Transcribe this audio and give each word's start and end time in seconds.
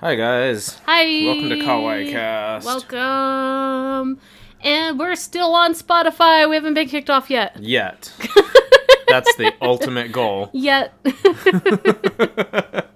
Hi 0.00 0.14
guys. 0.14 0.78
Hi. 0.86 1.24
Welcome 1.24 1.48
to 1.48 1.56
Kawaii 1.56 2.12
Cast. 2.12 2.64
Welcome. 2.64 4.20
And 4.60 4.96
we're 4.96 5.16
still 5.16 5.56
on 5.56 5.74
Spotify. 5.74 6.48
We 6.48 6.54
haven't 6.54 6.74
been 6.74 6.86
kicked 6.86 7.10
off 7.10 7.28
yet. 7.28 7.56
Yet. 7.58 8.12
That's 9.08 9.34
the 9.34 9.52
ultimate 9.60 10.12
goal. 10.12 10.50
Yet. 10.52 10.94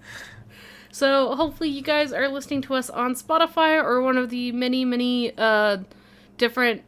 so 0.92 1.34
hopefully 1.34 1.70
you 1.70 1.82
guys 1.82 2.12
are 2.12 2.28
listening 2.28 2.62
to 2.62 2.74
us 2.74 2.88
on 2.88 3.16
Spotify 3.16 3.82
or 3.82 4.00
one 4.00 4.16
of 4.16 4.30
the 4.30 4.52
many, 4.52 4.84
many 4.84 5.36
uh, 5.36 5.78
different 6.38 6.82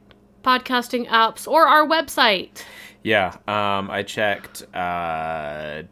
podcasting 0.45 1.09
apps 1.09 1.49
or 1.49 1.67
our 1.67 1.85
website. 1.85 2.63
Yeah. 3.03 3.37
Um, 3.49 3.91
I 3.91 4.05
checked 4.05 4.63
uh, 4.73 5.83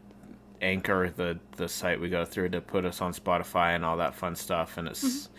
Anchor, 0.63 1.11
the 1.15 1.39
the 1.57 1.67
site 1.67 1.99
we 1.99 2.09
go 2.09 2.25
through 2.25 2.49
to 2.49 2.61
put 2.61 2.85
us 2.85 3.01
on 3.01 3.13
Spotify 3.13 3.75
and 3.75 3.83
all 3.85 3.97
that 3.97 4.15
fun 4.15 4.35
stuff, 4.35 4.77
and 4.77 4.87
it's. 4.87 5.29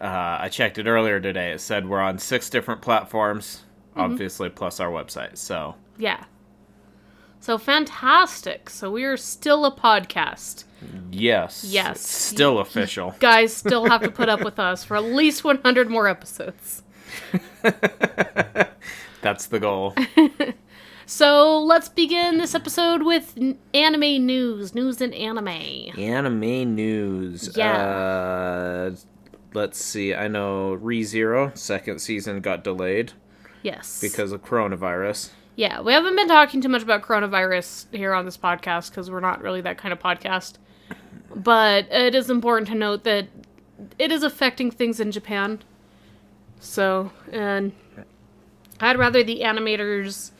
Uh, 0.00 0.38
I 0.40 0.48
checked 0.48 0.78
it 0.78 0.86
earlier 0.86 1.18
today. 1.18 1.50
It 1.50 1.60
said 1.60 1.88
we're 1.88 2.00
on 2.00 2.18
six 2.18 2.48
different 2.48 2.80
platforms, 2.82 3.64
obviously, 3.96 4.48
plus 4.48 4.78
our 4.78 4.90
website. 4.90 5.36
So 5.38 5.74
Yeah. 5.98 6.22
So 7.40 7.58
fantastic. 7.58 8.70
So 8.70 8.90
we 8.92 9.02
are 9.04 9.16
still 9.16 9.64
a 9.64 9.72
podcast. 9.74 10.64
yes, 11.10 11.64
Yes. 11.64 12.00
still 12.00 12.60
official. 12.60 13.14
Guys 13.18 13.52
still 13.54 13.88
have 13.88 14.02
to 14.02 14.10
put 14.10 14.28
up 14.28 14.44
with 14.44 14.60
us 14.60 14.84
for 14.84 14.96
at 14.96 15.02
least 15.04 15.42
100 15.42 15.90
more 15.90 16.06
episodes. 16.06 16.82
That's 19.22 19.46
the 19.46 19.58
goal. 19.60 19.94
So 21.10 21.62
let's 21.62 21.88
begin 21.88 22.36
this 22.36 22.54
episode 22.54 23.02
with 23.02 23.38
anime 23.72 24.26
news. 24.26 24.74
News 24.74 25.00
and 25.00 25.14
anime. 25.14 25.48
Anime 25.48 26.74
news. 26.74 27.56
Yeah. 27.56 28.90
Uh, 28.90 28.96
let's 29.54 29.82
see. 29.82 30.14
I 30.14 30.28
know 30.28 30.76
ReZero 30.76 31.56
second 31.56 32.00
season 32.00 32.42
got 32.42 32.62
delayed 32.62 33.12
Yes. 33.62 34.02
because 34.02 34.32
of 34.32 34.44
coronavirus. 34.44 35.30
Yeah, 35.56 35.80
we 35.80 35.94
haven't 35.94 36.14
been 36.14 36.28
talking 36.28 36.60
too 36.60 36.68
much 36.68 36.82
about 36.82 37.00
coronavirus 37.00 37.86
here 37.90 38.12
on 38.12 38.26
this 38.26 38.36
podcast 38.36 38.90
because 38.90 39.10
we're 39.10 39.20
not 39.20 39.40
really 39.40 39.62
that 39.62 39.78
kind 39.78 39.94
of 39.94 39.98
podcast. 39.98 40.56
But 41.34 41.90
it 41.90 42.14
is 42.14 42.28
important 42.28 42.68
to 42.68 42.74
note 42.74 43.04
that 43.04 43.28
it 43.98 44.12
is 44.12 44.22
affecting 44.22 44.70
things 44.70 45.00
in 45.00 45.10
Japan. 45.10 45.60
So, 46.60 47.12
and 47.32 47.72
I'd 48.78 48.98
rather 48.98 49.24
the 49.24 49.40
animators 49.40 50.32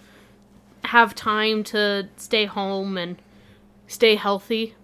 have 0.89 1.15
time 1.15 1.63
to 1.65 2.09
stay 2.17 2.45
home 2.47 2.97
and 2.99 3.21
stay 3.87 4.15
healthy 4.17 4.75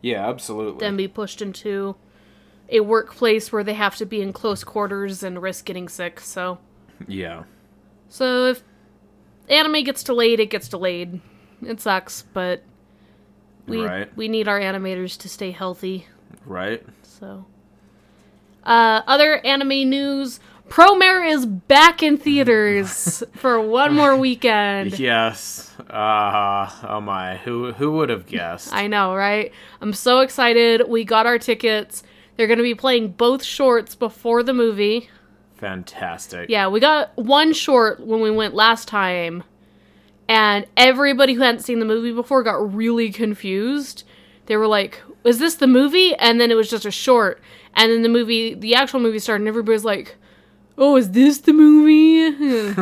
Yeah, 0.00 0.28
absolutely. 0.28 0.80
than 0.84 0.96
be 0.96 1.08
pushed 1.08 1.40
into 1.42 1.96
a 2.68 2.80
workplace 2.80 3.52
where 3.52 3.64
they 3.64 3.74
have 3.74 3.96
to 3.96 4.06
be 4.06 4.20
in 4.22 4.32
close 4.32 4.64
quarters 4.64 5.22
and 5.22 5.40
risk 5.42 5.64
getting 5.64 5.88
sick. 5.88 6.20
So, 6.20 6.58
yeah. 7.06 7.44
so 8.08 8.46
if 8.46 8.62
anime 9.48 9.84
gets 9.84 10.02
delayed, 10.02 10.40
it 10.40 10.46
gets 10.50 10.68
delayed. 10.68 11.20
It 11.62 11.80
sucks, 11.80 12.22
but 12.32 12.62
we 13.66 13.84
Right. 13.84 14.16
we 14.16 14.28
need 14.28 14.48
our 14.48 14.58
animators 14.58 15.18
to 15.18 15.28
stay 15.28 15.50
healthy. 15.50 16.06
Right. 16.46 16.82
So, 17.02 17.44
uh, 18.64 19.02
other 19.06 19.36
anime 19.44 19.88
news: 19.90 20.40
Promare 20.72 21.30
is 21.30 21.44
back 21.44 22.02
in 22.02 22.16
theaters 22.16 23.22
for 23.34 23.60
one 23.60 23.94
more 23.94 24.16
weekend. 24.16 24.98
Yes. 24.98 25.70
Uh, 25.78 26.70
oh 26.88 26.98
my. 26.98 27.36
Who 27.36 27.72
who 27.72 27.92
would 27.92 28.08
have 28.08 28.24
guessed? 28.24 28.72
I 28.72 28.86
know, 28.86 29.14
right? 29.14 29.52
I'm 29.82 29.92
so 29.92 30.20
excited. 30.20 30.88
We 30.88 31.04
got 31.04 31.26
our 31.26 31.38
tickets. 31.38 32.02
They're 32.36 32.46
going 32.46 32.56
to 32.56 32.62
be 32.62 32.74
playing 32.74 33.08
both 33.08 33.44
shorts 33.44 33.94
before 33.94 34.42
the 34.42 34.54
movie. 34.54 35.10
Fantastic. 35.56 36.48
Yeah, 36.48 36.68
we 36.68 36.80
got 36.80 37.14
one 37.18 37.52
short 37.52 38.00
when 38.00 38.22
we 38.22 38.30
went 38.30 38.54
last 38.54 38.88
time, 38.88 39.44
and 40.26 40.64
everybody 40.78 41.34
who 41.34 41.42
hadn't 41.42 41.60
seen 41.60 41.80
the 41.80 41.84
movie 41.84 42.12
before 42.12 42.42
got 42.42 42.74
really 42.74 43.12
confused. 43.12 44.04
They 44.46 44.56
were 44.56 44.66
like, 44.66 45.02
"Is 45.22 45.38
this 45.38 45.56
the 45.56 45.66
movie?" 45.66 46.14
And 46.14 46.40
then 46.40 46.50
it 46.50 46.54
was 46.54 46.70
just 46.70 46.86
a 46.86 46.90
short, 46.90 47.42
and 47.74 47.92
then 47.92 48.00
the 48.00 48.08
movie, 48.08 48.54
the 48.54 48.74
actual 48.74 49.00
movie 49.00 49.18
started, 49.18 49.42
and 49.42 49.48
everybody 49.48 49.74
was 49.74 49.84
like, 49.84 50.16
"Oh, 50.82 50.96
is 50.96 51.10
this 51.12 51.38
the 51.38 51.52
movie?" 51.52 52.74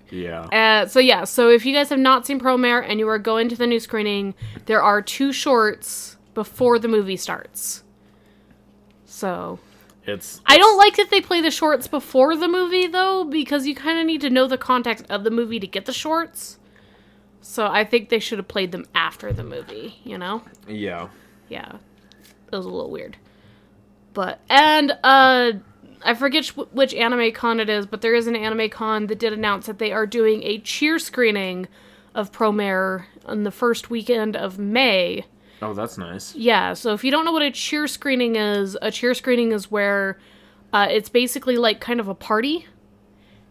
Yeah. 0.10 0.42
Uh, 0.42 0.86
so 0.86 1.00
yeah, 1.00 1.24
so 1.24 1.48
if 1.48 1.64
you 1.64 1.72
guys 1.74 1.88
have 1.90 1.98
not 1.98 2.26
seen 2.26 2.40
Promare 2.40 2.84
and 2.86 2.98
you 2.98 3.08
are 3.08 3.18
going 3.18 3.48
to 3.48 3.56
the 3.56 3.66
new 3.66 3.80
screening, 3.80 4.34
there 4.66 4.82
are 4.82 5.02
two 5.02 5.32
shorts 5.32 6.16
before 6.34 6.78
the 6.78 6.88
movie 6.88 7.16
starts. 7.16 7.82
So 9.04 9.58
It's. 10.06 10.40
I 10.46 10.58
don't 10.58 10.78
like 10.78 10.96
that 10.96 11.10
they 11.10 11.20
play 11.20 11.40
the 11.40 11.50
shorts 11.50 11.86
before 11.88 12.36
the 12.36 12.48
movie 12.48 12.86
though, 12.86 13.24
because 13.24 13.66
you 13.66 13.74
kind 13.74 13.98
of 13.98 14.06
need 14.06 14.20
to 14.22 14.30
know 14.30 14.46
the 14.46 14.58
context 14.58 15.06
of 15.10 15.24
the 15.24 15.30
movie 15.30 15.60
to 15.60 15.66
get 15.66 15.86
the 15.86 15.92
shorts. 15.92 16.58
So 17.40 17.66
I 17.66 17.84
think 17.84 18.08
they 18.08 18.18
should 18.18 18.38
have 18.38 18.48
played 18.48 18.72
them 18.72 18.86
after 18.94 19.32
the 19.32 19.44
movie. 19.44 19.98
You 20.04 20.18
know? 20.18 20.42
Yeah. 20.68 21.08
Yeah, 21.48 21.76
it 22.52 22.56
was 22.56 22.66
a 22.66 22.70
little 22.70 22.90
weird. 22.90 23.16
But 24.12 24.40
and 24.48 24.92
uh, 25.04 25.52
I 26.04 26.14
forget 26.14 26.46
which 26.48 26.94
anime 26.94 27.32
con 27.32 27.60
it 27.60 27.68
is, 27.68 27.86
but 27.86 28.00
there 28.00 28.14
is 28.14 28.26
an 28.26 28.36
anime 28.36 28.70
con 28.70 29.06
that 29.06 29.18
did 29.18 29.32
announce 29.32 29.66
that 29.66 29.78
they 29.78 29.92
are 29.92 30.06
doing 30.06 30.42
a 30.42 30.58
cheer 30.58 30.98
screening 30.98 31.68
of 32.14 32.32
Promare 32.32 33.04
on 33.24 33.44
the 33.44 33.50
first 33.50 33.90
weekend 33.90 34.36
of 34.36 34.58
May. 34.58 35.24
Oh, 35.62 35.74
that's 35.74 35.98
nice. 35.98 36.34
Yeah, 36.34 36.72
so 36.72 36.94
if 36.94 37.04
you 37.04 37.10
don't 37.10 37.24
know 37.24 37.32
what 37.32 37.42
a 37.42 37.50
cheer 37.50 37.86
screening 37.86 38.36
is, 38.36 38.78
a 38.80 38.90
cheer 38.90 39.14
screening 39.14 39.52
is 39.52 39.70
where 39.70 40.18
uh, 40.72 40.88
it's 40.90 41.08
basically 41.08 41.56
like 41.56 41.80
kind 41.80 42.00
of 42.00 42.08
a 42.08 42.14
party. 42.14 42.66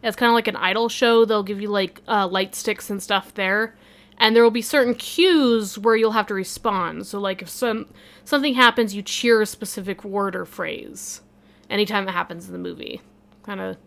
It's 0.01 0.15
kind 0.15 0.29
of 0.29 0.33
like 0.33 0.47
an 0.47 0.55
idol 0.55 0.89
show. 0.89 1.25
They'll 1.25 1.43
give 1.43 1.61
you 1.61 1.69
like 1.69 2.01
uh, 2.07 2.27
light 2.27 2.55
sticks 2.55 2.89
and 2.89 3.01
stuff 3.01 3.33
there, 3.33 3.75
and 4.19 4.35
there 4.35 4.43
will 4.43 4.51
be 4.51 4.61
certain 4.61 4.93
cues 4.95 5.77
where 5.77 5.95
you'll 5.95 6.11
have 6.11 6.27
to 6.27 6.33
respond. 6.33 7.07
So 7.07 7.19
like 7.19 7.41
if 7.41 7.49
some 7.49 7.87
something 8.25 8.53
happens, 8.55 8.93
you 8.95 9.01
cheer 9.01 9.41
a 9.41 9.45
specific 9.45 10.03
word 10.03 10.35
or 10.35 10.45
phrase. 10.45 11.21
Anytime 11.69 12.07
it 12.07 12.11
happens 12.11 12.47
in 12.47 12.53
the 12.53 12.59
movie, 12.59 13.01
kind 13.43 13.59
of 13.61 13.77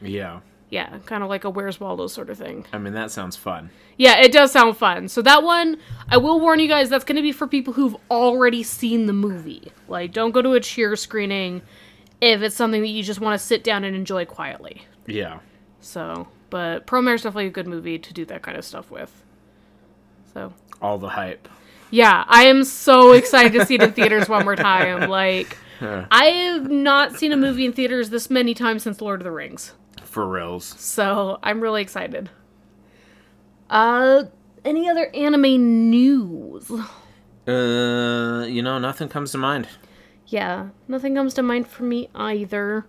Yeah. 0.00 0.40
yeah, 0.70 0.98
kind 1.06 1.22
of 1.22 1.28
like 1.28 1.44
a 1.44 1.50
Where's 1.50 1.78
Waldo 1.78 2.06
sort 2.06 2.30
of 2.30 2.38
thing. 2.38 2.66
I 2.72 2.78
mean, 2.78 2.94
that 2.94 3.10
sounds 3.10 3.36
fun. 3.36 3.70
Yeah, 3.98 4.18
it 4.20 4.32
does 4.32 4.52
sound 4.52 4.76
fun. 4.76 5.08
So 5.08 5.22
that 5.22 5.42
one, 5.42 5.78
I 6.10 6.16
will 6.16 6.40
warn 6.40 6.60
you 6.60 6.68
guys, 6.68 6.88
that's 6.90 7.04
going 7.04 7.16
to 7.16 7.22
be 7.22 7.32
for 7.32 7.46
people 7.46 7.72
who've 7.72 7.96
already 8.10 8.62
seen 8.62 9.06
the 9.06 9.12
movie. 9.12 9.70
Like, 9.88 10.12
don't 10.12 10.32
go 10.32 10.42
to 10.42 10.52
a 10.52 10.60
cheer 10.60 10.96
screening 10.96 11.62
if 12.20 12.42
it's 12.42 12.54
something 12.56 12.80
that 12.82 12.88
you 12.88 13.02
just 13.02 13.20
want 13.20 13.38
to 13.38 13.46
sit 13.46 13.62
down 13.64 13.84
and 13.84 13.94
enjoy 13.96 14.24
quietly. 14.26 14.82
Yeah. 15.06 15.38
So, 15.80 16.28
but 16.50 16.86
Promare's 16.86 17.22
definitely 17.22 17.46
a 17.46 17.50
good 17.50 17.66
movie 17.68 17.98
to 17.98 18.12
do 18.12 18.24
that 18.26 18.42
kind 18.42 18.56
of 18.58 18.64
stuff 18.64 18.90
with. 18.90 19.22
So, 20.36 20.52
All 20.82 20.98
the 20.98 21.08
hype. 21.08 21.48
yeah, 21.90 22.24
I 22.28 22.44
am 22.44 22.62
so 22.62 23.12
excited 23.20 23.54
to 23.54 23.64
see 23.64 23.76
it 23.76 23.82
in 23.82 23.92
theaters 23.92 24.28
one 24.28 24.44
more 24.44 24.54
time. 24.54 25.08
Like, 25.16 25.56
I 25.80 26.26
have 26.52 26.70
not 26.70 27.14
seen 27.16 27.32
a 27.32 27.38
movie 27.38 27.64
in 27.64 27.72
theaters 27.72 28.10
this 28.10 28.28
many 28.28 28.52
times 28.52 28.82
since 28.82 29.00
Lord 29.00 29.20
of 29.20 29.24
the 29.24 29.30
Rings. 29.30 29.72
For 30.04 30.28
reals. 30.28 30.74
So 30.78 31.38
I'm 31.42 31.60
really 31.60 31.80
excited. 31.80 32.28
Uh, 33.70 34.24
any 34.62 34.90
other 34.90 35.06
anime 35.14 35.88
news? 35.90 36.70
Uh, 37.48 38.44
you 38.46 38.60
know, 38.62 38.78
nothing 38.78 39.08
comes 39.08 39.32
to 39.32 39.38
mind. 39.38 39.66
Yeah, 40.26 40.68
nothing 40.88 41.14
comes 41.14 41.32
to 41.34 41.42
mind 41.42 41.66
for 41.66 41.84
me 41.84 42.10
either. 42.14 42.84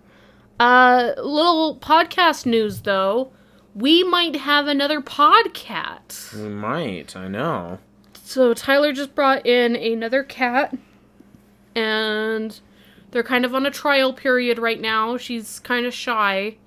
Uh, 0.59 1.11
little 1.17 1.77
podcast 1.79 2.45
news 2.45 2.81
though. 2.81 3.31
We 3.77 4.03
might 4.03 4.35
have 4.35 4.65
another 4.65 5.01
podcat. 5.01 6.33
We 6.33 6.49
might. 6.49 7.15
I 7.15 7.27
know. 7.27 7.77
So 8.23 8.55
Tyler 8.55 8.91
just 8.91 9.13
brought 9.13 9.45
in 9.45 9.75
another 9.75 10.23
cat, 10.23 10.75
and 11.75 12.59
they're 13.11 13.21
kind 13.21 13.45
of 13.45 13.53
on 13.53 13.67
a 13.67 13.71
trial 13.71 14.13
period 14.13 14.57
right 14.57 14.81
now. 14.81 15.15
She's 15.17 15.59
kind 15.59 15.85
of 15.85 15.93
shy. 15.93 16.57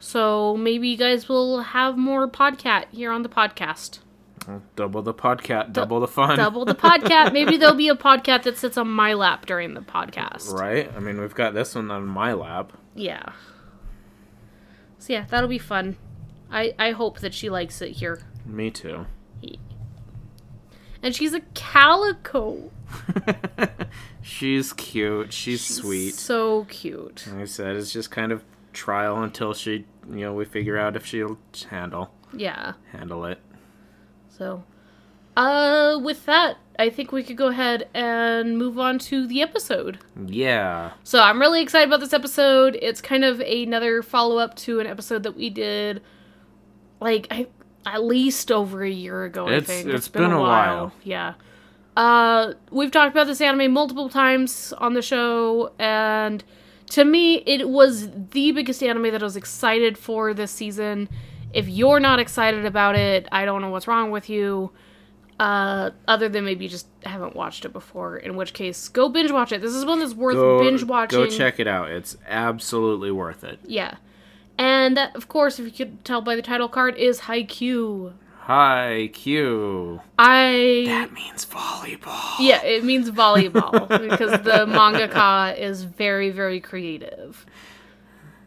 So 0.00 0.56
maybe 0.56 0.88
you 0.88 0.96
guys 0.96 1.28
will 1.28 1.60
have 1.60 1.96
more 1.96 2.28
podcat 2.28 2.86
here 2.90 3.12
on 3.12 3.22
the 3.22 3.28
podcast. 3.28 4.00
Double 4.74 5.02
the 5.02 5.14
podcat, 5.14 5.72
double 5.72 6.00
the 6.00 6.08
fun. 6.08 6.36
Double 6.36 6.64
the 6.64 6.74
podcat. 6.88 7.32
Maybe 7.32 7.58
there'll 7.58 7.76
be 7.76 7.88
a 7.88 7.94
podcat 7.94 8.42
that 8.42 8.58
sits 8.58 8.76
on 8.76 8.88
my 8.88 9.12
lap 9.14 9.46
during 9.46 9.74
the 9.74 9.82
podcast. 9.82 10.52
Right? 10.52 10.90
I 10.96 10.98
mean, 10.98 11.20
we've 11.20 11.34
got 11.34 11.54
this 11.54 11.76
one 11.76 11.92
on 11.92 12.06
my 12.06 12.32
lap. 12.32 12.72
Yeah. 12.96 13.34
So 14.98 15.12
yeah, 15.12 15.26
that'll 15.28 15.48
be 15.48 15.58
fun. 15.58 15.96
I 16.50 16.72
I 16.78 16.90
hope 16.92 17.20
that 17.20 17.34
she 17.34 17.48
likes 17.50 17.80
it 17.82 17.92
here. 17.92 18.20
Me 18.46 18.70
too. 18.70 19.06
And 21.02 21.14
she's 21.14 21.32
a 21.32 21.40
calico. 21.54 22.70
She's 24.22 24.72
cute. 24.74 25.32
She's, 25.32 25.64
sweet. 25.64 26.12
So 26.14 26.64
cute. 26.64 27.26
Like 27.32 27.42
I 27.42 27.44
said, 27.46 27.76
it's 27.76 27.90
just 27.92 28.10
kind 28.10 28.32
of 28.32 28.44
trial 28.74 29.22
until 29.22 29.54
she, 29.54 29.86
you 30.08 30.20
know, 30.20 30.34
we 30.34 30.44
figure 30.44 30.76
out 30.76 30.96
if 30.96 31.06
she'll 31.06 31.38
handle 31.70 32.12
Yeah. 32.34 32.74
handle 32.92 33.24
it. 33.24 33.38
So 34.28 34.64
Uh, 35.36 35.98
with 36.02 36.26
that, 36.26 36.58
I 36.78 36.90
think 36.90 37.12
we 37.12 37.22
could 37.22 37.36
go 37.38 37.46
ahead 37.48 37.88
and 37.94 38.58
move 38.58 38.78
on 38.78 38.98
to 38.98 39.26
the 39.26 39.40
episode. 39.40 39.98
Yeah. 40.26 40.90
So 41.02 41.20
I'm 41.22 41.40
really 41.40 41.62
excited 41.62 41.88
about 41.88 42.00
this 42.00 42.12
episode. 42.12 42.76
It's 42.82 43.00
kind 43.00 43.24
of 43.24 43.40
another 43.40 44.02
follow 44.02 44.36
up 44.38 44.54
to 44.56 44.80
an 44.80 44.86
episode 44.86 45.22
that 45.22 45.34
we 45.36 45.48
did, 45.48 46.02
like 47.00 47.26
I, 47.30 47.46
at 47.86 48.04
least 48.04 48.52
over 48.52 48.82
a 48.82 48.90
year 48.90 49.24
ago. 49.24 49.48
It's- 49.48 49.62
I 49.70 49.82
think 49.82 49.88
it's 49.94 50.08
been 50.08 50.32
a 50.32 50.40
while. 50.40 50.92
Yeah. 51.02 51.34
Uh, 51.96 52.52
we've 52.70 52.90
talked 52.90 53.12
about 53.14 53.26
this 53.26 53.40
anime 53.40 53.72
multiple 53.72 54.08
times 54.08 54.72
on 54.78 54.94
the 54.94 55.02
show, 55.02 55.72
and 55.78 56.42
to 56.90 57.04
me, 57.04 57.36
it 57.46 57.68
was 57.68 58.08
the 58.30 58.52
biggest 58.52 58.82
anime 58.82 59.10
that 59.10 59.20
I 59.22 59.24
was 59.24 59.36
excited 59.36 59.98
for 59.98 60.32
this 60.32 60.50
season. 60.50 61.08
If 61.52 61.68
you're 61.68 62.00
not 62.00 62.20
excited 62.20 62.64
about 62.64 62.94
it, 62.96 63.26
I 63.32 63.44
don't 63.44 63.60
know 63.60 63.70
what's 63.70 63.88
wrong 63.88 64.10
with 64.12 64.30
you. 64.30 64.70
Uh, 65.40 65.90
other 66.06 66.28
than 66.28 66.44
maybe 66.44 66.64
you 66.64 66.68
just 66.70 66.86
haven't 67.04 67.34
watched 67.34 67.64
it 67.64 67.72
before, 67.72 68.18
in 68.18 68.36
which 68.36 68.52
case, 68.52 68.88
go 68.88 69.08
binge 69.08 69.30
watch 69.32 69.52
it. 69.52 69.60
This 69.62 69.72
is 69.74 69.84
one 69.86 69.98
that's 69.98 70.14
worth 70.14 70.34
Go, 70.36 70.60
binge 70.60 70.84
watching. 70.84 71.18
go 71.18 71.26
check 71.26 71.58
it 71.58 71.66
out. 71.66 71.90
It's 71.90 72.16
absolutely 72.28 73.10
worth 73.10 73.42
it. 73.42 73.58
Yeah. 73.66 73.94
And 74.58 74.96
that, 74.96 75.16
of 75.16 75.28
course, 75.28 75.58
if 75.58 75.64
you 75.66 75.70
could 75.72 76.04
tell 76.04 76.20
by 76.20 76.36
the 76.36 76.42
title 76.42 76.68
card, 76.68 76.96
is 76.96 77.20
Haikyuu. 77.22 78.12
Hi, 78.40 79.10
Q. 79.12 80.00
I 80.18 80.84
That 80.86 81.12
means 81.12 81.46
volleyball. 81.46 82.34
yeah, 82.40 82.62
it 82.64 82.82
means 82.84 83.10
volleyball 83.10 83.88
because 84.10 84.32
the 84.42 84.66
mangaka 84.66 85.56
is 85.56 85.84
very 85.84 86.30
very 86.30 86.58
creative. 86.60 87.46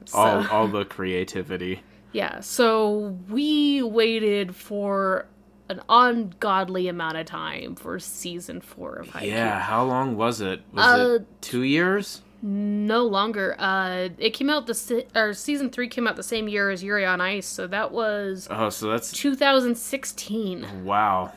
So, 0.06 0.18
All, 0.18 0.48
all 0.50 0.68
the 0.68 0.84
creativity. 0.84 1.82
yeah, 2.12 2.42
so 2.42 3.18
we 3.30 3.82
waited 3.82 4.54
for 4.56 5.26
an 5.70 5.80
ungodly 5.88 6.90
amount 6.90 7.16
of 7.18 7.26
time 7.26 7.76
for 7.76 7.98
season 7.98 8.60
four 8.60 8.96
of 8.96 9.08
Haikyuu. 9.08 9.28
Yeah, 9.28 9.60
how 9.62 9.86
long 9.86 10.18
was 10.18 10.42
it? 10.42 10.62
Was 10.74 10.86
Uh, 10.86 11.14
it 11.22 11.28
two 11.42 11.64
years? 11.64 12.22
No 12.46 13.06
longer. 13.06 13.56
Uh, 13.58 14.10
it 14.18 14.32
came 14.32 14.50
out 14.50 14.68
the 14.68 14.74
se- 14.74 15.08
or 15.16 15.34
season 15.34 15.70
three 15.70 15.88
came 15.88 16.06
out 16.08 16.18
the 16.18 16.24
same 16.24 16.50
year 16.50 16.70
as 16.70 16.84
Yuri 16.84 17.06
on 17.06 17.22
Ice, 17.22 17.48
so 17.48 17.68
that 17.68 17.92
was 17.94 18.50
Oh, 18.52 18.70
so 18.70 18.90
that's 18.90 19.14
2016. 19.14 20.84
wow. 20.86 21.32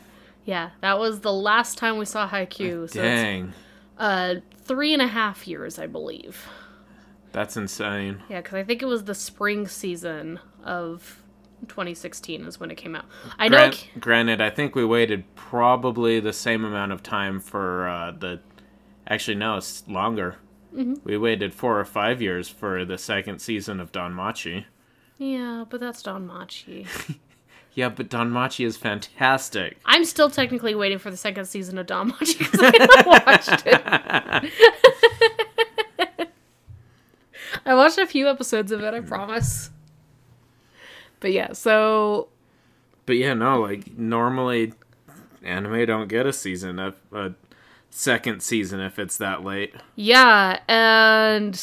Yeah, 0.45 0.71
that 0.81 0.99
was 0.99 1.21
the 1.21 1.33
last 1.33 1.79
time 1.79 1.99
we 1.99 2.05
saw 2.05 2.29
Haikyuu. 2.29 2.91
So 2.91 3.01
Dang, 3.03 3.53
uh, 3.99 4.37
three 4.65 4.93
and 4.93 5.01
a 5.03 5.07
half 5.07 5.47
years, 5.47 5.79
I 5.79 5.87
believe. 5.87 6.47
that's 7.33 7.57
insane. 7.57 8.23
Yeah, 8.29 8.41
because 8.41 8.55
I 8.55 8.65
think 8.65 8.83
it 8.83 8.87
was 8.87 9.05
the 9.05 9.15
spring 9.15 9.69
season 9.69 10.41
of 10.65 11.23
2016 11.69 12.45
is 12.47 12.59
when 12.61 12.71
it 12.71 12.77
came 12.77 12.97
out. 12.97 13.05
I 13.39 13.47
know. 13.49 13.59
Grant, 13.59 13.89
granted, 14.01 14.41
I 14.41 14.51
think 14.51 14.75
we 14.75 14.85
waited 14.85 15.25
probably 15.37 16.19
the 16.21 16.33
same 16.33 16.65
amount 16.65 16.91
of 16.93 17.03
time 17.03 17.39
for 17.41 17.89
uh, 17.89 18.11
the. 18.13 18.41
Actually, 19.09 19.37
no, 19.37 19.57
it's 19.57 19.87
longer. 19.87 20.37
Mm-hmm. 20.77 20.95
We 21.05 21.17
waited 21.17 21.55
four 21.55 21.81
or 21.81 21.85
five 21.87 22.21
years 22.21 22.49
for 22.49 22.85
the 22.85 22.99
second 22.99 23.39
season 23.41 23.81
of 23.81 23.93
DanMachi. 23.93 24.65
yeah, 25.19 25.65
but 25.69 25.81
that's 25.81 26.03
DanMachi. 26.03 27.17
Yeah, 27.75 27.91
but 27.91 28.09
DanMachi 28.09 28.65
is 28.65 28.79
fantastic. 28.79 29.77
I'm 29.85 30.07
still 30.07 30.31
technically 30.31 30.75
waiting 30.75 30.97
for 30.97 31.11
the 31.11 31.17
second 31.19 31.45
season 31.45 31.77
of 31.77 31.87
DanMachi 31.87 32.39
because 32.39 32.59
I 32.63 32.73
haven't 32.75 33.07
watched 33.27 33.67
it. 33.67 33.83
I 37.67 37.75
watched 37.75 37.99
a 37.99 38.07
few 38.07 38.29
episodes 38.29 38.73
of 38.73 38.83
it, 38.83 38.95
I 38.95 39.01
promise. 39.01 39.69
But 41.21 41.33
yeah, 41.33 41.53
so 41.53 42.29
But 43.05 43.17
yeah, 43.17 43.35
no, 43.35 43.61
like 43.61 43.97
normally 43.99 44.73
anime 45.43 45.85
don't 45.87 46.09
get 46.09 46.25
a 46.25 46.33
season, 46.33 46.79
a, 46.79 46.95
a 47.13 47.35
second 47.97 48.43
season 48.43 48.81
if 48.81 48.99
it's 48.99 49.17
that 49.17 49.43
late. 49.43 49.75
Yeah, 49.95 50.61
and 50.69 51.61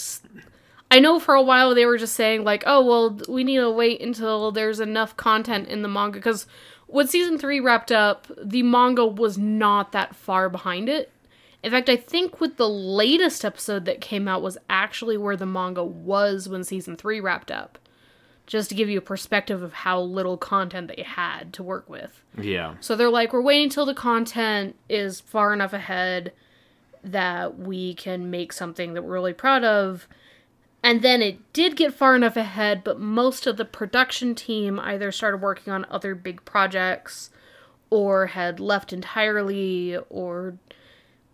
I 0.90 1.00
know 1.00 1.20
for 1.20 1.36
a 1.36 1.42
while 1.42 1.76
they 1.76 1.86
were 1.86 1.98
just 1.98 2.16
saying 2.16 2.44
like, 2.44 2.64
"Oh, 2.66 2.84
well, 2.84 3.20
we 3.30 3.44
need 3.44 3.58
to 3.58 3.70
wait 3.70 4.02
until 4.02 4.52
there's 4.52 4.80
enough 4.80 5.16
content 5.16 5.68
in 5.68 5.84
the 5.84 5.88
manga 5.88 6.20
cuz 6.20 6.48
when 6.88 7.08
season 7.08 7.38
3 7.38 7.60
wrapped 7.60 7.92
up, 7.92 8.28
the 8.38 8.62
manga 8.62 9.06
was 9.06 9.38
not 9.38 9.92
that 9.94 10.16
far 10.16 10.50
behind 10.50 10.90
it. 10.90 11.12
In 11.64 11.72
fact, 11.72 11.90
I 11.90 11.96
think 11.96 12.40
with 12.42 12.58
the 12.58 12.70
latest 12.70 13.44
episode 13.44 13.86
that 13.86 14.02
came 14.02 14.28
out 14.28 14.44
was 14.44 14.58
actually 14.70 15.18
where 15.18 15.38
the 15.38 15.46
manga 15.46 15.84
was 15.84 16.50
when 16.50 16.64
season 16.64 16.96
3 16.96 17.20
wrapped 17.20 17.50
up. 17.50 17.80
Just 18.46 18.70
to 18.70 18.76
give 18.76 18.90
you 18.90 18.98
a 18.98 19.02
perspective 19.02 19.64
of 19.64 19.72
how 19.72 20.02
little 20.02 20.38
content 20.38 20.92
they 20.94 21.04
had 21.04 21.54
to 21.54 21.64
work 21.64 21.90
with. 21.90 22.22
Yeah. 22.38 22.76
So 22.82 22.96
they're 22.96 23.10
like, 23.10 23.32
we're 23.32 23.42
waiting 23.42 23.70
till 23.70 23.86
the 23.86 23.94
content 23.94 24.76
is 24.90 25.22
far 25.22 25.54
enough 25.54 25.72
ahead 25.72 26.34
that 27.04 27.58
we 27.58 27.94
can 27.94 28.30
make 28.30 28.52
something 28.52 28.94
that 28.94 29.04
we're 29.04 29.14
really 29.14 29.34
proud 29.34 29.64
of. 29.64 30.08
And 30.84 31.02
then 31.02 31.22
it 31.22 31.54
did 31.54 31.78
get 31.78 31.94
far 31.94 32.16
enough 32.16 32.36
ahead, 32.36 32.84
but 32.84 33.00
most 33.00 33.48
of 33.48 33.56
the 33.56 33.64
production 33.64 34.36
team 34.36 34.78
either 34.80 35.14
started 35.14 35.38
working 35.38 35.72
on 35.72 35.86
other 35.90 36.14
big 36.14 36.44
projects 36.44 37.30
or 37.90 38.28
had 38.28 38.60
left 38.60 38.92
entirely, 38.92 39.98
or 40.10 40.58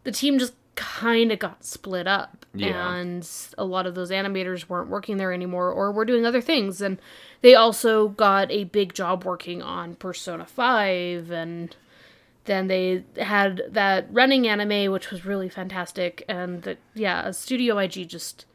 the 0.04 0.12
team 0.12 0.38
just 0.38 0.54
kind 0.80 1.30
of 1.34 1.40
got 1.40 1.66
split 1.66 2.08
up. 2.08 2.46
Yeah. 2.54 2.96
And 2.96 3.30
a 3.58 3.66
lot 3.66 3.86
of 3.86 3.96
those 3.96 4.12
animators 4.12 4.70
weren't 4.70 4.90
working 4.90 5.18
there 5.18 5.34
anymore 5.34 5.70
or 5.70 5.92
were 5.92 6.06
doing 6.06 6.26
other 6.26 6.40
things. 6.40 6.82
And 6.82 7.00
they 7.42 7.54
also 7.54 8.08
got 8.08 8.50
a 8.50 8.64
big 8.64 8.94
job 8.94 9.26
working 9.26 9.62
on 9.62 9.96
Persona 9.96 10.46
5 10.46 11.32
and 11.32 11.76
then 12.46 12.68
they 12.68 13.04
had 13.18 13.62
that 13.70 14.08
running 14.10 14.48
anime 14.48 14.92
which 14.92 15.12
was 15.12 15.26
really 15.26 15.50
fantastic 15.50 16.24
and 16.28 16.64
that 16.64 16.80
yeah 16.96 17.30
studio 17.30 17.78
I.G 17.78 18.06
just 18.06 18.46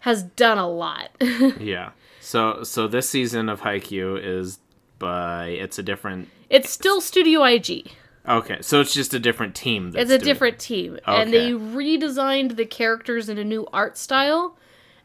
has 0.00 0.22
done 0.22 0.58
a 0.58 0.68
lot 0.68 1.08
Yeah. 1.58 1.92
So 2.20 2.62
so 2.62 2.86
this 2.86 3.08
season 3.08 3.48
of 3.48 3.62
Haikyuu 3.62 4.20
is 4.22 4.60
by 4.98 5.46
it's 5.46 5.78
a 5.78 5.82
different 5.82 6.28
it's 6.50 6.70
still 6.70 7.00
studio 7.00 7.42
I.G 7.42 7.90
Okay, 8.26 8.58
so 8.62 8.80
it's 8.80 8.94
just 8.94 9.12
a 9.12 9.18
different 9.18 9.54
team 9.54 9.90
that's 9.90 10.10
it's 10.10 10.22
a 10.22 10.24
different 10.24 10.58
team 10.58 10.98
and 11.06 11.32
they 11.32 11.50
redesigned 11.52 12.56
the 12.56 12.64
characters 12.64 13.28
in 13.28 13.36
a 13.38 13.44
new 13.44 13.66
art 13.72 13.98
style 13.98 14.56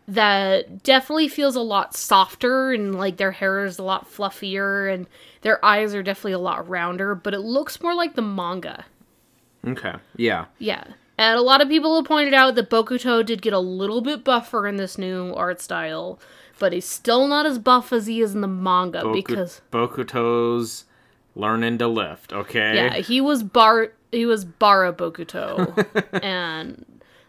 that 0.07 0.81
definitely 0.83 1.27
feels 1.27 1.56
a 1.56 1.62
lot 1.62 1.95
softer 1.95 2.71
and 2.71 2.95
like 2.95 3.18
their 3.18 3.31
hair 3.31 3.66
is 3.66 3.77
a 3.77 3.83
lot 3.83 4.10
fluffier 4.10 4.92
and 4.94 5.06
their 5.42 5.63
eyes 5.63 5.94
are 5.94 6.01
definitely 6.01 6.31
a 6.31 6.39
lot 6.39 6.68
rounder 6.68 7.13
but 7.13 7.33
it 7.33 7.39
looks 7.42 7.81
more 7.81 7.94
like 7.94 8.16
the 8.16 8.21
manga 8.21 8.86
Okay. 9.68 9.94
Yeah. 10.15 10.45
Yeah. 10.57 10.83
And 11.18 11.38
a 11.38 11.42
lot 11.42 11.62
of 11.62 11.68
people 11.68 11.95
have 11.98 12.06
pointed 12.06 12.33
out 12.33 12.56
that 12.56 12.69
Bokuto 12.69 13.25
did 13.25 13.41
get 13.41 13.51
a 13.51 13.60
little 13.60 14.00
bit 14.01 14.24
buffer 14.24 14.65
in 14.67 14.77
this 14.77 14.98
new 14.98 15.34
art 15.34 15.60
style, 15.60 16.17
but 16.60 16.72
he's 16.72 16.86
still 16.86 17.27
not 17.27 17.46
as 17.46 17.60
buff 17.60 17.91
as 17.91 18.08
he 18.08 18.22
is 18.22 18.34
in 18.34 18.39
the 18.41 18.48
manga 18.48 19.01
Boku- 19.01 19.13
because 19.15 19.62
Bokuto's 19.72 20.86
learning 21.39 21.77
to 21.79 21.88
lift, 21.88 22.34
okay? 22.34 22.75
yeah, 22.75 22.98
he 22.98 23.22
was 23.22 23.43
bar 23.43 23.91
he 24.12 24.25
was 24.25 24.46
Bara 24.46 24.93
Bokuto 24.93 25.86
and 26.24 26.86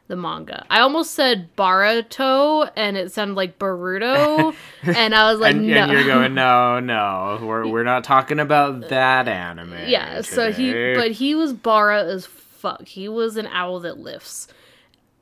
the 0.08 0.16
manga. 0.16 0.66
I 0.68 0.80
almost 0.80 1.12
said 1.12 1.54
Barato 1.56 2.70
and 2.74 2.96
it 2.96 3.12
sounded 3.12 3.34
like 3.34 3.58
Baruto 3.58 4.54
and 4.82 5.14
I 5.14 5.30
was 5.30 5.40
like 5.40 5.54
and, 5.54 5.66
no. 5.66 5.76
and 5.76 5.92
you're 5.92 6.04
going, 6.04 6.34
no, 6.34 6.80
no, 6.80 7.38
we're, 7.42 7.66
we're 7.66 7.84
not 7.84 8.04
talking 8.04 8.40
about 8.40 8.88
that 8.88 9.28
anime. 9.28 9.78
yeah, 9.86 10.20
so 10.22 10.52
he 10.52 10.94
but 10.94 11.12
he 11.12 11.34
was 11.34 11.52
Bara 11.52 12.04
as 12.04 12.26
fuck. 12.26 12.86
He 12.88 13.08
was 13.08 13.36
an 13.36 13.46
owl 13.46 13.80
that 13.80 13.98
lifts. 13.98 14.48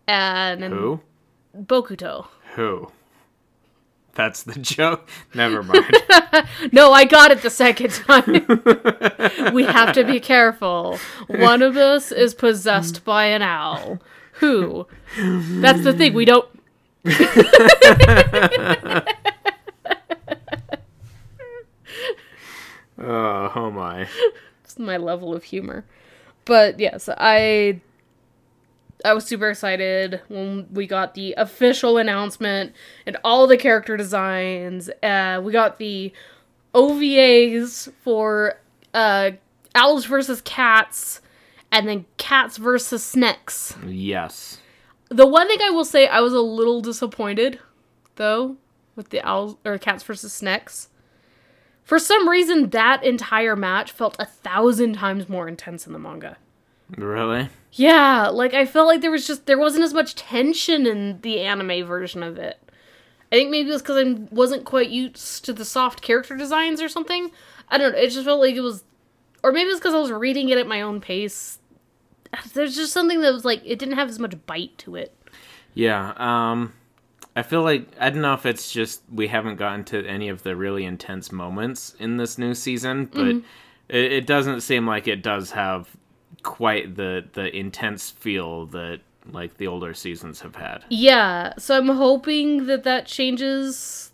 And, 0.07 0.64
and 0.64 0.73
Who? 0.73 1.00
Bokuto. 1.54 2.26
Who? 2.54 2.90
That's 4.19 4.43
the 4.43 4.59
joke. 4.59 5.09
Never 5.35 5.63
mind. 5.63 5.97
No, 6.73 6.93
I 6.93 7.05
got 7.05 7.31
it 7.31 7.41
the 7.43 7.51
second 7.51 7.93
time. 7.93 9.55
we 9.55 9.63
have 9.63 9.93
to 9.93 10.03
be 10.03 10.19
careful. 10.19 10.99
One 11.29 11.63
of 11.63 11.77
us 11.77 12.11
is 12.11 12.35
possessed 12.35 13.05
by 13.05 13.27
an 13.27 13.43
owl. 13.43 14.01
Who? 14.33 14.89
That's 15.17 15.85
the 15.85 15.93
thing. 15.93 16.15
We 16.15 16.25
don't. 16.25 16.49
oh, 22.99 23.53
oh 23.55 23.71
my. 23.71 24.09
It's 24.65 24.81
my 24.81 24.97
level 24.97 25.33
of 25.33 25.45
humor. 25.45 25.85
But 26.45 26.81
yes, 26.81 27.09
I. 27.17 27.81
I 29.05 29.14
was 29.14 29.25
super 29.25 29.50
excited 29.50 30.21
when 30.28 30.67
we 30.73 30.87
got 30.87 31.14
the 31.14 31.35
official 31.37 31.99
announcement 31.99 32.73
and 33.07 33.17
all 33.23 33.47
the 33.47 33.57
character 33.57 33.97
designs. 33.97 34.90
Uh, 35.02 35.40
we 35.43 35.52
got 35.52 35.78
the 35.78 36.12
OVAs 36.75 37.93
for 38.02 38.55
uh, 38.95 39.33
owls 39.75 40.05
versus 40.07 40.40
cats, 40.43 41.21
and 41.71 41.88
then 41.88 42.07
cats 42.17 42.57
versus 42.57 43.05
snakes. 43.05 43.76
Yes. 43.87 44.59
The 45.09 45.26
one 45.26 45.49
thing 45.49 45.59
I 45.62 45.71
will 45.71 45.85
say, 45.85 46.07
I 46.07 46.21
was 46.21 46.33
a 46.33 46.40
little 46.40 46.81
disappointed, 46.81 47.61
though, 48.17 48.57
with 48.97 49.11
the 49.11 49.21
owls 49.23 49.57
or 49.64 49.78
cats 49.78 50.02
versus 50.02 50.33
snakes. 50.33 50.88
For 51.85 51.99
some 51.99 52.28
reason, 52.28 52.71
that 52.71 53.02
entire 53.02 53.57
match 53.57 53.93
felt 53.93 54.17
a 54.19 54.26
thousand 54.26 54.95
times 54.95 55.28
more 55.28 55.49
intense 55.49 55.87
in 55.87 55.95
the 55.95 55.99
manga. 55.99 56.37
Really? 56.97 57.49
Yeah, 57.73 58.28
like 58.28 58.54
I 58.54 58.64
felt 58.66 58.87
like 58.88 59.00
there 59.02 59.11
was 59.11 59.26
just 59.26 59.47
there 59.47 59.59
wasn't 59.59 59.85
as 59.85 59.92
much 59.95 60.14
tension 60.14 60.87
in 60.87 61.21
the 61.21 61.40
anime 61.40 61.87
version 61.87 62.23
of 62.23 62.38
it. 62.38 62.59
I 63.30 63.37
think 63.37 63.50
maybe 63.50 63.68
it 63.68 63.73
was 63.73 63.83
because 63.83 64.04
I 64.07 64.35
wasn't 64.35 64.64
quite 64.64 64.88
used 64.88 65.45
to 65.45 65.52
the 65.52 65.64
soft 65.64 66.00
character 66.00 66.35
designs 66.37 66.80
or 66.80 66.88
something. 66.88 67.30
I 67.68 67.76
don't 67.76 67.92
know. 67.92 67.99
It 67.99 68.09
just 68.11 68.25
felt 68.25 68.40
like 68.40 68.54
it 68.54 68.62
was, 68.62 68.85
or 69.45 69.52
maybe 69.52 69.68
it's 69.68 69.78
because 69.80 69.95
I 69.95 69.99
was 69.99 70.11
reading 70.11 70.49
it 70.49 70.57
at 70.57 70.66
my 70.66 70.80
own 70.80 71.00
pace. 71.02 71.59
There's 72.54 72.75
just 72.75 72.92
something 72.92 73.21
that 73.21 73.33
was 73.35 73.45
like 73.45 73.61
it 73.66 73.78
didn't 73.78 73.97
have 73.97 74.09
as 74.09 74.18
much 74.18 74.35
bite 74.47 74.76
to 74.78 74.97
it. 74.97 75.14
Yeah. 75.75 76.14
Um, 76.16 76.73
I 77.37 77.42
feel 77.42 77.62
like 77.62 77.87
I 78.00 78.09
don't 78.09 78.23
know 78.23 78.33
if 78.33 78.47
it's 78.47 78.73
just 78.73 79.02
we 79.12 79.28
haven't 79.28 79.57
gotten 79.57 79.85
to 79.85 80.07
any 80.07 80.30
of 80.30 80.42
the 80.42 80.57
really 80.57 80.87
intense 80.87 81.30
moments 81.30 81.95
in 82.00 82.16
this 82.16 82.38
new 82.38 82.54
season, 82.54 83.04
but 83.07 83.21
Mm-hmm. 83.21 83.47
it, 83.90 84.12
it 84.12 84.26
doesn't 84.26 84.62
seem 84.62 84.87
like 84.87 85.07
it 85.07 85.23
does 85.23 85.50
have 85.50 85.95
quite 86.42 86.97
the 86.97 87.25
the 87.33 87.54
intense 87.57 88.11
feel 88.11 88.66
that 88.66 89.00
like 89.33 89.57
the 89.57 89.66
older 89.66 89.95
seasons 89.95 90.40
have 90.40 90.57
had. 90.57 90.85
Yeah, 90.88 91.52
so 91.59 91.76
I'm 91.76 91.88
hoping 91.88 92.66
that 92.66 92.85
that 92.85 93.07
changes. 93.07 94.12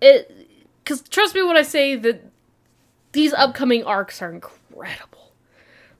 It, 0.00 0.48
because 0.82 1.02
trust 1.02 1.34
me 1.34 1.42
when 1.42 1.56
I 1.56 1.62
say 1.62 1.96
that 1.96 2.22
these 3.12 3.32
upcoming 3.32 3.82
arcs 3.84 4.20
are 4.22 4.30
incredible, 4.30 5.32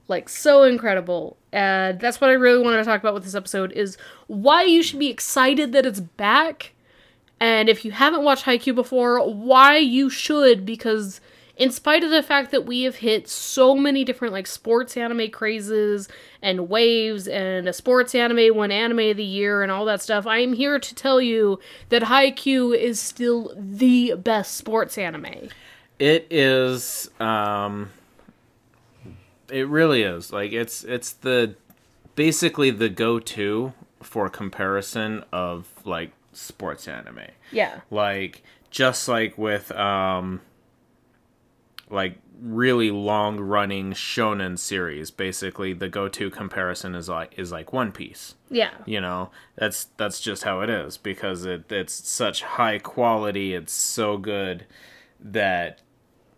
like 0.07 0.29
so 0.29 0.63
incredible, 0.63 1.37
and 1.51 1.99
that's 1.99 2.21
what 2.21 2.29
I 2.29 2.33
really 2.33 2.63
wanted 2.63 2.77
to 2.77 2.83
talk 2.83 2.99
about 2.99 3.13
with 3.13 3.23
this 3.23 3.35
episode 3.35 3.71
is 3.71 3.97
why 4.27 4.63
you 4.63 4.83
should 4.83 4.99
be 4.99 5.09
excited 5.09 5.71
that 5.73 5.85
it's 5.85 5.99
back, 5.99 6.73
and 7.39 7.69
if 7.69 7.83
you 7.83 7.91
haven't 7.91 8.23
watched 8.23 8.45
Haikyuu 8.45 8.75
before, 8.75 9.25
why 9.27 9.77
you 9.77 10.09
should 10.09 10.65
because 10.65 11.21
in 11.57 11.71
spite 11.71 12.03
of 12.03 12.11
the 12.11 12.21
fact 12.21 12.51
that 12.51 12.65
we 12.65 12.83
have 12.83 12.97
hit 12.97 13.27
so 13.27 13.75
many 13.75 14.03
different 14.03 14.31
like 14.31 14.45
sports 14.45 14.95
anime 14.95 15.29
crazes 15.31 16.07
and 16.41 16.69
waves 16.69 17.27
and 17.27 17.67
a 17.67 17.73
sports 17.73 18.13
anime 18.13 18.55
won 18.55 18.71
anime 18.71 18.99
of 18.99 19.17
the 19.17 19.23
year 19.23 19.63
and 19.63 19.71
all 19.71 19.83
that 19.85 20.01
stuff, 20.01 20.27
I 20.27 20.37
am 20.37 20.53
here 20.53 20.77
to 20.77 20.95
tell 20.95 21.19
you 21.19 21.59
that 21.89 22.03
Haikyuu 22.03 22.77
is 22.77 22.99
still 22.99 23.53
the 23.57 24.13
best 24.15 24.55
sports 24.55 24.99
anime. 24.99 25.49
It 25.97 26.27
is 26.29 27.09
um 27.19 27.89
it 29.49 29.67
really 29.67 30.03
is. 30.03 30.31
Like 30.31 30.51
it's 30.51 30.83
it's 30.83 31.11
the 31.13 31.55
basically 32.15 32.69
the 32.69 32.89
go-to 32.89 33.73
for 34.03 34.29
comparison 34.29 35.23
of 35.33 35.67
like 35.85 36.11
sports 36.33 36.87
anime. 36.87 37.31
Yeah. 37.51 37.81
Like 37.89 38.43
just 38.69 39.07
like 39.07 39.39
with 39.39 39.71
um 39.71 40.41
like 41.89 42.17
really 42.41 42.91
long 42.91 43.39
running 43.39 43.93
shonen 43.93 44.57
series, 44.57 45.11
basically 45.11 45.73
the 45.73 45.89
go-to 45.89 46.29
comparison 46.29 46.95
is 46.95 47.09
like 47.09 47.33
is 47.37 47.51
like 47.51 47.73
One 47.73 47.91
Piece. 47.91 48.35
Yeah. 48.49 48.71
You 48.85 49.01
know, 49.01 49.31
that's 49.55 49.85
that's 49.97 50.19
just 50.19 50.43
how 50.43 50.61
it 50.61 50.69
is 50.69 50.97
because 50.97 51.45
it 51.45 51.71
it's 51.71 51.93
such 51.93 52.43
high 52.43 52.79
quality, 52.79 53.53
it's 53.53 53.73
so 53.73 54.17
good 54.17 54.65
that 55.19 55.81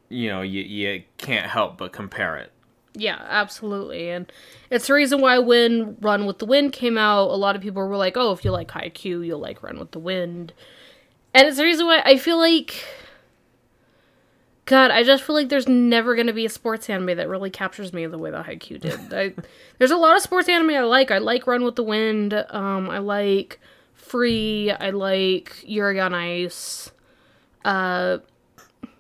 you 0.09 0.29
know, 0.29 0.41
you 0.41 0.61
you 0.61 1.03
can't 1.17 1.49
help 1.49 1.77
but 1.77 1.91
compare 1.91 2.37
it. 2.37 2.51
Yeah, 2.95 3.23
absolutely. 3.29 4.09
And 4.09 4.31
it's 4.69 4.87
the 4.87 4.93
reason 4.93 5.21
why 5.21 5.37
when 5.39 5.95
Run 6.01 6.25
with 6.25 6.39
the 6.39 6.45
Wind 6.45 6.73
came 6.73 6.97
out, 6.97 7.29
a 7.29 7.35
lot 7.35 7.55
of 7.55 7.61
people 7.61 7.85
were 7.87 7.97
like, 7.97 8.17
oh, 8.17 8.31
if 8.31 8.43
you 8.43 8.51
like 8.51 8.69
Haikyuu, 8.69 9.25
you'll 9.25 9.39
like 9.39 9.61
Run 9.61 9.79
with 9.79 9.91
the 9.91 9.99
Wind. 9.99 10.53
And 11.33 11.47
it's 11.47 11.57
the 11.57 11.63
reason 11.63 11.85
why 11.85 12.01
I 12.03 12.17
feel 12.17 12.37
like. 12.37 12.83
God, 14.69 14.91
I 14.91 15.01
just 15.01 15.23
feel 15.23 15.33
like 15.33 15.49
there's 15.49 15.67
never 15.67 16.13
going 16.13 16.27
to 16.27 16.33
be 16.33 16.45
a 16.45 16.49
sports 16.49 16.91
anime 16.91 17.17
that 17.17 17.27
really 17.27 17.49
captures 17.49 17.91
me 17.91 18.05
the 18.05 18.19
way 18.19 18.29
that 18.29 18.45
Haikyuu 18.45 18.79
did. 18.79 18.99
I, 19.13 19.33
there's 19.79 19.89
a 19.89 19.97
lot 19.97 20.15
of 20.15 20.21
sports 20.21 20.47
anime 20.47 20.69
I 20.69 20.81
like. 20.81 21.09
I 21.09 21.17
like 21.17 21.47
Run 21.47 21.63
with 21.63 21.75
the 21.75 21.81
Wind. 21.81 22.35
Um, 22.35 22.88
I 22.88 22.99
like 22.99 23.59
Free. 23.95 24.69
I 24.71 24.91
like 24.91 25.55
Yuri 25.65 25.99
on 25.99 26.13
Ice. 26.13 26.91
Uh, 27.65 28.19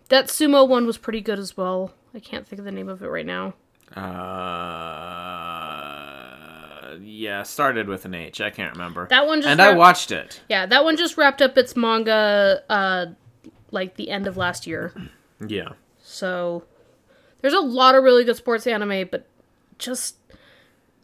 that 0.07 0.25
sumo 0.29 0.67
one 0.67 0.87
was 0.87 0.97
pretty 0.97 1.21
good 1.21 1.37
as 1.37 1.55
well. 1.55 1.93
I 2.15 2.19
can't 2.19 2.47
think 2.47 2.57
of 2.57 2.65
the 2.65 2.71
name 2.71 2.89
of 2.89 3.03
it 3.03 3.07
right 3.07 3.27
now. 3.27 3.53
Uh 3.95 4.01
yeah, 7.03 7.43
started 7.43 7.87
with 7.87 8.05
an 8.05 8.15
H. 8.15 8.41
I 8.41 8.49
can't 8.49 8.73
remember. 8.73 9.07
That 9.07 9.27
one 9.27 9.41
just 9.41 9.51
and 9.51 9.61
I 9.61 9.75
watched 9.75 10.11
it. 10.11 10.41
Yeah, 10.49 10.65
that 10.65 10.83
one 10.83 10.97
just 10.97 11.15
wrapped 11.15 11.43
up 11.43 11.59
its 11.59 11.75
manga 11.75 12.63
uh 12.69 13.05
like 13.69 13.97
the 13.97 14.09
end 14.09 14.25
of 14.25 14.35
last 14.35 14.65
year. 14.65 14.93
Yeah. 15.45 15.69
So 16.01 16.63
there's 17.41 17.53
a 17.53 17.59
lot 17.59 17.95
of 17.95 18.03
really 18.03 18.23
good 18.23 18.35
sports 18.35 18.67
anime, 18.67 19.07
but 19.09 19.27
just 19.77 20.15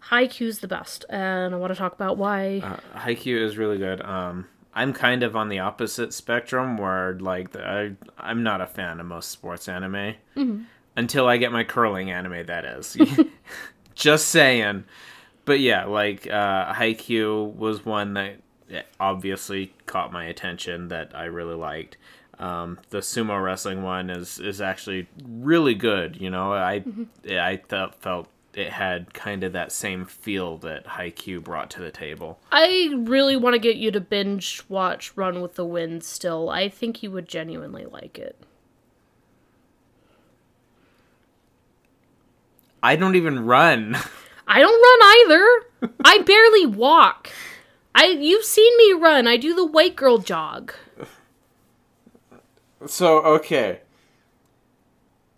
Haikyuu's 0.10 0.60
the 0.60 0.68
best. 0.68 1.06
And 1.10 1.54
I 1.54 1.58
want 1.58 1.74
to 1.74 1.77
talk 1.77 1.94
about 1.94 2.18
why. 2.18 2.60
Uh, 2.63 3.00
Haikyuu 3.00 3.42
is 3.42 3.58
really 3.58 3.77
good. 3.77 4.01
Um, 4.01 4.48
I'm 4.74 4.92
kind 4.94 5.24
of 5.24 5.36
on 5.36 5.50
the 5.50 5.60
opposite 5.60 6.13
spectrum 6.13 6.77
where 6.77 7.18
like 7.20 7.51
the, 7.51 7.65
I 7.65 7.92
I'm 8.18 8.44
not 8.44 8.60
a 8.60 8.68
fan 8.68 9.00
of 9.00 9.06
most 9.06 9.32
sports 9.32 9.70
anime 9.70 10.15
until 10.98 11.27
I 11.27 11.38
get 11.38 11.51
my 11.54 11.63
curling 11.63 12.12
anime. 12.12 12.46
That 12.46 12.65
is, 12.65 12.98
just 13.96 14.27
saying. 14.27 14.84
But 15.46 15.62
yeah, 15.62 15.86
like 15.86 16.27
uh, 16.27 16.74
Haikyuu 16.74 17.56
was 17.56 17.86
one 17.86 18.15
that 18.15 18.38
obviously 19.00 19.74
caught 19.86 20.12
my 20.12 20.25
attention 20.25 20.89
that 20.89 21.12
I 21.15 21.25
really 21.25 21.56
liked. 21.56 21.98
Um, 22.39 22.80
the 22.89 23.00
sumo 23.00 23.42
wrestling 23.42 23.84
one 23.84 24.10
is 24.10 24.39
is 24.39 24.62
actually 24.62 25.08
really 25.24 25.74
good. 25.74 26.18
You 26.20 26.30
know, 26.30 26.54
I 26.54 26.84
I 27.30 27.62
felt 27.68 27.96
felt 27.96 28.27
it 28.54 28.72
had 28.72 29.13
kind 29.13 29.44
of 29.44 29.54
that 29.54 29.72
same 29.72 30.06
feel 30.06 30.58
that 30.60 30.86
Haikyuu 30.86 31.44
brought 31.44 31.70
to 31.72 31.82
the 31.82 31.92
table. 31.92 32.39
I 32.51 32.94
really 32.96 33.36
want 33.36 33.54
to 33.54 33.60
get 33.60 33.75
you 33.75 33.92
to 33.92 34.00
binge 34.00 34.63
watch 34.70 35.12
Run 35.15 35.42
with 35.42 35.56
the 35.56 35.65
Wind 35.65 36.04
still. 36.04 36.50
I 36.50 36.70
think 36.70 37.04
you 37.04 37.12
would 37.12 37.27
genuinely 37.27 37.86
like 37.86 38.18
it. 38.18 38.38
I 42.82 42.96
don't 42.96 43.15
even 43.15 43.46
run. 43.46 43.98
I 44.48 44.60
don't 44.60 44.72
run 44.72 45.89
either. 45.89 45.96
I 46.06 46.20
barely 46.20 46.65
walk. 46.65 47.30
I 47.94 48.06
you've 48.06 48.46
seen 48.46 48.77
me 48.77 48.94
run. 48.94 49.27
I 49.27 49.38
do 49.38 49.56
the 49.56 49.65
white 49.65 49.96
girl 49.96 50.20
jog. 50.20 50.74
So 52.88 53.22
okay. 53.22 53.82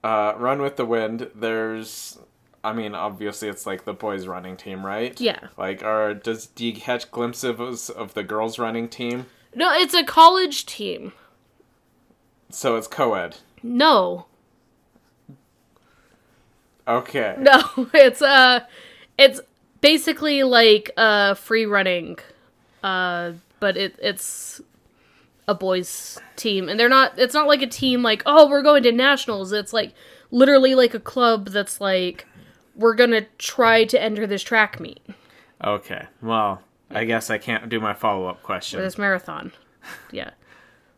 Uh, 0.04 0.34
run 0.38 0.62
with 0.62 0.77
the 0.77 0.86
wind. 0.86 1.30
There's, 1.36 2.20
I 2.63 2.72
mean, 2.72 2.94
obviously 2.96 3.50
it's 3.50 3.66
like 3.66 3.84
the 3.84 3.94
boys' 3.94 4.27
running 4.27 4.56
team, 4.56 4.86
right? 4.86 5.20
Yeah. 5.20 5.39
Like, 5.58 5.84
are 5.84 6.13
does 6.13 6.48
do 6.48 6.66
you 6.66 6.74
catch 6.74 7.12
glimpses 7.12 7.89
of 7.89 8.13
the 8.13 8.24
girls' 8.24 8.60
running 8.60 8.89
team? 8.89 9.25
No, 9.56 9.74
it's 9.74 9.94
a 9.94 10.04
college 10.04 10.66
team. 10.66 11.13
So 12.50 12.75
it's 12.75 12.88
co-ed. 12.88 13.38
No. 13.63 14.27
Okay. 16.88 17.36
No, 17.38 17.63
it's 17.94 18.22
uh 18.22 18.62
it's 19.18 19.42
basically 19.82 20.44
like 20.44 20.92
uh 20.96 21.34
free 21.34 21.66
running. 21.66 22.18
Uh 22.84 23.34
but 23.60 23.75
it 23.75 23.96
it's 24.01 24.62
a 25.48 25.56
boys 25.56 26.20
team 26.36 26.68
and 26.68 26.80
they're 26.80 26.89
not 26.89 27.18
it's 27.18 27.34
not 27.34 27.48
like 27.48 27.62
a 27.62 27.68
team 27.68 28.04
like 28.04 28.22
oh 28.25 28.50
we're 28.50 28.62
going 28.62 28.84
to 28.84 28.92
nationals 28.92 29.51
it's 29.51 29.72
like 29.72 29.94
literally 30.30 30.75
like 30.75 30.94
a 30.94 31.00
club 31.00 31.48
that's 31.50 31.80
like 31.80 32.27
we're 32.75 32.94
going 32.94 33.12
to 33.12 33.25
try 33.38 33.86
to 33.86 34.01
enter 34.01 34.27
this 34.27 34.44
track 34.44 34.80
meet 34.80 35.00
Okay. 35.63 36.06
Well, 36.22 36.62
I 36.89 37.06
guess 37.06 37.30
I 37.30 37.38
can't 37.38 37.70
do 37.70 37.80
my 37.80 37.94
follow-up 37.94 38.38
or 38.38 38.44
question. 38.44 38.80
this 38.80 38.98
marathon. 38.98 39.51
Yeah. 40.12 40.32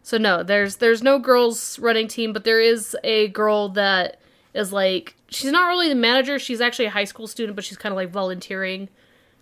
So 0.02 0.18
no, 0.18 0.44
there's 0.44 0.78
there's 0.78 1.04
no 1.04 1.20
girls 1.20 1.78
running 1.80 2.08
team, 2.08 2.34
but 2.34 2.44
there 2.44 2.60
is 2.60 2.98
a 3.04 3.28
girl 3.30 3.70
that 3.70 4.20
is 4.54 4.74
like 4.74 5.16
she's 5.30 5.52
not 5.52 5.68
really 5.68 5.90
the 5.90 5.96
manager. 5.96 6.40
She's 6.40 6.62
actually 6.62 6.86
a 6.86 6.92
high 6.92 7.04
school 7.04 7.28
student, 7.28 7.56
but 7.56 7.64
she's 7.64 7.78
kind 7.78 7.94
of 7.94 7.98
like 7.98 8.10
volunteering 8.10 8.90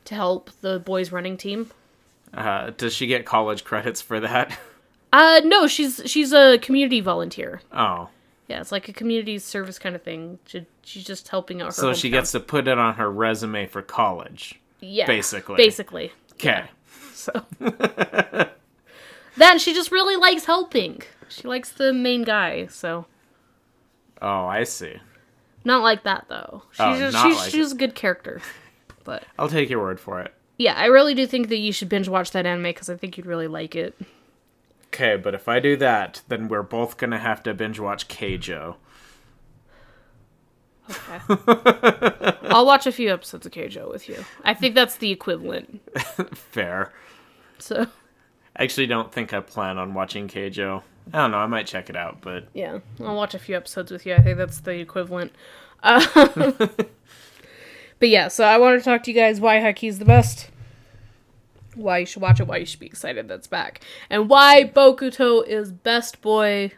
to 0.06 0.16
help 0.16 0.52
the 0.62 0.80
boys 0.80 1.12
running 1.12 1.38
team. 1.38 1.72
Uh, 2.34 2.72
does 2.76 2.94
she 2.94 3.08
get 3.08 3.26
college 3.26 3.64
credits 3.64 4.02
for 4.02 4.20
that? 4.20 4.58
Uh 5.14 5.42
no, 5.46 5.68
she's 5.68 6.02
she's 6.06 6.34
a 6.34 6.58
community 6.60 7.00
volunteer. 7.02 7.62
Oh, 7.72 8.10
Yeah, 8.48 8.60
it's 8.62 8.72
like 8.72 8.90
a 8.90 8.94
community 8.94 9.40
service 9.40 9.80
kind 9.80 9.96
of 9.96 10.02
thing. 10.04 10.40
She, 10.46 10.66
she's 10.84 11.04
just 11.06 11.28
helping 11.30 11.62
out 11.62 11.68
her. 11.68 11.72
so 11.72 11.94
she 11.94 12.10
gets 12.10 12.32
to 12.34 12.40
put 12.40 12.68
it 12.68 12.78
on 12.78 12.96
her 12.96 13.10
resume 13.12 13.66
for 13.68 13.82
college. 13.82 14.60
yeah, 14.80 15.06
basically. 15.08 15.56
basically. 15.58 16.12
Okay. 16.34 16.66
So 17.14 17.32
then 19.38 19.60
she 19.60 19.74
just 19.74 19.92
really 19.92 20.16
likes 20.16 20.46
helping. 20.46 21.02
She 21.30 21.48
likes 21.48 21.70
the 21.72 21.94
main 21.94 22.24
guy, 22.24 22.68
so 22.68 23.06
Oh, 24.22 24.46
I 24.46 24.64
see. 24.64 24.96
Not 25.64 25.84
like 25.84 26.04
that 26.04 26.26
though. 26.30 26.64
She's 26.72 26.80
Oh, 26.82 26.98
just, 26.98 27.18
she's 27.24 27.38
like 27.38 27.52
she's 27.52 27.72
a 27.72 27.76
good 27.76 27.96
character. 27.96 28.42
But 29.04 29.24
I'll 29.40 29.50
take 29.50 29.70
your 29.70 29.80
word 29.82 30.00
for 30.00 30.20
it. 30.22 30.34
yeah, 30.58 30.74
I 30.76 30.86
really 30.86 31.14
do 31.14 31.26
think 31.28 31.50
that 31.50 31.58
you 31.58 31.72
should 31.72 31.88
binge 31.90 32.08
watch 32.10 32.32
that 32.32 32.46
anime 32.46 32.64
because 32.64 32.90
I 32.90 32.98
think 32.98 33.18
you'd 33.18 33.26
really 33.26 33.48
like 33.48 33.76
it. 33.76 33.96
Okay, 34.88 35.16
but 35.18 35.34
if 35.36 35.48
I 35.48 35.60
do 35.60 35.76
that, 35.78 36.22
then 36.28 36.48
we're 36.48 36.64
both 36.64 36.98
gonna 36.98 37.20
have 37.20 37.44
to 37.44 37.54
binge 37.54 37.80
watch 37.80 38.08
Keijo. 38.08 38.76
Okay. 40.90 42.34
I'll 42.50 42.66
watch 42.66 42.88
a 42.88 42.92
few 42.92 43.12
episodes 43.12 43.46
of 43.46 43.52
Keijo 43.52 43.92
with 43.92 44.08
you. 44.08 44.24
I 44.44 44.54
think 44.54 44.74
that's 44.74 44.98
the 44.98 45.12
equivalent. 45.12 45.82
Fair. 46.34 46.94
So, 47.60 47.88
I 48.56 48.64
actually 48.64 48.88
don't 48.88 49.12
think 49.12 49.34
I 49.34 49.42
plan 49.42 49.78
on 49.78 49.94
watching 49.94 50.28
Keijo. 50.28 50.84
I 51.14 51.18
don't 51.20 51.32
know. 51.32 51.38
I 51.38 51.48
might 51.48 51.68
check 51.68 51.90
it 51.90 51.96
out, 51.96 52.22
but 52.22 52.48
yeah, 52.54 52.80
I'll 53.02 53.16
watch 53.16 53.34
a 53.34 53.40
few 53.40 53.56
episodes 53.56 53.92
with 53.92 54.06
you. 54.06 54.14
I 54.14 54.22
think 54.22 54.38
that's 54.38 54.60
the 54.60 54.80
equivalent. 54.80 55.34
Um, 55.84 56.02
but 58.00 58.10
yeah, 58.10 58.28
so 58.28 58.44
I 58.44 58.58
wanted 58.58 58.80
to 58.80 58.84
talk 58.84 59.04
to 59.04 59.12
you 59.12 59.16
guys 59.16 59.40
why 59.40 59.58
Haikyuu's 59.58 60.00
the 60.00 60.06
best. 60.06 60.50
Why 61.78 62.00
you 62.00 62.06
should 62.06 62.22
watch 62.22 62.40
it, 62.40 62.48
why 62.48 62.58
you 62.58 62.66
should 62.66 62.80
be 62.80 62.86
excited 62.88 63.28
that's 63.28 63.48
back. 63.48 63.82
And 64.10 64.30
why 64.30 64.64
Bokuto 64.66 65.46
is 65.48 65.72
best 65.72 66.22
boy 66.22 66.72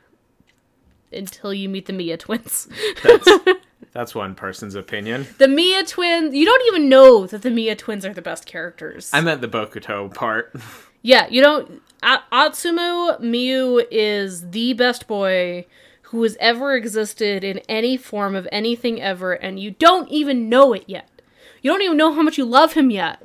until 1.12 1.54
you 1.54 1.70
meet 1.70 1.86
the 1.86 1.94
Miya 1.94 2.18
twins. 2.18 2.68
that's 3.04 3.28
that's 3.92 4.14
one 4.14 4.36
person's 4.36 4.76
opinion. 4.76 5.28
The 5.38 5.48
Miya 5.48 5.86
twins, 5.86 6.36
you 6.36 6.46
don't 6.46 6.68
even 6.68 6.90
know 6.90 7.26
that 7.28 7.42
the 7.42 7.50
Miya 7.50 7.76
twins 7.76 8.06
are 8.06 8.14
the 8.14 8.22
best 8.22 8.46
characters. 8.46 9.10
I 9.14 9.22
meant 9.22 9.42
the 9.42 9.48
Bokuto 9.48 10.14
part. 10.14 10.54
Yeah, 11.02 11.28
you 11.30 11.42
don't. 11.42 11.82
A- 12.04 12.24
Atsumu 12.30 13.22
Miya 13.22 13.86
is 13.90 14.50
the 14.50 14.74
best 14.74 15.08
boy 15.08 15.66
who 16.02 16.22
has 16.24 16.36
ever 16.42 16.76
existed 16.76 17.46
in 17.46 17.60
any 17.70 17.96
form 17.96 18.36
of 18.36 18.50
anything 18.52 19.02
ever, 19.02 19.32
and 19.32 19.62
you 19.62 19.72
don't 19.72 20.10
even 20.10 20.50
know 20.50 20.74
it 20.74 20.84
yet. 20.88 21.22
You 21.62 21.72
don't 21.72 21.84
even 21.84 21.96
know 21.96 22.14
how 22.14 22.22
much 22.22 22.38
you 22.38 22.44
love 22.44 22.74
him 22.74 22.92
yet. 22.92 23.24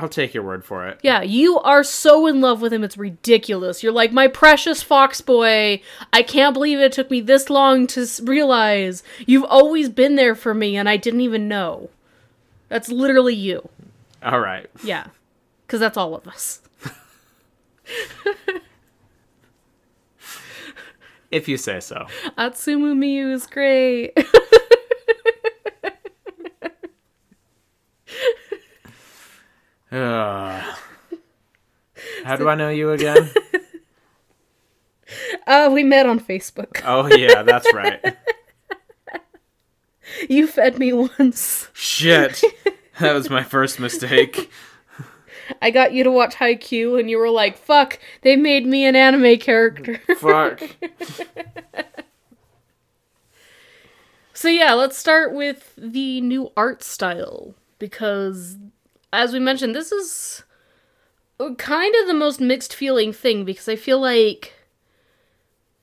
I'll 0.00 0.08
take 0.08 0.32
your 0.32 0.42
word 0.42 0.64
for 0.64 0.86
it. 0.88 0.98
Yeah, 1.02 1.20
you 1.20 1.58
are 1.58 1.84
so 1.84 2.26
in 2.26 2.40
love 2.40 2.62
with 2.62 2.72
him, 2.72 2.82
it's 2.82 2.96
ridiculous. 2.96 3.82
You're 3.82 3.92
like, 3.92 4.12
my 4.12 4.28
precious 4.28 4.82
fox 4.82 5.20
boy. 5.20 5.82
I 6.10 6.22
can't 6.22 6.54
believe 6.54 6.78
it 6.78 6.92
took 6.92 7.10
me 7.10 7.20
this 7.20 7.50
long 7.50 7.86
to 7.88 8.00
s- 8.02 8.18
realize 8.20 9.02
you've 9.26 9.44
always 9.44 9.90
been 9.90 10.16
there 10.16 10.34
for 10.34 10.54
me, 10.54 10.76
and 10.76 10.88
I 10.88 10.96
didn't 10.96 11.20
even 11.20 11.48
know. 11.48 11.90
That's 12.70 12.88
literally 12.88 13.34
you. 13.34 13.68
All 14.22 14.40
right. 14.40 14.70
Yeah, 14.82 15.08
because 15.66 15.80
that's 15.80 15.98
all 15.98 16.14
of 16.14 16.26
us. 16.26 16.62
If 21.30 21.46
you 21.46 21.56
say 21.58 21.78
so. 21.80 22.06
Atsumu 22.38 22.96
Miya 22.96 23.28
is 23.28 23.46
great. 23.46 24.12
Ugh. 29.92 30.76
How 32.30 32.36
do 32.36 32.48
I 32.48 32.54
know 32.54 32.70
you 32.70 32.92
again? 32.92 33.30
Uh, 35.44 35.68
we 35.72 35.82
met 35.82 36.06
on 36.06 36.20
Facebook. 36.20 36.80
Oh 36.84 37.06
yeah, 37.12 37.42
that's 37.42 37.66
right. 37.74 38.00
You 40.28 40.46
fed 40.46 40.78
me 40.78 40.92
once. 40.92 41.68
Shit. 41.72 42.40
That 43.00 43.14
was 43.14 43.28
my 43.28 43.42
first 43.42 43.80
mistake. 43.80 44.48
I 45.60 45.72
got 45.72 45.92
you 45.92 46.04
to 46.04 46.10
watch 46.12 46.36
Haikyuu, 46.36 47.00
and 47.00 47.10
you 47.10 47.18
were 47.18 47.30
like, 47.30 47.58
"Fuck, 47.58 47.98
they 48.22 48.36
made 48.36 48.66
me 48.66 48.84
an 48.84 48.94
anime 48.94 49.38
character." 49.38 50.00
Fuck. 50.18 50.62
so 54.32 54.46
yeah, 54.48 54.74
let's 54.74 54.96
start 54.96 55.34
with 55.34 55.72
the 55.76 56.20
new 56.20 56.52
art 56.56 56.84
style 56.84 57.56
because, 57.80 58.58
as 59.12 59.32
we 59.32 59.40
mentioned, 59.40 59.74
this 59.74 59.90
is 59.90 60.44
kind 61.56 61.94
of 62.00 62.06
the 62.06 62.14
most 62.14 62.40
mixed 62.40 62.74
feeling 62.74 63.12
thing 63.12 63.44
because 63.44 63.68
I 63.68 63.76
feel 63.76 64.00
like 64.00 64.54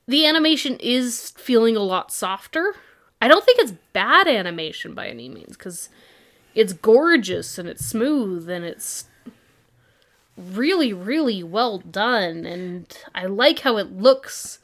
the 0.07 0.25
animation 0.25 0.77
is 0.79 1.31
feeling 1.31 1.75
a 1.75 1.81
lot 1.81 2.11
softer. 2.11 2.75
I 3.21 3.27
don't 3.27 3.43
think 3.43 3.59
it's 3.59 3.73
bad 3.93 4.27
animation 4.27 4.93
by 4.93 5.07
any 5.07 5.27
means 5.29 5.57
because 5.57 5.89
it's 6.53 6.73
gorgeous 6.73 7.57
and 7.57 7.67
it's 7.67 7.85
smooth 7.85 8.49
and 8.49 8.63
it's 8.63 9.05
really, 10.37 10.93
really 10.93 11.43
well 11.43 11.79
done, 11.79 12.45
and 12.45 12.95
I 13.15 13.25
like 13.25 13.59
how 13.59 13.77
it 13.77 13.91
looks. 13.91 14.59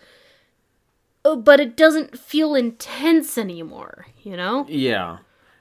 Oh, 1.25 1.35
but 1.35 1.59
it 1.59 1.75
doesn't 1.75 2.19
feel 2.19 2.53
intense 2.53 3.37
anymore, 3.37 4.07
you 4.21 4.37
know? 4.37 4.65
Yeah. 4.69 5.19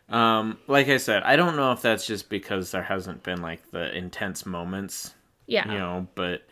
Um, 0.08 0.58
like 0.66 0.88
I 0.88 0.96
said, 0.98 1.22
I 1.22 1.36
don't 1.36 1.56
know 1.56 1.72
if 1.72 1.80
that's 1.80 2.06
just 2.06 2.28
because 2.28 2.70
there 2.70 2.82
hasn't 2.82 3.22
been 3.22 3.40
like 3.40 3.70
the 3.70 3.96
intense 3.96 4.44
moments, 4.44 5.14
Yeah. 5.46 5.70
you 5.70 5.78
know, 5.78 6.06
but 6.14 6.42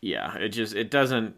yeah, 0.00 0.36
it 0.36 0.50
just 0.50 0.74
it 0.74 0.90
doesn't 0.90 1.34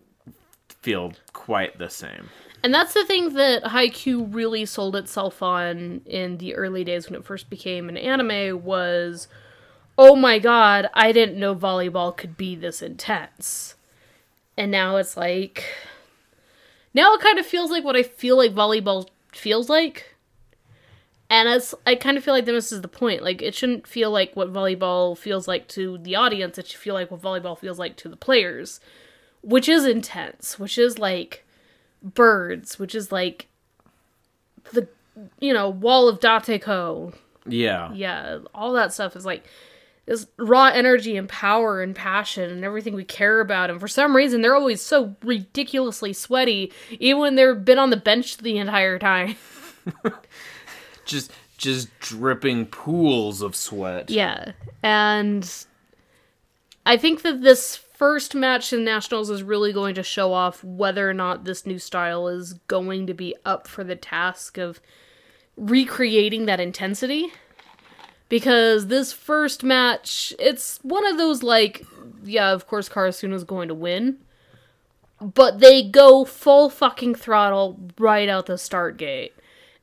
feel 0.83 1.13
quite 1.33 1.79
the 1.79 1.91
same. 1.91 2.29
And 2.63 2.75
that's 2.75 2.95
the 2.95 3.05
thing 3.05 3.35
that 3.35 3.63
Haikyuu 3.65 4.35
really 4.35 4.65
sold 4.67 4.97
itself 4.97 5.43
on 5.43 6.01
in 6.05 6.39
the 6.39 6.55
early 6.55 6.83
days 6.85 7.09
when 7.09 7.19
it 7.19 7.25
first 7.25 7.49
became 7.49 7.89
an 7.89 7.97
anime 7.97 8.65
was, 8.65 9.29
oh 9.97 10.17
my 10.17 10.39
god, 10.39 10.91
I 10.95 11.13
didn't 11.13 11.39
know 11.39 11.55
volleyball 11.55 12.17
could 12.17 12.37
be 12.37 12.57
this 12.57 12.83
intense. 12.83 13.77
And 14.57 14.73
now 14.73 14.97
it's 14.97 15.17
like, 15.17 15.65
now 16.93 17.15
it 17.15 17.21
kind 17.21 17.39
of 17.39 17.47
feels 17.47 17.71
like 17.71 17.85
what 17.85 17.95
I 17.95 18.03
feel 18.03 18.37
like 18.37 18.53
volleyball 18.53 19.09
feels 19.33 19.69
like. 19.69 20.16
And 21.29 21.49
it's, 21.49 21.75
I 21.87 21.97
kind 21.97 22.17
of 22.17 22.25
feel 22.25 22.35
like 22.35 22.45
this 22.45 22.71
is 22.71 22.83
the 22.83 22.89
point. 22.89 23.23
Like, 23.23 23.43
it 23.43 23.55
shouldn't 23.55 23.87
feel 23.87 24.11
like 24.11 24.37
what 24.37 24.53
volleyball 24.53 25.19
feels 25.19 25.49
like 25.49 25.67
to 25.69 25.99
the 25.99 26.15
audience. 26.15 26.57
It 26.57 26.69
should 26.69 26.81
feel 26.81 26.95
like 26.95 27.11
what 27.11 27.21
volleyball 27.21 27.59
feels 27.59 27.79
like 27.79 27.97
to 27.97 28.09
the 28.09 28.17
players, 28.17 28.81
which 29.43 29.69
is 29.69 29.85
intense, 29.85 30.59
which 30.59 30.79
is 30.79 30.99
like 30.99 31.45
birds, 32.03 32.79
which 32.79 32.95
is 32.95 33.11
like 33.11 33.49
the 34.73 34.87
you 35.41 35.53
know 35.53 35.69
wall 35.69 36.09
of 36.09 36.21
Dateko. 36.21 37.15
Yeah. 37.47 37.93
Yeah, 37.93 38.39
all 38.55 38.73
that 38.75 38.93
stuff 38.93 39.17
is 39.17 39.25
like 39.25 39.47
this 40.07 40.27
raw 40.37 40.67
energy 40.67 41.17
and 41.17 41.29
power 41.29 41.83
and 41.83 41.95
passion 41.95 42.51
and 42.51 42.65
everything 42.65 42.95
we 42.95 43.05
care 43.05 43.41
about. 43.41 43.71
And 43.71 43.81
for 43.81 43.89
some 43.89 44.15
reason, 44.15 44.41
they're 44.41 44.55
always 44.55 44.81
so 44.81 45.17
ridiculously 45.23 46.13
sweaty, 46.13 46.73
even 47.01 47.21
when 47.21 47.35
they've 47.35 47.65
been 47.65 47.79
on 47.79 47.91
the 47.91 47.97
bench 47.97 48.37
the 48.39 48.59
entire 48.59 48.99
time. 48.99 49.37
Just 51.07 51.33
just 51.57 51.89
dripping 52.01 52.67
pools 52.67 53.41
of 53.41 53.57
sweat. 53.57 54.11
Yeah, 54.11 54.53
and 54.83 55.51
I 56.85 56.97
think 56.97 57.23
that 57.23 57.43
this 57.43 57.77
first 57.77 58.35
match 58.35 58.73
in 58.73 58.85
Nationals 58.85 59.31
is 59.31 59.43
really 59.43 59.73
going 59.73 59.95
to 59.95 60.03
show 60.03 60.33
off 60.33 60.63
whether 60.63 61.09
or 61.09 61.15
not 61.15 61.45
this 61.45 61.65
new 61.65 61.79
style 61.79 62.29
is 62.29 62.55
going 62.69 63.07
to 63.07 63.15
be 63.15 63.35
up 63.45 63.67
for 63.67 63.83
the 63.83 63.97
task 63.97 64.59
of 64.59 64.81
recreating 65.57 66.47
that 66.47 66.61
intensity. 66.61 67.33
Because 68.29 68.89
this 68.89 69.13
first 69.13 69.63
match, 69.63 70.35
it's 70.39 70.79
one 70.83 71.07
of 71.07 71.17
those 71.17 71.45
like, 71.45 71.87
yeah, 72.25 72.53
of 72.53 72.67
course 72.67 72.89
Karasuno's 72.89 73.45
going 73.45 73.69
to 73.69 73.75
win. 73.75 74.19
But 75.21 75.61
they 75.61 75.83
go 75.83 76.25
full 76.25 76.69
fucking 76.69 77.15
throttle 77.15 77.81
right 77.99 78.29
out 78.29 78.47
the 78.47 78.59
start 78.59 78.99
gate 78.99 79.33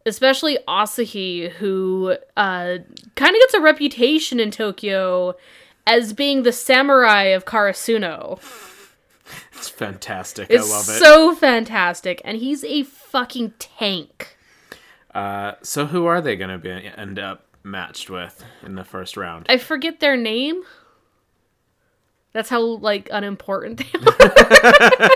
especially 0.06 0.58
Asahi, 0.68 1.50
who 1.52 2.16
uh, 2.38 2.78
kind 3.16 3.36
of 3.36 3.40
gets 3.42 3.54
a 3.54 3.62
reputation 3.62 4.40
in 4.40 4.52
Tokyo 4.52 5.36
as 5.86 6.14
being 6.14 6.44
the 6.44 6.52
samurai 6.52 7.24
of 7.24 7.46
Karasuno. 7.46 8.40
It's 9.54 9.70
fantastic. 9.70 10.48
It's 10.50 10.70
I 10.70 10.76
love 10.76 10.90
it. 10.90 11.00
so 11.00 11.36
fantastic, 11.36 12.22
and 12.26 12.38
he's 12.38 12.64
a 12.66 12.84
fucking 12.84 13.54
tank. 13.60 14.38
Uh, 15.14 15.54
so 15.62 15.86
who 15.86 16.06
are 16.06 16.22
they 16.22 16.36
going 16.36 16.50
to 16.50 16.58
be 16.58 16.70
end 16.70 17.20
up 17.20 17.46
matched 17.64 18.10
with 18.10 18.44
in 18.66 18.76
the 18.76 18.84
first 18.84 19.16
round? 19.16 19.46
I 19.48 19.58
forget 19.58 20.00
their 20.00 20.18
name. 20.18 20.64
That's 22.34 22.50
how 22.50 22.62
like 22.62 23.08
unimportant 23.12 23.78
they 23.78 24.00
are. 25.04 25.10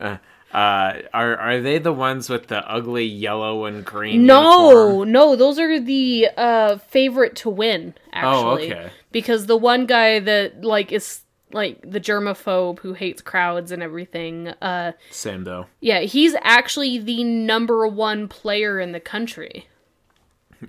Uh, 0.00 0.16
are 0.52 1.36
are 1.36 1.60
they 1.60 1.78
the 1.78 1.92
ones 1.92 2.28
with 2.28 2.48
the 2.48 2.68
ugly 2.70 3.04
yellow 3.04 3.64
and 3.66 3.84
green? 3.84 4.26
no, 4.26 4.70
uniform? 4.70 5.12
no, 5.12 5.36
those 5.36 5.58
are 5.58 5.78
the 5.80 6.28
uh 6.36 6.76
favorite 6.78 7.36
to 7.36 7.50
win. 7.50 7.94
Actually, 8.12 8.72
Oh, 8.72 8.74
okay. 8.76 8.90
because 9.12 9.46
the 9.46 9.56
one 9.56 9.86
guy 9.86 10.18
that 10.20 10.64
like 10.64 10.90
is 10.92 11.22
like 11.52 11.80
the 11.88 12.00
germaphobe 12.00 12.78
who 12.80 12.92
hates 12.94 13.20
crowds 13.22 13.72
and 13.72 13.82
everything. 13.82 14.48
Uh, 14.62 14.92
Same 15.10 15.44
though. 15.44 15.66
yeah, 15.80 16.00
he's 16.00 16.34
actually 16.42 16.98
the 16.98 17.24
number 17.24 17.86
one 17.88 18.28
player 18.28 18.78
in 18.80 18.92
the 18.92 19.00
country. 19.00 19.66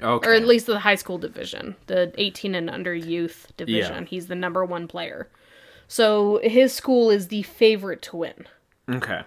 Okay. 0.01 0.29
or 0.29 0.33
at 0.33 0.47
least 0.47 0.67
the 0.67 0.79
high 0.79 0.95
school 0.95 1.17
division, 1.17 1.75
the 1.87 2.13
18 2.17 2.55
and 2.55 2.69
under 2.69 2.95
youth 2.95 3.51
division. 3.57 4.03
Yeah. 4.03 4.09
He's 4.09 4.27
the 4.27 4.35
number 4.35 4.63
one 4.63 4.87
player. 4.87 5.27
So 5.89 6.39
his 6.43 6.71
school 6.71 7.09
is 7.09 7.27
the 7.27 7.43
favorite 7.43 8.01
to 8.03 8.15
win. 8.15 8.45
okay. 8.89 9.23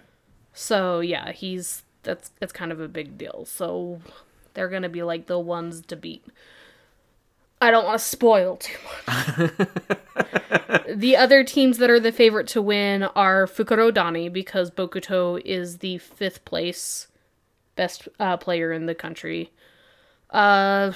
So 0.54 1.00
yeah, 1.00 1.32
he's 1.32 1.82
that's 2.04 2.30
that's 2.40 2.52
kind 2.52 2.72
of 2.72 2.80
a 2.80 2.88
big 2.88 3.18
deal. 3.18 3.44
So 3.44 4.00
they're 4.54 4.68
gonna 4.68 4.88
be 4.88 5.02
like 5.02 5.26
the 5.26 5.38
ones 5.38 5.82
to 5.86 5.96
beat. 5.96 6.24
I 7.60 7.70
don't 7.70 7.84
want 7.84 7.98
to 7.98 8.04
spoil 8.04 8.56
too 8.56 8.76
much. 9.06 9.50
the 10.94 11.16
other 11.16 11.44
teams 11.44 11.78
that 11.78 11.90
are 11.90 12.00
the 12.00 12.12
favorite 12.12 12.46
to 12.48 12.60
win 12.60 13.04
are 13.04 13.46
Fukurodani 13.46 14.32
because 14.32 14.70
Bokuto 14.70 15.40
is 15.44 15.78
the 15.78 15.98
fifth 15.98 16.44
place 16.44 17.08
best 17.76 18.08
uh, 18.20 18.36
player 18.36 18.72
in 18.72 18.86
the 18.86 18.94
country. 18.94 19.50
Uh, 20.30 20.92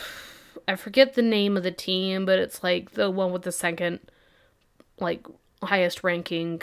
I 0.66 0.76
forget 0.76 1.14
the 1.14 1.22
name 1.22 1.56
of 1.56 1.62
the 1.62 1.70
team, 1.70 2.26
but 2.26 2.38
it's 2.38 2.62
like 2.62 2.92
the 2.92 3.10
one 3.10 3.32
with 3.32 3.42
the 3.42 3.52
second, 3.52 4.00
like 4.98 5.26
highest 5.62 6.04
ranking. 6.04 6.62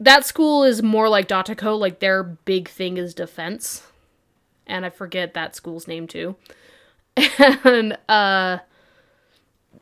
That 0.00 0.24
school 0.24 0.62
is 0.64 0.82
more 0.82 1.08
like 1.08 1.26
Datako, 1.28 1.78
like 1.78 1.98
their 1.98 2.22
big 2.22 2.68
thing 2.68 2.96
is 2.98 3.14
defense. 3.14 3.82
And 4.66 4.84
I 4.86 4.90
forget 4.90 5.34
that 5.34 5.56
school's 5.56 5.88
name 5.88 6.06
too. 6.06 6.36
And 7.38 7.98
uh 8.08 8.58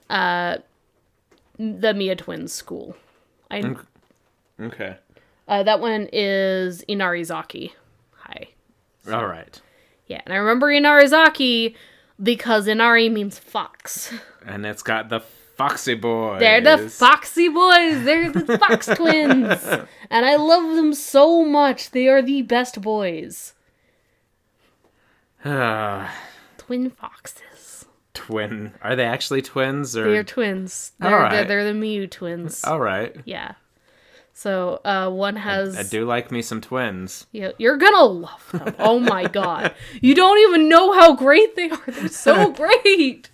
uh 0.09 0.57
the 1.59 1.94
Miya 1.94 2.16
Twins 2.16 2.52
school. 2.52 2.96
I 3.50 3.76
Okay. 4.61 4.96
uh, 5.48 5.62
that 5.62 5.81
one 5.81 6.09
is 6.12 6.83
Inarizaki. 6.88 7.72
Hi. 8.18 8.48
All 9.12 9.26
right. 9.26 9.61
Yeah, 10.07 10.20
and 10.24 10.33
I 10.33 10.38
remember 10.38 10.68
Inarizaki 10.68 11.74
because 12.22 12.66
Inari 12.66 13.09
means 13.09 13.38
fox. 13.38 14.12
And 14.46 14.64
it's 14.64 14.83
got 14.83 15.09
the 15.11 15.20
Foxy 15.57 15.95
Boys. 15.95 16.40
They're 16.40 16.61
the 16.61 16.88
Foxy 16.90 17.49
Boys. 17.49 18.05
They're 18.05 18.31
the 18.31 18.59
Fox 18.59 18.87
Twins. 18.95 19.62
And 20.11 20.27
I 20.27 20.37
love 20.37 20.77
them 20.77 20.92
so 20.95 21.45
much. 21.45 21.90
They 21.90 22.09
are 22.09 22.21
the 22.23 22.42
best 22.42 22.81
boys. 22.83 23.55
Ah, 25.45 26.12
Twin 26.59 26.90
foxes. 26.90 27.87
twin. 28.14 28.73
Are 28.83 28.97
they 28.97 29.05
actually 29.05 29.42
twins 29.42 29.97
or? 29.97 30.11
They're 30.11 30.25
twins. 30.25 30.92
They're, 30.99 31.14
All 31.14 31.21
right. 31.21 31.31
they're, 31.31 31.45
they're 31.45 31.64
the 31.64 31.75
Miya 31.75 32.09
twins. 32.09 32.64
All 32.64 32.81
right. 32.81 33.14
Yeah. 33.25 33.53
So 34.33 34.81
uh, 34.85 35.09
one 35.11 35.37
has. 35.37 35.77
I 35.79 35.83
do 35.85 36.05
like 36.05 36.31
me 36.31 36.42
some 36.42 36.61
twins. 36.61 37.27
Yeah, 37.33 37.53
you're 37.59 37.79
gonna 37.79 38.03
love 38.05 38.49
them. 38.53 38.75
Oh 38.79 38.99
my 38.99 39.25
god. 39.29 39.75
You 40.03 40.14
don't 40.14 40.38
even 40.51 40.69
know 40.69 40.92
how 40.92 41.14
great 41.16 41.57
they 41.57 41.71
are. 41.71 41.81
They're 41.87 42.09
so 42.09 42.51
great. 42.85 43.31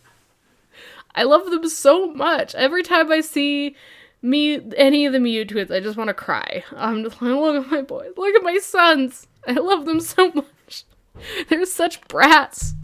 I 1.15 1.25
love 1.25 1.51
them 1.51 1.69
so 1.69 2.13
much. 2.13 2.55
Every 2.55 2.83
time 2.83 3.11
I 3.13 3.21
see 3.21 3.77
me 4.23 4.61
any 4.77 5.07
of 5.07 5.13
the 5.13 5.21
Miya 5.21 5.45
twins, 5.45 5.71
I 5.71 5.81
just 5.81 5.97
want 5.97 6.09
to 6.09 6.15
cry. 6.15 6.65
I'm 6.75 7.03
just 7.05 7.21
like, 7.21 7.33
look 7.33 7.65
at 7.65 7.71
my 7.71 7.83
boys. 7.83 8.13
Look 8.17 8.35
at 8.35 8.43
my 8.43 8.59
sons. 8.59 9.27
I 9.47 9.53
love 9.53 9.85
them 9.85 10.01
so 10.01 10.31
much. 10.33 10.85
They're 11.49 11.67
such 11.67 12.07
brats. 12.09 12.75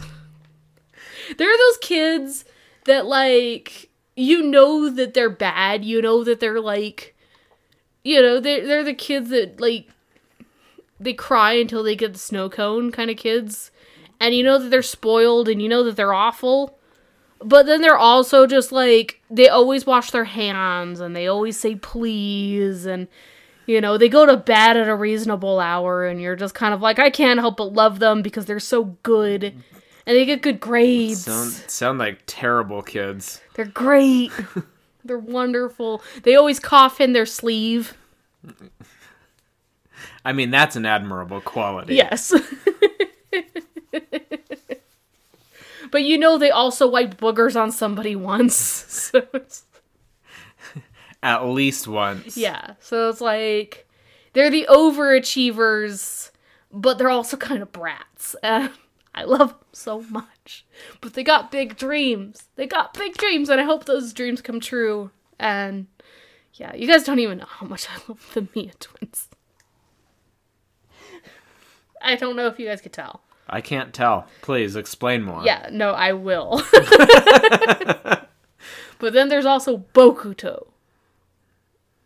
They're 1.36 1.56
those 1.56 1.78
kids 1.78 2.44
that 2.84 3.06
like 3.06 3.90
you 4.16 4.42
know 4.42 4.90
that 4.90 5.14
they're 5.14 5.30
bad. 5.30 5.84
You 5.84 6.00
know 6.02 6.24
that 6.24 6.40
they're 6.40 6.60
like 6.60 7.14
you 8.08 8.22
know, 8.22 8.40
they're 8.40 8.66
they're 8.66 8.84
the 8.84 8.94
kids 8.94 9.30
that 9.30 9.60
like 9.60 9.88
they 10.98 11.12
cry 11.12 11.52
until 11.52 11.82
they 11.82 11.94
get 11.94 12.14
the 12.14 12.18
snow 12.18 12.48
cone 12.48 12.90
kind 12.90 13.10
of 13.10 13.16
kids. 13.16 13.70
And 14.20 14.34
you 14.34 14.42
know 14.42 14.58
that 14.58 14.70
they're 14.70 14.82
spoiled 14.82 15.48
and 15.48 15.62
you 15.62 15.68
know 15.68 15.84
that 15.84 15.96
they're 15.96 16.14
awful. 16.14 16.77
But 17.40 17.66
then 17.66 17.80
they're 17.82 17.96
also 17.98 18.46
just 18.46 18.72
like 18.72 19.20
they 19.30 19.48
always 19.48 19.86
wash 19.86 20.10
their 20.10 20.24
hands 20.24 21.00
and 21.00 21.14
they 21.14 21.26
always 21.28 21.58
say 21.58 21.76
please 21.76 22.86
and 22.86 23.08
you 23.66 23.82
know, 23.82 23.98
they 23.98 24.08
go 24.08 24.24
to 24.24 24.38
bed 24.38 24.78
at 24.78 24.88
a 24.88 24.94
reasonable 24.94 25.60
hour 25.60 26.06
and 26.06 26.22
you're 26.22 26.36
just 26.36 26.54
kind 26.54 26.72
of 26.72 26.80
like 26.80 26.98
I 26.98 27.10
can't 27.10 27.38
help 27.38 27.58
but 27.58 27.72
love 27.74 27.98
them 27.98 28.22
because 28.22 28.46
they're 28.46 28.58
so 28.58 28.96
good 29.02 29.44
and 29.44 30.16
they 30.16 30.24
get 30.24 30.40
good 30.40 30.58
grades. 30.58 31.24
Sound 31.24 31.52
sound 31.70 31.98
like 31.98 32.20
terrible 32.26 32.82
kids. 32.82 33.42
They're 33.54 33.66
great. 33.66 34.32
they're 35.04 35.18
wonderful. 35.18 36.02
They 36.22 36.34
always 36.34 36.58
cough 36.58 36.98
in 37.00 37.12
their 37.12 37.26
sleeve. 37.26 37.94
I 40.24 40.32
mean, 40.32 40.50
that's 40.50 40.76
an 40.76 40.86
admirable 40.86 41.42
quality. 41.42 41.94
Yes. 41.94 42.32
but 45.90 46.02
you 46.04 46.18
know 46.18 46.38
they 46.38 46.50
also 46.50 46.88
wiped 46.88 47.18
boogers 47.18 47.60
on 47.60 47.70
somebody 47.72 48.14
once. 48.16 48.84
So 48.88 49.26
it's, 49.32 49.64
At 51.22 51.44
least 51.46 51.88
once. 51.88 52.36
yeah. 52.36 52.74
So 52.80 53.08
it's 53.08 53.20
like 53.20 53.88
they're 54.34 54.50
the 54.50 54.66
overachievers, 54.68 56.30
but 56.72 56.98
they're 56.98 57.10
also 57.10 57.36
kind 57.36 57.62
of 57.62 57.72
brats. 57.72 58.36
And 58.42 58.64
um, 58.68 58.74
I 59.14 59.24
love 59.24 59.48
them 59.50 59.58
so 59.72 60.02
much. 60.02 60.64
But 61.00 61.14
they 61.14 61.24
got 61.24 61.50
big 61.50 61.76
dreams. 61.76 62.44
They 62.56 62.66
got 62.66 62.94
big 62.94 63.16
dreams, 63.16 63.48
and 63.48 63.60
I 63.60 63.64
hope 63.64 63.84
those 63.84 64.12
dreams 64.12 64.40
come 64.40 64.60
true. 64.60 65.10
And 65.40 65.86
yeah, 66.54 66.74
you 66.74 66.86
guys 66.86 67.04
don't 67.04 67.18
even 67.18 67.38
know 67.38 67.46
how 67.48 67.66
much 67.66 67.88
I 67.90 67.94
love 68.08 68.30
the 68.34 68.46
Miya 68.54 68.72
twins. 68.78 69.28
I 72.02 72.14
don't 72.16 72.36
know 72.36 72.46
if 72.46 72.58
you 72.58 72.66
guys 72.68 72.80
could 72.80 72.92
tell. 72.92 73.22
I 73.48 73.60
can't 73.60 73.94
tell. 73.94 74.26
Please 74.42 74.76
explain 74.76 75.22
more. 75.22 75.42
Yeah, 75.44 75.68
no, 75.72 75.92
I 75.92 76.12
will. 76.12 76.62
but 78.98 79.12
then 79.12 79.28
there's 79.28 79.46
also 79.46 79.84
Bokuto. 79.94 80.68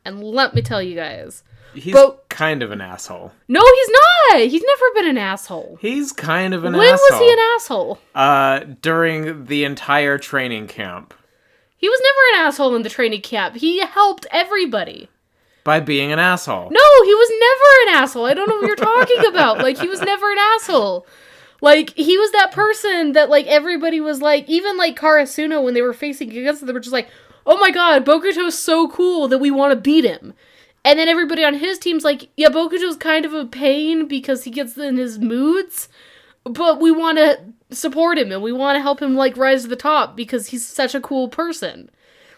And 0.05 0.23
let 0.23 0.55
me 0.55 0.63
tell 0.63 0.83
you 0.83 0.95
guys. 0.95 1.43
He's 1.75 1.95
Bo- 1.95 2.21
kind 2.29 2.63
of 2.63 2.71
an 2.71 2.81
asshole. 2.81 3.33
No, 3.49 3.61
he's 3.61 3.91
not! 3.91 4.41
He's 4.41 4.63
never 4.63 4.85
been 4.95 5.09
an 5.09 5.19
asshole. 5.19 5.79
He's 5.81 6.13
kind 6.13 6.53
of 6.55 6.65
an 6.65 6.75
asshole. 6.75 6.81
when 6.81 6.95
asshole. 6.95 7.09
was 7.11 7.21
he 7.21 7.33
an 7.33 7.39
asshole? 7.57 7.99
Uh, 8.15 8.61
during 8.81 9.47
the 9.47 9.65
entire 9.65 10.19
training 10.19 10.67
camp. 10.67 11.15
He 11.77 11.89
was 11.89 12.01
never 12.01 12.43
an 12.43 12.47
asshole 12.47 12.77
in 12.77 12.83
the 12.83 12.91
training 12.91 13.23
camp. 13.23 13.57
He 13.57 13.81
helped 13.81 14.27
everybody. 14.31 15.09
By 15.65 15.81
being 15.81 16.13
an 16.13 16.19
asshole. 16.19 16.71
No, 16.71 17.05
he 17.05 17.15
was 17.15 17.31
never 17.31 17.91
an 17.91 18.03
asshole. 18.03 18.27
I 18.27 18.35
don't 18.35 18.49
know 18.49 18.57
what 18.57 18.67
you're 18.67 18.77
talking 18.77 19.25
about. 19.27 19.59
Like 19.59 19.79
he 19.79 19.89
was 19.89 20.01
never 20.01 20.31
an 20.31 20.39
asshole. 20.39 21.07
Like 21.63 21.95
he 21.95 22.19
was 22.19 22.33
that 22.33 22.51
person 22.51 23.13
that 23.13 23.31
like 23.31 23.47
everybody 23.47 24.01
was 24.01 24.21
like, 24.21 24.51
even 24.51 24.77
like 24.77 24.99
Karasuno 24.99 25.63
when 25.63 25.75
they 25.75 25.81
were 25.81 25.95
facing 25.95 26.29
against 26.31 26.61
them, 26.61 26.67
they 26.67 26.73
were 26.73 26.81
just 26.81 26.93
like, 26.93 27.09
"Oh 27.47 27.57
my 27.57 27.71
god, 27.71 28.05
Bokuto's 28.05 28.59
so 28.59 28.89
cool 28.89 29.29
that 29.29 29.39
we 29.39 29.51
want 29.51 29.73
to 29.73 29.81
beat 29.81 30.05
him." 30.05 30.35
And 30.85 30.99
then 30.99 31.07
everybody 31.09 31.45
on 31.45 31.55
his 31.55 31.79
team's 31.79 32.03
like, 32.03 32.29
"Yeah, 32.37 32.49
Bokuto's 32.49 32.97
kind 32.97 33.25
of 33.25 33.33
a 33.33 33.47
pain 33.47 34.09
because 34.09 34.43
he 34.43 34.51
gets 34.51 34.77
in 34.77 34.97
his 34.97 35.21
moods, 35.21 35.89
but 36.43 36.81
we 36.81 36.91
want 36.91 37.19
to 37.19 37.39
support 37.71 38.19
him 38.19 38.33
and 38.33 38.43
we 38.43 38.51
want 38.51 38.77
to 38.77 38.83
help 38.83 39.01
him 39.01 39.15
like 39.15 39.37
rise 39.37 39.63
to 39.63 39.69
the 39.69 39.77
top 39.77 40.17
because 40.17 40.49
he's 40.49 40.67
such 40.67 40.97
a 40.97 41.01
cool 41.01 41.29
person." 41.29 41.91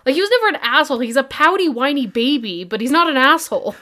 Like 0.05 0.17
he 0.17 0.21
was 0.21 0.31
never 0.31 0.49
an 0.49 0.61
asshole. 0.63 0.99
He's 0.99 1.17
a 1.17 1.25
pouty, 1.25 1.67
whiny 1.67 2.07
baby, 2.07 2.63
but 2.63 2.83
he's 2.83 2.91
not 2.91 3.09
an 3.09 3.17
asshole. 3.17 3.75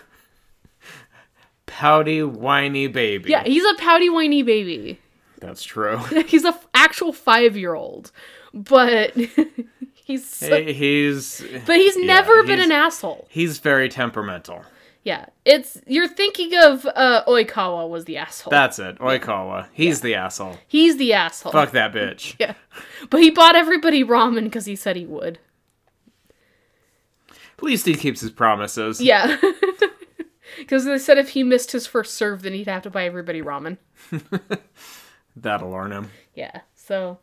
Pouty, 1.67 2.23
whiny 2.23 2.87
baby. 2.87 3.31
Yeah, 3.31 3.43
he's 3.43 3.65
a 3.65 3.75
pouty, 3.75 4.09
whiny 4.09 4.45
baby. 4.45 5.01
That's 5.43 5.63
true. 5.63 5.97
He's 6.27 6.45
a 6.45 6.49
f- 6.49 6.67
actual 6.73 7.13
five 7.13 7.57
year 7.57 7.75
old, 7.75 8.11
but 8.55 9.15
he's 9.95 10.27
so- 10.27 10.63
He- 10.63 10.73
he's 10.73 11.45
but 11.67 11.77
he's 11.77 11.99
yeah, 11.99 12.07
never 12.07 12.43
been 12.45 12.61
an 12.61 12.73
asshole. 12.73 13.27
he's 13.29 13.59
very 13.59 13.89
temperamental. 13.89 14.65
Yeah, 15.05 15.27
it's 15.45 15.81
you're 15.87 16.07
thinking 16.07 16.55
of 16.57 16.87
uh, 16.87 17.25
Oikawa 17.27 17.89
was 17.91 18.05
the 18.05 18.19
asshole. 18.19 18.53
That's 18.53 18.79
it. 18.79 18.99
Oikawa. 19.01 19.67
He's 19.73 20.01
the 20.01 20.15
asshole. 20.15 20.59
he's 20.69 20.97
the 20.97 21.13
asshole. 21.13 21.51
Fuck 21.53 21.73
that 21.73 21.93
bitch. 21.93 22.37
Yeah, 22.39 22.55
but 23.11 23.21
he 23.21 23.31
bought 23.31 23.57
everybody 23.57 24.05
ramen 24.05 24.45
because 24.45 24.65
he 24.67 24.77
said 24.77 24.95
he 24.97 25.05
would. 25.07 25.41
At 27.59 27.63
least 27.65 27.87
he 27.87 27.95
keeps 27.97 28.21
his 28.21 28.31
promises. 28.31 29.01
Yeah, 29.01 29.37
because 30.59 30.85
they 30.85 30.99
said 30.99 31.19
if 31.19 31.31
he 31.31 31.43
missed 31.43 31.73
his 31.73 31.87
first 31.87 32.15
serve, 32.15 32.43
then 32.43 32.53
he'd 32.53 32.67
have 32.69 32.83
to 32.83 32.91
buy 32.91 33.05
everybody 33.05 33.43
ramen. 33.43 33.79
That'll 35.37 35.71
learn 35.71 35.93
him. 35.93 36.11
Yeah. 36.35 36.61
So 36.75 37.19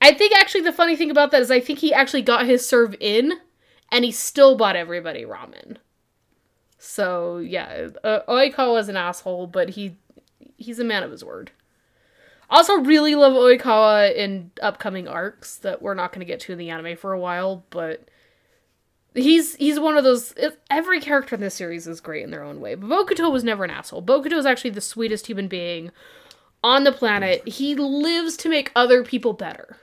I 0.00 0.12
think 0.12 0.34
actually 0.36 0.62
the 0.62 0.72
funny 0.72 0.96
thing 0.96 1.10
about 1.10 1.30
that 1.30 1.42
is 1.42 1.50
I 1.50 1.60
think 1.60 1.80
he 1.80 1.92
actually 1.92 2.22
got 2.22 2.46
his 2.46 2.66
serve 2.66 2.94
in 3.00 3.34
and 3.90 4.04
he 4.04 4.12
still 4.12 4.56
bought 4.56 4.76
everybody 4.76 5.24
ramen. 5.24 5.76
So 6.78 7.38
yeah, 7.38 7.88
Oikawa 8.04 8.72
was 8.72 8.88
an 8.88 8.96
asshole, 8.96 9.46
but 9.46 9.70
he 9.70 9.96
he's 10.56 10.78
a 10.78 10.84
man 10.84 11.02
of 11.02 11.10
his 11.10 11.24
word. 11.24 11.50
Also 12.48 12.74
really 12.74 13.14
love 13.16 13.32
Oikawa 13.32 14.14
in 14.14 14.52
upcoming 14.62 15.08
arcs 15.08 15.56
that 15.56 15.82
we're 15.82 15.94
not 15.94 16.12
going 16.12 16.20
to 16.20 16.26
get 16.26 16.40
to 16.40 16.52
in 16.52 16.58
the 16.58 16.70
anime 16.70 16.96
for 16.96 17.12
a 17.12 17.18
while, 17.18 17.64
but 17.70 18.08
he's 19.14 19.56
he's 19.56 19.80
one 19.80 19.96
of 19.96 20.04
those 20.04 20.34
every 20.70 21.00
character 21.00 21.34
in 21.34 21.40
this 21.40 21.54
series 21.54 21.86
is 21.88 22.00
great 22.00 22.22
in 22.22 22.30
their 22.30 22.44
own 22.44 22.60
way. 22.60 22.74
But 22.76 22.88
Bokuto 22.88 23.32
was 23.32 23.42
never 23.42 23.64
an 23.64 23.70
asshole. 23.70 24.02
Bokuto 24.02 24.34
is 24.34 24.46
actually 24.46 24.70
the 24.70 24.80
sweetest 24.80 25.26
human 25.26 25.48
being 25.48 25.90
on 26.62 26.84
the 26.84 26.92
planet. 26.92 27.46
He 27.46 27.74
lives 27.74 28.36
to 28.38 28.48
make 28.48 28.72
other 28.74 29.02
people 29.02 29.32
better. 29.32 29.78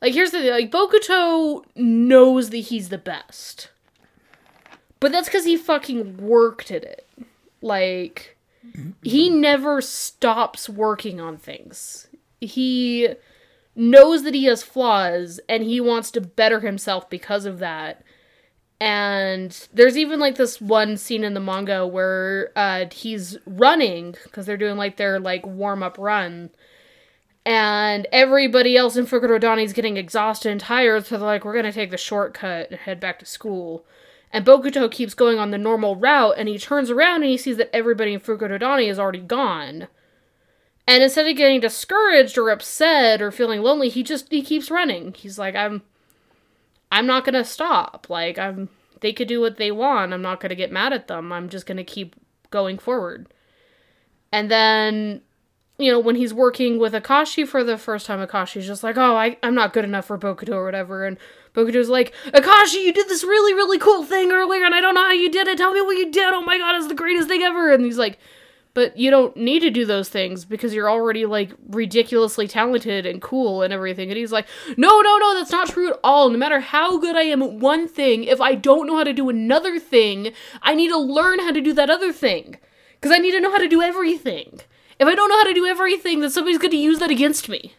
Like 0.00 0.14
here's 0.14 0.32
the 0.32 0.40
thing, 0.40 0.50
like 0.50 0.70
Bokuto 0.70 1.64
knows 1.76 2.50
that 2.50 2.58
he's 2.58 2.90
the 2.90 2.98
best. 2.98 3.70
But 5.00 5.12
that's 5.12 5.28
cuz 5.28 5.44
he 5.44 5.56
fucking 5.56 6.18
worked 6.18 6.70
at 6.70 6.84
it. 6.84 7.08
Like 7.62 8.36
he 9.02 9.30
never 9.30 9.80
stops 9.80 10.68
working 10.68 11.20
on 11.20 11.36
things. 11.36 12.08
He 12.40 13.08
knows 13.74 14.22
that 14.22 14.34
he 14.34 14.44
has 14.44 14.62
flaws 14.62 15.40
and 15.48 15.62
he 15.62 15.80
wants 15.80 16.10
to 16.12 16.20
better 16.20 16.60
himself 16.60 17.08
because 17.10 17.46
of 17.46 17.58
that. 17.58 18.02
And 18.84 19.66
there's 19.72 19.96
even 19.96 20.20
like 20.20 20.34
this 20.34 20.60
one 20.60 20.98
scene 20.98 21.24
in 21.24 21.32
the 21.32 21.40
manga 21.40 21.86
where 21.86 22.52
uh, 22.54 22.84
he's 22.92 23.38
running 23.46 24.14
because 24.24 24.44
they're 24.44 24.58
doing 24.58 24.76
like 24.76 24.98
their 24.98 25.18
like 25.18 25.46
warm 25.46 25.82
up 25.82 25.96
run. 25.96 26.50
And 27.46 28.06
everybody 28.12 28.76
else 28.76 28.98
in 28.98 29.06
Fukurodani 29.06 29.64
is 29.64 29.72
getting 29.72 29.96
exhausted 29.96 30.52
and 30.52 30.60
tired, 30.60 31.06
so 31.06 31.16
they're 31.16 31.26
like, 31.26 31.46
we're 31.46 31.62
to 31.62 31.72
take 31.72 31.92
the 31.92 31.96
shortcut 31.96 32.70
and 32.70 32.78
head 32.78 33.00
back 33.00 33.18
to 33.20 33.24
school. 33.24 33.86
And 34.30 34.44
Bokuto 34.44 34.90
keeps 34.90 35.14
going 35.14 35.38
on 35.38 35.50
the 35.50 35.56
normal 35.56 35.96
route, 35.96 36.34
and 36.36 36.46
he 36.46 36.58
turns 36.58 36.90
around 36.90 37.22
and 37.22 37.30
he 37.30 37.38
sees 37.38 37.56
that 37.56 37.74
everybody 37.74 38.12
in 38.12 38.20
Fukurodani 38.20 38.90
is 38.90 38.98
already 38.98 39.20
gone. 39.20 39.88
And 40.86 41.02
instead 41.02 41.26
of 41.26 41.38
getting 41.38 41.60
discouraged 41.60 42.36
or 42.36 42.50
upset 42.50 43.22
or 43.22 43.30
feeling 43.30 43.62
lonely, 43.62 43.88
he 43.88 44.02
just 44.02 44.30
he 44.30 44.42
keeps 44.42 44.70
running. 44.70 45.14
He's 45.14 45.38
like, 45.38 45.54
I'm 45.54 45.84
I'm 46.94 47.06
not 47.06 47.24
gonna 47.24 47.44
stop. 47.44 48.06
Like 48.08 48.38
I'm 48.38 48.68
they 49.00 49.12
could 49.12 49.28
do 49.28 49.40
what 49.40 49.56
they 49.56 49.72
want. 49.72 50.14
I'm 50.14 50.22
not 50.22 50.40
gonna 50.40 50.54
get 50.54 50.70
mad 50.70 50.92
at 50.92 51.08
them. 51.08 51.32
I'm 51.32 51.48
just 51.48 51.66
gonna 51.66 51.84
keep 51.84 52.14
going 52.50 52.78
forward. 52.78 53.26
And 54.32 54.50
then 54.50 55.22
you 55.76 55.90
know, 55.90 55.98
when 55.98 56.14
he's 56.14 56.32
working 56.32 56.78
with 56.78 56.92
Akaashi 56.92 57.46
for 57.48 57.64
the 57.64 57.76
first 57.76 58.06
time, 58.06 58.24
Akaashi's 58.24 58.64
just 58.64 58.84
like, 58.84 58.96
oh, 58.96 59.16
I, 59.16 59.36
I'm 59.42 59.56
not 59.56 59.72
good 59.72 59.84
enough 59.84 60.04
for 60.04 60.16
Bokuto 60.16 60.52
or 60.52 60.64
whatever. 60.64 61.04
And 61.04 61.18
Bokuto's 61.52 61.88
like, 61.88 62.14
Akaashi, 62.26 62.84
you 62.84 62.92
did 62.92 63.08
this 63.08 63.24
really, 63.24 63.54
really 63.54 63.78
cool 63.78 64.04
thing 64.04 64.30
earlier, 64.30 64.64
and 64.64 64.72
I 64.72 64.80
don't 64.80 64.94
know 64.94 65.02
how 65.02 65.10
you 65.10 65.28
did 65.28 65.48
it. 65.48 65.58
Tell 65.58 65.72
me 65.72 65.80
what 65.80 65.96
you 65.96 66.12
did. 66.12 66.32
Oh 66.32 66.42
my 66.42 66.58
god, 66.58 66.76
it's 66.76 66.86
the 66.86 66.94
greatest 66.94 67.26
thing 67.26 67.42
ever. 67.42 67.72
And 67.72 67.84
he's 67.84 67.98
like, 67.98 68.20
but 68.74 68.96
you 68.96 69.08
don't 69.08 69.36
need 69.36 69.60
to 69.60 69.70
do 69.70 69.86
those 69.86 70.08
things 70.08 70.44
because 70.44 70.74
you're 70.74 70.90
already 70.90 71.26
like 71.26 71.52
ridiculously 71.68 72.48
talented 72.48 73.06
and 73.06 73.22
cool 73.22 73.62
and 73.62 73.72
everything. 73.72 74.10
And 74.10 74.18
he's 74.18 74.32
like, 74.32 74.48
no, 74.76 75.00
no, 75.00 75.16
no, 75.16 75.34
that's 75.34 75.52
not 75.52 75.68
true 75.68 75.90
at 75.90 76.00
all. 76.02 76.28
No 76.28 76.36
matter 76.36 76.58
how 76.58 76.98
good 76.98 77.14
I 77.14 77.22
am 77.22 77.40
at 77.40 77.52
one 77.52 77.86
thing, 77.86 78.24
if 78.24 78.40
I 78.40 78.56
don't 78.56 78.88
know 78.88 78.96
how 78.96 79.04
to 79.04 79.12
do 79.12 79.30
another 79.30 79.78
thing, 79.78 80.32
I 80.60 80.74
need 80.74 80.88
to 80.88 80.98
learn 80.98 81.38
how 81.38 81.52
to 81.52 81.60
do 81.60 81.72
that 81.72 81.88
other 81.88 82.12
thing. 82.12 82.58
Because 82.94 83.12
I 83.12 83.18
need 83.18 83.30
to 83.30 83.40
know 83.40 83.52
how 83.52 83.58
to 83.58 83.68
do 83.68 83.80
everything. 83.80 84.60
If 84.98 85.06
I 85.06 85.14
don't 85.14 85.28
know 85.28 85.38
how 85.38 85.44
to 85.44 85.54
do 85.54 85.66
everything, 85.66 86.20
then 86.20 86.30
somebody's 86.30 86.58
going 86.58 86.72
to 86.72 86.76
use 86.76 86.98
that 86.98 87.10
against 87.10 87.48
me. 87.48 87.74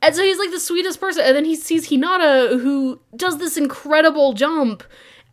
And 0.00 0.14
so 0.14 0.22
he's 0.22 0.38
like 0.38 0.52
the 0.52 0.60
sweetest 0.60 1.00
person. 1.00 1.24
And 1.24 1.34
then 1.34 1.44
he 1.44 1.56
sees 1.56 1.88
Hinata, 1.88 2.60
who 2.60 3.00
does 3.16 3.38
this 3.38 3.56
incredible 3.56 4.32
jump 4.32 4.84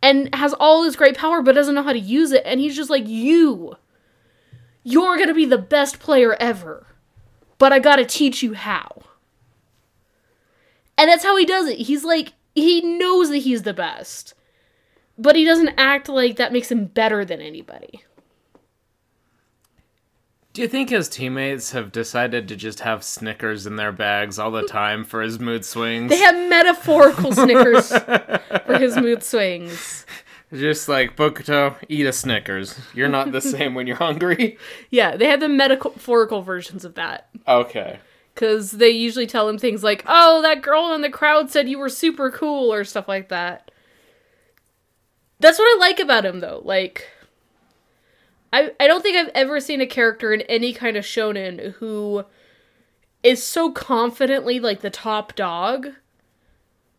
and 0.02 0.34
has 0.34 0.54
all 0.54 0.82
this 0.82 0.96
great 0.96 1.16
power, 1.16 1.40
but 1.40 1.54
doesn't 1.54 1.74
know 1.74 1.82
how 1.82 1.92
to 1.92 1.98
use 2.00 2.32
it. 2.32 2.42
And 2.44 2.58
he's 2.58 2.74
just 2.74 2.90
like, 2.90 3.06
You 3.06 3.76
you're 4.84 5.16
gonna 5.16 5.34
be 5.34 5.46
the 5.46 5.58
best 5.58 5.98
player 5.98 6.36
ever, 6.38 6.86
but 7.58 7.72
I 7.72 7.80
gotta 7.80 8.04
teach 8.04 8.42
you 8.42 8.52
how. 8.52 9.02
And 10.96 11.10
that's 11.10 11.24
how 11.24 11.36
he 11.36 11.44
does 11.44 11.66
it. 11.66 11.78
He's 11.78 12.04
like, 12.04 12.34
he 12.54 12.80
knows 12.80 13.30
that 13.30 13.38
he's 13.38 13.62
the 13.62 13.74
best, 13.74 14.34
but 15.18 15.34
he 15.34 15.44
doesn't 15.44 15.74
act 15.76 16.08
like 16.08 16.36
that 16.36 16.52
makes 16.52 16.70
him 16.70 16.84
better 16.84 17.24
than 17.24 17.40
anybody. 17.40 18.04
Do 20.52 20.62
you 20.62 20.68
think 20.68 20.90
his 20.90 21.08
teammates 21.08 21.72
have 21.72 21.90
decided 21.90 22.46
to 22.46 22.54
just 22.54 22.78
have 22.80 23.02
Snickers 23.02 23.66
in 23.66 23.74
their 23.74 23.90
bags 23.90 24.38
all 24.38 24.52
the 24.52 24.62
time 24.62 25.02
for 25.02 25.20
his 25.20 25.40
mood 25.40 25.64
swings? 25.64 26.10
They 26.10 26.18
have 26.18 26.48
metaphorical 26.48 27.32
Snickers 27.32 27.88
for 27.88 28.78
his 28.78 28.96
mood 28.96 29.24
swings. 29.24 30.06
Just 30.54 30.88
like 30.88 31.16
Bokuto, 31.16 31.76
eat 31.88 32.06
a 32.06 32.12
Snickers. 32.12 32.78
You're 32.94 33.08
not 33.08 33.32
the 33.32 33.40
same 33.42 33.74
when 33.74 33.86
you're 33.86 33.96
hungry. 33.96 34.56
Yeah, 34.88 35.16
they 35.16 35.26
have 35.26 35.40
the 35.40 35.48
metaphorical 35.48 36.42
versions 36.42 36.84
of 36.84 36.94
that. 36.94 37.28
Okay. 37.48 37.98
Because 38.32 38.72
they 38.72 38.90
usually 38.90 39.26
tell 39.26 39.48
him 39.48 39.58
things 39.58 39.82
like, 39.82 40.04
oh, 40.06 40.42
that 40.42 40.62
girl 40.62 40.92
in 40.92 41.02
the 41.02 41.10
crowd 41.10 41.50
said 41.50 41.68
you 41.68 41.78
were 41.78 41.88
super 41.88 42.30
cool, 42.30 42.72
or 42.72 42.84
stuff 42.84 43.08
like 43.08 43.28
that. 43.30 43.70
That's 45.40 45.58
what 45.58 45.76
I 45.76 45.78
like 45.80 45.98
about 45.98 46.24
him, 46.24 46.40
though. 46.40 46.62
Like, 46.64 47.08
I, 48.52 48.72
I 48.78 48.86
don't 48.86 49.02
think 49.02 49.16
I've 49.16 49.32
ever 49.34 49.60
seen 49.60 49.80
a 49.80 49.86
character 49.86 50.32
in 50.32 50.42
any 50.42 50.72
kind 50.72 50.96
of 50.96 51.04
shonen 51.04 51.72
who 51.74 52.24
is 53.22 53.42
so 53.42 53.72
confidently, 53.72 54.60
like, 54.60 54.80
the 54.80 54.90
top 54.90 55.34
dog 55.34 55.88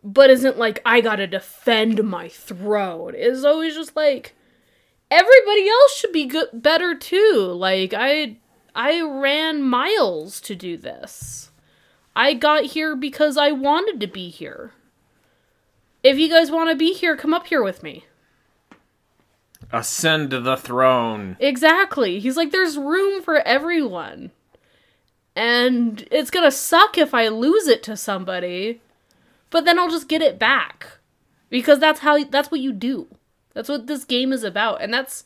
but 0.05 0.29
isn't 0.29 0.59
like 0.59 0.81
I 0.85 1.01
gotta 1.01 1.25
defend 1.25 2.03
my 2.03 2.29
throne. 2.29 3.13
It's 3.17 3.43
always 3.43 3.73
just 3.73 3.95
like 3.95 4.35
everybody 5.09 5.67
else 5.67 5.97
should 5.97 6.13
be 6.13 6.27
good 6.27 6.47
better 6.53 6.93
too. 6.95 7.51
Like 7.57 7.93
I 7.93 8.37
I 8.75 9.01
ran 9.01 9.63
miles 9.63 10.39
to 10.41 10.55
do 10.55 10.77
this. 10.77 11.49
I 12.15 12.35
got 12.35 12.65
here 12.65 12.95
because 12.95 13.35
I 13.35 13.51
wanted 13.51 13.99
to 13.99 14.07
be 14.07 14.29
here. 14.29 14.73
If 16.03 16.19
you 16.19 16.29
guys 16.29 16.51
want 16.51 16.69
to 16.69 16.75
be 16.75 16.93
here, 16.93 17.17
come 17.17 17.33
up 17.33 17.47
here 17.47 17.63
with 17.63 17.81
me. 17.81 18.05
Ascend 19.71 20.29
to 20.29 20.39
the 20.39 20.55
throne. 20.55 21.35
Exactly. 21.39 22.19
He's 22.19 22.37
like, 22.37 22.51
there's 22.51 22.77
room 22.77 23.23
for 23.23 23.39
everyone. 23.39 24.29
And 25.35 26.07
it's 26.11 26.29
gonna 26.29 26.51
suck 26.51 26.99
if 26.99 27.15
I 27.15 27.27
lose 27.29 27.67
it 27.67 27.81
to 27.83 27.97
somebody 27.97 28.81
but 29.55 29.63
then 29.63 29.79
I'll 29.79 29.89
just 29.89 30.09
get 30.09 30.21
it 30.21 30.37
back 30.37 30.97
because 31.49 31.79
that's 31.79 32.01
how 32.01 32.21
that's 32.25 32.51
what 32.51 32.59
you 32.59 32.73
do. 32.73 33.07
That's 33.53 33.69
what 33.69 33.87
this 33.87 34.03
game 34.03 34.33
is 34.33 34.43
about, 34.43 34.81
and 34.81 34.93
that's 34.93 35.23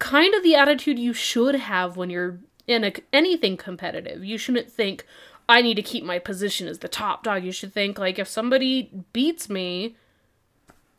kind 0.00 0.34
of 0.34 0.42
the 0.42 0.56
attitude 0.56 0.98
you 0.98 1.12
should 1.12 1.54
have 1.54 1.96
when 1.96 2.10
you're 2.10 2.40
in 2.66 2.82
a, 2.82 2.92
anything 3.12 3.56
competitive. 3.56 4.24
You 4.24 4.36
shouldn't 4.36 4.68
think 4.68 5.06
I 5.48 5.62
need 5.62 5.74
to 5.74 5.82
keep 5.82 6.02
my 6.02 6.18
position 6.18 6.66
as 6.66 6.80
the 6.80 6.88
top 6.88 7.22
dog. 7.22 7.44
You 7.44 7.52
should 7.52 7.72
think 7.72 8.00
like 8.00 8.18
if 8.18 8.26
somebody 8.26 8.90
beats 9.12 9.48
me, 9.48 9.94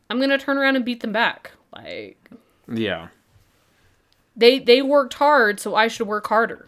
I'm 0.08 0.16
going 0.16 0.30
to 0.30 0.38
turn 0.38 0.56
around 0.56 0.76
and 0.76 0.86
beat 0.86 1.00
them 1.00 1.12
back. 1.12 1.52
Like 1.70 2.30
Yeah. 2.66 3.08
They 4.34 4.58
they 4.58 4.80
worked 4.80 5.12
hard, 5.12 5.60
so 5.60 5.74
I 5.74 5.86
should 5.86 6.06
work 6.06 6.28
harder. 6.28 6.66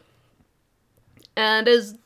And 1.34 1.66
as 1.66 1.96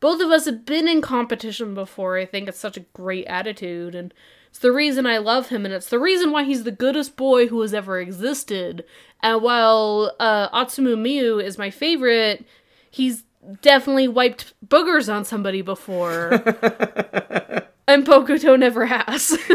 both 0.00 0.20
of 0.20 0.30
us 0.30 0.46
have 0.46 0.64
been 0.64 0.88
in 0.88 1.00
competition 1.02 1.74
before. 1.74 2.18
I 2.18 2.24
think 2.24 2.48
it's 2.48 2.58
such 2.58 2.76
a 2.76 2.86
great 2.94 3.26
attitude, 3.26 3.94
and 3.94 4.12
it's 4.48 4.58
the 4.58 4.72
reason 4.72 5.06
I 5.06 5.18
love 5.18 5.50
him, 5.50 5.64
and 5.64 5.72
it's 5.72 5.90
the 5.90 5.98
reason 5.98 6.32
why 6.32 6.44
he's 6.44 6.64
the 6.64 6.72
goodest 6.72 7.16
boy 7.16 7.46
who 7.46 7.60
has 7.60 7.74
ever 7.74 8.00
existed. 8.00 8.84
And 9.22 9.42
while 9.42 10.12
uh, 10.18 10.48
Atsumu 10.50 10.98
Miya 10.98 11.36
is 11.36 11.58
my 11.58 11.70
favorite, 11.70 12.46
he's 12.90 13.24
definitely 13.62 14.08
wiped 14.08 14.54
boogers 14.66 15.12
on 15.12 15.24
somebody 15.24 15.62
before, 15.62 16.32
and 17.88 18.06
Bokuto 18.06 18.58
never 18.58 18.86
has. 18.86 19.38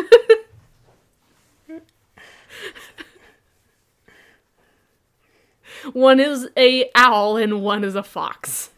one 5.93 6.19
is 6.19 6.47
a 6.55 6.89
owl 6.95 7.37
and 7.37 7.61
one 7.61 7.83
is 7.83 7.95
a 7.95 8.03
fox. 8.03 8.69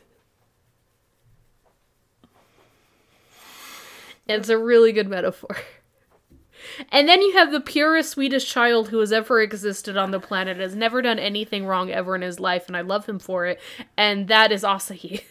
It's 4.27 4.49
a 4.49 4.57
really 4.57 4.91
good 4.91 5.07
metaphor. 5.09 5.57
And 6.91 7.07
then 7.07 7.21
you 7.21 7.33
have 7.33 7.51
the 7.51 7.61
purest, 7.61 8.11
sweetest 8.11 8.47
child 8.47 8.89
who 8.89 8.99
has 8.99 9.11
ever 9.11 9.41
existed 9.41 9.97
on 9.97 10.11
the 10.11 10.19
planet, 10.19 10.57
has 10.57 10.75
never 10.75 11.01
done 11.01 11.17
anything 11.17 11.65
wrong 11.65 11.89
ever 11.89 12.13
in 12.13 12.21
his 12.21 12.39
life, 12.39 12.67
and 12.67 12.75
I 12.75 12.81
love 12.81 13.05
him 13.07 13.19
for 13.19 13.45
it. 13.45 13.59
And 13.95 14.27
that 14.27 14.51
is 14.51 14.63
Asahi. 14.63 15.23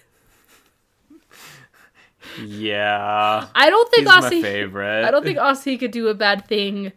Yeah. 2.45 3.47
I 3.55 3.71
don't 3.71 3.91
think 3.91 4.09
He's 4.09 4.17
Asahi. 4.17 4.43
my 4.43 4.43
favorite. 4.43 5.05
I 5.05 5.11
don't 5.11 5.25
think 5.25 5.39
Asahi 5.39 5.79
could 5.79 5.91
do 5.91 6.09
a 6.09 6.15
bad 6.15 6.47
thing 6.47 6.93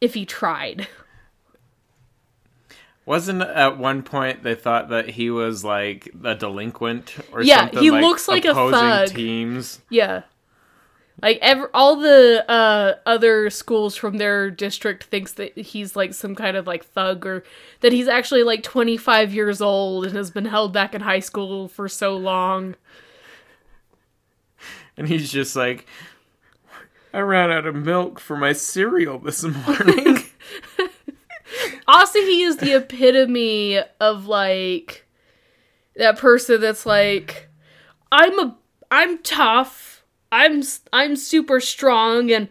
if 0.00 0.14
he 0.14 0.26
tried. 0.26 0.86
Wasn't 3.06 3.42
at 3.42 3.78
one 3.78 4.02
point 4.02 4.42
they 4.42 4.54
thought 4.54 4.88
that 4.88 5.10
he 5.10 5.30
was 5.30 5.62
like 5.62 6.10
a 6.24 6.34
delinquent 6.34 7.14
or 7.32 7.42
Yeah, 7.42 7.60
something? 7.60 7.78
Yeah, 7.78 7.82
he 7.82 7.90
looks 7.90 8.28
like 8.28 8.44
a 8.44 8.54
thug. 8.54 9.08
Teams. 9.08 9.80
Yeah. 9.90 10.22
Like 11.22 11.38
ever, 11.40 11.70
all 11.72 11.96
the 11.96 12.44
uh, 12.48 12.94
other 13.06 13.48
schools 13.48 13.96
from 13.96 14.18
their 14.18 14.50
district 14.50 15.04
thinks 15.04 15.32
that 15.34 15.56
he's 15.56 15.94
like 15.94 16.12
some 16.12 16.34
kind 16.34 16.56
of 16.56 16.66
like 16.66 16.84
thug 16.84 17.24
or 17.24 17.44
that 17.80 17.92
he's 17.92 18.08
actually 18.08 18.42
like 18.42 18.62
25 18.62 19.32
years 19.32 19.60
old 19.60 20.06
and 20.06 20.16
has 20.16 20.30
been 20.30 20.44
held 20.44 20.72
back 20.72 20.94
in 20.94 21.00
high 21.00 21.20
school 21.20 21.68
for 21.68 21.88
so 21.88 22.16
long. 22.16 22.74
And 24.96 25.08
he's 25.08 25.30
just 25.30 25.56
like, 25.56 25.86
I 27.12 27.20
ran 27.20 27.50
out 27.50 27.66
of 27.66 27.76
milk 27.76 28.18
for 28.18 28.36
my 28.36 28.52
cereal 28.52 29.18
this 29.20 29.44
morning. 29.44 30.18
also, 31.86 32.18
he 32.18 32.42
is 32.42 32.56
the 32.56 32.76
epitome 32.76 33.78
of 34.00 34.26
like 34.26 35.06
that 35.96 36.18
person 36.18 36.60
that's 36.60 36.84
like 36.84 37.48
I'm 38.10 38.38
a 38.38 38.56
I'm 38.90 39.18
tough. 39.18 39.93
I'm 40.34 40.62
I'm 40.92 41.14
super 41.16 41.60
strong 41.60 42.30
and 42.32 42.48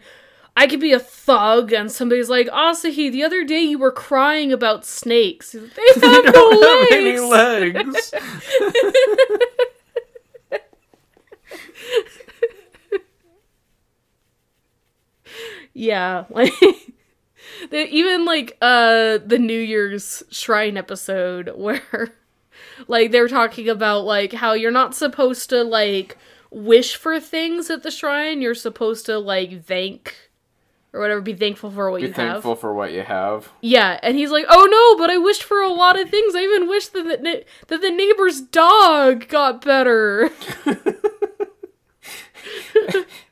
I 0.56 0.66
could 0.66 0.80
be 0.80 0.92
a 0.92 0.98
thug 1.00 1.72
and 1.72 1.90
somebody's 1.92 2.30
like, 2.30 2.46
Asahi, 2.48 3.10
the 3.12 3.22
other 3.24 3.44
day 3.44 3.60
you 3.60 3.78
were 3.78 3.92
crying 3.92 4.52
about 4.52 4.86
snakes. 4.86 5.52
They 5.52 5.60
have 5.94 6.24
no 6.24 6.32
don't 6.32 6.90
have 6.90 6.98
any 6.98 7.18
legs. 7.20 8.12
legs. 8.12 8.14
Yeah, 15.72 16.24
like 16.30 16.52
The- 17.70 17.88
even 17.88 18.24
like 18.24 18.56
uh 18.60 19.18
the 19.24 19.38
New 19.38 19.58
Year's 19.58 20.22
shrine 20.30 20.76
episode 20.76 21.52
where 21.56 22.14
like 22.88 23.10
they're 23.10 23.28
talking 23.28 23.68
about 23.68 24.04
like 24.04 24.32
how 24.32 24.52
you're 24.52 24.70
not 24.70 24.94
supposed 24.94 25.50
to 25.50 25.62
like 25.62 26.16
wish 26.54 26.96
for 26.96 27.18
things 27.20 27.70
at 27.70 27.82
the 27.82 27.90
shrine. 27.90 28.40
You're 28.40 28.54
supposed 28.54 29.06
to 29.06 29.18
like 29.18 29.64
thank 29.64 30.30
or 30.92 31.00
whatever, 31.00 31.20
be 31.20 31.34
thankful 31.34 31.72
for 31.72 31.90
what 31.90 32.00
Be 32.00 32.06
you 32.06 32.12
have. 32.12 32.16
Be 32.16 32.22
thankful 32.22 32.54
for 32.54 32.72
what 32.72 32.92
you 32.92 33.02
have. 33.02 33.50
Yeah, 33.60 33.98
and 34.02 34.16
he's 34.16 34.30
like, 34.30 34.46
"Oh 34.48 34.66
no, 34.70 34.96
but 34.96 35.10
I 35.10 35.18
wished 35.18 35.42
for 35.42 35.60
a 35.60 35.72
lot 35.72 35.98
of 35.98 36.08
things. 36.08 36.34
I 36.36 36.42
even 36.42 36.68
wished 36.68 36.92
that 36.92 37.22
the, 37.22 37.44
that 37.66 37.80
the 37.80 37.90
neighbor's 37.90 38.40
dog 38.40 39.28
got 39.28 39.64
better." 39.64 40.30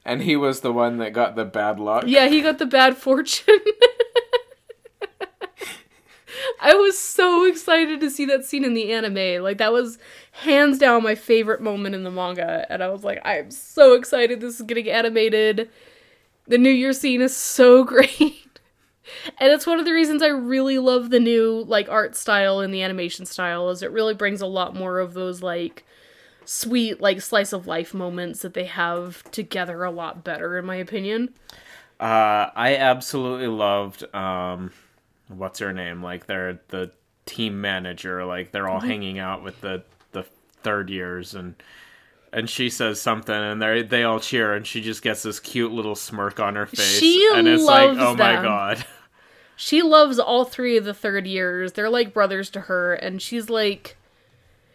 And 0.05 0.23
he 0.23 0.37
was 0.37 0.61
the 0.61 0.73
one 0.73 0.99
that 0.99 1.13
got 1.13 1.37
the 1.37 1.45
bad 1.45 1.79
luck. 1.79 2.05
yeah, 2.07 2.27
he 2.29 2.43
got 2.43 2.59
the 2.59 2.67
bad 2.67 2.97
fortune. 2.97 3.61
I 6.61 6.75
was 6.75 6.99
so 6.99 7.45
excited 7.45 8.01
to 8.01 8.11
see 8.11 8.25
that 8.27 8.45
scene 8.45 8.65
in 8.65 8.75
the 8.75 8.93
anime. 8.93 9.43
Like 9.43 9.59
that 9.59 9.73
was 9.73 9.99
hands 10.33 10.79
down 10.79 11.03
my 11.03 11.15
favorite 11.15 11.61
moment 11.61 11.95
in 11.95 12.05
the 12.05 12.11
manga, 12.11 12.67
and 12.71 12.83
I 12.83 12.89
was 12.89 13.05
like, 13.05 13.21
"I'm 13.25 13.51
so 13.51 13.95
excited 13.95 14.41
this 14.41 14.61
is 14.61 14.67
getting 14.67 14.89
animated." 14.89 15.69
The 16.47 16.59
New 16.59 16.71
Year 16.71 16.93
scene 16.93 17.23
is 17.23 17.37
so 17.37 17.85
great. 17.85 18.59
And 19.39 19.53
it's 19.53 19.67
one 19.67 19.79
of 19.79 19.85
the 19.85 19.93
reasons 19.93 20.23
I 20.23 20.29
really 20.29 20.79
love 20.79 21.11
the 21.11 21.21
new 21.21 21.65
like 21.67 21.89
art 21.89 22.17
style 22.17 22.61
and 22.61 22.73
the 22.73 22.83
animation 22.83 23.27
style 23.27 23.69
is 23.71 23.83
it 23.83 23.91
really 23.91 24.15
brings 24.15 24.41
a 24.41 24.47
lot 24.47 24.75
more 24.75 24.99
of 24.99 25.15
those 25.15 25.43
like 25.43 25.85
sweet 26.45 27.01
like 27.01 27.21
slice 27.21 27.53
of 27.53 27.67
life 27.67 27.95
moments 27.95 28.43
that 28.43 28.55
they 28.55 28.65
have 28.65 29.23
together 29.31 29.85
a 29.85 29.91
lot 29.91 30.25
better 30.25 30.59
in 30.59 30.65
my 30.65 30.77
opinion. 30.77 31.35
Uh, 32.01 32.51
I 32.57 32.77
absolutely 32.77 33.47
loved 33.47 34.13
um, 34.15 34.73
what's 35.37 35.59
her 35.59 35.73
name? 35.73 36.03
Like 36.03 36.27
they're 36.27 36.61
the 36.69 36.93
team 37.27 37.61
manager. 37.61 38.25
Like 38.25 38.53
they're 38.53 38.69
all 38.69 38.81
mm-hmm. 38.81 38.89
hanging 38.89 39.19
out 39.19 39.43
with 39.43 39.61
the 39.61 39.85
the 40.13 40.25
third 40.63 40.91
years 40.91 41.35
and. 41.35 41.55
And 42.35 42.49
she 42.49 42.71
says 42.71 42.99
something, 42.99 43.35
and 43.35 43.61
they 43.61 43.83
they 43.83 44.05
all 44.05 44.19
cheer, 44.19 44.55
and 44.55 44.67
she 44.67 44.81
just 44.81 45.03
gets 45.03 45.23
this 45.23 45.39
cute 45.39 45.71
little 45.71 45.95
smirk 45.95 46.41
on 46.41 46.57
her 46.57 46.65
face, 46.65 46.99
She 46.99 47.31
and 47.35 47.47
it's 47.47 47.63
loves 47.63 47.99
like, 47.99 48.09
oh 48.09 48.15
my 48.15 48.43
god, 48.43 48.87
She 49.65 49.81
loves 49.81 50.19
all 50.19 50.45
three 50.45 50.77
of 50.77 50.85
the 50.85 50.93
third 50.93 51.25
years. 51.25 51.73
They're 51.73 51.89
like 51.89 52.13
brothers 52.13 52.51
to 52.51 52.63
her 52.63 52.95
and 52.95 53.23
she's 53.23 53.49
like 53.49 53.97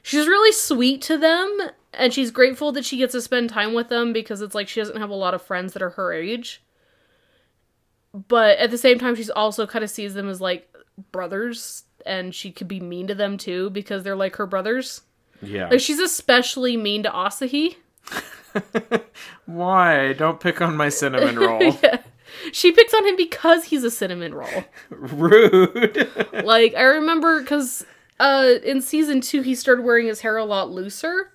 she's 0.01 0.27
really 0.27 0.53
sweet 0.53 1.01
to 1.03 1.17
them 1.17 1.71
and 1.93 2.13
she's 2.13 2.31
grateful 2.31 2.71
that 2.71 2.85
she 2.85 2.97
gets 2.97 3.11
to 3.11 3.21
spend 3.21 3.49
time 3.49 3.73
with 3.73 3.89
them 3.89 4.13
because 4.13 4.41
it's 4.41 4.55
like 4.55 4.69
she 4.69 4.79
doesn't 4.79 5.01
have 5.01 5.09
a 5.09 5.15
lot 5.15 5.33
of 5.33 5.41
friends 5.41 5.73
that 5.73 5.81
are 5.81 5.91
her 5.91 6.13
age. 6.13 6.61
But 8.27 8.57
at 8.57 8.71
the 8.71 8.77
same 8.77 8.99
time 8.99 9.15
she's 9.15 9.29
also 9.29 9.67
kind 9.67 9.83
of 9.83 9.89
sees 9.89 10.13
them 10.13 10.29
as 10.29 10.41
like 10.41 10.73
brothers 11.11 11.83
and 12.05 12.33
she 12.33 12.51
could 12.51 12.67
be 12.67 12.79
mean 12.79 13.07
to 13.07 13.15
them 13.15 13.37
too 13.37 13.69
because 13.69 14.03
they're 14.03 14.15
like 14.15 14.37
her 14.37 14.47
brothers. 14.47 15.01
yeah. 15.41 15.69
Like 15.69 15.79
she's 15.81 15.99
especially 15.99 16.77
mean 16.77 17.03
to 17.03 17.09
Asahi. 17.09 17.75
Why? 19.45 20.13
Don't 20.13 20.39
pick 20.39 20.61
on 20.61 20.75
my 20.77 20.89
cinnamon 20.89 21.37
roll. 21.39 21.61
yeah. 21.83 22.01
She 22.51 22.71
picks 22.71 22.93
on 22.93 23.05
him 23.05 23.15
because 23.15 23.65
he's 23.65 23.83
a 23.83 23.91
cinnamon 23.91 24.33
roll. 24.33 24.63
Rude. 24.89 26.09
like 26.43 26.75
I 26.75 26.83
remember 26.83 27.41
because 27.41 27.85
uh, 28.19 28.55
in 28.63 28.81
season 28.81 29.21
two 29.21 29.41
he 29.41 29.55
started 29.55 29.83
wearing 29.83 30.07
his 30.07 30.21
hair 30.21 30.37
a 30.37 30.45
lot 30.45 30.69
looser, 30.71 31.31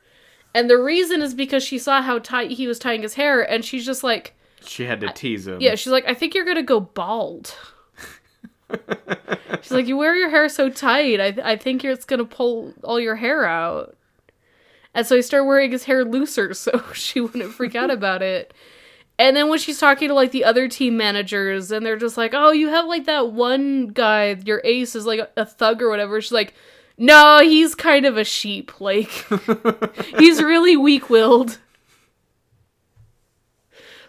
and 0.55 0.69
the 0.71 0.79
reason 0.79 1.23
is 1.23 1.35
because 1.35 1.63
she 1.63 1.79
saw 1.79 2.03
how 2.03 2.19
tight 2.19 2.53
he 2.53 2.67
was 2.67 2.79
tying 2.79 3.03
his 3.03 3.15
hair, 3.15 3.41
and 3.43 3.65
she's 3.65 3.87
just 3.87 4.03
like, 4.05 4.35
she 4.65 4.85
had 4.85 5.01
to 5.01 5.13
tease 5.13 5.47
him. 5.47 5.61
yeah, 5.61 5.75
she's 5.75 5.93
like, 5.93 6.05
I 6.07 6.15
think 6.15 6.35
you're 6.35 6.45
gonna 6.45 6.63
go 6.63 6.81
bald. 6.81 7.55
she's 9.61 9.73
like, 9.73 9.87
you 9.87 9.97
wear 9.97 10.17
your 10.17 10.31
hair 10.31 10.49
so 10.49 10.69
tight, 10.71 11.21
I 11.21 11.53
I 11.53 11.57
think 11.57 11.85
it's 11.85 12.05
gonna 12.05 12.25
pull 12.25 12.75
all 12.83 12.99
your 13.01 13.17
hair 13.17 13.45
out. 13.45 13.97
And 14.95 15.07
so 15.07 15.17
he 15.17 15.23
started 15.23 15.47
wearing 15.47 15.71
his 15.73 15.85
hair 15.85 16.05
looser 16.05 16.53
so 16.55 16.83
she 16.93 17.21
wouldn't 17.21 17.53
freak 17.53 17.75
out 17.75 17.91
about 17.91 18.23
it. 18.23 18.53
And 19.19 19.37
then 19.37 19.49
when 19.49 19.59
she's 19.59 19.79
talking 19.79 20.09
to 20.09 20.15
like 20.15 20.33
the 20.33 20.45
other 20.45 20.69
team 20.69 20.97
managers 20.97 21.71
and 21.71 21.85
they're 21.85 21.99
just 21.99 22.17
like, 22.17 22.33
"Oh, 22.35 22.51
you 22.51 22.69
have 22.69 22.87
like 22.87 23.05
that 23.05 23.33
one 23.33 23.89
guy, 23.89 24.37
your 24.45 24.61
ace 24.65 24.95
is 24.97 25.07
like 25.07 25.21
a, 25.21 25.29
a 25.37 25.47
thug 25.47 25.83
or 25.83 25.91
whatever." 25.91 26.21
She's 26.21 26.33
like, 26.33 26.55
"No, 26.99 27.41
he's 27.41 27.75
kind 27.75 28.07
of 28.07 28.17
a 28.17 28.25
sheep. 28.25 28.81
Like 28.81 29.11
he's 30.19 30.43
really 30.43 30.77
weak-willed." 30.77 31.59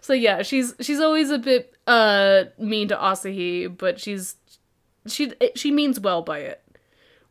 So 0.04 0.12
yeah, 0.12 0.42
she's 0.42 0.76
she's 0.82 1.00
always 1.00 1.30
a 1.30 1.38
bit 1.38 1.78
uh 1.88 2.44
mean 2.60 2.90
to 2.90 2.96
Asahi, 2.98 3.76
but 3.76 4.02
she's 4.02 4.36
she 5.08 5.32
she 5.56 5.72
means 5.72 5.98
well 5.98 6.22
by 6.22 6.40
it. 6.40 6.62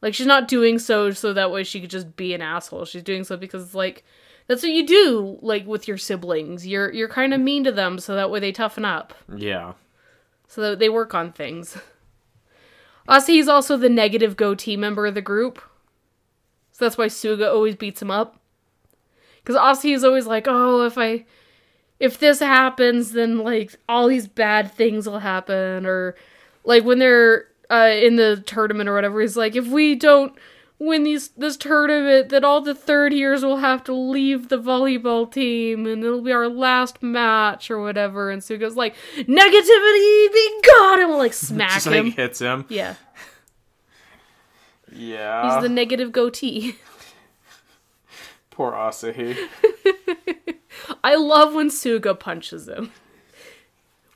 Like 0.01 0.15
she's 0.15 0.27
not 0.27 0.49
doing 0.49 0.79
so 0.79 1.11
so 1.11 1.35
that 1.35 1.51
way 1.51 1.65
she 1.65 1.83
could 1.83 1.91
just 1.91 2.17
be 2.17 2.33
an 2.33 2.41
asshole. 2.41 2.87
She's 2.87 3.03
doing 3.03 3.25
so 3.25 3.37
because 3.37 3.75
like 3.75 4.05
that's 4.47 4.63
what 4.63 4.73
you 4.73 4.87
do 4.87 5.39
like 5.43 5.67
with 5.67 5.87
your 5.87 5.99
siblings. 5.99 6.67
You're 6.67 6.91
you're 6.91 7.11
kind 7.11 7.35
of 7.35 7.43
mean 7.43 7.63
to 7.65 7.73
them 7.73 7.99
so 7.99 8.15
that 8.15 8.31
way 8.31 8.41
they 8.41 8.53
toughen 8.53 8.87
up. 8.87 9.13
Yeah. 9.37 9.75
So 10.49 10.63
that 10.63 10.79
they 10.79 10.89
work 10.89 11.15
on 11.15 11.31
things. 11.31 11.77
Asahi's 13.07 13.49
also 13.49 13.77
the 13.77 13.91
negative 13.91 14.35
goatee 14.35 14.79
member 14.79 15.05
of 15.05 15.15
the 15.15 15.21
group. 15.21 15.61
So 16.71 16.87
that's 16.87 16.97
why 16.97 17.09
Suga 17.09 17.53
always 17.53 17.77
beats 17.77 18.01
him 18.01 18.11
up. 18.11 18.41
Cuz 19.45 19.57
Asahi 19.57 19.95
is 19.95 20.05
always 20.05 20.27
like, 20.27 20.47
"Oh, 20.49 20.87
if 20.87 20.97
I 20.97 21.27
if 22.03 22.19
this 22.19 22.41
happens, 22.41 23.13
then 23.13 23.39
like 23.39 23.77
all 23.89 24.09
these 24.09 24.27
bad 24.27 24.73
things 24.73 25.07
will 25.09 25.21
happen 25.21 25.87
or 25.87 26.17
like 26.65 26.83
when 26.85 26.99
they're 26.99 27.47
uh, 27.71 27.91
in 27.95 28.17
the 28.17 28.43
tournament 28.45 28.89
or 28.89 28.95
whatever 28.95 29.21
he's 29.21 29.37
like 29.37 29.55
if 29.57 29.67
we 29.69 29.95
don't 29.95 30.35
win 30.79 31.05
these 31.05 31.29
this 31.39 31.57
tournament 31.57 32.29
then 32.29 32.45
all 32.45 32.61
the 32.61 32.75
third 32.75 33.13
years 33.15 33.45
will 33.45 33.59
have 33.59 33.83
to 33.85 33.95
leave 33.95 34.49
the 34.49 34.59
volleyball 34.59 35.31
team 35.33 35.87
and 35.87 36.03
it'll 36.05 36.21
be 36.21 36.33
our 36.33 36.49
last 36.49 37.03
match 37.03 37.71
or 37.71 37.81
whatever 37.81 38.31
and 38.31 38.43
Suga's 38.45 38.77
like 38.77 38.95
negativity 39.17 40.33
be 40.33 40.61
gone 40.67 41.01
and 41.01 41.09
will 41.09 41.19
like 41.19 41.33
smack 41.49 41.75
Just 41.75 41.87
him 41.87 42.07
like 42.07 42.17
hits 42.17 42.41
him. 42.41 42.67
yeah 42.69 42.97
Yeah. 44.95 45.55
he's 45.55 45.63
the 45.63 45.69
negative 45.69 46.11
goatee 46.13 46.77
Poor 48.51 48.73
Asahi. 48.73 49.35
I 51.05 51.15
love 51.17 51.55
when 51.55 51.69
Suga 51.69 52.19
punches 52.19 52.69
him. 52.69 52.93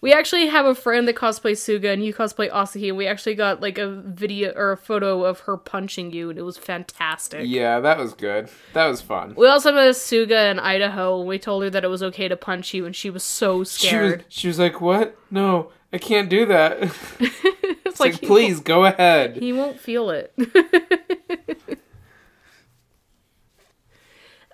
We 0.03 0.13
actually 0.13 0.47
have 0.49 0.67
a 0.67 0.75
friend 0.75 1.09
that 1.09 1.17
cosplays 1.17 1.57
Suga 1.57 1.93
and 1.93 2.05
you 2.05 2.13
cosplay 2.15 2.51
Asahi, 2.51 2.89
and 2.89 2.97
we 2.97 3.07
actually 3.07 3.35
got 3.35 3.61
like 3.63 3.79
a 3.79 3.89
video 3.89 4.53
or 4.55 4.71
a 4.73 4.77
photo 4.77 5.25
of 5.25 5.41
her 5.41 5.57
punching 5.57 6.13
you, 6.13 6.29
and 6.31 6.39
it 6.39 6.43
was 6.43 6.59
fantastic. 6.59 7.41
Yeah, 7.45 7.81
that 7.81 7.99
was 7.99 8.13
good. 8.13 8.49
That 8.75 8.87
was 8.87 9.01
fun. 9.01 9.35
We 9.37 9.49
also 9.49 9.73
met 9.73 9.89
a 9.89 9.93
Suga 9.93 10.51
in 10.51 10.59
Idaho, 10.61 11.19
and 11.19 11.27
we 11.29 11.39
told 11.39 11.63
her 11.65 11.71
that 11.71 11.83
it 11.83 11.89
was 11.89 12.03
okay 12.05 12.29
to 12.29 12.37
punch 12.37 12.75
you, 12.75 12.85
and 12.87 12.95
she 12.95 13.09
was 13.11 13.25
so 13.25 13.57
She 13.57 13.59
was, 13.61 13.71
scared. 13.73 14.25
she 14.29 14.49
was 14.49 14.59
like, 14.59 14.81
"What? 14.81 15.17
No, 15.31 15.73
I 15.93 15.99
can't 15.99 16.29
do 16.29 16.45
that." 16.47 16.79
it's 17.19 17.87
It's 17.87 17.99
like, 18.01 18.21
he 18.21 18.27
please 18.27 18.61
go 18.61 18.85
ahead. 18.85 19.37
he 19.37 19.53
won't 19.53 19.81
feel 19.81 20.11
it. 20.11 20.33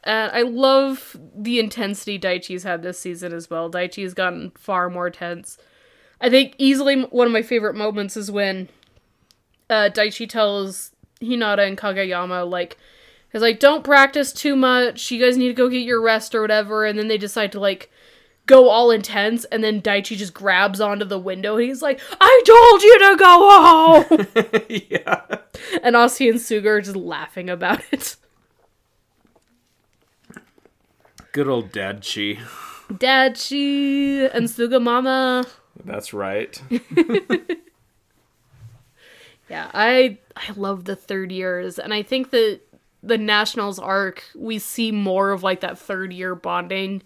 And 0.04 0.32
I 0.32 0.42
love 0.42 1.16
the 1.34 1.60
intensity 1.60 2.18
Daichi's 2.18 2.64
had 2.64 2.82
this 2.82 2.98
season 2.98 3.32
as 3.32 3.48
well. 3.48 3.70
Daichi 3.70 4.02
has 4.02 4.14
gotten 4.14 4.50
far 4.56 4.90
more 4.90 5.10
tense. 5.10 5.58
I 6.20 6.28
think 6.28 6.54
easily 6.58 7.02
one 7.02 7.26
of 7.26 7.32
my 7.32 7.42
favorite 7.42 7.74
moments 7.74 8.16
is 8.16 8.30
when 8.30 8.68
uh, 9.70 9.90
Daichi 9.92 10.28
tells 10.28 10.90
Hinata 11.20 11.66
and 11.66 11.78
Kageyama, 11.78 12.48
like, 12.48 12.78
he's 13.32 13.42
like, 13.42 13.60
don't 13.60 13.84
practice 13.84 14.32
too 14.32 14.56
much. 14.56 15.10
You 15.10 15.24
guys 15.24 15.36
need 15.36 15.48
to 15.48 15.54
go 15.54 15.68
get 15.68 15.78
your 15.82 16.00
rest 16.00 16.34
or 16.34 16.40
whatever. 16.40 16.84
And 16.84 16.98
then 16.98 17.08
they 17.08 17.18
decide 17.18 17.52
to, 17.52 17.60
like, 17.60 17.90
go 18.46 18.68
all 18.68 18.90
intense. 18.90 19.44
And 19.46 19.62
then 19.62 19.80
Daichi 19.80 20.16
just 20.16 20.34
grabs 20.34 20.80
onto 20.80 21.04
the 21.04 21.18
window 21.18 21.56
and 21.56 21.64
he's 21.64 21.82
like, 21.82 22.00
I 22.20 22.42
told 22.46 22.82
you 22.82 22.98
to 22.98 23.16
go 23.16 23.50
home. 23.60 24.26
yeah. 24.90 25.38
and 25.82 25.96
Asahi 25.96 26.30
and 26.30 26.40
Suga 26.40 26.66
are 26.66 26.80
just 26.80 26.96
laughing 26.96 27.48
about 27.48 27.82
it. 27.92 28.16
Good 31.32 31.48
old 31.48 31.72
Dad 31.72 32.02
Chi. 32.02 32.38
Dachi 32.92 34.30
and 34.34 34.48
Suga 34.48 34.80
Mama. 34.82 35.46
That's 35.84 36.12
right. 36.12 36.60
Yeah, 39.52 39.70
I 39.74 40.16
I 40.34 40.52
love 40.56 40.86
the 40.86 40.96
third 40.96 41.30
years, 41.30 41.78
and 41.78 41.92
I 41.92 42.02
think 42.02 42.30
that 42.30 42.60
the 43.02 43.18
Nationals 43.18 43.78
arc 43.78 44.24
we 44.34 44.58
see 44.58 44.90
more 44.90 45.30
of 45.30 45.42
like 45.42 45.60
that 45.60 45.78
third 45.78 46.10
year 46.10 46.34
bonding 46.34 47.02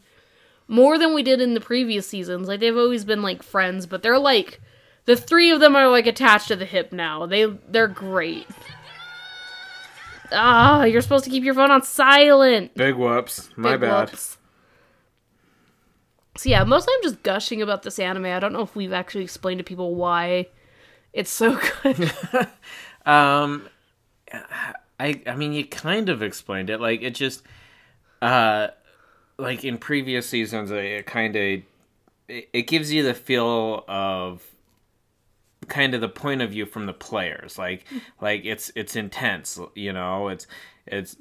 more 0.68 0.96
than 0.96 1.12
we 1.12 1.24
did 1.24 1.40
in 1.40 1.54
the 1.54 1.60
previous 1.60 2.06
seasons. 2.06 2.46
Like 2.46 2.60
they've 2.60 2.76
always 2.76 3.04
been 3.04 3.20
like 3.20 3.42
friends, 3.42 3.86
but 3.86 4.04
they're 4.04 4.18
like 4.18 4.60
the 5.06 5.16
three 5.16 5.50
of 5.50 5.58
them 5.58 5.74
are 5.74 5.88
like 5.88 6.06
attached 6.06 6.46
to 6.46 6.54
the 6.54 6.66
hip 6.66 6.92
now. 6.92 7.26
They 7.26 7.46
they're 7.46 7.88
great. 7.88 8.46
Ah, 10.32 10.84
you're 10.84 11.00
supposed 11.02 11.24
to 11.24 11.30
keep 11.30 11.44
your 11.44 11.54
phone 11.54 11.70
on 11.70 11.82
silent. 11.82 12.74
Big 12.74 12.94
whoops. 12.94 13.50
My 13.56 13.72
Big 13.72 13.82
bad. 13.82 14.10
whoops. 14.10 14.38
So 16.36 16.48
yeah, 16.50 16.64
mostly 16.64 16.92
I'm 16.96 17.02
just 17.02 17.22
gushing 17.22 17.62
about 17.62 17.82
this 17.82 17.98
anime. 17.98 18.26
I 18.26 18.38
don't 18.38 18.52
know 18.52 18.60
if 18.62 18.76
we've 18.76 18.92
actually 18.92 19.24
explained 19.24 19.58
to 19.58 19.64
people 19.64 19.94
why 19.94 20.48
It's 21.12 21.30
so 21.30 21.58
good. 21.82 22.12
Um, 23.06 23.68
I 24.98 25.22
I 25.28 25.36
mean, 25.36 25.52
you 25.52 25.64
kind 25.64 26.08
of 26.08 26.22
explained 26.22 26.70
it. 26.70 26.80
Like 26.80 27.02
it 27.02 27.14
just, 27.14 27.44
uh, 28.20 28.68
like 29.38 29.64
in 29.64 29.78
previous 29.78 30.28
seasons, 30.28 30.72
it, 30.72 30.84
it 30.84 31.06
kind 31.06 31.36
of 31.36 31.42
it, 32.28 32.48
it 32.52 32.62
gives 32.66 32.92
you 32.92 33.04
the 33.04 33.14
feel 33.14 33.84
of 33.86 34.42
kind 35.68 35.94
of 35.94 36.00
the 36.00 36.08
point 36.08 36.42
of 36.42 36.50
view 36.50 36.66
from 36.66 36.86
the 36.86 36.92
players. 36.92 37.58
Like 37.58 37.84
like 38.20 38.44
it's 38.44 38.70
it's 38.74 38.96
intense. 38.96 39.58
You 39.74 39.92
know, 39.92 40.28
it's 40.28 40.46
it's 40.86 41.16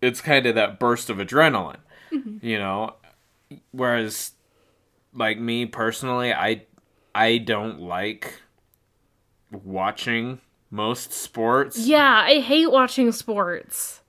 it's 0.00 0.20
kind 0.20 0.46
of 0.46 0.54
that 0.56 0.78
burst 0.80 1.10
of 1.10 1.18
adrenaline. 1.18 1.78
Mm-hmm. 2.12 2.44
You 2.46 2.58
know, 2.58 2.94
whereas 3.70 4.32
like 5.14 5.38
me 5.38 5.66
personally, 5.66 6.32
I 6.32 6.64
I 7.14 7.38
don't 7.38 7.80
like 7.80 8.40
watching 9.50 10.40
most 10.70 11.12
sports. 11.12 11.78
yeah, 11.78 12.22
I 12.24 12.40
hate 12.40 12.70
watching 12.70 13.12
sports. 13.12 14.00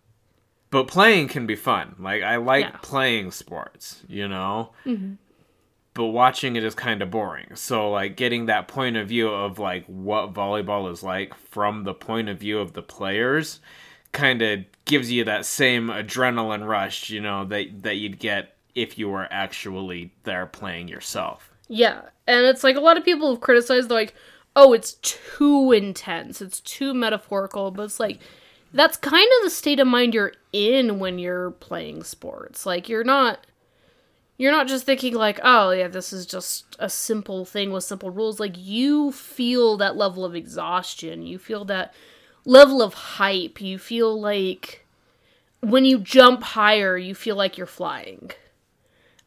But 0.70 0.88
playing 0.88 1.28
can 1.28 1.46
be 1.46 1.56
fun. 1.56 1.96
Like 2.00 2.24
I 2.24 2.38
like 2.38 2.66
Yeah. 2.66 2.78
playing 2.82 3.32
sports, 3.32 4.04
you 4.08 4.28
know. 4.28 4.72
Mm-hmm. 4.86 5.14
But 5.94 6.06
watching 6.06 6.56
it 6.56 6.64
is 6.64 6.74
kind 6.74 7.02
of 7.02 7.12
boring. 7.12 7.56
So 7.56 7.92
like 7.92 8.16
getting 8.16 8.48
that 8.48 8.68
point 8.68 8.98
of 8.98 9.08
view 9.08 9.30
of 9.30 9.60
like 9.60 9.86
what 9.86 10.34
volleyball 10.34 10.92
is 10.92 11.04
like 11.04 11.36
from 11.36 11.84
the 11.84 11.94
point 11.94 12.30
of 12.30 12.40
view 12.40 12.60
of 12.60 12.74
the 12.74 12.82
players, 12.82 13.60
kind 14.12 14.42
of 14.42 14.60
gives 14.86 15.12
you 15.12 15.24
that 15.26 15.46
same 15.46 15.88
adrenaline 15.88 16.68
rush, 16.68 17.10
you 17.10 17.22
know, 17.22 17.46
that 17.46 17.84
that 17.84 17.96
you'd 17.96 18.20
get 18.20 18.56
if 18.76 18.98
you 18.98 19.10
were 19.10 19.28
actually 19.30 20.14
there 20.24 20.46
playing 20.46 20.88
yourself. 20.88 21.52
Yeah, 21.68 22.02
and 22.28 22.46
it's 22.46 22.64
like 22.64 22.76
a 22.76 22.82
lot 22.82 22.98
of 22.98 23.06
people 23.06 23.30
have 23.32 23.42
criticized 23.42 23.90
like, 23.90 24.14
oh, 24.56 24.74
it's 24.74 24.94
too 25.02 25.72
intense, 25.72 26.42
it's 26.42 26.60
too 26.60 26.94
metaphorical, 26.94 27.72
but 27.72 27.84
it's 27.84 28.00
like 28.00 28.20
that's 28.74 28.98
kind 28.98 29.28
of 29.38 29.44
the 29.44 29.50
state 29.50 29.80
of 29.80 29.88
mind 29.88 30.14
you're 30.14 30.34
in 30.52 31.00
when 31.00 31.20
you're 31.20 31.52
playing 31.52 32.04
sports. 32.04 32.66
Like 32.66 32.90
you're 32.90 33.04
not 33.04 33.46
you're 34.38 34.52
not 34.52 34.68
just 34.68 34.86
thinking 34.86 35.14
like, 35.14 35.40
oh 35.44 35.72
yeah, 35.72 35.88
this 35.88 36.12
is 36.12 36.26
just 36.26 36.76
a 36.80 36.90
simple 36.90 37.46
thing 37.46 37.72
with 37.72 37.84
simple 37.84 38.10
rules. 38.10 38.40
Like 38.40 38.56
you 38.58 39.12
feel 39.12 39.78
that 39.78 39.96
level 39.96 40.26
of 40.26 40.36
exhaustion. 40.36 41.26
You 41.26 41.38
feel 41.38 41.66
that 41.66 41.94
level 42.46 42.82
of 42.82 42.94
hype. 42.94 43.62
You 43.62 43.78
feel 43.78 44.20
like 44.20 44.86
when 45.62 45.86
you 45.86 46.00
jump 46.00 46.44
higher, 46.44 46.98
you 46.98 47.16
feel 47.16 47.36
like 47.36 47.58
you're 47.58 47.68
flying. 47.68 48.32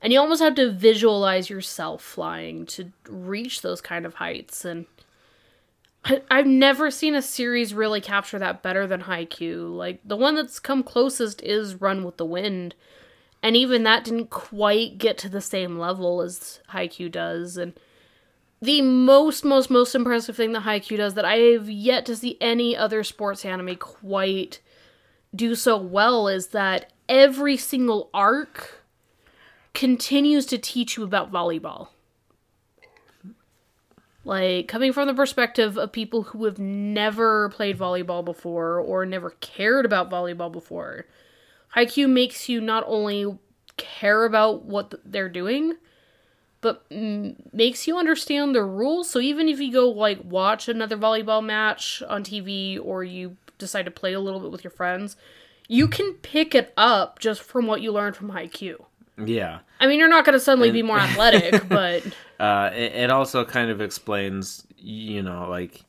And 0.03 0.13
you 0.13 0.21
almost 0.21 0.43
have 0.43 0.55
to 0.57 0.71
visualize 0.71 1.49
yourself 1.49 2.03
flying 2.03 2.67
to 2.67 2.93
reach 3.09 3.63
those 3.63 3.81
kind 3.81 4.05
of 4.05 4.15
heights. 4.15 4.65
And 4.65 4.87
I've 6.31 6.47
never 6.47 6.91
seen 6.91 7.15
a 7.15 7.23
series 7.23 7.75
really 7.75 8.01
capture 8.01 8.39
that 8.39 8.63
better 8.63 8.87
than 8.87 9.03
Haikyuu. 9.03 9.75
Like, 9.75 10.01
the 10.05 10.17
one 10.17 10.35
that's 10.35 10.61
come 10.61 10.83
closest 10.83 11.43
is 11.43 11.81
Run 11.81 12.05
with 12.05 12.19
the 12.19 12.27
Wind. 12.27 12.75
And 13.47 13.57
even 13.57 13.85
that 13.85 14.03
didn't 14.03 14.31
quite 14.31 14.99
get 14.99 15.19
to 15.19 15.29
the 15.29 15.41
same 15.41 15.79
level 15.79 16.21
as 16.21 16.59
Haikyuu 16.73 17.13
does. 17.13 17.57
And 17.57 17.75
the 18.61 18.83
most, 18.83 19.45
most, 19.45 19.71
most 19.71 19.95
impressive 19.95 20.35
thing 20.35 20.51
that 20.51 20.65
Haikyuu 20.65 20.97
does 20.97 21.15
that 21.15 21.25
I 21.25 21.37
have 21.37 21.71
yet 21.71 22.05
to 22.07 22.17
see 22.17 22.37
any 22.41 22.77
other 22.77 23.05
sports 23.05 23.45
anime 23.45 23.77
quite 23.77 24.59
do 25.33 25.55
so 25.55 25.77
well 25.77 26.27
is 26.27 26.49
that 26.49 26.93
every 27.09 27.57
single 27.57 28.11
arc 28.13 28.83
continues 29.75 30.45
to 30.47 30.59
teach 30.59 30.97
you 30.97 31.05
about 31.05 31.31
volleyball. 31.31 31.91
Like, 34.25 34.67
coming 34.67 34.93
from 34.93 35.07
the 35.07 35.15
perspective 35.15 35.79
of 35.79 35.93
people 35.93 36.25
who 36.25 36.47
have 36.47 36.59
never 36.59 37.51
played 37.51 37.79
volleyball 37.79 38.25
before 38.25 38.81
or 38.81 39.07
never 39.07 39.31
cared 39.41 39.87
about 39.87 40.11
volleyball 40.11 40.51
before, 40.51 41.07
Haikyuu 41.77 42.09
makes 42.09 42.49
you 42.49 42.61
not 42.61 42.85
only 42.87 43.39
care 43.77 44.24
about 44.24 44.64
what 44.64 44.95
they're 45.05 45.29
doing, 45.29 45.74
but 46.61 46.89
mm, 46.91 47.37
makes 47.53 47.87
you 47.87 47.99
understand 47.99 48.55
the 48.55 48.62
rules. 48.62 49.11
So 49.11 49.20
even 49.20 49.49
if 49.49 49.61
you 49.61 49.72
go, 49.72 49.91
like, 49.91 50.18
watch 50.24 50.68
another 50.68 50.97
volleyball 50.97 51.45
match 51.45 52.03
on 52.09 52.24
TV 52.24 52.81
or 52.83 53.05
you 53.05 53.37
decide 53.59 53.85
to 53.85 53.91
play 53.91 54.12
a 54.12 54.20
little 54.20 54.41
bit 54.41 54.51
with 54.51 54.64
your 54.64 54.70
friends, 54.70 55.16
you 55.68 55.89
can 55.89 56.14
pick 56.14 56.55
it 56.55 56.72
up 56.77 57.18
just 57.18 57.43
from 57.43 57.66
what 57.66 57.83
you 57.83 57.93
learned 57.93 58.16
from 58.16 58.31
Haikyuu. 58.31 58.83
Yeah. 59.22 59.61
I 59.81 59.87
mean, 59.87 59.99
you're 59.99 60.09
not 60.09 60.24
going 60.24 60.35
to 60.35 60.41
suddenly 60.41 60.70
be 60.70 60.83
more 60.83 60.99
athletic, 61.07 61.68
but 61.68 62.03
Uh, 62.39 62.70
it, 62.74 62.93
it 62.95 63.11
also 63.11 63.45
kind 63.45 63.70
of 63.70 63.81
explains, 63.81 64.66
you 64.77 65.22
know, 65.22 65.49
like 65.49 65.83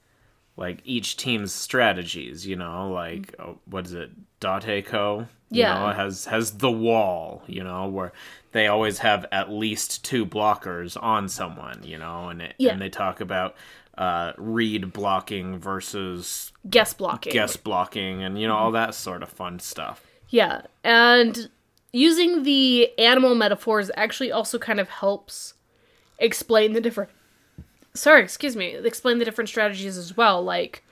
like 0.55 0.81
each 0.85 1.17
team's 1.17 1.53
strategies. 1.53 2.47
You 2.47 2.55
know, 2.55 2.89
like 2.91 3.35
oh, 3.39 3.59
what 3.65 3.85
is 3.85 3.93
it, 3.93 4.11
Dateko? 4.39 5.19
You 5.21 5.27
Yeah. 5.49 5.73
know, 5.79 5.93
has 5.93 6.25
has 6.25 6.53
the 6.57 6.71
wall. 6.71 7.43
You 7.47 7.63
know, 7.63 7.87
where 7.87 8.11
they 8.51 8.67
always 8.67 8.99
have 8.99 9.25
at 9.31 9.49
least 9.51 10.03
two 10.03 10.25
blockers 10.25 11.01
on 11.01 11.29
someone. 11.29 11.81
You 11.83 11.97
know, 11.97 12.29
and 12.29 12.41
it, 12.41 12.55
Yeah. 12.57 12.71
and 12.73 12.81
they 12.81 12.89
talk 12.89 13.21
about 13.21 13.55
uh, 13.97 14.33
read 14.37 14.93
blocking 14.93 15.57
versus 15.57 16.51
guest 16.69 16.97
blocking. 16.97 17.33
guess 17.33 17.57
blocking, 17.57 18.21
and 18.23 18.39
you 18.39 18.47
know 18.47 18.55
all 18.55 18.71
that 18.71 18.93
sort 18.93 19.23
of 19.23 19.29
fun 19.29 19.59
stuff. 19.59 20.03
Yeah, 20.29 20.61
and 20.83 21.49
using 21.93 22.43
the 22.43 22.91
animal 22.99 23.33
metaphors 23.33 23.89
actually 23.95 24.31
also 24.31 24.59
kind 24.59 24.79
of 24.79 24.89
helps 24.89 25.53
explain 26.19 26.73
the 26.73 26.81
different. 26.81 27.09
Sorry, 27.93 28.21
excuse 28.21 28.55
me. 28.55 28.75
Explain 28.75 29.17
the 29.17 29.25
different 29.25 29.49
strategies 29.49 29.97
as 29.97 30.15
well. 30.15 30.43
Like, 30.43 30.83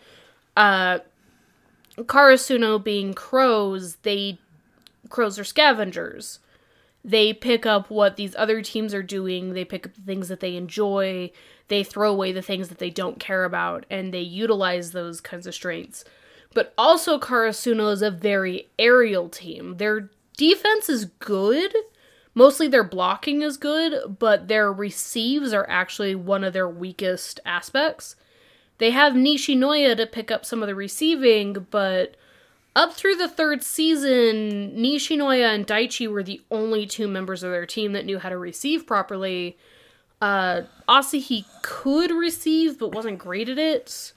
uh, 0.58 1.00
Karasuno 1.98 2.84
being 2.84 3.14
crows, 3.14 3.98
they 3.98 4.40
crows 5.10 5.40
are 5.40 5.44
scavengers. 5.44 6.40
They 7.04 7.34
pick 7.34 7.66
up 7.66 7.90
what 7.90 8.16
these 8.16 8.36
other 8.36 8.62
teams 8.62 8.94
are 8.94 9.04
doing. 9.04 9.54
They 9.54 9.64
pick 9.64 9.86
up 9.86 9.94
the 9.94 10.02
things 10.02 10.28
that 10.28 10.40
they 10.40 10.56
enjoy. 10.56 11.32
They 11.68 11.84
throw 11.84 12.12
away 12.12 12.32
the 12.32 12.42
things 12.42 12.70
that 12.70 12.80
they 12.80 12.90
don't 12.90 13.20
care 13.20 13.44
about, 13.44 13.86
and 13.90 14.14
they 14.14 14.22
utilize 14.22 14.92
those 14.92 15.22
kinds 15.22 15.46
of 15.46 15.54
strengths. 15.54 16.04
But 16.54 16.74
also, 16.78 17.20
Karasuno 17.20 17.92
is 17.92 18.02
a 18.02 18.10
very 18.10 18.70
aerial 18.80 19.30
team. 19.30 19.78
Their 19.78 20.10
defense 20.38 20.90
is 20.90 21.06
good. 21.06 21.76
Mostly 22.34 22.68
their 22.68 22.84
blocking 22.84 23.42
is 23.42 23.58
good, 23.58 24.18
but 24.20 24.48
their 24.48 24.72
receives 24.72 25.54
are 25.54 25.70
actually 25.70 26.16
one 26.16 26.44
of 26.44 26.54
their 26.54 26.68
weakest 26.68 27.40
aspects. 27.46 28.16
They 28.78 28.92
have 28.92 29.14
Nishinoya 29.14 29.96
to 29.98 30.06
pick 30.06 30.32
up 30.32 30.46
some 30.46 30.62
of 30.62 30.68
the 30.68 30.76
receiving, 30.76 31.68
but 31.70 32.16
up 32.76 32.94
through 32.94 33.16
the 33.16 33.30
third 33.30 33.64
season, 33.64 34.76
Nishinoya 34.76 35.56
and 35.56 35.66
Daichi 35.66 36.10
were 36.12 36.24
the 36.24 36.42
only 36.52 36.86
two 36.86 37.08
members 37.08 37.44
of 37.44 37.52
their 37.52 37.66
team 37.66 37.94
that 37.94 38.06
knew 38.06 38.20
how 38.20 38.30
to 38.30 38.38
receive 38.38 38.86
properly. 38.86 39.58
Uh, 40.22 40.64
Asahi 40.88 41.46
could 41.62 42.12
receive, 42.12 42.80
but 42.80 42.94
wasn't 42.94 43.20
great 43.20 43.50
at 43.50 43.58
it. 43.58 44.14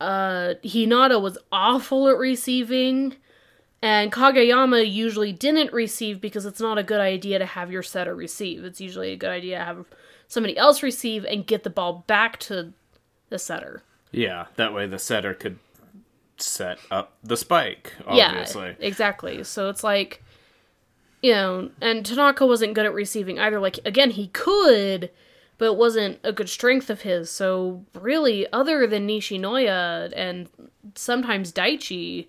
Uh, 0.00 0.54
Hinata 0.64 1.20
was 1.20 1.38
awful 1.52 2.08
at 2.08 2.16
receiving. 2.16 3.16
And 3.80 4.10
Kageyama 4.10 4.90
usually 4.90 5.32
didn't 5.32 5.72
receive 5.72 6.20
because 6.20 6.46
it's 6.46 6.60
not 6.60 6.78
a 6.78 6.82
good 6.82 7.00
idea 7.00 7.38
to 7.38 7.46
have 7.46 7.70
your 7.70 7.82
setter 7.82 8.14
receive. 8.14 8.64
It's 8.64 8.80
usually 8.80 9.12
a 9.12 9.16
good 9.16 9.30
idea 9.30 9.58
to 9.58 9.64
have 9.64 9.84
somebody 10.26 10.56
else 10.56 10.82
receive 10.82 11.24
and 11.24 11.46
get 11.46 11.62
the 11.62 11.70
ball 11.70 12.04
back 12.06 12.38
to 12.40 12.72
the 13.28 13.38
setter. 13.38 13.82
Yeah, 14.10 14.46
that 14.56 14.74
way 14.74 14.86
the 14.86 14.98
setter 14.98 15.32
could 15.32 15.58
set 16.38 16.78
up 16.90 17.14
the 17.22 17.36
spike. 17.36 17.94
Obviously. 18.06 18.68
Yeah, 18.68 18.74
exactly. 18.86 19.44
So 19.44 19.68
it's 19.68 19.84
like, 19.84 20.22
you 21.22 21.32
know, 21.32 21.70
and 21.80 22.04
Tanaka 22.04 22.46
wasn't 22.46 22.74
good 22.74 22.86
at 22.86 22.94
receiving 22.94 23.38
either. 23.38 23.58
Like, 23.60 23.78
again, 23.84 24.10
he 24.10 24.28
could, 24.28 25.10
but 25.58 25.66
it 25.66 25.76
wasn't 25.76 26.18
a 26.22 26.32
good 26.32 26.48
strength 26.48 26.90
of 26.90 27.02
his. 27.02 27.30
So, 27.30 27.84
really, 27.94 28.50
other 28.52 28.86
than 28.86 29.08
Nishinoya 29.08 30.12
and 30.14 30.48
sometimes 30.94 31.52
Daichi, 31.52 32.28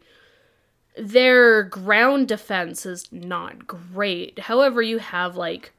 their 0.98 1.64
ground 1.64 2.28
defense 2.28 2.86
is 2.86 3.08
not 3.12 3.68
great. 3.68 4.40
However, 4.40 4.82
you 4.82 4.98
have 4.98 5.36
like 5.36 5.72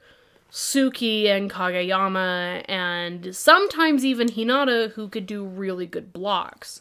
Tsukki 0.53 1.27
and 1.27 1.51
Kageyama 1.51 2.65
and 2.69 3.35
sometimes 3.35 4.05
even 4.05 4.29
Hinata, 4.29 4.93
who 4.93 5.09
could 5.09 5.27
do 5.27 5.45
really 5.45 5.87
good 5.87 6.13
blocks. 6.13 6.81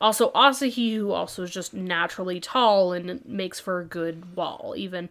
Also, 0.00 0.30
Asahi, 0.30 0.94
who 0.94 1.12
also 1.12 1.42
is 1.42 1.50
just 1.50 1.74
naturally 1.74 2.40
tall 2.40 2.92
and 2.92 3.24
makes 3.26 3.60
for 3.60 3.80
a 3.80 3.84
good 3.84 4.34
wall, 4.34 4.74
even 4.76 5.10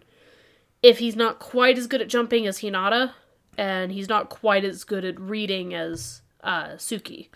if 0.81 0.97
he's 0.97 1.15
not 1.15 1.39
quite 1.39 1.77
as 1.77 1.85
good 1.87 2.01
at 2.01 2.07
jumping 2.07 2.47
as 2.47 2.59
Hinata, 2.59 3.11
and 3.57 3.91
he's 3.91 4.09
not 4.09 4.29
quite 4.29 4.63
as 4.63 4.83
good 4.83 5.05
at 5.05 5.19
reading 5.19 5.73
as 5.73 6.21
uh, 6.43 6.69
Tsukki. 6.69 7.27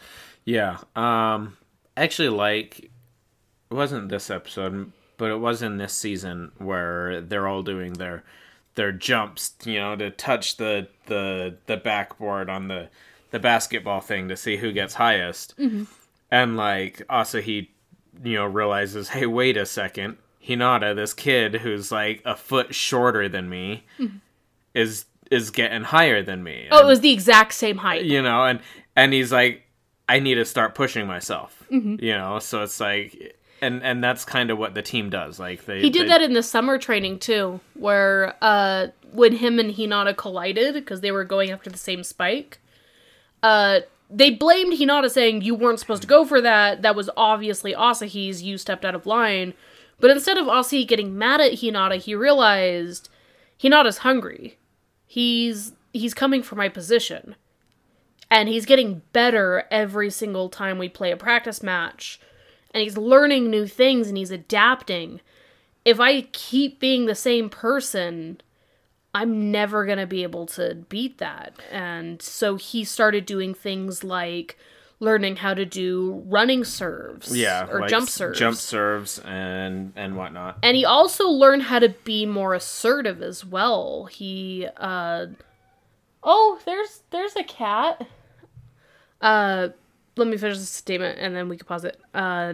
Yeah. 0.46 0.78
Um 0.96 1.58
actually 1.96 2.30
like 2.30 2.80
it 2.86 3.74
wasn't 3.74 4.10
this 4.10 4.30
episode, 4.30 4.92
but 5.18 5.32
it 5.32 5.40
was 5.40 5.62
in 5.62 5.78
this 5.78 5.94
season 5.94 6.52
where 6.58 7.22
they're 7.22 7.48
all 7.48 7.64
doing 7.64 7.94
their 7.94 8.24
their 8.76 8.92
jumps, 8.92 9.54
you 9.66 9.80
know, 9.80 9.96
to 9.96 10.10
touch 10.10 10.58
the 10.58 10.88
the 11.06 11.58
the 11.66 11.78
backboard 11.78 12.50
on 12.50 12.68
the 12.68 12.90
the 13.32 13.40
basketball 13.40 14.00
thing 14.00 14.28
to 14.30 14.38
see 14.38 14.58
who 14.58 14.72
gets 14.72 14.96
highest. 14.96 15.58
Mm-hmm. 15.58 15.84
And 16.34 16.58
like 16.58 17.02
also 17.10 17.40
he 17.42 17.70
you 18.24 18.36
know, 18.36 18.46
realizes, 18.46 19.10
hey, 19.10 19.26
wait 19.26 19.58
a 19.58 19.66
second, 19.66 20.18
Hinata, 20.46 20.96
this 20.96 21.14
kid 21.14 21.56
who's 21.56 21.92
like 21.92 22.22
a 22.26 22.36
foot 22.36 22.74
shorter 22.74 23.28
than 23.30 23.50
me, 23.50 23.84
is 24.74 25.06
is 25.32 25.50
getting 25.50 25.84
higher 25.84 26.22
than 26.22 26.44
me. 26.44 26.66
Mm-hmm. 26.66 26.74
Oh, 26.74 26.84
it 26.84 26.86
was 26.86 27.02
the 27.02 27.12
exact 27.12 27.54
same 27.54 27.78
height. 27.78 28.04
you 28.06 28.22
know, 28.22 28.46
and 28.46 28.60
and 28.96 29.14
he's 29.14 29.32
like, 29.32 29.64
I 30.10 30.20
need 30.20 30.36
to 30.36 30.46
start 30.46 30.76
pushing 30.76 31.08
myself. 31.08 31.64
Mm-hmm. 31.72 32.04
You 32.04 32.14
know, 32.14 32.40
so 32.40 32.64
it's 32.64 32.80
like, 32.80 33.38
and 33.62 33.82
and 33.84 34.04
that's 34.04 34.26
kind 34.26 34.52
of 34.52 34.58
what 34.58 34.74
the 34.76 34.82
team 34.82 35.10
does. 35.10 35.40
Like 35.40 35.66
they 35.66 35.82
He 35.82 35.90
did 35.90 36.04
they- 36.04 36.10
that 36.10 36.22
in 36.22 36.34
the 36.34 36.44
summer 36.44 36.78
training 36.78 37.20
too, 37.20 37.60
where 37.74 38.36
uh, 38.42 38.88
when 39.12 39.34
him 39.34 39.60
and 39.60 39.74
Hinata 39.74 40.16
collided 40.16 40.74
because 40.76 41.02
they 41.02 41.12
were 41.12 41.24
going 41.26 41.52
after 41.52 41.70
the 41.70 41.78
same 41.78 42.04
spike, 42.04 42.60
uh, 43.42 43.82
they 44.14 44.30
blamed 44.30 44.74
Hinata 44.74 45.10
saying 45.10 45.42
you 45.42 45.56
weren't 45.56 45.80
supposed 45.80 46.04
to 46.04 46.08
go 46.08 46.24
for 46.24 46.40
that. 46.40 46.84
That 46.84 46.96
was 46.96 47.10
obviously 47.18 47.74
Asahi's. 47.74 48.44
You 48.44 48.58
stepped 48.58 48.86
out 48.86 48.96
of 48.96 49.08
line. 49.08 49.54
But 50.00 50.12
instead 50.12 50.38
of 50.38 50.46
Asahi 50.46 50.88
getting 50.88 51.18
mad 51.18 51.42
at 51.42 51.54
Hinata, 51.54 51.98
he 51.98 52.14
realized 52.14 53.10
Hinata's 53.62 54.00
hungry. 54.00 54.58
He's 55.06 55.74
he's 55.94 56.14
coming 56.14 56.44
for 56.44 56.56
my 56.56 56.70
position. 56.70 57.36
And 58.30 58.50
he's 58.50 58.66
getting 58.66 59.02
better 59.14 59.66
every 59.70 60.10
single 60.10 60.50
time 60.50 60.78
we 60.78 60.90
play 60.90 61.12
a 61.12 61.18
practice 61.18 61.62
match. 61.62 62.20
And 62.72 62.82
he's 62.82 62.98
learning 62.98 63.50
new 63.50 63.68
things 63.68 64.08
and 64.08 64.18
he's 64.18 64.32
adapting. 64.32 65.22
If 65.86 66.00
I 66.00 66.22
keep 66.22 66.80
being 66.80 67.06
the 67.06 67.16
same 67.16 67.50
person, 67.50 68.42
I'm 69.14 69.52
never 69.52 69.86
going 69.86 70.00
to 70.00 70.08
be 70.08 70.24
able 70.24 70.48
to 70.48 70.76
beat 70.90 71.20
that. 71.20 71.54
And 71.72 72.22
so 72.22 72.56
he 72.56 72.84
started 72.84 73.26
doing 73.26 73.54
things 73.54 74.04
like 74.04 74.58
learning 75.00 75.36
how 75.36 75.54
to 75.54 75.66
do 75.66 76.24
running 76.28 76.64
serves 76.64 77.36
yeah, 77.36 77.68
or 77.70 77.82
like 77.82 77.90
jump 77.90 78.08
serves. 78.08 78.40
jump 78.40 78.56
serves, 78.56 79.20
and 79.20 79.92
and 79.96 80.16
whatnot. 80.16 80.58
And 80.64 80.78
he 80.78 80.86
also 80.86 81.28
learned 81.28 81.64
how 81.64 81.80
to 81.80 81.90
be 81.90 82.26
more 82.26 82.54
assertive 82.54 83.22
as 83.22 83.46
well. 83.46 84.06
He 84.06 84.68
uh 84.78 85.28
Oh, 86.24 86.60
there's 86.66 87.04
there's 87.12 87.36
a 87.36 87.44
cat. 87.44 88.08
Uh 89.22 89.70
let 90.16 90.28
me 90.28 90.38
finish 90.38 90.58
this 90.58 90.70
statement 90.70 91.20
and 91.20 91.36
then 91.36 91.50
we 91.50 91.58
can 91.58 91.68
pause 91.68 91.84
it. 91.84 92.00
Uh 92.14 92.54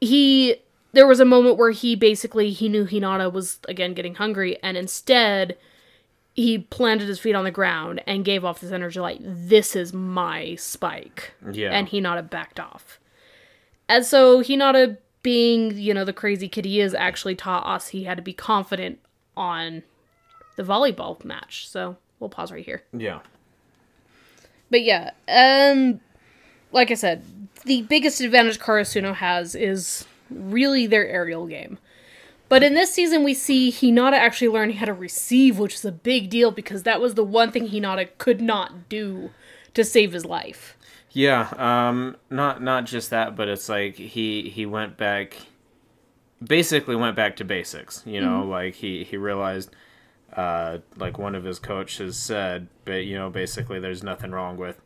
he 0.00 0.56
there 0.92 1.06
was 1.06 1.20
a 1.20 1.24
moment 1.24 1.56
where 1.56 1.70
he 1.70 1.94
basically 1.94 2.50
he 2.50 2.68
knew 2.68 2.84
Hinata 2.84 3.32
was 3.32 3.60
again 3.68 3.94
getting 3.94 4.16
hungry 4.16 4.58
and 4.62 4.76
instead 4.76 5.56
he 6.34 6.58
planted 6.58 7.08
his 7.08 7.18
feet 7.18 7.34
on 7.34 7.44
the 7.44 7.50
ground 7.50 8.02
and 8.06 8.24
gave 8.24 8.44
off 8.44 8.60
this 8.60 8.72
energy 8.72 9.00
like 9.00 9.18
this 9.20 9.74
is 9.74 9.92
my 9.92 10.54
spike 10.54 11.32
Yeah, 11.52 11.70
and 11.70 11.88
Hinata 11.88 12.28
backed 12.28 12.60
off. 12.60 12.98
And 13.88 14.04
so 14.06 14.40
Hinata, 14.42 14.98
being, 15.22 15.76
you 15.76 15.92
know, 15.92 16.04
the 16.04 16.12
crazy 16.12 16.48
kid 16.48 16.64
he 16.64 16.80
is, 16.80 16.94
actually 16.94 17.34
taught 17.34 17.66
us 17.66 17.88
he 17.88 18.04
had 18.04 18.16
to 18.16 18.22
be 18.22 18.32
confident 18.32 19.00
on 19.36 19.82
the 20.56 20.62
volleyball 20.62 21.22
match. 21.24 21.68
So 21.68 21.96
we'll 22.20 22.30
pause 22.30 22.52
right 22.52 22.64
here. 22.64 22.82
yeah, 22.92 23.20
But 24.70 24.82
yeah, 24.82 25.10
um, 25.28 26.00
like 26.72 26.90
I 26.90 26.94
said, 26.94 27.22
the 27.64 27.82
biggest 27.82 28.20
advantage 28.20 28.58
Karasuno 28.58 29.14
has 29.14 29.54
is 29.54 30.06
really 30.30 30.86
their 30.86 31.06
aerial 31.06 31.46
game. 31.46 31.78
But 32.50 32.62
in 32.62 32.74
this 32.74 32.92
season, 32.92 33.24
we 33.24 33.32
see 33.32 33.70
Hinata 33.72 34.12
actually 34.14 34.48
learning 34.48 34.76
how 34.76 34.86
to 34.86 34.92
receive, 34.92 35.58
which 35.58 35.74
is 35.76 35.84
a 35.86 35.92
big 35.92 36.28
deal 36.28 36.50
because 36.50 36.82
that 36.82 37.00
was 37.00 37.14
the 37.14 37.24
one 37.24 37.50
thing 37.52 37.68
Hinata 37.68 38.08
could 38.18 38.42
not 38.42 38.88
do 38.90 39.30
to 39.72 39.84
save 39.84 40.12
his 40.12 40.24
life. 40.26 40.76
yeah. 41.12 41.48
Um, 41.56 42.16
not 42.28 42.60
not 42.62 42.84
just 42.84 43.08
that, 43.10 43.34
but 43.36 43.48
it's 43.48 43.68
like 43.68 43.94
he 43.94 44.50
he 44.50 44.66
went 44.66 44.96
back, 44.98 45.36
basically 46.44 46.96
went 46.96 47.16
back 47.16 47.36
to 47.36 47.44
basics. 47.44 48.02
You 48.06 48.20
know, 48.20 48.40
Mm-hmm. 48.42 48.50
like 48.50 48.74
he 48.74 49.04
he 49.04 49.16
realized, 49.16 49.70
uh, 50.36 50.78
like 50.96 51.18
one 51.18 51.34
of 51.34 51.44
his 51.44 51.58
coaches 51.58 52.16
said, 52.16 52.66
but 52.84 53.04
you 53.04 53.16
know, 53.16 53.30
basically, 53.30 53.78
there's 53.80 54.02
nothing 54.02 54.32
wrong 54.32 54.56
with 54.56 54.80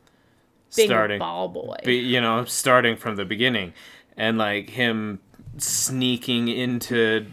Being 0.76 0.88
starting. 0.88 1.18
ball 1.18 1.48
boy. 1.48 1.76
be, 1.84 1.96
you 1.96 2.20
know, 2.20 2.44
starting 2.44 2.96
from 2.96 3.16
the 3.16 3.24
beginning, 3.24 3.72
and 4.16 4.36
like 4.38 4.70
him 4.70 5.20
sneaking 5.56 6.48
into 6.48 7.26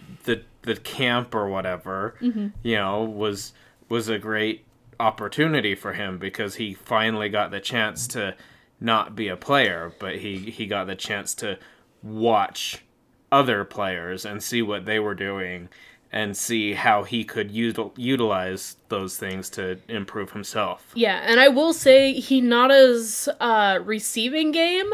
the 0.64 0.76
camp 0.76 1.34
or 1.34 1.50
whatever, 1.50 2.16
you 2.64 2.76
know, 2.76 3.04
was 3.04 3.54
was 3.90 4.08
a 4.08 4.18
great 4.20 4.66
opportunity 5.00 5.76
for 5.76 5.94
him 5.94 6.18
because 6.18 6.56
he 6.56 6.74
finally 6.74 7.30
got 7.30 7.52
the 7.52 7.60
chance 7.60 8.08
to 8.08 8.36
not 8.80 9.16
be 9.16 9.28
a 9.28 9.38
player, 9.38 9.94
but 10.00 10.18
he 10.18 10.38
he 10.38 10.66
got 10.66 10.88
the 10.88 10.96
chance 10.96 11.34
to 11.36 11.58
watch 12.04 12.84
other 13.32 13.64
players 13.64 14.26
and 14.26 14.44
see 14.44 14.62
what 14.62 14.86
they 14.86 15.00
were 15.00 15.16
doing 15.16 15.70
and 16.12 16.36
see 16.36 16.74
how 16.74 17.04
he 17.04 17.24
could 17.24 17.52
util- 17.52 17.94
utilize 17.96 18.76
those 18.90 19.18
things 19.18 19.50
to 19.50 19.80
improve 19.88 20.32
himself. 20.32 20.92
Yeah, 20.94 21.24
and 21.26 21.40
I 21.40 21.48
will 21.48 21.72
say 21.72 22.14
Hinata's 22.20 23.30
uh, 23.40 23.80
receiving 23.84 24.52
game 24.52 24.92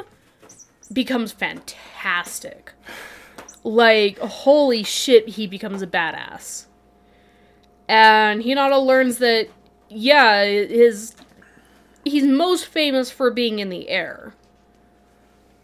becomes 0.94 1.32
fantastic. 1.32 2.72
Like, 3.68 4.18
holy 4.20 4.82
shit, 4.82 5.28
he 5.28 5.46
becomes 5.46 5.82
a 5.82 5.88
badass. 5.88 6.68
And 7.90 8.42
Hinata 8.42 8.82
learns 8.82 9.18
that, 9.18 9.50
yeah, 9.90 10.46
his. 10.46 11.16
He's 12.06 12.24
most 12.24 12.68
famous 12.68 13.12
for 13.12 13.30
being 13.30 13.60
in 13.60 13.68
the 13.68 13.90
air. 13.90 14.34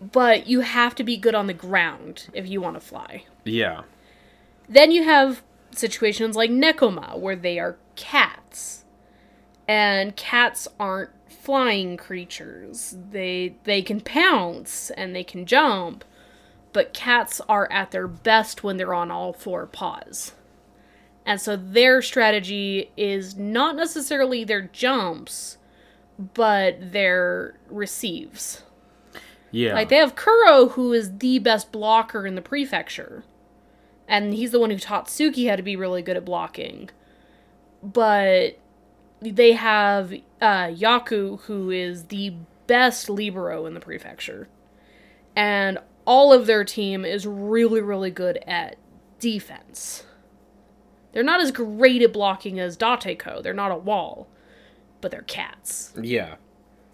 But 0.02 0.48
you 0.48 0.60
have 0.60 0.96
to 0.96 1.04
be 1.06 1.16
good 1.16 1.34
on 1.34 1.48
the 1.48 1.54
ground 1.54 2.28
if 2.34 2.46
you 2.46 2.60
want 2.60 2.76
to 2.76 2.82
fly. 2.82 3.24
Yeah. 3.46 3.84
Then 4.68 4.92
you 4.92 5.06
have 5.06 5.42
situations 5.72 6.36
like 6.36 6.52
Nekoma, 6.52 7.18
where 7.18 7.38
they 7.38 7.58
are 7.58 7.78
cats. 7.96 8.84
And 9.66 10.14
cats 10.18 10.68
aren't 10.78 11.12
flying 11.30 11.96
creatures. 11.96 12.98
They 13.12 13.56
they 13.64 13.82
can 13.82 14.02
pounce 14.02 14.90
and 14.90 15.16
they 15.16 15.24
can 15.24 15.46
jump, 15.46 16.04
but 16.74 16.94
cats 16.94 17.40
are 17.48 17.72
at 17.72 17.92
their 17.92 18.08
best 18.08 18.64
when 18.64 18.78
they're 18.78 18.94
on 18.94 19.12
all 19.12 19.32
four 19.32 19.66
paws. 19.68 20.34
And 21.26 21.40
so 21.40 21.56
their 21.56 22.02
strategy 22.02 22.92
is 22.98 23.38
not 23.38 23.76
necessarily 23.76 24.44
their 24.44 24.64
jumps, 24.64 25.58
but 26.34 26.92
their 26.92 27.58
receives. 27.70 28.64
Yeah. 29.52 29.76
Like 29.76 29.90
they 29.90 29.98
have 29.98 30.16
Kuro, 30.16 30.70
who 30.70 30.94
is 30.94 31.20
the 31.20 31.40
best 31.40 31.72
blocker 31.72 32.26
in 32.26 32.36
the 32.36 32.42
prefecture, 32.42 33.24
and 34.08 34.34
he's 34.34 34.52
the 34.52 34.60
one 34.60 34.72
who 34.72 34.80
taught 34.80 35.08
Tsukki 35.08 35.48
how 35.48 35.56
to 35.56 35.64
be 35.64 35.76
really 35.76 36.02
good 36.02 36.18
at 36.18 36.26
blocking. 36.26 36.90
But 37.82 38.58
they 39.22 39.54
have 39.54 40.12
uh, 40.42 40.68
Yaku, 40.68 41.42
who 41.42 41.70
is 41.70 42.06
the 42.06 42.34
best 42.66 43.10
libero 43.10 43.66
in 43.66 43.76
the 43.76 43.80
prefecture, 43.80 44.50
and 45.36 45.78
all 46.06 46.34
of 46.34 46.46
their 46.48 46.64
team 46.64 47.06
is 47.06 47.26
really, 47.28 47.82
really 47.82 48.12
good 48.12 48.38
at 48.48 48.78
defense. 49.20 50.04
They're 51.12 51.24
not 51.24 51.42
as 51.42 51.52
great 51.52 52.02
at 52.02 52.12
blocking 52.14 52.60
as 52.60 52.76
Dateko. 52.78 53.42
They're 53.44 53.54
not 53.54 53.72
a 53.72 53.78
wall, 53.78 54.28
but 55.02 55.12
they're 55.12 55.22
cats. 55.22 55.94
yeah. 56.02 56.36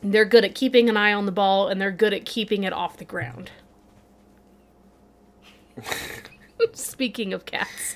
They're 0.01 0.23
good 0.25 0.45
at 0.45 0.55
keeping 0.55 0.87
an 0.89 0.95
eye 0.95 1.11
on 1.11 1.25
the 1.25 1.31
ball 1.31 1.67
and 1.67 1.81
they're 1.81 1.91
good 1.91 2.13
at 2.13 2.25
keeping 2.25 2.63
it 2.63 2.71
off 2.71 2.95
the 2.97 3.03
ground. 3.05 3.51
Speaking 6.73 7.33
of 7.33 7.45
cats, 7.45 7.95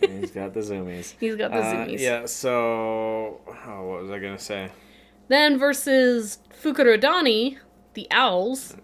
He's 0.00 0.30
got 0.30 0.54
the 0.54 0.60
zoomies. 0.60 1.14
he's 1.20 1.36
got 1.36 1.50
the 1.52 1.58
Uh, 1.58 1.74
zoomies. 1.74 1.98
yeah, 2.00 2.26
so 2.26 3.40
oh, 3.46 3.84
what 3.86 4.02
was 4.02 4.10
I 4.10 4.18
gonna 4.18 4.38
say? 4.38 4.70
Then 5.28 5.58
versus 5.58 6.38
Fukurodani, 6.62 7.58
the 7.94 8.06
owls, 8.10 8.76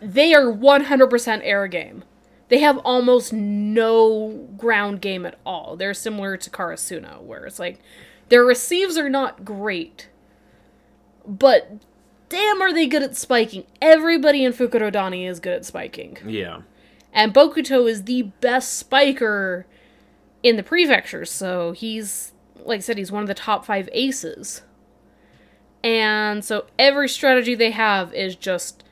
they 0.00 0.34
are 0.34 0.44
100% 0.52 1.40
air 1.42 1.66
game. 1.66 2.04
They 2.48 2.60
have 2.60 2.78
almost 2.78 3.32
no 3.32 4.48
ground 4.56 5.00
game 5.00 5.26
at 5.26 5.38
all. 5.44 5.76
They're 5.76 5.94
similar 5.94 6.36
to 6.38 6.50
Karasuno, 6.50 7.22
where 7.22 7.44
it's 7.44 7.58
like 7.58 7.80
their 8.30 8.44
receives 8.44 8.96
are 8.96 9.10
not 9.10 9.44
great, 9.44 10.08
but 11.26 11.72
damn 12.28 12.62
are 12.62 12.72
they 12.72 12.86
good 12.86 13.02
at 13.02 13.16
spiking. 13.16 13.64
Everybody 13.82 14.44
in 14.44 14.52
Fukurodani 14.52 15.28
is 15.28 15.40
good 15.40 15.54
at 15.54 15.64
spiking. 15.66 16.16
Yeah, 16.26 16.62
And 17.12 17.34
Bokuto 17.34 17.88
is 17.88 18.04
the 18.04 18.22
best 18.22 18.74
spiker 18.74 19.66
in 20.42 20.56
the 20.56 20.62
prefecture, 20.62 21.24
so 21.24 21.72
he's, 21.72 22.32
like 22.64 22.78
I 22.78 22.80
said, 22.80 22.96
he's 22.96 23.12
one 23.12 23.22
of 23.22 23.28
the 23.28 23.34
top 23.34 23.64
five 23.64 23.88
aces. 23.92 24.62
And 25.84 26.44
so 26.44 26.66
every 26.78 27.08
strategy 27.08 27.54
they 27.54 27.70
have 27.70 28.12
is 28.14 28.34
just 28.36 28.82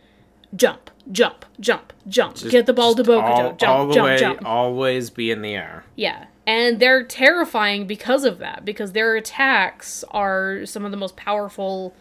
jump, 0.57 0.91
jump, 1.13 1.45
jump, 1.61 1.93
jump. 2.09 2.35
Just- 2.37 2.51
Get 2.51 2.67
the 2.67 2.73
ball 2.73 2.95
to 2.95 3.03
Bokuto. 3.03 3.23
all, 3.23 3.53
jump, 3.55 3.63
all 3.69 3.87
the 3.87 3.95
jump, 3.95 4.07
way, 4.07 4.19
jump. 4.19 4.45
always 4.45 5.11
be 5.11 5.31
in 5.31 5.43
the 5.43 5.55
air. 5.55 5.85
Yeah. 5.95 6.27
And 6.47 6.79
they're 6.81 7.03
terrifying 7.05 7.87
because 7.87 8.25
of 8.25 8.39
that, 8.39 8.65
because 8.65 8.93
their 8.93 9.17
attacks 9.17 10.05
are 10.11 10.65
some 10.65 10.85
of 10.85 10.91
the 10.91 10.97
most 10.97 11.17
powerful 11.17 11.95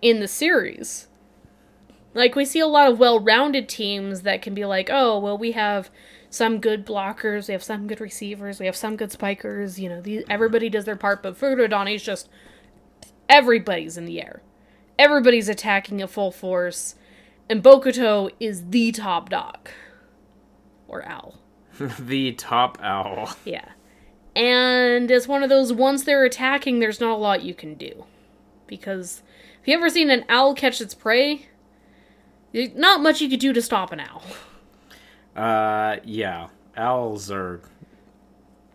in 0.00 0.20
the 0.20 0.28
series. 0.28 1.08
Like 2.14 2.34
we 2.34 2.44
see 2.44 2.60
a 2.60 2.66
lot 2.66 2.90
of 2.90 2.98
well-rounded 2.98 3.68
teams 3.70 4.20
that 4.22 4.42
can 4.42 4.52
be 4.52 4.66
like, 4.66 4.90
"Oh, 4.92 5.18
well 5.18 5.38
we 5.38 5.52
have 5.52 5.90
some 6.28 6.58
good 6.60 6.84
blockers, 6.86 7.48
we 7.48 7.52
have 7.52 7.62
some 7.62 7.86
good 7.86 8.00
receivers, 8.00 8.60
we 8.60 8.66
have 8.66 8.76
some 8.76 8.96
good 8.96 9.12
spikers, 9.12 9.78
you 9.78 9.88
know, 9.88 10.00
these, 10.00 10.22
everybody 10.30 10.68
does 10.70 10.84
their 10.86 10.96
part, 10.96 11.22
but 11.22 11.38
Fukurodani's 11.38 12.02
just 12.02 12.28
everybody's 13.28 13.96
in 13.96 14.04
the 14.04 14.20
air. 14.20 14.42
Everybody's 14.98 15.48
attacking 15.48 16.00
at 16.02 16.10
full 16.10 16.30
force, 16.30 16.94
and 17.52 17.62
Bokuto 17.62 18.30
is 18.40 18.70
the 18.70 18.92
top 18.92 19.28
dog. 19.28 19.68
Or 20.88 21.06
owl. 21.06 21.38
the 21.98 22.32
top 22.32 22.78
owl. 22.80 23.36
Yeah. 23.44 23.68
And 24.34 25.10
it's 25.10 25.28
one 25.28 25.42
of 25.42 25.50
those 25.50 25.70
once 25.70 26.04
they're 26.04 26.24
attacking, 26.24 26.78
there's 26.78 26.98
not 26.98 27.12
a 27.12 27.20
lot 27.20 27.42
you 27.42 27.52
can 27.52 27.74
do. 27.74 28.06
Because 28.66 29.22
if 29.60 29.68
you 29.68 29.74
ever 29.74 29.90
seen 29.90 30.08
an 30.08 30.24
owl 30.30 30.54
catch 30.54 30.80
its 30.80 30.94
prey, 30.94 31.48
not 32.54 33.02
much 33.02 33.20
you 33.20 33.28
could 33.28 33.40
do 33.40 33.52
to 33.52 33.60
stop 33.60 33.92
an 33.92 34.00
owl. 34.00 34.22
Uh, 35.36 35.96
yeah. 36.04 36.48
Owls 36.74 37.30
are. 37.30 37.60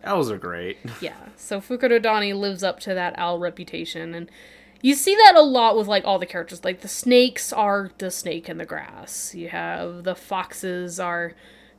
Owls 0.03 0.29
are 0.29 0.37
great. 0.37 0.77
Yeah. 1.01 1.17
So 1.35 1.59
Fukurodani 1.59 2.39
lives 2.39 2.61
up 2.61 2.79
to 2.81 2.93
that 2.93 3.17
owl 3.17 3.39
reputation, 3.39 4.13
and 4.13 4.29
you 4.81 4.93
see 4.93 5.15
that 5.15 5.35
a 5.35 5.41
lot 5.41 5.77
with 5.77 5.87
like 5.87 6.05
all 6.05 6.19
the 6.19 6.25
characters. 6.25 6.63
Like 6.63 6.81
the 6.81 6.87
snakes 6.87 7.51
are 7.51 7.91
the 7.97 8.11
snake 8.11 8.49
in 8.49 8.57
the 8.57 8.65
grass. 8.65 9.33
You 9.33 9.49
have 9.49 10.03
the 10.03 10.15
foxes 10.15 10.99
are 10.99 11.33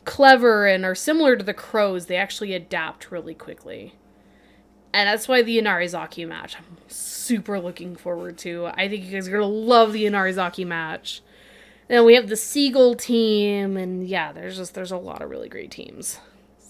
clever 0.05 0.67
and 0.67 0.85
are 0.85 0.95
similar 0.95 1.37
to 1.37 1.45
the 1.45 1.55
crows. 1.55 2.07
They 2.07 2.17
actually 2.17 2.55
adapt 2.55 3.11
really 3.11 3.35
quickly. 3.35 3.95
And 4.93 5.07
that's 5.07 5.29
why 5.29 5.43
the 5.43 5.59
Inarizaki 5.59 6.27
match 6.27 6.57
I'm 6.57 6.79
super 6.89 7.61
looking 7.61 7.95
forward 7.95 8.39
to. 8.39 8.67
I 8.75 8.89
think 8.89 9.05
you 9.05 9.13
guys 9.13 9.29
are 9.29 9.33
gonna 9.33 9.47
love 9.47 9.93
the 9.93 10.05
Inarizaki 10.05 10.67
match. 10.67 11.23
Then 11.89 12.05
we 12.05 12.15
have 12.15 12.29
the 12.29 12.37
Seagull 12.37 12.95
team, 12.95 13.77
and 13.77 14.07
yeah, 14.07 14.33
there's 14.33 14.57
just 14.57 14.75
there's 14.75 14.93
a 14.93 14.97
lot 14.97 15.23
of 15.23 15.31
really 15.31 15.49
great 15.49 15.71
teams. 15.71 16.19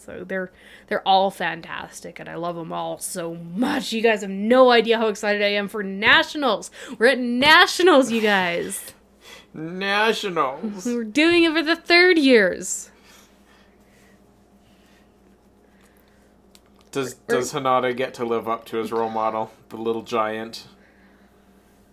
So 0.09 0.25
they're 0.25 0.51
they're 0.87 1.07
all 1.07 1.31
fantastic, 1.31 2.19
and 2.19 2.31
I 2.31 2.37
love 2.37 2.57
them 2.57 2.73
all 2.73 2.97
so 2.97 3.35
much. 3.35 3.93
You 3.93 4.01
guys 4.01 4.23
have 4.23 4.31
no 4.31 4.71
idea 4.71 4.97
how 4.97 5.09
excited 5.09 5.43
I 5.43 5.49
am 5.49 5.69
for 5.69 5.83
nationals. 5.83 6.71
We're 6.99 7.09
at 7.09 7.19
nationals, 7.19 8.11
you 8.11 8.23
guys. 8.23 8.95
Nationals. 9.53 10.87
We're 10.87 11.05
doing 11.05 11.45
it 11.45 11.53
for 11.53 11.63
the 11.63 11.77
third 11.77 12.19
years. 12.19 12.91
Does 16.91 17.13
does 17.13 17.53
Hinata 17.53 17.95
get 17.95 18.15
to 18.15 18.25
live 18.25 18.49
up 18.49 18.65
to 18.67 18.79
his 18.79 18.91
role 18.91 19.11
model, 19.11 19.51
the 19.69 19.77
little 19.77 20.01
giant? 20.01 20.69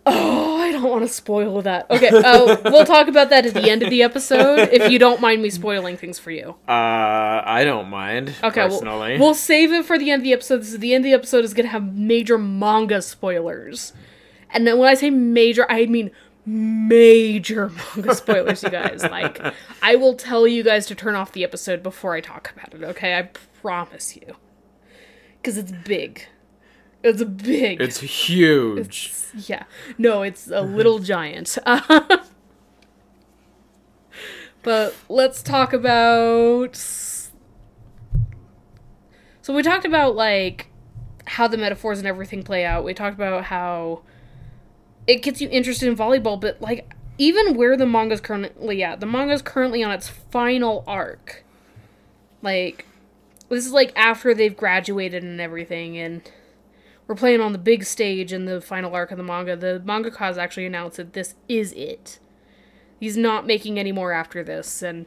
Oh, 0.06 0.45
don't 0.76 0.90
want 0.90 1.02
to 1.02 1.08
spoil 1.08 1.62
that. 1.62 1.90
Okay, 1.90 2.08
uh, 2.08 2.56
we'll 2.64 2.84
talk 2.84 3.08
about 3.08 3.30
that 3.30 3.46
at 3.46 3.54
the 3.54 3.70
end 3.70 3.82
of 3.82 3.90
the 3.90 4.02
episode 4.02 4.68
if 4.72 4.90
you 4.90 4.98
don't 4.98 5.20
mind 5.20 5.42
me 5.42 5.50
spoiling 5.50 5.96
things 5.96 6.18
for 6.18 6.30
you. 6.30 6.56
Uh, 6.68 7.42
I 7.44 7.62
don't 7.64 7.88
mind. 7.88 8.34
Okay, 8.42 8.62
personally. 8.68 9.12
we'll, 9.12 9.28
we'll 9.28 9.34
save 9.34 9.72
it 9.72 9.84
for 9.84 9.98
the 9.98 10.10
end 10.10 10.20
of 10.20 10.24
the 10.24 10.32
episode. 10.32 10.58
This 10.58 10.72
is 10.72 10.78
the 10.78 10.94
end 10.94 11.04
of 11.04 11.10
the 11.10 11.14
episode 11.14 11.44
is 11.44 11.54
going 11.54 11.66
to 11.66 11.72
have 11.72 11.94
major 11.94 12.38
manga 12.38 13.02
spoilers. 13.02 13.92
And 14.50 14.66
then 14.66 14.78
when 14.78 14.88
I 14.88 14.94
say 14.94 15.10
major, 15.10 15.66
I 15.70 15.86
mean 15.86 16.10
major 16.44 17.70
manga 17.96 18.14
spoilers, 18.14 18.62
you 18.62 18.70
guys. 18.70 19.02
Like, 19.02 19.40
I 19.82 19.96
will 19.96 20.14
tell 20.14 20.46
you 20.46 20.62
guys 20.62 20.86
to 20.86 20.94
turn 20.94 21.14
off 21.14 21.32
the 21.32 21.44
episode 21.44 21.82
before 21.82 22.14
I 22.14 22.20
talk 22.20 22.52
about 22.56 22.74
it, 22.74 22.84
okay? 22.84 23.18
I 23.18 23.30
promise 23.60 24.16
you. 24.16 24.36
Because 25.38 25.58
it's 25.58 25.72
big. 25.72 26.26
It's 27.02 27.22
big. 27.22 27.80
It's 27.80 28.00
huge. 28.00 28.78
It's- 28.78 29.22
yeah. 29.48 29.64
No, 29.98 30.22
it's 30.22 30.48
a 30.48 30.62
little 30.62 30.98
giant. 31.14 31.58
but 34.62 34.94
let's 35.08 35.42
talk 35.42 35.72
about. 35.72 36.76
So 36.76 37.14
we 39.54 39.62
talked 39.62 39.84
about 39.84 40.16
like 40.16 40.68
how 41.26 41.46
the 41.48 41.56
metaphors 41.56 41.98
and 41.98 42.06
everything 42.06 42.42
play 42.42 42.64
out. 42.64 42.84
We 42.84 42.94
talked 42.94 43.14
about 43.14 43.44
how 43.44 44.02
it 45.06 45.22
gets 45.22 45.40
you 45.40 45.48
interested 45.50 45.88
in 45.88 45.96
volleyball, 45.96 46.40
but 46.40 46.60
like 46.60 46.92
even 47.18 47.56
where 47.56 47.76
the 47.76 47.86
manga's 47.86 48.20
currently 48.20 48.82
at, 48.82 49.00
the 49.00 49.06
manga's 49.06 49.42
currently 49.42 49.82
on 49.84 49.92
its 49.92 50.08
final 50.08 50.82
arc. 50.86 51.44
Like 52.42 52.86
this 53.48 53.64
is 53.66 53.72
like 53.72 53.92
after 53.96 54.34
they've 54.34 54.56
graduated 54.56 55.22
and 55.22 55.40
everything 55.40 55.96
and 55.96 56.28
we're 57.06 57.14
playing 57.14 57.40
on 57.40 57.52
the 57.52 57.58
big 57.58 57.84
stage 57.84 58.32
in 58.32 58.46
the 58.46 58.60
final 58.60 58.94
arc 58.94 59.10
of 59.10 59.18
the 59.18 59.22
manga. 59.22 59.56
The 59.56 59.82
mangaka 59.84 60.36
actually 60.36 60.66
announced 60.66 60.96
that 60.96 61.12
this 61.12 61.34
is 61.48 61.72
it. 61.72 62.18
He's 62.98 63.16
not 63.16 63.46
making 63.46 63.78
any 63.78 63.92
more 63.92 64.12
after 64.12 64.42
this, 64.42 64.82
and 64.82 65.06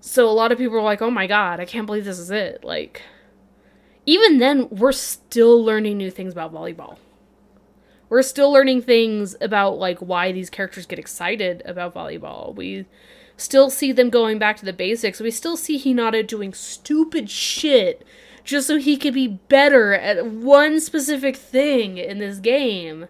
so 0.00 0.28
a 0.28 0.32
lot 0.32 0.52
of 0.52 0.58
people 0.58 0.76
are 0.76 0.82
like, 0.82 1.02
"Oh 1.02 1.10
my 1.10 1.26
god, 1.26 1.58
I 1.58 1.64
can't 1.64 1.86
believe 1.86 2.04
this 2.04 2.18
is 2.18 2.30
it!" 2.30 2.62
Like, 2.62 3.02
even 4.06 4.38
then, 4.38 4.68
we're 4.70 4.92
still 4.92 5.62
learning 5.62 5.96
new 5.96 6.10
things 6.10 6.32
about 6.32 6.52
volleyball. 6.52 6.98
We're 8.08 8.22
still 8.22 8.52
learning 8.52 8.82
things 8.82 9.34
about 9.40 9.78
like 9.78 9.98
why 9.98 10.30
these 10.30 10.50
characters 10.50 10.86
get 10.86 10.98
excited 10.98 11.62
about 11.64 11.94
volleyball. 11.94 12.54
We 12.54 12.84
still 13.36 13.70
see 13.70 13.90
them 13.90 14.10
going 14.10 14.38
back 14.38 14.56
to 14.58 14.64
the 14.64 14.72
basics. 14.72 15.20
We 15.20 15.30
still 15.30 15.56
see 15.56 15.82
Hinata 15.82 16.26
doing 16.26 16.52
stupid 16.52 17.28
shit 17.30 18.06
just 18.44 18.66
so 18.66 18.76
he 18.78 18.96
could 18.96 19.14
be 19.14 19.26
better 19.26 19.92
at 19.94 20.26
one 20.26 20.78
specific 20.80 21.34
thing 21.36 21.98
in 21.98 22.18
this 22.18 22.38
game. 22.38 23.08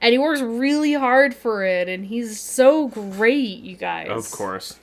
And 0.00 0.12
he 0.12 0.18
works 0.18 0.40
really 0.40 0.92
hard 0.94 1.34
for 1.34 1.64
it, 1.64 1.88
and 1.88 2.06
he's 2.06 2.38
so 2.40 2.86
great, 2.88 3.58
you 3.58 3.76
guys. 3.76 4.08
Of 4.08 4.30
course. 4.30 4.78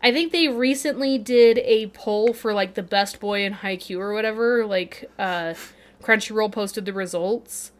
I 0.00 0.12
think 0.12 0.30
they 0.32 0.46
recently 0.48 1.18
did 1.18 1.58
a 1.58 1.88
poll 1.88 2.32
for 2.32 2.52
like 2.52 2.74
the 2.74 2.82
best 2.82 3.18
boy 3.18 3.44
in 3.44 3.54
Haikyuu 3.54 3.98
or 3.98 4.12
whatever. 4.12 4.64
Like, 4.64 5.10
uh, 5.18 5.54
Crunchyroll 6.02 6.52
posted 6.52 6.84
the 6.84 6.92
results. 6.92 7.72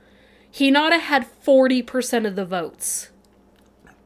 Hinata 0.52 0.98
had 0.98 1.26
40% 1.44 2.26
of 2.26 2.34
the 2.36 2.44
votes, 2.44 3.10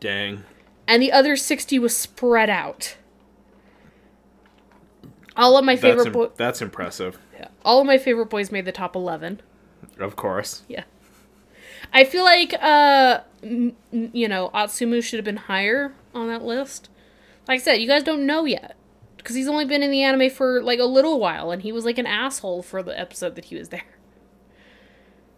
Dang. 0.01 0.45
and 0.87 1.03
the 1.03 1.13
other 1.13 1.37
60 1.37 1.79
was 1.79 1.97
spread 1.97 2.51
out. 2.51 2.97
All 5.37 5.57
of 5.57 5.65
my 5.65 5.75
That's, 5.75 5.83
favorite 5.83 6.07
im- 6.09 6.13
boys. 6.13 6.31
that's 6.37 6.61
impressive. 6.61 7.19
All 7.65 7.81
of 7.81 7.87
my 7.87 7.99
favorite 7.99 8.31
boys 8.31 8.51
made 8.53 8.65
the 8.65 8.73
top 8.73 8.95
11. 8.97 9.41
Of 9.99 10.17
course. 10.17 10.63
Yeah. 10.69 10.85
I 11.93 12.05
feel 12.05 12.25
like, 12.25 12.55
uh, 12.61 13.21
m- 13.43 13.77
you 13.91 14.29
know, 14.29 14.51
Atsumu 14.55 15.03
should 15.03 15.19
have 15.19 15.25
been 15.25 15.37
higher 15.37 15.93
on 16.15 16.29
that 16.29 16.43
list. 16.45 16.89
Like 17.47 17.61
I 17.61 17.63
said, 17.63 17.75
you 17.75 17.89
guys 17.89 18.03
don't 18.03 18.27
know 18.27 18.45
yet. 18.45 18.77
Because 19.17 19.35
he's 19.35 19.49
only 19.49 19.65
been 19.65 19.83
in 19.83 19.91
the 19.91 20.03
anime 20.03 20.31
for, 20.31 20.63
like, 20.63 20.79
a 20.79 20.85
little 20.85 21.19
while, 21.19 21.51
and 21.51 21.63
he 21.63 21.73
was, 21.73 21.85
like, 21.85 21.99
an 21.99 22.07
asshole 22.07 22.63
for 22.63 22.83
the 22.83 22.99
episode 22.99 23.35
that 23.35 23.47
he 23.47 23.57
was 23.57 23.69
there. 23.71 23.83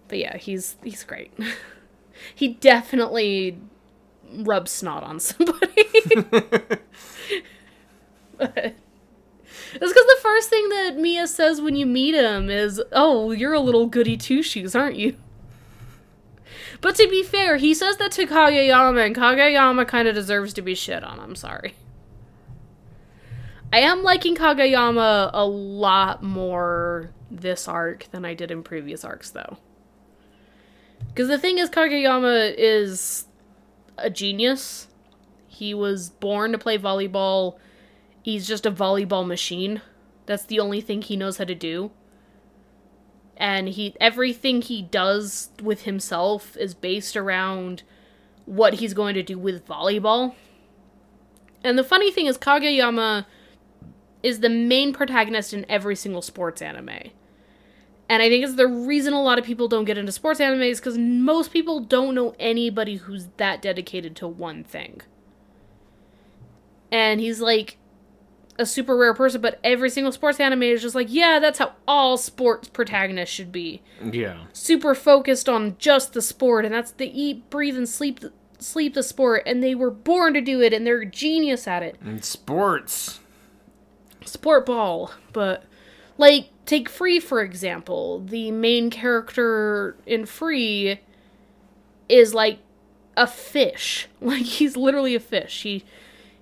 But 0.08 0.18
yeah, 0.18 0.36
he's 0.36 0.76
he's 0.82 1.04
great. 1.04 1.32
he 2.34 2.48
definitely 2.48 3.58
rubs 4.28 4.70
snot 4.72 5.02
on 5.04 5.20
somebody. 5.20 5.66
but 8.36 8.56
it's 8.56 8.74
because 9.78 9.94
the 9.94 10.18
first 10.30 10.48
thing 10.48 10.68
that 10.68 10.96
Miya 10.96 11.26
says 11.26 11.60
when 11.60 11.74
you 11.74 11.86
meet 11.86 12.14
him 12.14 12.50
is, 12.50 12.80
"Oh, 12.92 13.32
you're 13.32 13.52
a 13.52 13.60
little 13.60 13.86
goody 13.86 14.16
two 14.16 14.44
shoes, 14.44 14.76
aren't 14.76 14.96
you?" 14.96 15.16
But 16.80 16.94
to 16.96 17.08
be 17.08 17.24
fair, 17.24 17.56
he 17.56 17.74
says 17.74 17.96
that 17.96 18.12
to 18.12 18.26
Kageyama, 18.26 19.04
and 19.04 19.16
Kageyama 19.16 19.88
kind 19.88 20.06
of 20.06 20.14
deserves 20.14 20.54
to 20.54 20.62
be 20.62 20.76
shit 20.76 21.02
on. 21.02 21.18
I'm 21.18 21.34
sorry. 21.34 21.74
I 23.72 23.80
am 23.80 24.04
liking 24.04 24.36
Kageyama 24.36 25.30
a 25.32 25.44
lot 25.44 26.22
more 26.22 27.10
this 27.28 27.66
arc 27.66 28.06
than 28.12 28.24
I 28.24 28.34
did 28.34 28.52
in 28.52 28.62
previous 28.62 29.04
arcs, 29.04 29.30
though. 29.30 29.58
Because 31.08 31.26
the 31.26 31.38
thing 31.38 31.58
is, 31.58 31.70
Kageyama 31.70 32.54
is 32.56 33.26
a 33.98 34.10
genius. 34.10 34.86
He 35.48 35.74
was 35.74 36.10
born 36.10 36.52
to 36.52 36.58
play 36.58 36.78
volleyball. 36.78 37.58
He's 38.22 38.46
just 38.46 38.64
a 38.64 38.70
volleyball 38.70 39.26
machine. 39.26 39.82
That's 40.30 40.44
the 40.44 40.60
only 40.60 40.80
thing 40.80 41.02
he 41.02 41.16
knows 41.16 41.38
how 41.38 41.44
to 41.44 41.56
do. 41.56 41.90
And 43.36 43.68
he 43.68 43.96
everything 44.00 44.62
he 44.62 44.80
does 44.80 45.50
with 45.60 45.82
himself 45.82 46.56
is 46.56 46.72
based 46.72 47.16
around 47.16 47.82
what 48.46 48.74
he's 48.74 48.94
going 48.94 49.14
to 49.14 49.24
do 49.24 49.36
with 49.36 49.66
volleyball. 49.66 50.36
And 51.64 51.76
the 51.76 51.82
funny 51.82 52.12
thing 52.12 52.26
is 52.26 52.38
Kageyama 52.38 53.26
is 54.22 54.38
the 54.38 54.48
main 54.48 54.92
protagonist 54.92 55.52
in 55.52 55.66
every 55.68 55.96
single 55.96 56.22
sports 56.22 56.62
anime. 56.62 57.10
And 58.08 58.22
I 58.22 58.28
think 58.28 58.44
it's 58.44 58.54
the 58.54 58.68
reason 58.68 59.12
a 59.12 59.20
lot 59.20 59.40
of 59.40 59.44
people 59.44 59.66
don't 59.66 59.84
get 59.84 59.98
into 59.98 60.12
sports 60.12 60.38
animes 60.38 60.76
because 60.76 60.96
most 60.96 61.52
people 61.52 61.80
don't 61.80 62.14
know 62.14 62.36
anybody 62.38 62.98
who's 62.98 63.26
that 63.38 63.60
dedicated 63.60 64.14
to 64.16 64.28
one 64.28 64.62
thing. 64.62 65.00
And 66.92 67.18
he's 67.18 67.40
like 67.40 67.78
a 68.61 68.66
super 68.66 68.96
rare 68.96 69.14
person, 69.14 69.40
but 69.40 69.58
every 69.64 69.90
single 69.90 70.12
sports 70.12 70.38
anime 70.38 70.62
is 70.62 70.82
just 70.82 70.94
like, 70.94 71.08
yeah, 71.11 71.38
that's 71.38 71.58
how 71.58 71.72
all 71.88 72.16
sports 72.16 72.68
protagonists 72.68 73.34
should 73.34 73.50
be. 73.50 73.82
Yeah. 74.02 74.44
Super 74.52 74.94
focused 74.94 75.48
on 75.48 75.76
just 75.78 76.12
the 76.12 76.22
sport, 76.22 76.64
and 76.64 76.74
that's 76.74 76.92
the 76.92 77.11
eat, 77.11 77.48
breathe, 77.50 77.76
and 77.76 77.88
sleep 77.88 78.20
sleep 78.62 78.94
the 78.94 79.02
sport 79.02 79.42
and 79.46 79.62
they 79.62 79.74
were 79.74 79.90
born 79.90 80.34
to 80.34 80.40
do 80.40 80.61
it 80.61 80.72
and 80.72 80.86
they're 80.86 81.00
a 81.00 81.06
genius 81.06 81.66
at 81.66 81.82
it. 81.82 81.96
And 82.02 82.24
sports. 82.24 83.20
Sport 84.24 84.66
ball, 84.66 85.12
but 85.32 85.64
like 86.18 86.50
take 86.66 86.88
Free 86.88 87.20
for 87.20 87.40
example. 87.42 88.20
The 88.20 88.50
main 88.50 88.90
character 88.90 89.96
in 90.06 90.26
Free 90.26 91.00
is 92.08 92.34
like 92.34 92.58
a 93.16 93.26
fish. 93.26 94.08
Like 94.20 94.42
he's 94.42 94.76
literally 94.76 95.14
a 95.14 95.20
fish. 95.20 95.62
He 95.62 95.84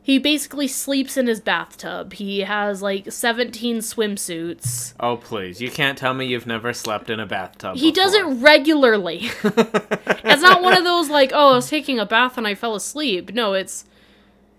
he 0.08 0.18
basically 0.18 0.66
sleeps 0.66 1.18
in 1.18 1.26
his 1.26 1.38
bathtub. 1.38 2.14
He 2.14 2.40
has 2.40 2.80
like 2.80 3.12
17 3.12 3.80
swimsuits. 3.80 4.94
Oh 4.98 5.18
please, 5.18 5.60
you 5.60 5.70
can't 5.70 5.98
tell 5.98 6.14
me 6.14 6.24
you've 6.24 6.46
never 6.46 6.72
slept 6.72 7.10
in 7.10 7.20
a 7.20 7.26
bathtub. 7.26 7.76
He 7.76 7.92
does 7.92 8.14
it 8.14 8.24
regularly. 8.24 9.30
it's 9.44 10.40
not 10.40 10.62
one 10.62 10.78
of 10.78 10.84
those 10.84 11.10
like, 11.10 11.32
oh, 11.34 11.50
I 11.50 11.56
was 11.56 11.68
taking 11.68 11.98
a 11.98 12.06
bath 12.06 12.38
and 12.38 12.46
I 12.46 12.54
fell 12.54 12.74
asleep. 12.74 13.34
No, 13.34 13.52
it's 13.52 13.84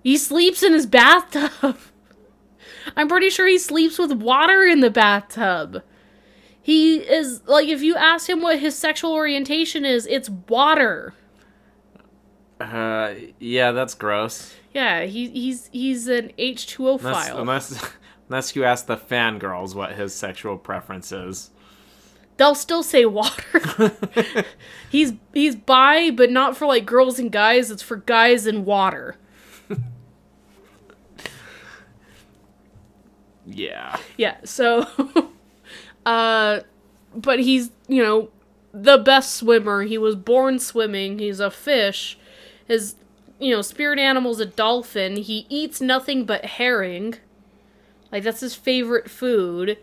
he 0.03 0.17
sleeps 0.17 0.61
in 0.61 0.73
his 0.73 0.85
bathtub. 0.85 1.79
I'm 2.95 3.07
pretty 3.07 3.31
sure 3.31 3.47
he 3.47 3.57
sleeps 3.57 3.97
with 3.97 4.11
water 4.11 4.61
in 4.61 4.81
the 4.81 4.91
bathtub. 4.91 5.81
He 6.61 6.97
is 6.97 7.41
like 7.47 7.67
if 7.67 7.81
you 7.81 7.95
ask 7.95 8.29
him 8.29 8.43
what 8.43 8.59
his 8.59 8.77
sexual 8.77 9.13
orientation 9.13 9.83
is, 9.83 10.05
it's 10.05 10.29
water. 10.29 11.15
Uh, 12.59 13.15
yeah, 13.39 13.71
that's 13.71 13.95
gross. 13.95 14.53
Yeah, 14.73 15.03
he, 15.03 15.29
he's 15.29 15.69
he's 15.71 16.07
an 16.07 16.31
H2O 16.37 17.01
file. 17.01 17.39
unless, 17.39 17.91
unless 18.29 18.55
you 18.55 18.63
ask 18.63 18.85
the 18.85 18.97
fangirls 18.97 19.75
what 19.75 19.93
his 19.93 20.13
sexual 20.13 20.57
preference 20.57 21.11
is. 21.11 21.49
They'll 22.37 22.55
still 22.55 22.83
say 22.83 23.05
water. 23.05 23.93
he's 24.89 25.13
he's 25.33 25.55
bi, 25.55 26.11
but 26.11 26.31
not 26.31 26.55
for 26.55 26.67
like 26.67 26.85
girls 26.85 27.19
and 27.19 27.31
guys. 27.31 27.69
It's 27.71 27.81
for 27.81 27.97
guys 27.97 28.45
and 28.45 28.65
water. 28.65 29.17
Yeah. 33.45 33.97
Yeah, 34.17 34.37
so 34.43 34.87
uh 36.05 36.61
but 37.15 37.39
he's, 37.39 37.71
you 37.87 38.03
know, 38.03 38.29
the 38.71 38.97
best 38.97 39.33
swimmer. 39.33 39.81
He 39.83 39.97
was 39.97 40.15
born 40.15 40.59
swimming. 40.59 41.19
He's 41.19 41.39
a 41.39 41.49
fish. 41.49 42.17
His 42.67 42.95
you 43.39 43.55
know, 43.55 43.61
spirit 43.61 43.99
animal's 43.99 44.39
a 44.39 44.45
dolphin. 44.45 45.15
He 45.17 45.45
eats 45.49 45.79
nothing 45.81 46.25
but 46.25 46.45
herring. 46.45 47.15
Like 48.11 48.23
that's 48.23 48.41
his 48.41 48.55
favorite 48.55 49.09
food. 49.09 49.77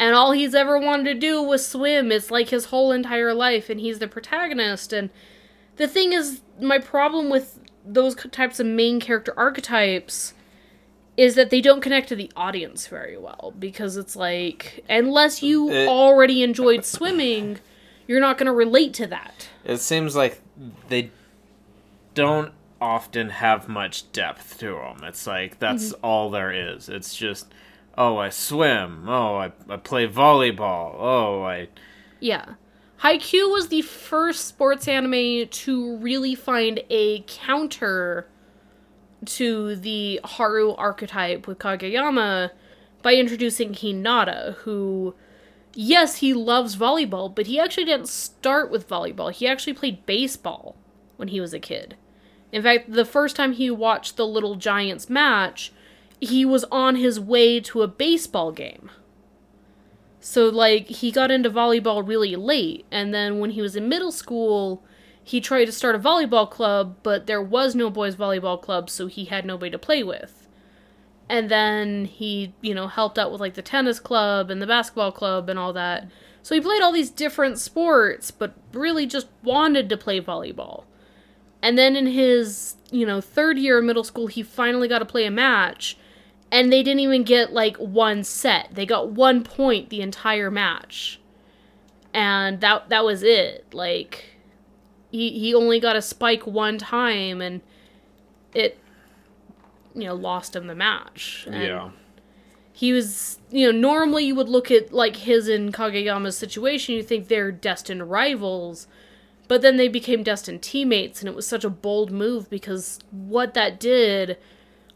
And 0.00 0.14
all 0.14 0.32
he's 0.32 0.54
ever 0.54 0.78
wanted 0.78 1.04
to 1.04 1.14
do 1.14 1.40
was 1.42 1.66
swim. 1.66 2.10
It's 2.10 2.30
like 2.30 2.48
his 2.48 2.66
whole 2.66 2.90
entire 2.90 3.32
life 3.34 3.70
and 3.70 3.78
he's 3.78 3.98
the 4.00 4.08
protagonist 4.08 4.92
and 4.92 5.10
the 5.76 5.88
thing 5.88 6.12
is 6.12 6.40
my 6.60 6.78
problem 6.78 7.30
with 7.30 7.58
those 7.84 8.14
types 8.14 8.60
of 8.60 8.66
main 8.66 9.00
character 9.00 9.32
archetypes 9.36 10.34
is 11.16 11.34
that 11.34 11.50
they 11.50 11.60
don't 11.60 11.80
connect 11.80 12.08
to 12.08 12.16
the 12.16 12.30
audience 12.36 12.86
very 12.86 13.16
well 13.16 13.54
because 13.58 13.96
it's 13.96 14.14
like 14.16 14.84
unless 14.88 15.42
you 15.42 15.70
It- 15.70 15.88
already 15.88 16.42
enjoyed 16.42 16.84
swimming, 16.84 17.58
you're 18.06 18.20
not 18.20 18.38
going 18.38 18.46
to 18.46 18.52
relate 18.52 18.92
to 18.94 19.06
that. 19.08 19.48
It 19.64 19.78
seems 19.78 20.14
like 20.16 20.40
they 20.88 21.10
don't 22.14 22.52
often 22.82 23.30
have 23.30 23.68
much 23.68 24.10
depth 24.12 24.58
to 24.58 24.72
them. 24.72 25.04
It's 25.04 25.26
like 25.26 25.60
that's 25.60 25.92
mm-hmm. 25.92 26.04
all 26.04 26.30
there 26.30 26.52
is. 26.52 26.88
It's 26.88 27.14
just, 27.16 27.46
oh, 27.96 28.18
I 28.18 28.28
swim. 28.28 29.08
Oh, 29.08 29.36
I, 29.36 29.52
I 29.68 29.76
play 29.76 30.08
volleyball. 30.08 30.96
Oh, 30.98 31.42
I. 31.44 31.68
Yeah. 32.18 32.54
Haikyuu 33.02 33.52
was 33.52 33.68
the 33.68 33.82
first 33.82 34.46
sports 34.46 34.86
anime 34.88 35.48
to 35.48 35.96
really 35.96 36.34
find 36.34 36.82
a 36.90 37.20
counter 37.26 38.26
to 39.24 39.76
the 39.76 40.20
Haru 40.24 40.72
archetype 40.72 41.46
with 41.46 41.58
Kageyama 41.58 42.50
by 43.02 43.14
introducing 43.14 43.72
Hinata, 43.72 44.54
who, 44.58 45.14
yes, 45.74 46.16
he 46.16 46.34
loves 46.34 46.76
volleyball, 46.76 47.32
but 47.32 47.46
he 47.46 47.58
actually 47.58 47.84
didn't 47.84 48.08
start 48.08 48.70
with 48.70 48.88
volleyball. 48.88 49.32
He 49.32 49.46
actually 49.46 49.74
played 49.74 50.06
baseball 50.06 50.76
when 51.16 51.28
he 51.28 51.40
was 51.40 51.54
a 51.54 51.60
kid. 51.60 51.96
In 52.52 52.62
fact, 52.62 52.92
the 52.92 53.06
first 53.06 53.34
time 53.34 53.52
he 53.52 53.70
watched 53.70 54.16
the 54.16 54.26
Little 54.26 54.54
Giants 54.54 55.08
match, 55.08 55.72
he 56.20 56.44
was 56.44 56.64
on 56.70 56.96
his 56.96 57.18
way 57.18 57.58
to 57.60 57.82
a 57.82 57.88
baseball 57.88 58.52
game. 58.52 58.90
So, 60.20 60.48
like, 60.48 60.86
he 60.86 61.10
got 61.10 61.32
into 61.32 61.50
volleyball 61.50 62.06
really 62.06 62.36
late, 62.36 62.86
and 62.92 63.12
then 63.12 63.40
when 63.40 63.50
he 63.50 63.62
was 63.62 63.74
in 63.74 63.88
middle 63.88 64.12
school, 64.12 64.84
he 65.24 65.40
tried 65.40 65.64
to 65.64 65.72
start 65.72 65.96
a 65.96 65.98
volleyball 65.98 66.48
club, 66.48 66.96
but 67.02 67.26
there 67.26 67.42
was 67.42 67.74
no 67.74 67.90
boys' 67.90 68.14
volleyball 68.14 68.60
club, 68.60 68.88
so 68.88 69.08
he 69.08 69.24
had 69.24 69.44
nobody 69.44 69.70
to 69.70 69.78
play 69.78 70.04
with. 70.04 70.48
And 71.28 71.48
then 71.48 72.04
he, 72.04 72.54
you 72.60 72.74
know, 72.74 72.86
helped 72.86 73.18
out 73.18 73.32
with, 73.32 73.40
like, 73.40 73.54
the 73.54 73.62
tennis 73.62 73.98
club 73.98 74.50
and 74.50 74.60
the 74.60 74.66
basketball 74.66 75.10
club 75.10 75.48
and 75.48 75.58
all 75.58 75.72
that. 75.72 76.08
So 76.42 76.54
he 76.54 76.60
played 76.60 76.82
all 76.82 76.92
these 76.92 77.10
different 77.10 77.58
sports, 77.58 78.30
but 78.30 78.54
really 78.72 79.06
just 79.06 79.26
wanted 79.42 79.88
to 79.88 79.96
play 79.96 80.20
volleyball. 80.20 80.84
And 81.62 81.78
then 81.78 81.94
in 81.94 82.08
his, 82.08 82.74
you 82.90 83.06
know, 83.06 83.20
third 83.20 83.56
year 83.56 83.78
of 83.78 83.84
middle 83.84 84.04
school, 84.04 84.26
he 84.26 84.42
finally 84.42 84.88
got 84.88 84.98
to 84.98 85.04
play 85.04 85.24
a 85.24 85.30
match. 85.30 85.96
And 86.50 86.70
they 86.70 86.82
didn't 86.82 87.00
even 87.00 87.22
get 87.22 87.52
like 87.52 87.76
one 87.76 88.24
set. 88.24 88.74
They 88.74 88.84
got 88.84 89.08
one 89.10 89.42
point 89.42 89.88
the 89.88 90.02
entire 90.02 90.50
match. 90.50 91.20
And 92.12 92.60
that 92.60 92.90
that 92.90 93.04
was 93.04 93.22
it. 93.22 93.72
Like 93.72 94.36
he 95.10 95.30
he 95.38 95.54
only 95.54 95.80
got 95.80 95.96
a 95.96 96.02
spike 96.02 96.46
one 96.46 96.76
time 96.76 97.40
and 97.40 97.62
it 98.52 98.78
you 99.94 100.04
know 100.04 100.14
lost 100.14 100.54
him 100.54 100.66
the 100.66 100.74
match. 100.74 101.46
And 101.50 101.62
he 102.72 102.92
was 102.92 103.38
you 103.50 103.70
know 103.70 103.78
normally 103.78 104.24
you 104.24 104.34
would 104.34 104.48
look 104.48 104.70
at 104.70 104.92
like 104.92 105.16
his 105.16 105.48
and 105.48 105.72
kageyama's 105.72 106.36
situation 106.36 106.94
you 106.94 107.02
think 107.02 107.28
they're 107.28 107.52
destined 107.52 108.10
rivals 108.10 108.86
but 109.48 109.60
then 109.62 109.76
they 109.76 109.88
became 109.88 110.22
destined 110.22 110.62
teammates 110.62 111.20
and 111.20 111.28
it 111.28 111.34
was 111.34 111.46
such 111.46 111.64
a 111.64 111.70
bold 111.70 112.10
move 112.10 112.48
because 112.48 112.98
what 113.10 113.54
that 113.54 113.78
did 113.80 114.36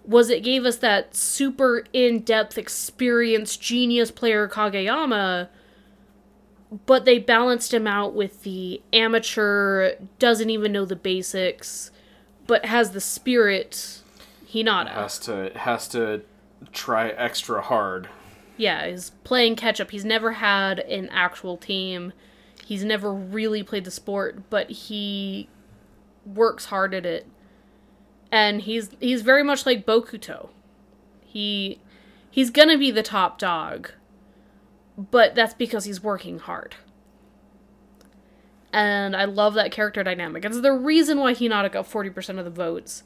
was 0.04 0.30
it 0.30 0.42
gave 0.42 0.64
us 0.64 0.76
that 0.76 1.14
super 1.16 1.84
in-depth 1.92 2.56
experienced 2.56 3.60
genius 3.60 4.10
player 4.10 4.48
kageyama 4.48 5.48
but 6.86 7.04
they 7.04 7.18
balanced 7.18 7.72
him 7.72 7.86
out 7.86 8.14
with 8.14 8.42
the 8.42 8.80
amateur 8.92 9.92
doesn't 10.18 10.50
even 10.50 10.72
know 10.72 10.84
the 10.84 10.96
basics 10.96 11.90
but 12.46 12.64
has 12.64 12.90
the 12.92 13.00
spirit 13.00 14.00
hinata 14.52 14.90
Has 14.92 15.18
to 15.20 15.50
has 15.56 15.88
to 15.88 16.22
try 16.72 17.08
extra 17.10 17.60
hard. 17.62 18.08
yeah, 18.56 18.86
he's 18.88 19.10
playing 19.24 19.56
catch 19.56 19.80
up. 19.80 19.90
He's 19.90 20.04
never 20.04 20.32
had 20.32 20.78
an 20.80 21.08
actual 21.10 21.56
team. 21.58 22.12
He's 22.66 22.82
never 22.84 23.14
really 23.14 23.62
played 23.62 23.84
the 23.84 23.92
sport, 23.92 24.50
but 24.50 24.68
he 24.68 25.48
works 26.24 26.64
hard 26.64 26.94
at 26.94 27.06
it. 27.06 27.28
And 28.32 28.62
he's 28.62 28.90
he's 28.98 29.22
very 29.22 29.44
much 29.44 29.64
like 29.64 29.86
Bokuto. 29.86 30.48
He 31.24 31.78
he's 32.28 32.50
going 32.50 32.68
to 32.68 32.76
be 32.76 32.90
the 32.90 33.04
top 33.04 33.38
dog. 33.38 33.92
But 34.98 35.36
that's 35.36 35.54
because 35.54 35.84
he's 35.84 36.02
working 36.02 36.40
hard. 36.40 36.74
And 38.72 39.14
I 39.14 39.26
love 39.26 39.54
that 39.54 39.70
character 39.70 40.02
dynamic. 40.02 40.44
It's 40.44 40.60
the 40.60 40.72
reason 40.72 41.20
why 41.20 41.34
Hinata 41.34 41.70
got 41.70 41.88
40% 41.88 42.40
of 42.40 42.44
the 42.44 42.50
votes. 42.50 43.04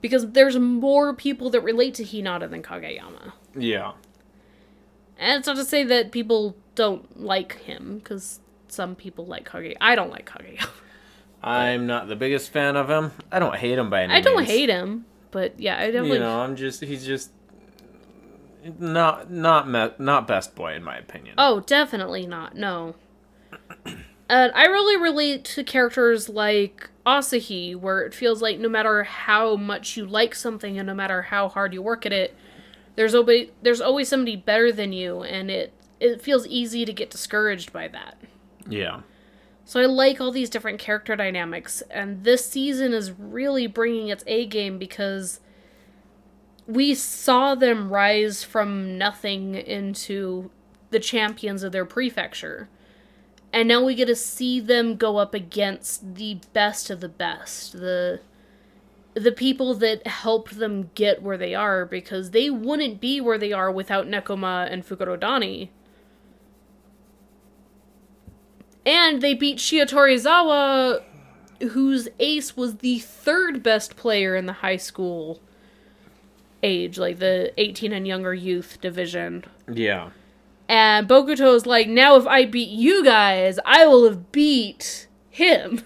Because 0.00 0.30
there's 0.30 0.58
more 0.58 1.12
people 1.12 1.50
that 1.50 1.60
relate 1.60 1.92
to 1.94 2.04
Hinata 2.04 2.48
than 2.48 2.62
Kageyama. 2.62 3.34
Yeah. 3.54 3.92
And 5.18 5.40
it's 5.40 5.46
not 5.46 5.56
to 5.56 5.64
say 5.64 5.84
that 5.84 6.10
people 6.10 6.56
don't 6.74 7.20
like 7.20 7.60
him, 7.60 7.98
because 7.98 8.40
some 8.74 8.94
people 8.94 9.26
like 9.26 9.50
Kage. 9.50 9.76
I 9.80 9.94
don't 9.94 10.10
like 10.10 10.28
Kageyama. 10.28 10.68
I'm 11.42 11.86
not 11.86 12.08
the 12.08 12.16
biggest 12.16 12.50
fan 12.50 12.76
of 12.76 12.88
him. 12.88 13.12
I 13.30 13.38
don't 13.38 13.54
hate 13.56 13.78
him 13.78 13.90
by 13.90 14.02
any 14.02 14.14
I 14.14 14.20
don't 14.20 14.38
means. 14.38 14.48
hate 14.48 14.68
him, 14.70 15.04
but 15.30 15.58
yeah, 15.60 15.78
I 15.78 15.86
definitely. 15.86 16.12
You 16.14 16.18
know, 16.20 16.40
I'm 16.40 16.56
just 16.56 16.82
he's 16.82 17.04
just 17.04 17.30
not 18.78 19.30
not 19.30 19.68
me- 19.68 19.94
not 19.98 20.26
best 20.26 20.54
boy 20.54 20.74
in 20.74 20.82
my 20.82 20.96
opinion. 20.96 21.34
Oh, 21.38 21.60
definitely 21.60 22.26
not. 22.26 22.56
No. 22.56 22.94
And 24.26 24.52
I 24.54 24.64
really 24.64 24.96
relate 24.96 25.44
to 25.44 25.62
characters 25.62 26.30
like 26.30 26.88
Asahi, 27.04 27.76
where 27.76 28.00
it 28.00 28.14
feels 28.14 28.40
like 28.40 28.58
no 28.58 28.70
matter 28.70 29.04
how 29.04 29.54
much 29.56 29.98
you 29.98 30.06
like 30.06 30.34
something 30.34 30.78
and 30.78 30.86
no 30.86 30.94
matter 30.94 31.22
how 31.22 31.48
hard 31.48 31.74
you 31.74 31.82
work 31.82 32.06
at 32.06 32.12
it, 32.12 32.34
there's 32.96 33.14
always 33.14 33.50
there's 33.60 33.82
always 33.82 34.08
somebody 34.08 34.34
better 34.34 34.72
than 34.72 34.94
you, 34.94 35.22
and 35.22 35.50
it 35.50 35.74
it 36.00 36.22
feels 36.22 36.46
easy 36.46 36.86
to 36.86 36.92
get 36.92 37.10
discouraged 37.10 37.70
by 37.70 37.86
that. 37.88 38.16
Yeah. 38.68 39.00
So 39.64 39.80
I 39.80 39.86
like 39.86 40.20
all 40.20 40.30
these 40.30 40.50
different 40.50 40.78
character 40.78 41.16
dynamics, 41.16 41.82
and 41.90 42.22
this 42.24 42.46
season 42.46 42.92
is 42.92 43.12
really 43.12 43.66
bringing 43.66 44.08
its 44.08 44.24
A 44.26 44.46
game 44.46 44.78
because 44.78 45.40
we 46.66 46.94
saw 46.94 47.54
them 47.54 47.90
rise 47.90 48.44
from 48.44 48.98
nothing 48.98 49.54
into 49.54 50.50
the 50.90 51.00
champions 51.00 51.62
of 51.62 51.72
their 51.72 51.84
prefecture. 51.84 52.68
And 53.52 53.68
now 53.68 53.84
we 53.84 53.94
get 53.94 54.06
to 54.06 54.16
see 54.16 54.60
them 54.60 54.96
go 54.96 55.16
up 55.16 55.32
against 55.32 56.14
the 56.16 56.38
best 56.52 56.90
of 56.90 57.00
the 57.00 57.08
best, 57.08 57.72
the 57.72 58.20
the 59.14 59.32
people 59.32 59.74
that 59.74 60.04
helped 60.08 60.58
them 60.58 60.90
get 60.96 61.22
where 61.22 61.38
they 61.38 61.54
are 61.54 61.86
because 61.86 62.32
they 62.32 62.50
wouldn't 62.50 63.00
be 63.00 63.20
where 63.20 63.38
they 63.38 63.52
are 63.52 63.70
without 63.70 64.08
Nekoma 64.08 64.68
and 64.68 64.84
Fukurodani. 64.84 65.68
And 68.86 69.22
they 69.22 69.34
beat 69.34 69.58
Shiratorizawa, 69.58 71.02
whose 71.70 72.08
ace 72.18 72.56
was 72.56 72.76
the 72.76 72.98
third 72.98 73.62
best 73.62 73.96
player 73.96 74.36
in 74.36 74.46
the 74.46 74.52
high 74.54 74.76
school 74.76 75.40
age, 76.62 76.98
like 76.98 77.18
the 77.18 77.52
18 77.56 77.92
and 77.92 78.06
younger 78.06 78.34
youth 78.34 78.80
division. 78.80 79.44
Yeah. 79.70 80.10
And 80.68 81.08
Bokuto's 81.08 81.66
like, 81.66 81.88
now 81.88 82.16
if 82.16 82.26
I 82.26 82.46
beat 82.46 82.70
you 82.70 83.04
guys, 83.04 83.58
I 83.64 83.86
will 83.86 84.04
have 84.04 84.32
beat 84.32 85.06
him. 85.30 85.82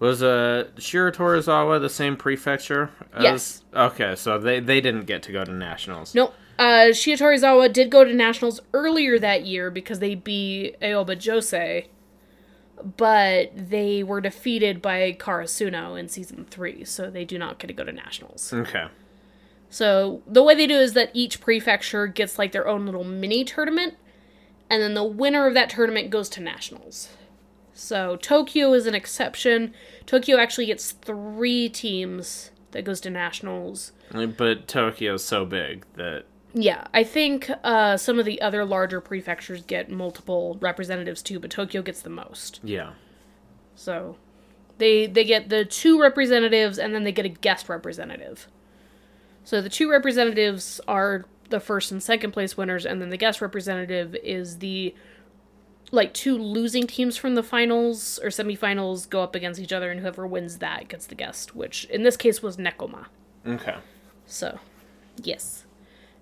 Was 0.00 0.22
uh 0.22 0.68
Shiratorizawa 0.76 1.80
the 1.80 1.88
same 1.88 2.16
prefecture? 2.16 2.90
As... 3.12 3.22
Yes. 3.22 3.62
Okay, 3.74 4.14
so 4.14 4.38
they 4.38 4.60
they 4.60 4.80
didn't 4.80 5.06
get 5.06 5.24
to 5.24 5.32
go 5.32 5.44
to 5.44 5.52
nationals. 5.52 6.14
Nope. 6.14 6.34
Uh, 6.58 6.90
Shiratorizawa 6.90 7.72
did 7.72 7.90
go 7.90 8.04
to 8.04 8.12
nationals 8.12 8.60
earlier 8.72 9.18
that 9.18 9.44
year 9.44 9.70
because 9.70 10.00
they 10.00 10.16
beat 10.16 10.78
Aoba 10.80 11.16
Johsai, 11.16 11.86
but 12.96 13.50
they 13.54 14.02
were 14.02 14.20
defeated 14.20 14.80
by 14.82 15.12
Karasuno 15.12 15.98
in 15.98 16.08
season 16.08 16.46
three, 16.50 16.84
so 16.84 17.10
they 17.10 17.24
do 17.24 17.38
not 17.38 17.58
get 17.58 17.68
to 17.68 17.72
go 17.72 17.84
to 17.84 17.92
nationals. 17.92 18.52
Okay. 18.52 18.86
So 19.70 20.22
the 20.26 20.42
way 20.42 20.54
they 20.54 20.66
do 20.66 20.78
is 20.78 20.94
that 20.94 21.10
each 21.12 21.40
prefecture 21.40 22.06
gets 22.06 22.38
like 22.38 22.52
their 22.52 22.66
own 22.66 22.86
little 22.86 23.04
mini 23.04 23.44
tournament, 23.44 23.94
and 24.70 24.82
then 24.82 24.94
the 24.94 25.04
winner 25.04 25.46
of 25.46 25.54
that 25.54 25.70
tournament 25.70 26.10
goes 26.10 26.28
to 26.30 26.40
nationals. 26.40 27.10
So 27.74 28.16
Tokyo 28.16 28.72
is 28.72 28.86
an 28.86 28.94
exception. 28.94 29.72
Tokyo 30.06 30.38
actually 30.38 30.66
gets 30.66 30.92
three 30.92 31.68
teams 31.68 32.50
that 32.72 32.82
goes 32.82 33.00
to 33.02 33.10
nationals. 33.10 33.92
But 34.12 34.66
Tokyo's 34.66 35.24
so 35.24 35.44
big 35.44 35.84
that 35.94 36.24
Yeah, 36.54 36.86
I 36.94 37.04
think 37.04 37.50
uh, 37.62 37.96
some 37.96 38.18
of 38.18 38.24
the 38.24 38.40
other 38.40 38.64
larger 38.64 39.00
prefectures 39.00 39.62
get 39.62 39.90
multiple 39.90 40.56
representatives 40.60 41.22
too, 41.22 41.38
but 41.38 41.50
Tokyo 41.50 41.82
gets 41.82 42.02
the 42.02 42.10
most. 42.10 42.60
yeah. 42.62 42.92
So 43.74 44.16
they 44.78 45.06
they 45.06 45.24
get 45.24 45.50
the 45.50 45.64
two 45.64 46.00
representatives 46.00 46.78
and 46.78 46.94
then 46.94 47.04
they 47.04 47.12
get 47.12 47.24
a 47.26 47.28
guest 47.28 47.68
representative. 47.68 48.48
So 49.44 49.60
the 49.62 49.68
two 49.68 49.88
representatives 49.90 50.80
are 50.88 51.26
the 51.50 51.60
first 51.60 51.92
and 51.92 52.02
second 52.02 52.32
place 52.32 52.56
winners 52.56 52.84
and 52.84 53.00
then 53.00 53.10
the 53.10 53.16
guest 53.16 53.40
representative 53.40 54.14
is 54.16 54.58
the 54.58 54.94
like 55.90 56.12
two 56.12 56.36
losing 56.36 56.86
teams 56.86 57.16
from 57.16 57.34
the 57.34 57.42
finals 57.42 58.18
or 58.22 58.28
semifinals 58.28 59.08
go 59.08 59.22
up 59.22 59.34
against 59.34 59.60
each 59.60 59.72
other 59.72 59.90
and 59.90 60.00
whoever 60.00 60.26
wins 60.26 60.58
that 60.58 60.88
gets 60.88 61.06
the 61.06 61.14
guest, 61.14 61.54
which 61.54 61.84
in 61.86 62.02
this 62.02 62.16
case 62.16 62.42
was 62.42 62.56
Nekoma. 62.58 63.06
Okay. 63.46 63.76
So, 64.26 64.58
yes. 65.22 65.64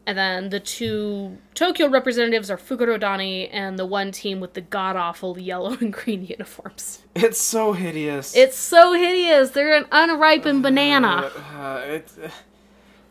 And 0.08 0.16
then 0.16 0.50
the 0.50 0.60
two 0.60 1.36
Tokyo 1.54 1.88
representatives 1.88 2.48
are 2.48 2.56
Fukurodani 2.56 3.48
and 3.52 3.76
the 3.76 3.84
one 3.84 4.12
team 4.12 4.38
with 4.38 4.54
the 4.54 4.60
god 4.60 4.94
awful 4.94 5.36
yellow 5.36 5.72
and 5.80 5.92
green 5.92 6.24
uniforms. 6.30 7.02
It's 7.16 7.40
so 7.40 7.72
hideous. 7.72 8.36
It's 8.36 8.56
so 8.56 8.92
hideous. 8.92 9.50
They're 9.50 9.76
an 9.76 9.86
unripened 9.90 10.62
banana. 10.62 11.32
Uh, 11.54 11.82
it's 11.86 12.16
uh, 12.18 12.30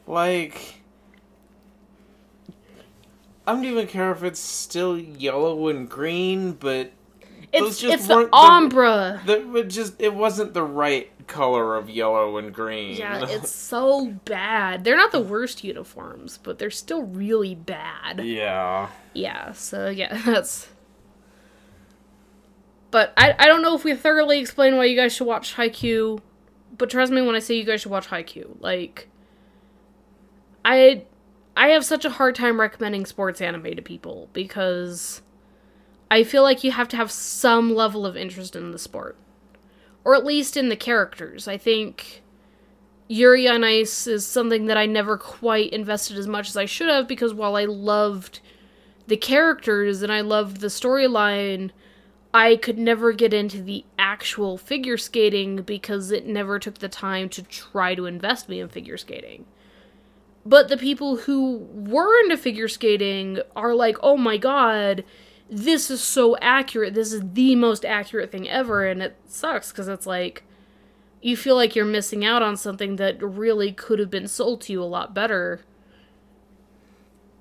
like 0.08 0.76
I 3.48 3.54
don't 3.54 3.66
even 3.66 3.88
care 3.88 4.12
if 4.12 4.24
it's 4.24 4.40
still 4.40 4.98
yellow 4.98 5.68
and 5.68 5.90
green, 5.90 6.54
but 6.54 6.92
those 7.54 7.72
It's 7.74 7.80
just 7.82 7.94
it's 7.94 8.08
the 8.08 8.24
the- 8.26 8.30
ombre. 8.34 9.22
the, 9.26 9.56
it 9.58 9.68
just 9.68 10.02
it 10.02 10.14
wasn't 10.14 10.54
the 10.54 10.64
right 10.64 11.12
color 11.28 11.76
of 11.76 11.90
yellow 11.90 12.38
and 12.38 12.54
green. 12.54 12.98
Yeah, 12.98 13.26
it's 13.30 13.52
so 13.52 14.08
bad. 14.26 14.84
They're 14.84 14.98
not 14.98 15.12
the 15.12 15.22
worst 15.22 15.64
uniforms, 15.64 16.40
but 16.42 16.60
they're 16.60 16.72
still 16.72 17.04
really 17.04 17.56
bad. 17.56 18.24
yeah. 18.26 18.90
Yeah, 19.14 19.52
so 19.54 19.90
yeah, 19.90 20.22
that's. 20.26 20.70
But 22.92 23.14
I, 23.18 23.36
I 23.38 23.48
don't 23.48 23.62
know 23.62 23.76
if 23.76 23.84
we 23.84 23.94
thoroughly 23.96 24.40
explain 24.40 24.78
why 24.78 24.86
you 24.86 24.96
guys 24.96 25.14
should 25.14 25.28
watch 25.28 25.56
Haikyuu, 25.56 26.22
but 26.78 26.90
trust 26.90 27.12
me 27.12 27.22
when 27.22 27.36
I 27.36 27.40
say 27.40 27.56
you 27.56 27.64
guys 27.66 27.82
should 27.82 27.92
watch 27.92 28.08
Haikyuu. 28.08 28.58
Like, 28.62 29.10
I 30.64 31.04
I 31.58 31.70
have 31.70 31.86
such 31.86 32.06
a 32.06 32.10
hard 32.10 32.36
time 32.36 32.60
recommending 32.60 33.06
sports 33.06 33.42
anime 33.42 33.76
to 33.76 33.82
people 33.82 34.30
because 34.34 35.22
I 36.12 36.24
feel 36.24 36.44
like 36.44 36.64
you 36.64 36.72
have 36.72 36.88
to 36.90 36.98
have 36.98 37.12
some 37.12 37.74
level 37.74 38.06
of 38.06 38.16
interest 38.16 38.56
in 38.56 38.72
the 38.72 38.80
sport, 38.80 39.18
or 40.06 40.16
at 40.16 40.24
least 40.24 40.56
in 40.56 40.70
the 40.70 40.76
characters. 40.78 41.48
I 41.48 41.58
think 41.58 42.22
Yuri 43.08 43.48
on 43.48 43.64
Ice 43.64 44.08
is 44.08 44.26
something 44.26 44.68
that 44.68 44.78
I 44.78 44.86
never 44.86 45.18
quite 45.18 45.74
invested 45.74 46.18
as 46.18 46.28
much 46.28 46.48
as 46.48 46.56
I 46.56 46.66
should 46.66 46.90
have 46.90 47.08
because 47.08 47.34
while 47.34 47.56
I 47.56 47.66
loved 47.66 48.40
the 49.08 49.18
characters 49.18 50.02
and 50.02 50.12
I 50.12 50.22
loved 50.22 50.62
the 50.62 50.68
storyline, 50.68 51.72
I 52.34 52.56
could 52.56 52.78
never 52.78 53.14
get 53.14 53.34
into 53.34 53.62
the 53.62 53.84
actual 53.98 54.58
figure 54.58 54.98
skating 54.98 55.58
because 55.58 56.12
it 56.12 56.26
never 56.26 56.60
took 56.60 56.80
the 56.80 56.90
time 56.90 57.30
to 57.30 57.44
try 57.44 57.96
to 57.96 58.06
invest 58.06 58.48
me 58.48 58.60
in 58.60 58.70
figure 58.70 58.98
skating. 58.98 59.46
But 60.46 60.68
the 60.68 60.78
people 60.78 61.18
who 61.18 61.68
were 61.74 62.20
into 62.22 62.38
figure 62.38 62.68
skating 62.68 63.40
are 63.56 63.74
like, 63.74 63.98
oh 64.04 64.18
my 64.18 64.38
god, 64.38 65.04
this 65.50 65.92
is 65.92 66.02
so 66.02 66.38
accurate. 66.38 66.94
This 66.94 67.14
is 67.14 67.22
the 67.34 67.56
most 67.56 67.86
accurate 67.86 68.32
thing 68.32 68.50
ever. 68.50 68.86
And 68.86 69.02
it 69.02 69.18
sucks 69.28 69.72
because 69.72 69.88
it's 69.88 70.08
like, 70.08 70.44
you 71.22 71.36
feel 71.36 71.56
like 71.56 71.76
you're 71.76 71.86
missing 71.86 72.24
out 72.24 72.42
on 72.42 72.56
something 72.56 72.98
that 72.98 73.22
really 73.22 73.72
could 73.72 74.00
have 74.00 74.10
been 74.10 74.28
sold 74.28 74.62
to 74.62 74.74
you 74.74 74.82
a 74.82 74.86
lot 74.86 75.14
better. 75.14 75.62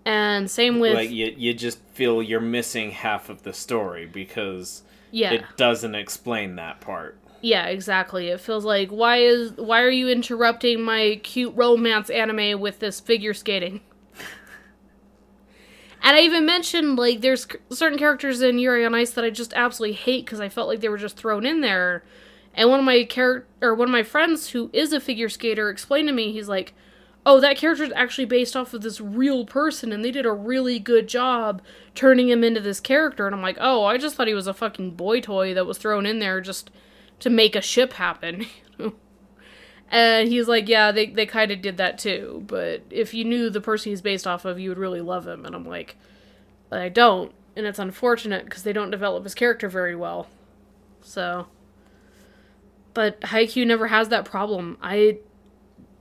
And 0.06 0.50
same 0.50 0.80
with 0.80 0.94
like 0.94 1.10
you 1.10 1.34
you 1.36 1.54
just 1.54 1.78
feel 1.94 2.22
you're 2.22 2.40
missing 2.40 2.90
half 2.90 3.30
of 3.30 3.42
the 3.42 3.54
story 3.54 4.04
because 4.04 4.82
yeah. 5.10 5.32
it 5.32 5.44
doesn't 5.56 5.94
explain 5.94 6.56
that 6.56 6.80
part. 6.80 7.16
Yeah, 7.40 7.66
exactly. 7.66 8.28
It 8.28 8.40
feels 8.40 8.64
like 8.64 8.90
why 8.90 9.18
is 9.18 9.52
why 9.52 9.80
are 9.80 9.90
you 9.90 10.08
interrupting 10.08 10.82
my 10.82 11.20
cute 11.22 11.54
romance 11.56 12.10
anime 12.10 12.60
with 12.60 12.80
this 12.80 13.00
figure 13.00 13.34
skating? 13.34 13.80
And 16.04 16.16
I 16.16 16.20
even 16.20 16.44
mentioned 16.44 16.98
like 16.98 17.22
there's 17.22 17.46
certain 17.70 17.98
characters 17.98 18.42
in 18.42 18.58
Yuri 18.58 18.84
on 18.84 18.94
Ice 18.94 19.10
that 19.12 19.24
I 19.24 19.30
just 19.30 19.54
absolutely 19.54 19.96
hate 19.96 20.26
because 20.26 20.38
I 20.38 20.50
felt 20.50 20.68
like 20.68 20.80
they 20.80 20.90
were 20.90 20.98
just 20.98 21.16
thrown 21.16 21.46
in 21.46 21.62
there. 21.62 22.04
And 22.54 22.68
one 22.68 22.78
of 22.78 22.84
my 22.84 23.04
char- 23.04 23.46
or 23.62 23.74
one 23.74 23.88
of 23.88 23.92
my 23.92 24.02
friends 24.02 24.50
who 24.50 24.70
is 24.74 24.92
a 24.92 25.00
figure 25.00 25.30
skater 25.30 25.70
explained 25.70 26.08
to 26.08 26.14
me 26.14 26.30
he's 26.30 26.48
like, 26.48 26.74
"Oh, 27.24 27.40
that 27.40 27.56
character 27.56 27.84
is 27.84 27.92
actually 27.96 28.26
based 28.26 28.54
off 28.54 28.74
of 28.74 28.82
this 28.82 29.00
real 29.00 29.46
person 29.46 29.92
and 29.92 30.04
they 30.04 30.10
did 30.10 30.26
a 30.26 30.32
really 30.32 30.78
good 30.78 31.08
job 31.08 31.62
turning 31.94 32.28
him 32.28 32.44
into 32.44 32.60
this 32.60 32.80
character." 32.80 33.26
And 33.26 33.34
I'm 33.34 33.42
like, 33.42 33.56
"Oh, 33.58 33.84
I 33.84 33.96
just 33.96 34.14
thought 34.14 34.28
he 34.28 34.34
was 34.34 34.46
a 34.46 34.54
fucking 34.54 34.92
boy 34.92 35.20
toy 35.20 35.54
that 35.54 35.66
was 35.66 35.78
thrown 35.78 36.04
in 36.04 36.18
there 36.18 36.40
just 36.42 36.70
to 37.20 37.30
make 37.30 37.56
a 37.56 37.62
ship 37.62 37.94
happen. 37.94 38.46
and 39.94 40.28
he's 40.28 40.48
like, 40.48 40.68
yeah, 40.68 40.90
they, 40.90 41.06
they 41.06 41.24
kind 41.24 41.52
of 41.52 41.62
did 41.62 41.76
that 41.76 42.00
too. 42.00 42.42
But 42.48 42.82
if 42.90 43.14
you 43.14 43.24
knew 43.24 43.48
the 43.48 43.60
person 43.60 43.92
he's 43.92 44.02
based 44.02 44.26
off 44.26 44.44
of, 44.44 44.58
you 44.58 44.68
would 44.68 44.78
really 44.78 45.00
love 45.00 45.24
him. 45.24 45.46
And 45.46 45.54
I'm 45.54 45.64
like, 45.64 45.94
I 46.72 46.88
don't. 46.88 47.32
And 47.54 47.64
it's 47.64 47.78
unfortunate 47.78 48.44
because 48.46 48.64
they 48.64 48.72
don't 48.72 48.90
develop 48.90 49.22
his 49.22 49.36
character 49.36 49.68
very 49.68 49.94
well. 49.94 50.26
So. 51.00 51.46
But 52.92 53.20
Haikyuu 53.20 53.68
never 53.68 53.86
has 53.86 54.08
that 54.08 54.24
problem. 54.24 54.78
I. 54.82 55.18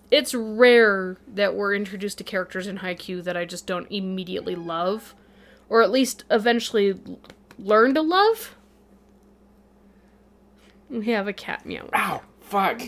It's 0.10 0.34
rare 0.34 1.18
that 1.28 1.54
we're 1.54 1.76
introduced 1.76 2.18
to 2.18 2.24
characters 2.24 2.66
in 2.66 2.80
Haikyuu 2.80 3.24
that 3.24 3.38
I 3.38 3.46
just 3.46 3.68
don't 3.68 3.86
immediately 3.92 4.56
love. 4.56 5.14
Or 5.70 5.84
at 5.84 5.92
least 5.92 6.24
eventually 6.32 7.00
learn 7.60 7.94
to 7.94 8.02
love. 8.02 8.56
We 10.90 11.12
have 11.12 11.28
a 11.28 11.34
cat 11.34 11.64
meowing. 11.64 11.92
Ow! 11.94 12.24
Fuck! 12.54 12.82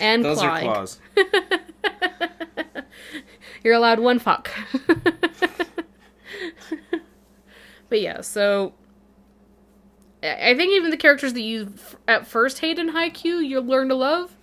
And 0.00 0.24
Those 0.24 0.38
clawing. 0.38 0.68
are 0.68 0.74
claws. 0.74 1.00
You're 3.62 3.74
allowed 3.74 4.00
one 4.00 4.18
fuck. 4.18 4.50
but 7.88 8.00
yeah, 8.00 8.20
so 8.20 8.74
I 10.22 10.50
I 10.50 10.56
think 10.56 10.72
even 10.72 10.90
the 10.90 10.96
characters 10.96 11.32
that 11.34 11.40
you 11.40 11.74
at 12.08 12.26
first 12.26 12.58
hate 12.58 12.78
in 12.78 12.90
Haikyuu, 12.90 13.46
you'll 13.46 13.64
learn 13.64 13.88
to 13.88 13.94
love. 13.94 14.36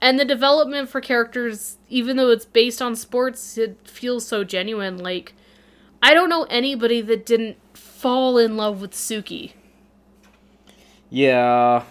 And 0.00 0.18
the 0.18 0.24
development 0.24 0.88
for 0.88 1.00
characters, 1.00 1.78
even 1.88 2.16
though 2.16 2.30
it's 2.30 2.44
based 2.44 2.82
on 2.82 2.96
sports, 2.96 3.56
it 3.56 3.78
feels 3.84 4.26
so 4.26 4.44
genuine. 4.44 4.98
Like, 4.98 5.32
I 6.02 6.12
don't 6.12 6.28
know 6.28 6.44
anybody 6.50 7.00
that 7.00 7.24
didn't 7.24 7.56
fall 7.74 8.36
in 8.36 8.56
love 8.56 8.80
with 8.80 8.92
Tsukki. 8.92 9.52
Yeah, 11.08 11.84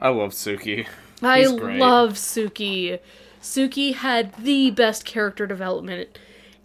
I 0.00 0.08
love 0.10 0.30
Tsukki. 0.30 0.86
I 1.22 1.44
love 1.46 2.14
Tsukki. 2.14 2.98
Tsukki 3.42 3.94
had 3.94 4.34
the 4.34 4.70
best 4.70 5.04
character 5.04 5.46
development. 5.46 6.18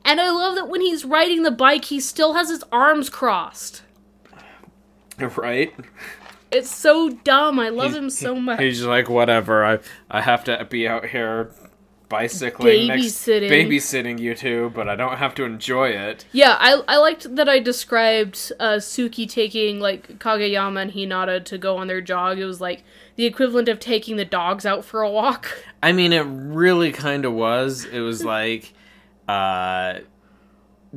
And 0.04 0.22
I 0.22 0.30
love 0.30 0.56
that 0.56 0.70
when 0.70 0.82
he's 0.82 1.04
riding 1.06 1.44
the 1.44 1.52
bike, 1.52 1.86
he 1.86 2.00
still 2.00 2.34
has 2.34 2.50
his 2.50 2.64
arms 2.72 3.10
crossed. 3.10 3.82
Right? 5.38 5.74
It's 6.52 6.70
so 6.70 7.10
dumb. 7.10 7.58
I 7.60 7.70
love 7.70 7.92
He's- 7.92 8.04
him 8.04 8.10
so 8.10 8.36
much. 8.36 8.60
He's 8.60 8.84
like, 8.84 9.10
whatever. 9.10 9.64
I 9.66 9.80
I 10.12 10.22
have 10.22 10.44
to 10.46 10.66
be 10.70 10.88
out 10.88 11.06
here 11.08 11.52
bicycling 12.10 12.88
next 12.88 13.04
Babysitting. 13.04 13.50
babysitting 13.50 14.20
you 14.20 14.36
two, 14.36 14.72
but 14.74 14.88
I 14.88 14.96
don't 14.96 15.18
have 15.18 15.36
to 15.36 15.44
enjoy 15.44 15.90
it. 15.90 16.26
Yeah, 16.32 16.56
I 16.60 16.82
I 16.88 16.98
liked 16.98 17.36
that 17.36 17.50
I 17.50 17.60
described 17.60 18.52
uh, 18.60 18.76
Tsukki 18.76 19.30
taking 19.30 19.80
like 19.80 20.20
Kageyama 20.20 20.82
and 20.82 20.92
Hinata 20.92 21.44
to 21.46 21.58
go 21.58 21.78
on 21.78 21.88
their 21.88 22.02
jog. 22.02 22.40
It 22.40 22.46
was 22.46 22.62
like 22.62 22.84
the 23.16 23.26
equivalent 23.26 23.70
of 23.70 23.80
taking 23.80 24.18
the 24.18 24.26
dogs 24.26 24.66
out 24.66 24.86
for 24.86 25.02
a 25.02 25.10
walk. 25.10 25.64
I 25.82 25.92
mean, 25.92 26.14
it 26.14 26.22
really 26.22 26.92
kind 26.92 27.26
of 27.26 27.34
was. 27.34 27.86
It 27.86 28.00
was 28.02 28.24
like, 28.36 28.74
uh, 29.28 30.00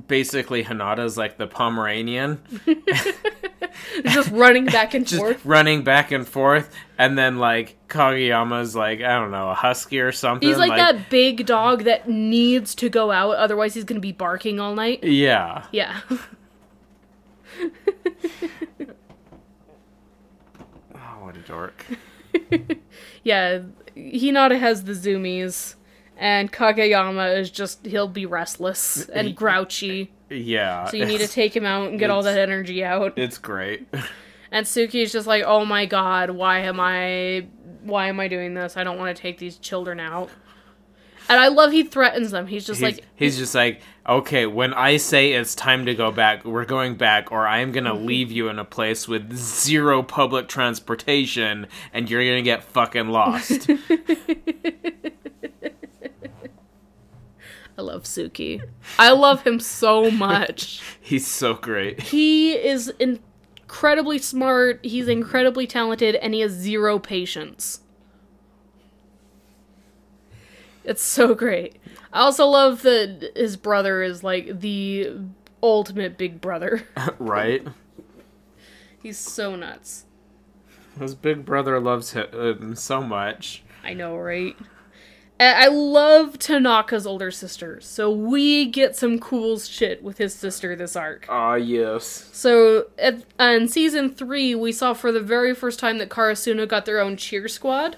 basically 0.06 0.64
Hinata's 0.64 1.16
like 1.16 1.38
the 1.38 1.46
Pomeranian, 1.46 2.40
just 4.04 4.30
running 4.30 4.66
back 4.66 4.94
and 4.94 5.06
just 5.06 5.20
forth. 5.20 5.44
running 5.44 5.82
back 5.82 6.12
and 6.12 6.26
forth, 6.26 6.74
and 6.98 7.18
then 7.18 7.38
like 7.38 7.76
Kageyama's 7.88 8.76
like 8.76 9.00
I 9.00 9.18
don't 9.18 9.30
know 9.30 9.50
a 9.50 9.54
husky 9.54 10.00
or 10.00 10.12
something. 10.12 10.48
He's 10.48 10.58
like, 10.58 10.76
that 10.76 11.10
big 11.10 11.46
dog 11.46 11.84
that 11.84 12.08
needs 12.08 12.74
to 12.76 12.88
go 12.88 13.10
out, 13.10 13.36
otherwise 13.36 13.74
he's 13.74 13.84
gonna 13.84 14.00
be 14.00 14.12
barking 14.12 14.60
all 14.60 14.74
night. 14.74 15.02
Yeah, 15.04 15.64
Yeah. 15.72 16.00
oh, 20.94 21.18
what 21.20 21.36
a 21.36 21.40
dork. 21.40 21.84
yeah. 23.24 23.60
Hinata 23.96 24.58
has 24.60 24.84
the 24.84 24.92
zoomies, 24.92 25.74
and 26.18 26.52
Kageyama 26.52 27.38
is 27.38 27.50
just 27.50 27.86
he'll 27.86 28.08
be 28.08 28.26
restless 28.26 29.08
and 29.08 29.34
grouchy. 29.34 30.10
Yeah, 30.28 30.84
So 30.86 30.96
you 30.98 31.06
need 31.06 31.20
to 31.20 31.28
take 31.28 31.56
him 31.56 31.64
out 31.64 31.88
and 31.88 31.98
get 31.98 32.10
all 32.10 32.22
that 32.24 32.38
energy 32.38 32.84
out. 32.84 33.16
It's 33.16 33.38
great. 33.38 33.88
And 34.50 34.64
Tsukki 34.64 35.02
is 35.02 35.12
just 35.12 35.26
like, 35.26 35.44
"Oh 35.46 35.66
my 35.66 35.84
god, 35.84 36.30
why 36.30 36.60
am 36.60 36.80
I 36.80 37.46
why 37.82 38.08
am 38.08 38.18
I 38.18 38.28
doing 38.28 38.54
this? 38.54 38.78
I 38.78 38.82
don't 38.82 38.96
want 38.98 39.14
to 39.14 39.22
take 39.22 39.36
these 39.36 39.58
children 39.58 40.00
out." 40.00 40.30
And 41.28 41.38
I 41.38 41.48
love 41.48 41.72
he 41.72 41.82
threatens 41.82 42.30
them. 42.30 42.46
He's 42.46 42.66
just 42.66 42.80
he's, 42.80 42.96
like 42.96 43.04
he's 43.14 43.36
just 43.36 43.54
like, 43.54 43.82
okay, 44.08 44.46
when 44.46 44.72
I 44.72 44.96
say 44.96 45.32
it's 45.32 45.54
time 45.54 45.84
to 45.84 45.94
go 45.94 46.10
back, 46.10 46.46
we're 46.46 46.64
going 46.64 46.96
back, 46.96 47.30
or 47.30 47.46
I 47.46 47.58
am 47.58 47.72
gonna 47.72 47.94
mm-hmm. 47.94 48.06
leave 48.06 48.32
you 48.32 48.48
in 48.48 48.58
a 48.58 48.64
place 48.64 49.06
with 49.06 49.36
zero 49.36 50.02
public 50.02 50.48
transportation, 50.48 51.66
and 51.92 52.08
you're 52.08 52.24
gonna 52.24 52.40
get 52.40 52.64
fucking 52.64 53.08
lost. 53.08 53.68
I 57.78 57.82
love 57.82 58.02
Tsukki. 58.02 58.60
I 58.98 59.12
love 59.12 59.46
him 59.46 59.60
so 59.60 60.10
much. 60.10 60.82
he's 61.00 61.28
so 61.28 61.54
great. 61.54 62.00
He 62.00 62.54
is 62.54 62.92
incredibly 62.98 64.18
smart, 64.18 64.84
he's 64.84 65.06
incredibly 65.06 65.68
talented, 65.68 66.16
and 66.16 66.34
he 66.34 66.40
has 66.40 66.50
zero 66.50 66.98
patience. 66.98 67.82
It's 70.82 71.02
so 71.02 71.36
great. 71.36 71.76
I 72.12 72.22
also 72.22 72.46
love 72.46 72.82
that 72.82 73.30
his 73.36 73.56
brother 73.56 74.02
is 74.02 74.24
like 74.24 74.58
the 74.58 75.12
ultimate 75.62 76.18
big 76.18 76.40
brother. 76.40 76.82
right? 77.20 77.64
He's 79.00 79.18
so 79.18 79.54
nuts. 79.54 80.06
His 80.98 81.14
big 81.14 81.44
brother 81.44 81.78
loves 81.78 82.10
him 82.10 82.26
um, 82.32 82.74
so 82.74 83.02
much. 83.02 83.62
I 83.84 83.94
know, 83.94 84.16
right? 84.16 84.56
I 85.40 85.68
love 85.68 86.38
Tanaka's 86.38 87.06
older 87.06 87.30
sister, 87.30 87.80
so 87.80 88.10
we 88.10 88.66
get 88.66 88.96
some 88.96 89.20
cool 89.20 89.58
shit 89.58 90.02
with 90.02 90.18
his 90.18 90.34
sister 90.34 90.74
this 90.74 90.96
arc. 90.96 91.26
Ah, 91.28 91.54
yes. 91.54 92.28
So, 92.32 92.86
at, 92.98 93.22
in 93.38 93.68
season 93.68 94.10
three, 94.10 94.56
we 94.56 94.72
saw 94.72 94.94
for 94.94 95.12
the 95.12 95.20
very 95.20 95.54
first 95.54 95.78
time 95.78 95.98
that 95.98 96.08
Karasuno 96.08 96.66
got 96.66 96.86
their 96.86 97.00
own 97.00 97.16
cheer 97.16 97.46
squad, 97.46 97.96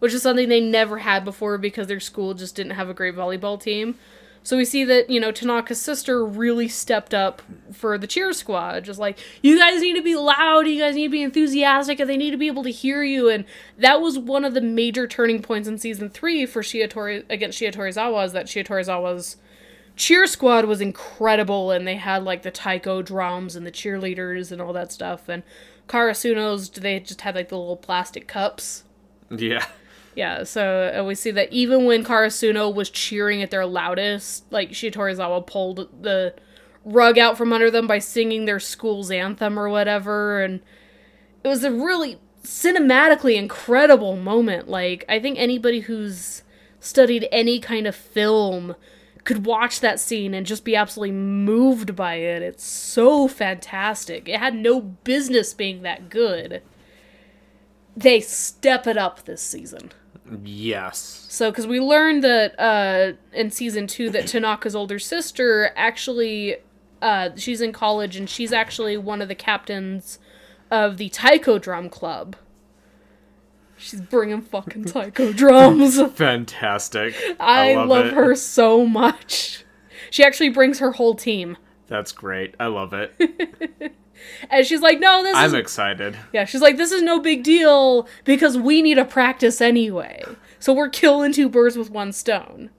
which 0.00 0.12
is 0.12 0.22
something 0.22 0.48
they 0.48 0.60
never 0.60 0.98
had 0.98 1.24
before 1.24 1.58
because 1.58 1.86
their 1.86 2.00
school 2.00 2.34
just 2.34 2.56
didn't 2.56 2.72
have 2.72 2.88
a 2.88 2.94
great 2.94 3.14
volleyball 3.14 3.60
team. 3.60 3.94
So 4.44 4.58
we 4.58 4.66
see 4.66 4.84
that, 4.84 5.08
you 5.08 5.18
know, 5.18 5.32
Tanaka's 5.32 5.80
sister 5.80 6.24
really 6.24 6.68
stepped 6.68 7.14
up 7.14 7.40
for 7.72 7.96
the 7.96 8.06
cheer 8.06 8.32
squad. 8.34 8.84
Just 8.84 9.00
like, 9.00 9.18
you 9.42 9.58
guys 9.58 9.80
need 9.80 9.96
to 9.96 10.02
be 10.02 10.14
loud, 10.14 10.68
you 10.68 10.78
guys 10.78 10.94
need 10.94 11.06
to 11.06 11.10
be 11.10 11.22
enthusiastic, 11.22 11.98
and 11.98 12.08
they 12.08 12.18
need 12.18 12.30
to 12.32 12.36
be 12.36 12.46
able 12.46 12.62
to 12.62 12.70
hear 12.70 13.02
you. 13.02 13.30
And 13.30 13.46
that 13.78 14.02
was 14.02 14.18
one 14.18 14.44
of 14.44 14.52
the 14.52 14.60
major 14.60 15.08
turning 15.08 15.40
points 15.40 15.66
in 15.66 15.78
season 15.78 16.10
three 16.10 16.44
for 16.44 16.60
Shiratori 16.62 17.24
against 17.30 17.58
Shiratorizawa, 17.58 18.26
is 18.26 18.32
that 18.32 18.46
Shiratorizawa's 18.46 19.38
cheer 19.96 20.26
squad 20.26 20.66
was 20.66 20.80
incredible 20.80 21.70
and 21.70 21.86
they 21.86 21.96
had 21.96 22.24
like 22.24 22.42
the 22.42 22.50
taiko 22.50 23.00
drums 23.00 23.54
and 23.56 23.64
the 23.64 23.70
cheerleaders 23.72 24.50
and 24.50 24.60
all 24.60 24.72
that 24.72 24.90
stuff 24.90 25.28
and 25.28 25.44
karasuno's 25.88 26.68
they 26.70 26.98
just 26.98 27.20
had 27.20 27.36
like 27.36 27.48
the 27.48 27.56
little 27.56 27.76
plastic 27.76 28.26
cups 28.26 28.82
Yeah. 29.30 29.64
Yeah 30.14 30.44
so 30.44 31.04
we 31.06 31.14
see 31.14 31.30
that 31.32 31.52
even 31.52 31.84
when 31.84 32.04
karasuno 32.04 32.72
was 32.72 32.90
cheering 32.90 33.42
at 33.42 33.50
their 33.50 33.66
loudest 33.66 34.50
like 34.52 34.70
shiratorizawa 34.70 35.46
pulled 35.46 36.02
the 36.02 36.34
rug 36.84 37.18
out 37.18 37.38
from 37.38 37.52
under 37.52 37.70
them 37.70 37.86
by 37.86 37.98
singing 37.98 38.44
their 38.44 38.60
school's 38.60 39.10
anthem 39.10 39.58
or 39.58 39.68
whatever 39.68 40.42
and 40.42 40.60
it 41.42 41.48
was 41.48 41.64
a 41.64 41.70
really 41.70 42.18
cinematically 42.42 43.36
incredible 43.36 44.16
moment 44.16 44.68
like 44.68 45.04
i 45.08 45.18
think 45.18 45.38
anybody 45.38 45.80
who's 45.80 46.42
studied 46.78 47.26
any 47.32 47.58
kind 47.58 47.86
of 47.86 47.96
film 47.96 48.76
could 49.24 49.46
watch 49.46 49.80
that 49.80 49.98
scene 49.98 50.34
and 50.34 50.46
just 50.46 50.64
be 50.64 50.76
absolutely 50.76 51.14
moved 51.16 51.96
by 51.96 52.16
it. 52.16 52.42
It's 52.42 52.64
so 52.64 53.26
fantastic. 53.26 54.28
It 54.28 54.38
had 54.38 54.54
no 54.54 54.80
business 54.80 55.54
being 55.54 55.82
that 55.82 56.10
good. 56.10 56.62
They 57.96 58.20
step 58.20 58.86
it 58.86 58.96
up 58.96 59.24
this 59.24 59.42
season. 59.42 59.92
Yes. 60.42 61.26
So, 61.28 61.50
because 61.50 61.66
we 61.66 61.80
learned 61.80 62.24
that 62.24 62.58
uh, 62.58 63.12
in 63.32 63.50
season 63.50 63.86
two 63.86 64.10
that 64.10 64.24
Tanaka's 64.24 64.74
older 64.74 64.98
sister 64.98 65.70
actually, 65.76 66.56
uh, 67.02 67.30
she's 67.36 67.60
in 67.60 67.72
college 67.72 68.16
and 68.16 68.28
she's 68.28 68.52
actually 68.52 68.96
one 68.96 69.20
of 69.20 69.28
the 69.28 69.34
captains 69.34 70.18
of 70.70 70.96
the 70.96 71.08
taiko 71.10 71.58
drum 71.58 71.90
club. 71.90 72.36
She's 73.76 74.00
bringing 74.00 74.40
fucking 74.40 74.84
taiko 74.86 75.32
drums. 75.34 76.00
Fantastic. 76.12 77.14
I, 77.38 77.74
love, 77.74 78.06
it. 78.06 78.12
her 78.14 78.34
so 78.34 78.86
much. 78.86 79.64
She 80.10 80.24
actually 80.24 80.50
brings 80.50 80.78
her 80.78 80.92
whole 80.92 81.14
team. 81.14 81.56
That's 81.86 82.12
great. 82.12 82.54
I 82.58 82.66
love 82.66 82.94
it. 82.94 83.94
And 84.50 84.66
she's 84.66 84.80
like, 84.80 85.00
no, 85.00 85.22
this 85.22 85.30
is 85.30 85.36
I'm 85.36 85.46
is 85.46 85.54
excited. 85.54 86.16
Yeah, 86.32 86.44
she's 86.44 86.60
like, 86.60 86.76
this 86.76 86.92
is 86.92 87.02
no 87.02 87.20
big 87.20 87.42
deal 87.42 88.08
because 88.24 88.56
we 88.56 88.82
need 88.82 88.94
to 88.94 89.04
practice 89.04 89.60
anyway. 89.60 90.22
So 90.58 90.72
we're 90.72 90.88
killing 90.88 91.32
two 91.32 91.48
birds 91.48 91.76
with 91.76 91.90
one 91.90 92.12
stone. 92.12 92.70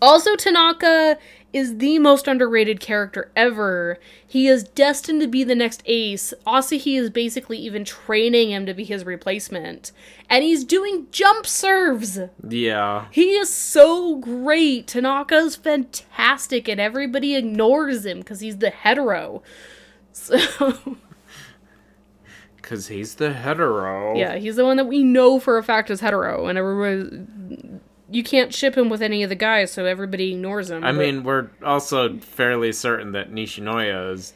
Also, 0.00 0.34
Tanaka 0.34 1.16
is 1.52 1.78
the 1.78 1.98
most 1.98 2.26
underrated 2.26 2.80
character 2.80 3.30
ever. 3.36 3.98
He 4.26 4.46
is 4.48 4.64
destined 4.64 5.20
to 5.20 5.26
be 5.26 5.44
the 5.44 5.54
next 5.54 5.82
ace. 5.86 6.32
Asahi 6.46 6.98
is 6.98 7.10
basically 7.10 7.58
even 7.58 7.84
training 7.84 8.50
him 8.50 8.64
to 8.66 8.72
be 8.74 8.84
his 8.84 9.04
replacement. 9.04 9.92
And 10.30 10.42
he's 10.42 10.64
doing 10.64 11.08
jump 11.10 11.46
serves. 11.46 12.18
Yeah. 12.48 13.06
He 13.10 13.32
is 13.32 13.52
so 13.52 14.16
great. 14.16 14.86
Tanaka's 14.86 15.56
fantastic, 15.56 16.68
and 16.68 16.80
everybody 16.80 17.34
ignores 17.36 18.06
him 18.06 18.20
because 18.20 18.40
he's 18.40 18.58
the 18.58 18.70
hetero. 18.70 19.42
So, 20.14 20.36
Because 22.56 22.88
he's 22.88 23.14
the 23.16 23.32
hetero. 23.32 24.14
yeah, 24.14 24.36
he's 24.36 24.56
the 24.56 24.64
one 24.64 24.76
that 24.76 24.84
we 24.86 25.02
know 25.02 25.40
for 25.40 25.58
a 25.58 25.62
fact 25.62 25.90
is 25.90 26.00
hetero, 26.00 26.46
and 26.46 26.58
everybody. 26.58 27.26
You 28.12 28.22
can't 28.22 28.52
ship 28.54 28.76
him 28.76 28.88
with 28.88 29.00
any 29.02 29.22
of 29.22 29.28
the 29.30 29.34
guys, 29.36 29.72
so 29.72 29.84
everybody 29.86 30.32
ignores 30.32 30.70
him. 30.70 30.84
I 30.84 30.92
but- 30.92 30.98
mean, 30.98 31.22
we're 31.24 31.48
also 31.64 32.18
fairly 32.18 32.72
certain 32.72 33.12
that 33.12 33.32
Nishinoya 33.32 34.12
is. 34.12 34.34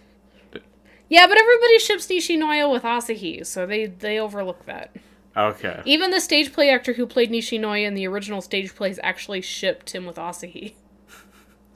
yeah, 1.08 1.26
but 1.26 1.38
everybody 1.38 1.78
ships 1.78 2.06
Nishinoya 2.06 2.70
with 2.72 2.82
Asahi, 2.84 3.44
so 3.46 3.66
they 3.66 3.86
they 3.86 4.18
overlook 4.18 4.64
that. 4.66 4.94
Okay. 5.36 5.82
Even 5.84 6.10
the 6.12 6.20
stage 6.20 6.50
play 6.52 6.70
actor 6.70 6.94
who 6.94 7.06
played 7.06 7.30
Nishinoya 7.30 7.84
in 7.86 7.92
the 7.94 8.06
original 8.06 8.40
stage 8.40 8.74
plays 8.74 8.98
actually 9.02 9.42
shipped 9.42 9.90
him 9.94 10.06
with 10.06 10.16
Asahi. 10.16 10.72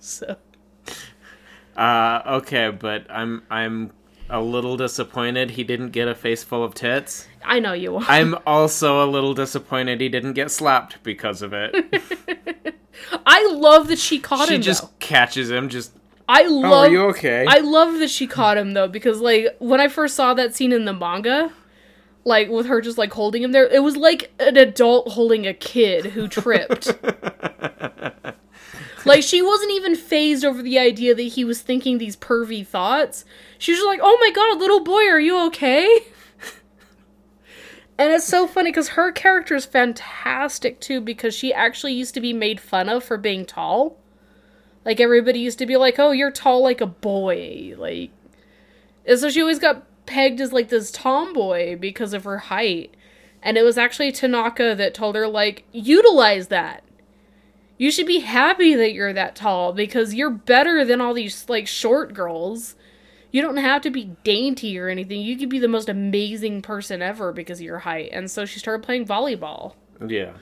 So 0.03 0.37
Uh, 1.77 2.23
okay, 2.27 2.71
but 2.71 3.07
I'm 3.11 3.43
I'm 3.51 3.93
a 4.31 4.41
little 4.41 4.77
disappointed 4.77 5.53
he 5.53 5.65
didn't 5.65 5.91
get 5.91 6.09
a 6.09 6.15
face 6.15 6.43
full 6.43 6.65
of 6.65 6.75
tits. 6.75 7.27
I 7.45 7.59
know 7.61 7.73
you 7.73 7.97
are. 7.97 8.05
I'm 8.09 8.37
also 8.47 9.05
a 9.05 9.07
little 9.07 9.35
disappointed 9.35 10.01
he 10.01 10.09
didn't 10.09 10.35
get 10.35 10.51
slapped 10.51 11.03
because 11.03 11.43
of 11.43 11.53
it. 11.53 11.75
I 13.27 13.47
love 13.53 13.89
that 13.89 13.99
she 13.99 14.19
caught 14.19 14.49
she 14.49 14.55
him. 14.55 14.63
She 14.63 14.67
just 14.67 14.83
though. 14.83 14.91
catches 14.99 15.51
him. 15.51 15.69
Just 15.69 15.93
I 16.29 16.45
oh, 16.45 16.53
love. 16.53 16.87
are 16.87 16.91
you 16.91 17.03
okay? 17.07 17.45
I 17.49 17.59
love 17.59 17.99
that 17.99 18.11
she 18.11 18.27
caught 18.27 18.57
him 18.57 18.73
though, 18.73 18.89
because 18.89 19.21
like 19.21 19.57
when 19.59 19.81
I 19.81 19.89
first 19.89 20.15
saw 20.15 20.35
that 20.35 20.55
scene 20.55 20.73
in 20.73 20.85
the 20.85 20.93
manga, 20.93 21.53
like 22.25 22.49
with 22.49 22.67
her 22.67 22.81
just 22.81 22.99
like 22.99 23.13
holding 23.13 23.43
him 23.43 23.53
there, 23.53 23.67
it 23.67 23.83
was 23.83 23.97
like 23.97 24.33
an 24.39 24.57
adult 24.57 25.09
holding 25.09 25.47
a 25.47 25.55
kid 25.55 26.07
who 26.07 26.29
tripped. 26.29 26.95
like 29.05 29.23
she 29.23 29.43
wasn't 29.43 29.73
even 29.73 29.97
phased 29.97 30.45
over 30.45 30.63
the 30.63 30.79
idea 30.79 31.15
that 31.15 31.23
he 31.23 31.45
was 31.45 31.61
thinking 31.61 31.99
these 31.99 32.17
pervy 32.17 32.67
thoughts. 32.67 33.25
She 33.59 33.73
was 33.73 33.79
just 33.79 33.89
like, 33.89 34.01
"Oh 34.03 34.19
my 34.21 34.31
god, 34.31 34.59
little 34.59 34.81
boy, 34.81 35.07
are 35.07 35.21
you 35.21 35.39
okay?" 35.47 36.05
And 37.99 38.15
it's 38.15 38.25
so 38.25 38.47
funny 38.47 38.71
because 38.71 38.89
her 38.91 39.13
character 39.13 39.55
is 39.55 39.67
fantastic 39.67 40.81
too 40.81 41.03
because 41.03 41.35
she 41.35 41.53
actually 41.53 41.93
used 41.93 42.15
to 42.15 42.21
be 42.23 42.33
made 42.33 42.59
fun 42.59 42.89
of 42.89 43.05
for 43.05 43.19
being 43.19 43.45
tall. 43.45 43.99
Like 44.87 45.01
everybody 45.01 45.39
used 45.39 45.59
to 45.59 45.67
be 45.67 45.77
like, 45.77 45.99
"Oh, 45.99 46.11
you're 46.11 46.31
tall 46.31 46.63
like 46.63 46.81
a 46.81 46.87
boy." 46.87 47.75
Like 47.77 48.11
and 49.07 49.19
so 49.19 49.29
she 49.29 49.43
always 49.43 49.59
got 49.59 49.85
pegged 50.07 50.41
as 50.41 50.53
like 50.53 50.71
this 50.71 50.91
tomboy 50.91 51.77
because 51.77 52.15
of 52.15 52.25
her 52.25 52.39
height. 52.39 52.95
And 53.43 53.59
it 53.59 53.63
was 53.63 53.77
actually 53.77 54.13
Tanaka 54.13 54.75
that 54.77 54.95
told 54.95 55.15
her 55.15 55.29
like, 55.29 55.65
"Utilize 55.73 56.49
that. 56.49 56.83
You 57.81 57.91
should 57.91 58.07
be 58.07 58.21
happy 58.21 58.75
that 58.75 58.93
you're 58.93 59.15
that 59.15 59.35
tall 59.35 59.73
because 59.73 60.13
you're 60.13 60.29
better 60.29 60.85
than 60.85 61.01
all 61.01 61.15
these 61.15 61.49
like 61.49 61.67
short 61.67 62.13
girls." 62.13 62.75
You 63.33 63.43
don't 63.43 63.59
have 63.59 63.83
to 63.83 63.91
be 63.91 64.17
dainty 64.25 64.77
or 64.77 64.89
anything. 64.89 65.21
You 65.21 65.39
could 65.39 65.49
be 65.49 65.61
the 65.61 65.69
most 65.69 65.89
amazing 65.89 66.63
person 66.63 67.01
ever 67.01 67.33
because 67.33 67.61
of 67.61 67.65
your 67.65 67.79
height. 67.79 68.11
And 68.13 68.29
so 68.29 68.45
she 68.45 68.59
started 68.59 68.85
playing 68.85 69.07
volleyball. 69.07 69.75
Yeah. 70.05 70.33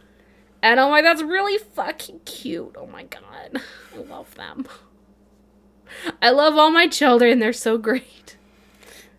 And 0.62 0.80
I'm 0.80 0.90
like, 0.90 1.04
that's 1.04 1.22
really 1.22 1.58
fucking 1.58 2.20
cute. 2.24 2.74
Oh 2.78 2.86
my 2.86 3.02
god. 3.02 3.60
I 3.94 3.98
love 3.98 4.34
them. 4.36 4.66
I 6.22 6.30
love 6.30 6.56
all 6.56 6.70
my 6.70 6.88
children. 6.88 7.40
They're 7.40 7.52
so 7.52 7.76
great. 7.76 8.38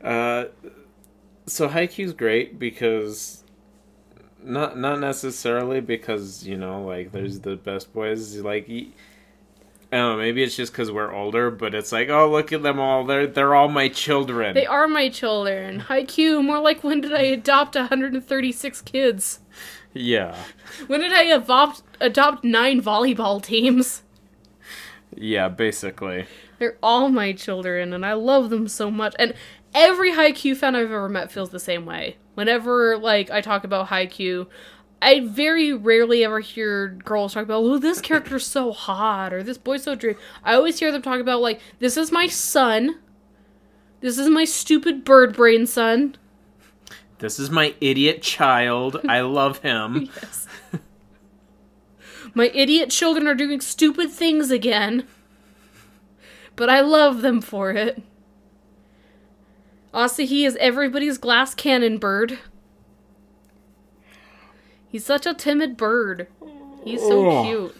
Uh, 0.03 0.45
so 1.45 1.69
Haikyuu's 1.69 2.13
great 2.13 2.57
because 2.57 3.38
not 4.43 4.77
not 4.77 4.99
necessarily 4.99 5.81
because 5.81 6.45
you 6.47 6.57
know 6.57 6.83
like 6.83 7.11
there's 7.11 7.39
the 7.41 7.55
best 7.55 7.93
boys 7.93 8.37
like. 8.37 8.69
I 9.91 9.97
don't 9.97 10.17
know. 10.17 10.21
Maybe 10.23 10.43
it's 10.43 10.55
just 10.55 10.71
because 10.71 10.91
we're 10.91 11.11
older, 11.11 11.49
but 11.49 11.73
it's 11.73 11.91
like, 11.91 12.09
oh, 12.09 12.29
look 12.29 12.53
at 12.53 12.61
them 12.61 12.79
all. 12.79 13.05
They're 13.05 13.25
they're 13.25 13.55
all 13.55 13.69
my 13.69 13.87
children. 13.89 14.53
They 14.53 14.67
are 14.67 14.87
my 14.87 15.09
children. 15.09 15.81
Haikyuu, 15.87 16.45
more 16.45 16.59
like 16.59 16.83
when 16.83 17.01
did 17.01 17.11
I 17.11 17.21
adopt 17.23 17.73
136 17.75 18.81
kids? 18.83 19.39
yeah, 19.91 20.35
When 20.85 20.99
did 21.01 21.11
I 21.11 21.23
adopt, 21.23 21.81
adopt 21.99 22.43
nine 22.43 22.83
volleyball 22.83 23.41
teams? 23.41 24.03
yeah, 25.15 25.49
basically. 25.49 26.27
They're 26.59 26.77
all 26.83 27.09
my 27.09 27.33
children, 27.33 27.91
and 27.91 28.05
I 28.05 28.13
love 28.13 28.51
them 28.51 28.67
so 28.67 28.91
much. 28.91 29.15
And 29.17 29.33
every 29.73 30.11
Haikyuu 30.11 30.55
fan 30.55 30.75
I've 30.75 30.85
ever 30.85 31.09
met 31.09 31.31
feels 31.31 31.49
the 31.49 31.59
same 31.59 31.85
way. 31.85 32.17
Whenever 32.35 32.97
like 32.97 33.29
I 33.29 33.41
talk 33.41 33.63
about 33.63 33.87
Haikyuu, 33.87 34.47
I 35.01 35.21
very 35.21 35.73
rarely 35.73 36.25
ever 36.25 36.39
hear 36.39 36.89
girls 37.05 37.33
talk 37.33 37.43
about, 37.43 37.63
"Oh, 37.63 37.77
this 37.77 38.01
character's 38.01 38.45
so 38.45 38.71
hot" 38.71 39.33
or 39.33 39.43
"This 39.43 39.57
boy's 39.57 39.83
so 39.83 39.95
dream." 39.95 40.15
I 40.43 40.55
always 40.55 40.79
hear 40.79 40.91
them 40.91 41.01
talk 41.01 41.19
about 41.19 41.41
like, 41.41 41.59
"This 41.79 41.97
is 41.97 42.11
my 42.11 42.27
son. 42.27 42.99
This 44.01 44.17
is 44.17 44.29
my 44.29 44.45
stupid 44.45 45.03
bird 45.03 45.35
brain 45.35 45.65
son." 45.65 46.15
This 47.19 47.37
is 47.39 47.49
my 47.49 47.75
idiot 47.81 48.21
child. 48.21 49.01
I 49.07 49.21
love 49.21 49.59
him. 49.59 50.09
Yes. 50.21 50.47
my 52.33 52.51
idiot 52.53 52.89
children 52.89 53.27
are 53.27 53.35
doing 53.35 53.59
stupid 53.59 54.11
things 54.11 54.51
again. 54.51 55.05
But 56.55 56.69
I 56.69 56.81
love 56.81 57.21
them 57.21 57.41
for 57.41 57.71
it. 57.71 58.01
Asahi 59.93 60.45
is 60.45 60.55
everybody's 60.57 61.17
glass 61.17 61.55
cannon 61.55 61.97
bird. 61.97 62.39
He's 64.87 65.05
such 65.05 65.25
a 65.25 65.33
timid 65.33 65.77
bird. 65.77 66.27
He's 66.83 67.01
so 67.01 67.29
Ugh. 67.29 67.45
cute. 67.45 67.75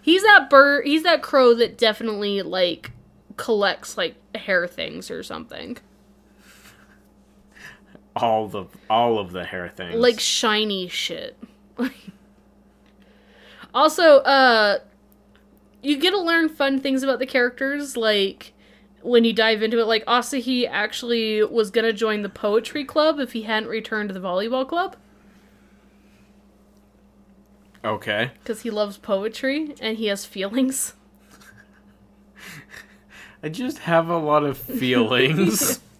He's 0.00 0.22
that 0.22 0.48
bird, 0.48 0.86
he's 0.86 1.02
that 1.02 1.22
crow 1.22 1.54
that 1.54 1.76
definitely 1.76 2.42
like 2.42 2.92
collects 3.36 3.96
like 3.96 4.14
hair 4.34 4.66
things 4.66 5.10
or 5.10 5.22
something. 5.22 5.76
All 8.14 8.48
the 8.48 8.64
all 8.88 9.18
of 9.18 9.32
the 9.32 9.44
hair 9.44 9.68
things. 9.68 9.96
like 9.96 10.20
shiny 10.20 10.88
shit. 10.88 11.36
also, 13.74 14.18
uh 14.18 14.78
you 15.82 15.96
get 15.98 16.10
to 16.10 16.20
learn 16.20 16.48
fun 16.48 16.80
things 16.80 17.02
about 17.02 17.18
the 17.18 17.26
characters 17.26 17.96
like 17.96 18.52
when 19.02 19.24
you 19.24 19.32
dive 19.32 19.62
into 19.62 19.78
it 19.78 19.86
like 19.86 20.04
Asahi 20.06 20.68
actually 20.68 21.42
was 21.44 21.70
to 21.70 21.92
join 21.92 22.22
the 22.22 22.28
poetry 22.28 22.84
club 22.84 23.18
if 23.20 23.32
he 23.32 23.42
hadn't 23.42 23.68
returned 23.68 24.08
to 24.08 24.12
the 24.12 24.20
volleyball 24.20 24.66
club 24.66 24.96
okay. 27.86 28.32
because 28.42 28.62
he 28.62 28.70
loves 28.70 28.98
poetry 28.98 29.74
and 29.80 29.96
he 29.96 30.06
has 30.06 30.24
feelings. 30.24 30.94
I 33.42 33.48
just 33.48 33.78
have 33.80 34.08
a 34.08 34.18
lot 34.18 34.44
of 34.44 34.58
feelings. 34.58 35.80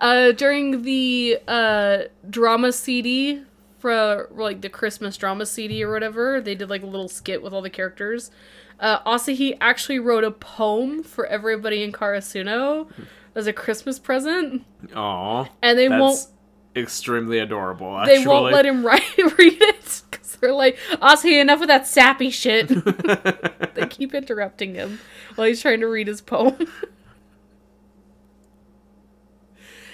Uh 0.00 0.32
during 0.32 0.82
the 0.82 1.38
uh 1.46 1.98
drama 2.28 2.72
CD 2.72 3.42
for 3.78 4.28
like 4.32 4.60
the 4.60 4.68
Christmas 4.68 5.16
drama 5.16 5.46
CD 5.46 5.84
or 5.84 5.92
whatever, 5.92 6.40
they 6.40 6.56
did 6.56 6.68
like 6.68 6.82
a 6.82 6.86
little 6.86 7.08
skit 7.08 7.40
with 7.40 7.52
all 7.52 7.62
the 7.62 7.70
characters. 7.70 8.32
Uh 8.78 9.00
Asahi 9.00 9.56
actually 9.60 9.98
wrote 9.98 10.24
a 10.24 10.30
poem 10.30 11.02
for 11.02 11.26
everybody 11.26 11.82
in 11.82 11.92
Karasuno 11.92 12.88
as 13.34 13.46
a 13.46 13.52
Christmas 13.52 13.98
present, 13.98 14.64
Aw. 14.94 15.46
and 15.62 15.78
they 15.78 15.88
won't 15.88 16.26
extremely 16.74 17.38
adorable. 17.38 18.02
they 18.04 18.24
won't 18.24 18.52
let 18.52 18.66
him 18.66 18.84
write 18.84 19.02
read 19.38 19.60
it 19.60 20.02
because 20.10 20.36
they're 20.36 20.52
like 20.52 20.78
Asahi, 20.92 21.40
enough 21.40 21.62
of 21.62 21.68
that 21.68 21.86
sappy 21.86 22.30
shit. 22.30 22.68
they 23.74 23.86
keep 23.88 24.14
interrupting 24.14 24.74
him 24.74 25.00
while 25.34 25.46
he's 25.46 25.62
trying 25.62 25.80
to 25.80 25.86
read 25.86 26.06
his 26.06 26.20
poem. 26.20 26.56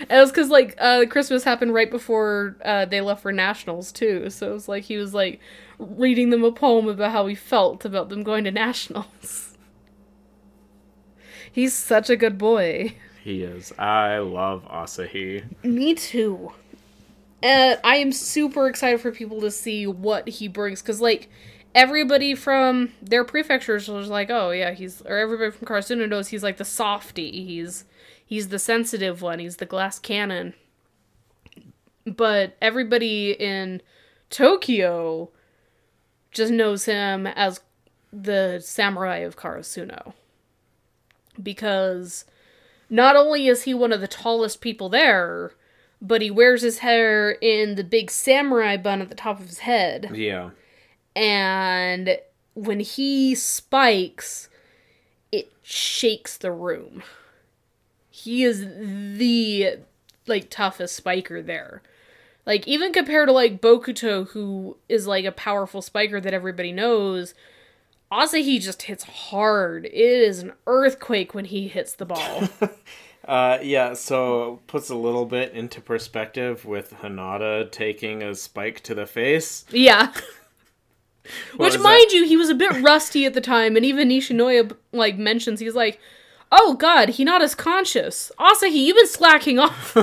And 0.09 0.19
it 0.19 0.21
was 0.21 0.31
because 0.31 0.51
like 0.51 0.75
uh, 0.79 1.07
Christmas 1.09 1.45
happened 1.45 1.75
right 1.75 1.91
before 1.91 2.57
uh, 2.65 2.85
they 2.85 3.01
left 3.01 3.23
for 3.23 3.33
nationals 3.33 3.93
too, 3.93 4.31
so 4.31 4.51
it 4.51 4.53
was 4.53 4.69
like 4.69 4.85
he 4.85 4.97
was 4.97 5.15
like 5.15 5.41
reading 5.79 6.31
them 6.31 6.45
a 6.45 6.53
poem 6.53 6.89
about 6.89 7.13
how 7.13 7.27
he 7.27 7.35
felt 7.35 7.85
about 7.85 8.09
them 8.09 8.23
going 8.23 8.45
to 8.45 8.51
nationals. 8.51 9.49
He's 11.53 11.75
such 11.75 12.09
a 12.09 12.17
good 12.17 12.39
boy. 12.39 12.95
he 13.23 13.43
is. 13.43 13.73
I 13.79 14.19
love 14.19 14.65
Asahi. 14.69 15.45
Me 15.63 15.95
too. 15.95 16.53
And 17.43 17.79
I 17.85 17.97
am 17.97 18.13
super 18.13 18.69
excited 18.69 19.01
for 19.01 19.13
people 19.13 19.41
to 19.43 19.51
see 19.51 19.87
what 19.87 20.29
he 20.29 20.49
brings 20.49 20.81
because 20.81 21.01
like 21.01 21.29
everybody 21.75 22.35
from 22.35 22.93
their 23.03 23.25
prefectures 23.25 23.89
was 23.89 24.09
like, 24.09 24.31
oh 24.31 24.51
yeah, 24.51 24.73
he's 24.73 25.03
or 25.03 25.19
everybody 25.19 25.51
from 25.51 25.67
Karasuno 25.67 26.09
knows 26.09 26.29
he's 26.29 26.43
like 26.43 26.57
the 26.57 26.65
softy. 26.65 27.45
He's 27.45 27.85
he's 28.33 28.49
the 28.49 28.59
sensitive 28.59 29.21
one. 29.21 29.39
He's 29.39 29.59
the 29.59 29.67
glass 29.67 29.99
cannon. 29.99 30.55
But 32.07 32.57
everybody 32.63 33.33
in 33.33 33.83
Tokyo 34.31 35.29
just 36.31 36.51
knows 36.51 36.87
him 36.87 37.27
as 37.27 37.61
the 38.11 38.59
samurai 38.65 39.19
of 39.19 39.37
Karasuno. 39.37 40.15
Because 41.43 42.25
not 42.89 43.17
only 43.17 43.49
is 43.49 43.65
he 43.65 43.75
one 43.75 43.93
of 43.93 44.01
the 44.01 44.09
tallest 44.09 44.63
people 44.63 44.89
there, 44.89 45.53
but 46.01 46.23
he 46.23 46.31
wears 46.31 46.63
his 46.63 46.79
hair 46.79 47.33
in 47.33 47.75
the 47.75 47.85
big 47.85 48.11
samurai 48.11 48.79
bun 48.79 49.03
at 49.03 49.11
the 49.11 49.15
top 49.15 49.41
of 49.41 49.47
his 49.49 49.59
head. 49.59 50.11
Yeah. 50.15 50.53
And 51.15 52.17
when 52.55 52.81
he 52.81 53.35
spikes, 53.35 54.49
it 55.31 55.53
shakes 55.63 56.39
the 56.39 56.51
room. 56.51 57.03
He 58.23 58.45
is 58.45 58.67
the 59.19 59.79
like 60.27 60.49
toughest 60.51 60.95
spiker 60.95 61.43
there. 61.43 61.83
Like 62.47 62.67
even 62.69 62.93
compared 62.93 63.29
to 63.29 63.33
like 63.33 63.61
Bokuto 63.61 64.29
who 64.29 64.77
is 64.89 65.07
like 65.07 65.25
a 65.25 65.33
powerful 65.33 65.83
spiker 65.83 66.21
that 66.21 66.35
everybody 66.35 66.73
knows, 66.73 67.35
Asahi 68.13 68.61
just 68.61 68.83
hits 68.83 69.05
hard. 69.05 69.87
It 69.87 69.95
is 69.95 70.41
an 70.41 70.53
earthquake 70.67 71.35
when 71.35 71.47
he 71.47 71.69
hits 71.69 71.95
the 71.95 72.07
ball. 72.07 72.49
Uh, 73.25 73.59
yeah, 73.63 73.95
so 73.95 74.61
puts 74.67 74.91
a 74.91 74.97
little 74.97 75.27
bit 75.27 75.53
into 75.53 75.81
perspective 75.81 76.65
with 76.65 76.93
Hinata 77.03 77.71
taking 77.71 78.23
a 78.23 78.35
spike 78.35 78.81
to 78.81 78.97
the 78.97 79.07
face. 79.07 79.65
Yeah. 79.71 80.13
Which, 81.57 81.79
mind 81.79 82.11
you, 82.11 82.27
he 82.27 82.37
was 82.37 82.51
a 82.51 82.55
bit 82.55 82.83
rusty 82.83 83.25
at 83.25 83.35
the 83.35 83.41
time, 83.41 83.77
and 83.77 83.87
even 83.87 84.09
Nishinoya 84.09 84.75
like 84.91 85.19
mentions 85.19 85.61
he's 85.61 85.77
like, 85.77 86.01
"Oh 86.53 86.75
God, 86.75 87.11
he 87.11 87.25
not 87.25 87.43
as 87.43 87.57
conscious. 87.57 88.31
Asahi, 88.39 88.75
you've 88.75 88.97
been 88.97 89.09
slacking 89.09 89.59
off." 89.59 89.97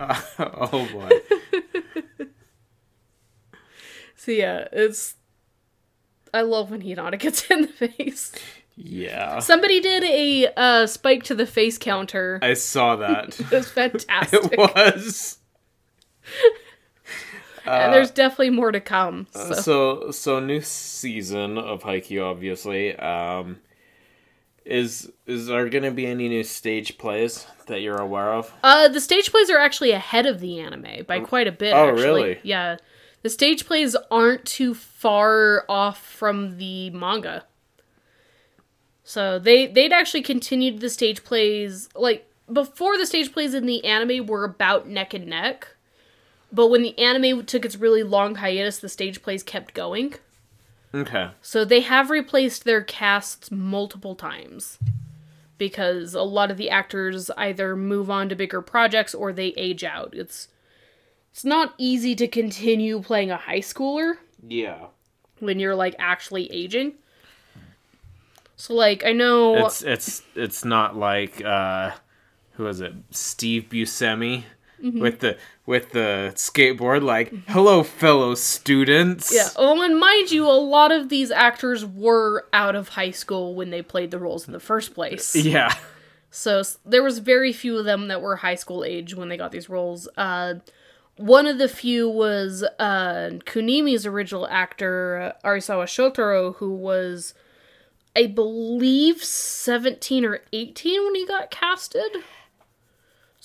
oh 0.38 0.88
boy. 0.92 1.10
so 4.16 4.32
yeah, 4.32 4.66
it's. 4.72 5.14
I 6.32 6.42
love 6.42 6.70
when 6.70 6.82
Hinata 6.82 7.18
gets 7.18 7.42
hit 7.42 7.50
in 7.58 7.62
the 7.62 7.88
face. 7.88 8.32
Yeah. 8.76 9.40
Somebody 9.40 9.80
did 9.80 10.04
a 10.04 10.52
uh, 10.56 10.86
spike 10.86 11.24
to 11.24 11.34
the 11.34 11.46
face 11.46 11.76
counter. 11.76 12.38
I 12.40 12.54
saw 12.54 12.96
that. 12.96 13.38
It 13.38 13.50
was 13.50 13.70
fantastic. 13.70 14.52
it 14.52 14.58
was. 14.58 15.38
And 17.66 17.92
there's 17.92 18.10
definitely 18.10 18.50
more 18.50 18.72
to 18.72 18.80
come. 18.80 19.26
So. 19.32 19.52
So 19.52 20.10
so 20.10 20.40
new 20.40 20.60
season 20.60 21.58
of 21.58 21.82
Haikyuu 21.82 22.24
obviously. 22.24 22.96
Um 22.96 23.58
Is 24.64 25.10
is 25.26 25.46
there 25.46 25.68
going 25.68 25.84
to 25.84 25.90
be 25.90 26.06
any 26.06 26.28
new 26.28 26.44
stage 26.44 26.98
plays 26.98 27.46
that 27.66 27.80
you're 27.80 28.00
aware 28.00 28.34
of? 28.34 28.52
Uh, 28.62 28.88
the 28.88 29.00
stage 29.00 29.30
plays 29.30 29.48
are 29.50 29.58
actually 29.58 29.90
ahead 29.90 30.26
of 30.26 30.38
the 30.40 30.60
anime 30.60 31.04
by 31.06 31.18
quite 31.20 31.48
a 31.48 31.52
bit. 31.52 31.72
Oh, 31.72 31.88
actually. 31.88 32.04
really? 32.04 32.38
Yeah, 32.42 32.76
the 33.22 33.30
stage 33.30 33.64
plays 33.66 33.96
aren't 34.10 34.44
too 34.44 34.74
far 34.74 35.64
off 35.68 36.04
from 36.04 36.58
the 36.58 36.90
manga. 36.90 37.44
So 39.02 39.38
they 39.38 39.66
they'd 39.66 39.92
actually 39.92 40.22
continued 40.22 40.80
the 40.80 40.90
stage 40.90 41.24
plays 41.24 41.88
like 41.94 42.30
before 42.52 42.98
the 42.98 43.06
stage 43.06 43.32
plays 43.32 43.54
in 43.54 43.66
the 43.66 43.84
anime 43.84 44.26
were 44.26 44.44
about 44.44 44.86
neck 44.86 45.14
and 45.14 45.26
neck, 45.26 45.68
but 46.52 46.68
when 46.68 46.82
the 46.82 46.98
anime 46.98 47.44
took 47.46 47.64
its 47.64 47.76
really 47.76 48.02
long 48.02 48.36
hiatus, 48.36 48.78
the 48.78 48.88
stage 48.88 49.22
plays 49.22 49.42
kept 49.42 49.74
going. 49.74 50.14
Okay. 50.92 51.30
So 51.40 51.64
they 51.64 51.80
have 51.80 52.10
replaced 52.10 52.64
their 52.64 52.82
casts 52.82 53.50
multiple 53.50 54.14
times 54.16 54.78
because 55.58 56.14
a 56.14 56.22
lot 56.22 56.50
of 56.50 56.56
the 56.56 56.70
actors 56.70 57.30
either 57.36 57.76
move 57.76 58.10
on 58.10 58.28
to 58.28 58.34
bigger 58.34 58.60
projects 58.62 59.14
or 59.14 59.32
they 59.32 59.48
age 59.56 59.84
out. 59.84 60.14
It's 60.14 60.48
it's 61.32 61.44
not 61.44 61.74
easy 61.78 62.16
to 62.16 62.26
continue 62.26 63.00
playing 63.02 63.30
a 63.30 63.36
high 63.36 63.60
schooler 63.60 64.14
Yeah. 64.44 64.86
when 65.38 65.60
you're 65.60 65.76
like 65.76 65.94
actually 65.98 66.50
aging. 66.50 66.94
So 68.56 68.74
like 68.74 69.04
I 69.04 69.12
know 69.12 69.66
It's 69.66 69.82
it's 69.82 70.22
it's 70.34 70.64
not 70.64 70.96
like 70.96 71.42
uh 71.44 71.92
who 72.54 72.66
is 72.66 72.80
it? 72.80 72.92
Steve 73.10 73.66
Buscemi 73.70 74.42
Mm-hmm. 74.82 75.00
with 75.00 75.20
the 75.20 75.36
with 75.66 75.90
the 75.90 76.32
skateboard 76.36 77.02
like, 77.02 77.32
"Hello 77.48 77.82
fellow 77.82 78.34
students." 78.34 79.32
yeah. 79.34 79.48
Oh, 79.56 79.82
and 79.82 79.98
mind 79.98 80.30
you, 80.30 80.46
a 80.46 80.52
lot 80.52 80.90
of 80.90 81.08
these 81.08 81.30
actors 81.30 81.84
were 81.84 82.46
out 82.52 82.74
of 82.74 82.88
high 82.88 83.10
school 83.10 83.54
when 83.54 83.70
they 83.70 83.82
played 83.82 84.10
the 84.10 84.18
roles 84.18 84.46
in 84.46 84.52
the 84.52 84.60
first 84.60 84.94
place. 84.94 85.36
Yeah. 85.50 85.74
So 86.30 86.62
there 86.86 87.02
was 87.02 87.18
very 87.18 87.52
few 87.52 87.76
of 87.76 87.84
them 87.84 88.06
that 88.08 88.22
were 88.22 88.36
high 88.36 88.54
school 88.54 88.84
age 88.84 89.14
when 89.14 89.28
they 89.28 89.36
got 89.36 89.50
these 89.50 89.68
roles. 89.68 90.08
Uh, 90.16 90.54
one 91.16 91.46
of 91.46 91.58
the 91.58 91.68
few 91.68 92.08
was 92.08 92.62
uh, 92.78 93.30
Kunimi's 93.44 94.06
original 94.06 94.46
actor, 94.46 95.34
Arisawa 95.44 95.84
Shotaro, 95.84 96.54
who 96.56 96.72
was, 96.72 97.34
I 98.16 98.26
believe, 98.26 99.22
17 99.22 100.24
or 100.24 100.40
18 100.52 101.04
when 101.04 101.14
he 101.16 101.26
got 101.26 101.50
casted. 101.50 102.10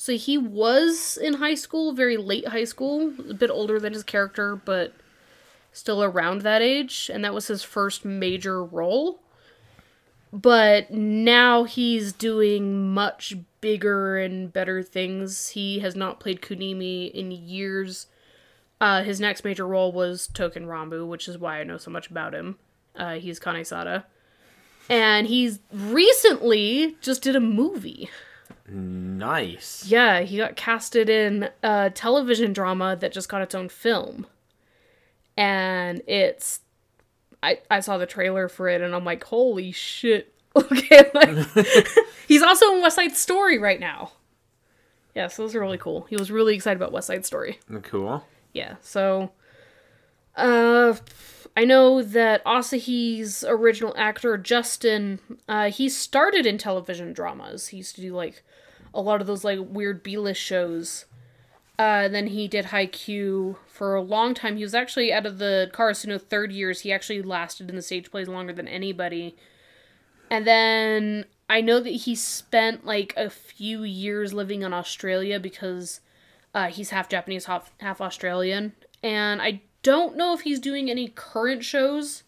So 0.05 0.17
he 0.17 0.37
was 0.37 1.17
in 1.17 1.35
high 1.35 1.55
school, 1.55 1.93
very 1.93 2.17
late 2.17 2.49
high 2.49 2.63
school, 2.63 3.11
a 3.29 3.33
bit 3.33 3.49
older 3.49 3.79
than 3.79 3.93
his 3.93 4.03
character, 4.03 4.55
but 4.55 4.93
still 5.73 6.03
around 6.03 6.41
that 6.41 6.61
age, 6.61 7.09
and 7.13 7.23
that 7.23 7.33
was 7.33 7.47
his 7.47 7.63
first 7.63 8.05
major 8.05 8.63
role 8.63 9.19
but 10.35 10.91
now 10.91 11.63
he's 11.63 12.11
doing 12.11 12.93
much 12.93 13.35
bigger 13.61 14.17
and 14.17 14.51
better 14.51 14.83
things. 14.83 15.49
He 15.49 15.79
has 15.79 15.95
not 15.95 16.19
played 16.19 16.41
Kunimi 16.41 17.09
in 17.11 17.31
years. 17.31 18.07
Uh, 18.81 19.01
his 19.03 19.21
next 19.21 19.45
major 19.45 19.65
role 19.65 19.93
was 19.93 20.29
Touken 20.33 20.65
Ranbu, 20.65 21.07
which 21.07 21.29
is 21.29 21.37
why 21.37 21.61
I 21.61 21.63
know 21.63 21.77
so 21.77 21.89
much 21.89 22.09
about 22.09 22.35
him. 22.35 22.57
Uh, 22.97 23.13
he's 23.13 23.39
Kanesada. 23.39 24.03
And 24.89 25.25
he's 25.27 25.59
recently 25.71 26.97
just 26.99 27.21
did 27.21 27.37
a 27.37 27.39
movie. 27.39 28.09
Nice. 28.67 29.85
Yeah, 29.87 30.21
he 30.21 30.37
got 30.37 30.55
casted 30.55 31.09
in 31.09 31.49
a 31.61 31.91
television 31.93 32.51
drama 32.53 32.95
that 32.95 33.11
just 33.11 33.29
got 33.29 33.41
its 33.41 33.53
own 33.53 33.69
film. 33.69 34.25
And 35.37 36.01
it's 36.07 36.61
I 37.43 37.59
I 37.69 37.79
saw 37.81 37.97
the 37.97 38.05
trailer 38.05 38.49
for 38.49 38.67
it 38.69 38.81
and 38.81 38.95
I'm 38.95 39.05
like, 39.05 39.23
"Holy 39.25 39.71
shit." 39.71 40.31
Okay, 40.55 41.11
like 41.13 41.35
He's 42.29 42.41
also 42.41 42.73
in 42.75 42.81
West 42.81 42.95
Side 42.95 43.17
Story 43.17 43.57
right 43.57 43.79
now. 43.79 44.13
Yeah, 45.13 45.27
so 45.27 45.43
those 45.43 45.53
are 45.53 45.59
really 45.59 45.77
cool. 45.77 46.03
He 46.09 46.15
was 46.15 46.31
really 46.31 46.55
excited 46.55 46.77
about 46.77 46.93
West 46.93 47.07
Side 47.07 47.25
Story. 47.25 47.59
Cool. 47.83 48.23
Yeah, 48.53 48.75
so 48.81 49.31
uh 50.37 50.95
I 51.57 51.65
know 51.65 52.01
that 52.01 52.43
Asahi's 52.45 53.43
original 53.45 53.93
actor 53.97 54.37
Justin, 54.37 55.19
uh 55.49 55.69
he 55.71 55.89
started 55.89 56.45
in 56.45 56.57
television 56.57 57.11
dramas. 57.11 57.67
He 57.67 57.77
used 57.77 57.95
to 57.95 58.01
do 58.01 58.15
like 58.15 58.41
a 58.95 59.01
lot 59.01 59.21
of 59.21 59.27
those 59.27 59.43
like 59.43 59.59
weird 59.61 60.03
B-list 60.03 60.41
shows. 60.41 61.05
Uh 61.77 62.07
then 62.07 62.27
he 62.27 62.47
did 62.47 62.65
Haikyuu 62.65 63.57
for 63.67 63.95
a 63.95 64.01
long 64.01 64.33
time. 64.33 64.57
He 64.57 64.63
was 64.63 64.75
actually 64.75 65.11
out 65.11 65.25
of 65.25 65.37
the 65.37 65.69
Karasuno 65.73 66.21
third 66.21 66.51
years, 66.51 66.81
he 66.81 66.91
actually 66.91 67.21
lasted 67.21 67.69
in 67.69 67.75
the 67.75 67.81
stage 67.81 68.09
plays 68.09 68.27
longer 68.27 68.53
than 68.53 68.67
anybody. 68.67 69.35
And 70.31 70.47
then 70.47 71.25
I 71.49 71.61
know 71.61 71.79
that 71.79 71.89
he 71.89 72.15
spent 72.15 72.85
like 72.85 73.13
a 73.15 73.29
few 73.29 73.83
years 73.83 74.33
living 74.33 74.63
in 74.63 74.73
Australia 74.73 75.39
because 75.39 76.01
uh, 76.53 76.67
he's 76.67 76.89
half 76.89 77.09
Japanese, 77.09 77.45
half, 77.45 77.71
half 77.79 78.01
Australian. 78.01 78.73
And 79.03 79.41
I 79.41 79.61
don't 79.83 80.15
know 80.15 80.33
if 80.33 80.41
he's 80.41 80.59
doing 80.59 80.89
any 80.89 81.09
current 81.09 81.63
shows, 81.63 82.23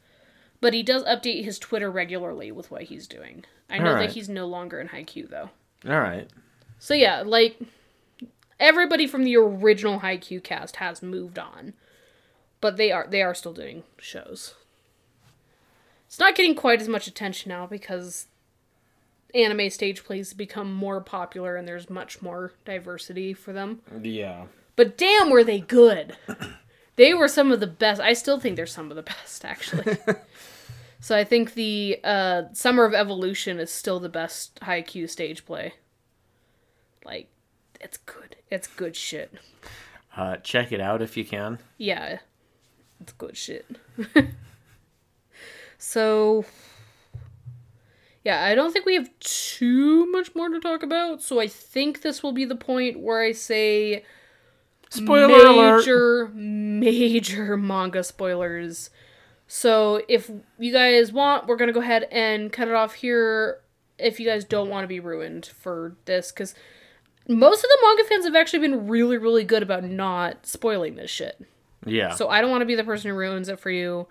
but 0.62 0.74
he 0.74 0.84
does 0.84 1.04
update 1.06 1.44
his 1.44 1.58
Twitter 1.58 1.90
regularly 1.90 2.52
with 2.52 2.70
what 2.70 2.84
he's 2.84 3.08
doing. 3.08 3.46
I 3.70 3.80
know 3.80 3.92
Alright. 3.92 4.10
that 4.10 4.14
he's 4.14 4.30
no 4.30 4.46
longer 4.46 4.80
in 4.80 4.90
Haikyuu 4.90 5.30
though. 5.30 5.50
All 5.88 6.00
right. 6.00 6.30
So 6.80 6.94
yeah, 6.94 7.24
like 7.26 7.60
everybody 8.60 9.08
from 9.08 9.24
the 9.24 9.38
original 9.38 10.00
Haikyuu 10.00 10.44
cast 10.44 10.78
has 10.78 11.02
moved 11.02 11.40
on, 11.40 11.74
but 12.62 12.78
they 12.78 12.92
are 12.92 13.08
they 13.10 13.22
are 13.22 13.34
still 13.34 13.54
doing 13.54 13.84
shows. 13.98 14.56
It's 16.06 16.20
not 16.20 16.36
getting 16.36 16.56
quite 16.56 16.82
as 16.82 16.88
much 16.88 17.08
attention 17.08 17.50
now 17.50 17.68
because 17.68 18.28
anime 19.36 19.70
stage 19.70 20.04
plays 20.04 20.34
become 20.34 20.74
more 20.74 21.02
popular 21.02 21.56
and 21.56 21.68
there's 21.68 21.90
much 21.90 22.22
more 22.22 22.54
diversity 22.66 23.34
for 23.34 23.52
them. 23.52 23.82
Yeah. 24.02 24.46
But 24.76 24.98
damn, 24.98 25.30
were 25.30 25.44
they 25.44 25.60
good! 25.60 26.16
they 26.96 27.14
were 27.14 27.28
some 27.28 27.52
of 27.52 27.60
the 27.60 27.68
best. 27.68 28.00
I 28.00 28.14
still 28.14 28.40
think 28.40 28.56
they're 28.56 28.66
some 28.66 28.90
of 28.90 28.96
the 28.96 29.04
best, 29.04 29.44
actually. 29.44 29.98
so 31.00 31.18
I 31.18 31.24
think 31.24 31.56
the 31.56 32.00
uh, 32.04 32.44
Summer 32.54 32.86
of 32.86 32.94
Evolution 32.94 33.60
is 33.60 33.72
still 33.72 34.00
the 34.00 34.08
best 34.08 34.60
Haikyuu 34.62 35.10
stage 35.10 35.46
play. 35.46 35.74
Like, 37.08 37.30
it's 37.80 37.98
good. 37.98 38.36
It's 38.52 38.68
good 38.68 38.96
shit. 38.96 39.34
Uh, 40.16 40.38
check 40.38 40.72
it 40.72 40.82
out 40.82 41.02
if 41.02 41.16
you 41.16 41.24
can. 41.24 41.60
Yeah, 41.78 42.20
it's 43.00 43.14
good 43.14 43.38
shit. 43.38 43.66
so, 45.78 46.44
yeah, 48.26 48.44
I 48.44 48.56
don't 48.56 48.74
think 48.74 48.86
we 48.86 48.96
have 48.96 49.10
too 49.20 50.06
much 50.12 50.36
more 50.36 50.50
to 50.50 50.60
talk 50.60 50.84
about. 50.84 51.22
So 51.22 51.40
I 51.40 51.48
think 51.48 52.02
this 52.02 52.22
will 52.22 52.34
be 52.34 52.46
the 52.46 52.56
point 52.56 53.00
where 53.00 53.22
I 53.22 53.32
say 53.32 54.04
Spoiler 54.90 55.46
alert. 55.46 55.78
major, 55.80 56.28
major 56.34 57.56
manga 57.56 58.04
spoilers. 58.04 58.90
So 59.48 60.02
if 60.10 60.30
you 60.60 60.74
guys 60.74 61.14
want, 61.14 61.48
we're 61.48 61.56
gonna 61.56 61.72
go 61.72 61.80
ahead 61.80 62.04
and 62.12 62.52
cut 62.52 62.68
it 62.68 62.74
off 62.74 62.96
here. 62.96 63.62
If 63.98 64.20
you 64.20 64.26
guys 64.28 64.44
don't 64.44 64.70
want 64.70 64.84
to 64.84 64.88
be 64.88 65.00
ruined 65.00 65.46
for 65.46 65.96
this, 66.06 66.32
because 66.32 66.54
most 67.28 67.64
of 67.64 67.70
the 67.70 67.78
manga 67.82 68.04
fans 68.06 68.26
have 68.26 68.36
actually 68.36 68.60
been 68.60 68.88
really, 68.88 69.18
really 69.18 69.44
good 69.44 69.64
about 69.64 69.84
not 69.84 70.46
spoiling 70.46 70.96
this 70.96 71.12
shit. 71.12 71.42
Yeah. 71.86 72.16
So 72.16 72.30
I 72.30 72.42
don't 72.42 72.52
want 72.52 72.62
to 72.62 72.66
be 72.66 72.76
the 72.76 72.84
person 72.84 73.10
who 73.12 73.18
ruins 73.18 73.50
it 73.50 73.60
for 73.60 73.70
you. 73.70 74.08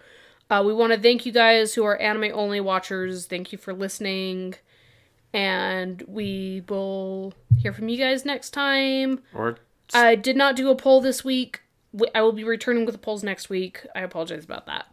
Uh, 0.48 0.62
we 0.64 0.72
want 0.72 0.93
to 0.93 0.98
thank 0.98 1.26
you 1.26 1.32
guys 1.32 1.74
who 1.74 1.84
are 1.84 1.97
anime 1.97 2.30
only 2.32 2.60
watchers. 2.60 3.26
Thank 3.26 3.52
you 3.52 3.59
for 3.59 3.72
listening. 3.72 4.55
And 5.32 6.02
we 6.06 6.62
will 6.68 7.34
hear 7.59 7.72
from 7.72 7.88
you 7.88 7.98
guys 7.98 8.24
next 8.24 8.51
time. 8.51 9.20
or 9.34 9.59
I 9.93 10.14
did 10.14 10.36
not 10.36 10.56
do 10.56 10.70
a 10.70 10.76
poll 10.76 11.01
this 11.01 11.24
week. 11.24 11.62
I 12.14 12.22
will 12.22 12.32
be 12.32 12.44
returning 12.44 12.84
with 12.84 12.94
the 12.94 12.98
polls 12.98 13.22
next 13.22 13.48
week. 13.48 13.86
I 13.94 14.01
apologize 14.01 14.44
about 14.44 14.66
that. 14.66 14.86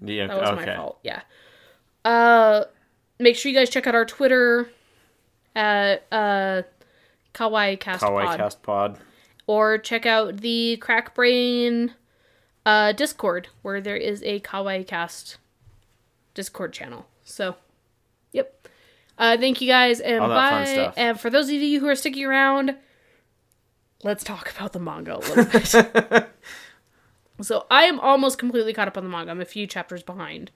yeah. 0.00 0.26
That 0.26 0.40
was 0.40 0.50
okay. 0.50 0.66
my 0.66 0.76
fault. 0.76 0.98
Yeah. 1.02 1.22
Uh, 2.04 2.64
make 3.18 3.36
sure 3.36 3.50
you 3.50 3.58
guys 3.58 3.70
check 3.70 3.86
out 3.86 3.94
our 3.94 4.04
Twitter 4.04 4.70
at 5.54 6.06
uh, 6.12 6.62
Kawaii 7.34 7.78
Cast 7.78 8.02
Kawaii 8.02 8.24
Pod. 8.26 8.38
Cast 8.38 8.62
Pod. 8.62 8.98
or 9.46 9.78
check 9.78 10.06
out 10.06 10.38
the 10.38 10.76
Crack 10.78 11.14
Brain 11.14 11.94
uh, 12.66 12.92
Discord, 12.92 13.48
where 13.62 13.80
there 13.80 13.96
is 13.96 14.22
a 14.22 14.40
Kawaii 14.40 14.86
Cast 14.86 15.38
Discord 16.34 16.72
channel. 16.72 17.06
So, 17.24 17.56
yep. 18.32 18.66
Uh, 19.18 19.36
thank 19.36 19.60
you 19.60 19.68
guys, 19.68 20.00
and 20.00 20.20
All 20.20 20.28
that 20.28 20.50
fun 20.50 20.64
bye. 20.64 20.72
stuff. 20.72 20.94
And 20.96 21.20
for 21.20 21.30
those 21.30 21.46
of 21.48 21.54
you 21.54 21.78
who 21.80 21.88
are 21.88 21.94
sticking 21.96 22.24
around, 22.24 22.74
let's 24.02 24.24
talk 24.24 24.50
about 24.56 24.72
the 24.72 24.78
manga 24.80 25.16
a 25.16 25.18
little 25.18 25.44
bit. 26.10 26.28
so, 27.42 27.66
I 27.70 27.84
am 27.84 28.00
almost 28.00 28.38
completely 28.38 28.72
caught 28.72 28.88
up 28.88 28.96
on 28.96 29.04
the 29.04 29.10
manga. 29.10 29.30
I'm 29.30 29.40
a 29.40 29.44
few 29.46 29.66
chapters 29.66 30.02
behind. 30.02 30.50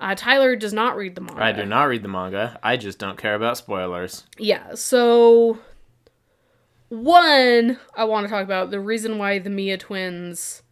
Uh, 0.00 0.14
Tyler 0.14 0.56
does 0.56 0.72
not 0.72 0.96
read 0.96 1.14
the 1.14 1.20
manga. 1.20 1.42
I 1.42 1.52
do 1.52 1.66
not 1.66 1.84
read 1.84 2.02
the 2.02 2.08
manga. 2.08 2.58
I 2.62 2.78
just 2.78 2.98
don't 2.98 3.18
care 3.18 3.34
about 3.34 3.58
spoilers. 3.58 4.24
Yeah, 4.38 4.74
so 4.74 5.58
one 6.90 7.78
I 7.94 8.04
want 8.04 8.26
to 8.26 8.30
talk 8.30 8.44
about 8.44 8.70
the 8.70 8.80
reason 8.80 9.16
why 9.16 9.38
the 9.38 9.50
Miya 9.50 9.78
twins 9.78 10.62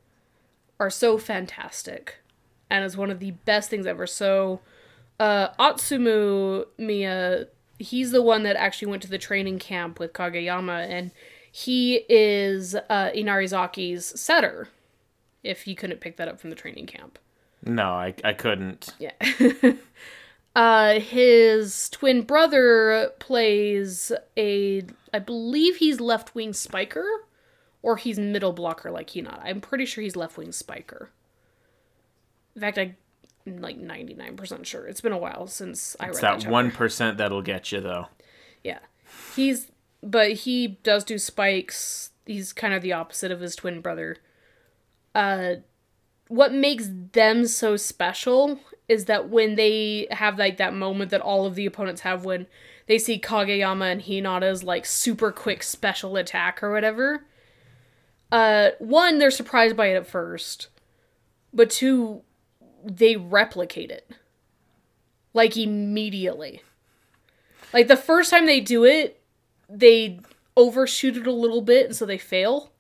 are 0.79 0.91
so 0.91 1.17
fantastic 1.17 2.17
and 2.71 2.85
is 2.85 2.97
one 2.97 3.11
of 3.11 3.19
the 3.19 3.31
best 3.31 3.71
things 3.71 3.87
ever. 3.87 4.07
So 4.07 4.61
uh, 5.19 5.49
Atsumu 5.59 6.67
Miya, 6.77 7.47
he's 7.79 8.11
the 8.11 8.23
one 8.23 8.43
that 8.43 8.57
actually 8.57 8.89
went 8.89 9.03
to 9.03 9.11
the 9.11 9.19
training 9.19 9.59
camp 9.59 9.99
with 9.99 10.13
Kageyama, 10.13 10.89
and 10.89 11.11
he 11.51 12.05
is 12.09 12.75
uh, 12.75 13.11
Inarizaki's 13.15 14.21
setter. 14.21 14.69
If 15.43 15.67
you 15.67 15.75
couldn't 15.75 16.01
pick 16.01 16.17
that 16.17 16.29
up 16.29 16.41
from 16.41 16.51
the 16.51 16.57
training 16.57 16.87
camp. 16.87 17.19
No, 17.65 17.91
I, 17.93 18.15
I 18.25 18.33
couldn't. 18.33 18.95
Yeah. 18.99 19.13
uh, 20.57 21.01
his 21.01 21.89
twin 21.91 22.23
brother 22.23 23.13
plays 23.19 24.13
a, 24.37 24.85
I 25.13 25.19
believe 25.19 25.77
he's 25.77 26.01
left 26.01 26.35
wing 26.35 26.53
spiker, 26.53 27.07
or 27.83 27.97
he's 27.97 28.19
middle 28.19 28.53
blocker 28.53 28.91
like 28.91 29.11
Hinata. 29.11 29.43
I'm 29.45 29.61
pretty 29.61 29.87
sure 29.87 30.03
he's 30.03 30.17
left 30.17 30.37
wing 30.37 30.53
spiker. 30.53 31.11
In 32.55 32.61
fact, 32.61 32.79
I 32.79 32.97
am 33.47 33.61
like 33.61 33.79
99% 33.79 34.67
sure. 34.67 34.87
It's 34.87 35.01
been 35.01 35.13
a 35.13 35.19
while 35.19 35.47
since 35.47 35.97
I 36.01 36.09
It's 36.09 36.23
read 36.23 36.43
that 36.43 36.51
one 36.51 36.71
percent 36.71 37.19
that'll 37.19 37.43
get 37.43 37.73
you 37.73 37.81
though. 37.81 38.09
Yeah. 38.65 38.81
He's 39.37 39.71
but 40.03 40.33
he 40.33 40.79
does 40.83 41.05
do 41.05 41.19
spikes. 41.19 42.11
He's 42.27 42.53
kind 42.53 42.75
of 42.75 42.83
the 42.83 42.93
opposite 42.93 43.31
of 43.31 43.41
his 43.41 43.57
twin 43.57 43.81
brother. 43.81 44.17
Uh 45.15 45.57
what 46.29 46.53
makes 46.53 46.91
them 47.13 47.47
so 47.47 47.77
special 47.77 48.61
is 48.87 49.07
that 49.07 49.29
when 49.29 49.55
they 49.55 50.07
have 50.11 50.39
like 50.39 50.57
that 50.59 50.75
moment 50.75 51.11
that 51.11 51.21
all 51.21 51.47
of 51.47 51.55
the 51.55 51.67
opponents 51.67 52.03
have 52.03 52.25
when 52.25 52.47
they 52.89 52.99
see 52.99 53.21
Kageyama 53.21 53.93
and 53.93 54.03
Hinata's 54.03 54.65
like 54.65 54.85
super 54.85 55.31
quick 55.31 55.63
special 55.63 56.17
attack 56.17 56.63
or 56.63 56.73
whatever. 56.73 57.25
Uh 58.33 58.71
one, 58.81 59.19
they're 59.19 59.31
surprised 59.31 59.77
by 59.77 59.87
it 59.87 59.97
at 59.97 60.07
first. 60.07 60.69
But 61.53 61.71
two, 61.71 62.23
they 62.85 63.17
replicate 63.17 63.91
it. 63.91 64.11
Like 65.33 65.57
immediately. 65.57 66.63
Like 67.73 67.87
the 67.87 67.97
first 67.97 68.31
time 68.31 68.47
they 68.47 68.61
do 68.61 68.85
it, 68.85 69.23
they 69.69 70.21
overshoot 70.57 71.17
it 71.17 71.27
a 71.27 71.33
little 71.33 71.63
bit 71.63 71.87
and 71.87 71.97
so 71.97 72.07
they 72.07 72.19
fail. 72.19 72.73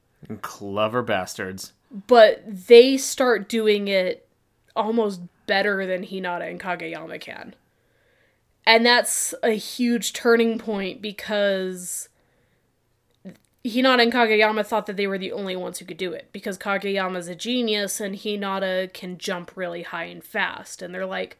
Clever 0.42 1.02
bastards. 1.02 1.74
But 1.90 2.42
they 2.46 2.96
start 2.96 3.48
doing 3.48 3.88
it 3.88 4.26
almost 4.74 5.20
better 5.46 5.86
than 5.86 6.04
Hinata 6.04 6.48
and 6.48 6.60
Kageyama 6.60 7.20
can. 7.20 7.54
And 8.68 8.84
that's 8.84 9.34
a 9.42 9.52
huge 9.52 10.12
turning 10.12 10.58
point 10.58 11.00
because 11.00 12.10
Hinata 13.64 14.02
and 14.02 14.12
Kageyama 14.12 14.64
thought 14.66 14.84
that 14.84 14.98
they 14.98 15.06
were 15.06 15.16
the 15.16 15.32
only 15.32 15.56
ones 15.56 15.78
who 15.78 15.86
could 15.86 15.96
do 15.96 16.12
it 16.12 16.28
because 16.32 16.58
Kageyama's 16.58 17.28
a 17.28 17.34
genius 17.34 17.98
and 17.98 18.14
Hinata 18.14 18.92
can 18.92 19.16
jump 19.16 19.52
really 19.56 19.84
high 19.84 20.04
and 20.04 20.22
fast. 20.22 20.82
And 20.82 20.94
they're 20.94 21.06
like, 21.06 21.38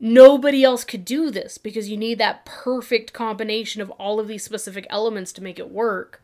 nobody 0.00 0.64
else 0.64 0.84
could 0.84 1.04
do 1.04 1.30
this 1.30 1.58
because 1.58 1.90
you 1.90 1.98
need 1.98 2.16
that 2.16 2.46
perfect 2.46 3.12
combination 3.12 3.82
of 3.82 3.90
all 3.90 4.18
of 4.18 4.26
these 4.26 4.42
specific 4.42 4.86
elements 4.88 5.34
to 5.34 5.42
make 5.42 5.58
it 5.58 5.70
work. 5.70 6.22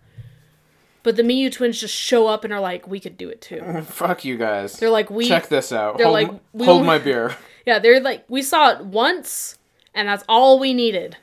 But 1.03 1.17
the 1.17 1.23
Miya 1.23 1.51
twins 1.51 1.79
just 1.79 1.95
show 1.95 2.29
up 2.29 2.45
and 2.45 2.53
are 2.55 2.61
like, 2.61 2.89
we 2.89 2.99
could 2.99 3.19
do 3.19 3.29
it 3.29 3.43
too. 3.43 3.83
Fuck 3.89 4.25
you 4.25 4.39
guys. 4.39 4.79
They're 4.79 4.89
like, 4.89 5.11
we. 5.11 5.29
Check 5.29 5.49
this 5.49 5.71
out. 5.71 5.99
they're 5.99 6.07
hold 6.07 6.15
like, 6.15 6.41
we 6.55 6.65
hold 6.65 6.87
my 6.87 6.97
beer. 7.11 7.37
Yeah, 7.67 7.79
they're 7.79 8.01
like, 8.01 8.25
we 8.29 8.41
saw 8.41 8.71
it 8.71 8.87
once, 8.87 9.59
and 9.95 10.09
that's 10.09 10.25
all 10.29 10.59
we 10.59 10.75
needed. 10.75 11.17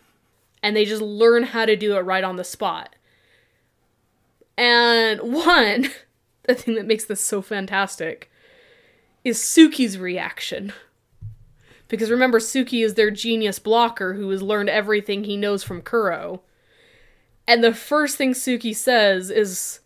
And 0.64 0.76
they 0.76 0.86
just 0.86 1.02
learn 1.02 1.44
how 1.44 1.66
to 1.66 1.76
do 1.76 1.96
it 1.98 2.02
right 2.02 2.24
on 2.24 2.36
the 2.36 2.44
spot. 2.44 2.96
And 4.58 5.20
one, 5.34 5.90
the 6.44 6.56
thing 6.56 6.76
that 6.76 6.86
makes 6.86 7.06
this 7.06 7.22
so 7.22 7.42
fantastic 7.42 8.32
is 9.24 9.40
Tsukki's 9.40 9.98
reaction. 9.98 10.74
Because 11.88 12.10
remember, 12.10 12.40
Tsukki 12.40 12.86
is 12.86 12.94
their 12.94 13.12
genius 13.12 13.60
blocker 13.60 14.14
who 14.14 14.30
has 14.30 14.42
learned 14.42 14.70
everything 14.70 15.26
he 15.26 15.36
knows 15.36 15.64
from 15.64 15.82
Kuroo. 15.82 16.40
And 17.48 17.64
the 17.64 17.74
first 17.74 18.18
thing 18.18 18.34
Tsukki 18.34 18.74
says 18.74 19.30
is, 19.30 19.82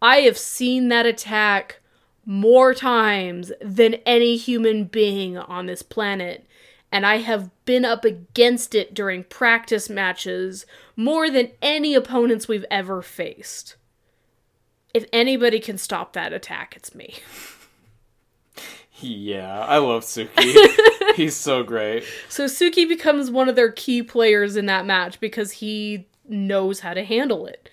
I 0.00 0.18
have 0.18 0.38
seen 0.38 0.88
that 0.88 1.06
attack 1.06 1.80
more 2.24 2.74
times 2.74 3.50
than 3.60 3.94
any 4.06 4.36
human 4.36 4.84
being 4.84 5.36
on 5.36 5.66
this 5.66 5.82
planet, 5.82 6.46
and 6.90 7.04
I 7.06 7.18
have 7.18 7.50
been 7.64 7.84
up 7.84 8.04
against 8.04 8.74
it 8.74 8.94
during 8.94 9.24
practice 9.24 9.90
matches 9.90 10.66
more 10.96 11.30
than 11.30 11.50
any 11.60 11.94
opponents 11.94 12.48
we've 12.48 12.64
ever 12.70 13.02
faced. 13.02 13.76
If 14.94 15.04
anybody 15.12 15.60
can 15.60 15.78
stop 15.78 16.14
that 16.14 16.32
attack, 16.32 16.74
it's 16.76 16.94
me. 16.94 17.14
Yeah, 19.00 19.60
I 19.60 19.78
love 19.78 20.02
Tsukki. 20.02 21.14
He's 21.14 21.36
so 21.36 21.62
great. 21.62 22.04
So 22.28 22.46
Tsukki 22.46 22.88
becomes 22.88 23.30
one 23.30 23.48
of 23.48 23.54
their 23.54 23.70
key 23.70 24.02
players 24.02 24.56
in 24.56 24.66
that 24.66 24.86
match 24.86 25.20
because 25.20 25.52
he 25.52 26.08
knows 26.28 26.80
how 26.80 26.94
to 26.94 27.04
handle 27.04 27.46
it. 27.46 27.70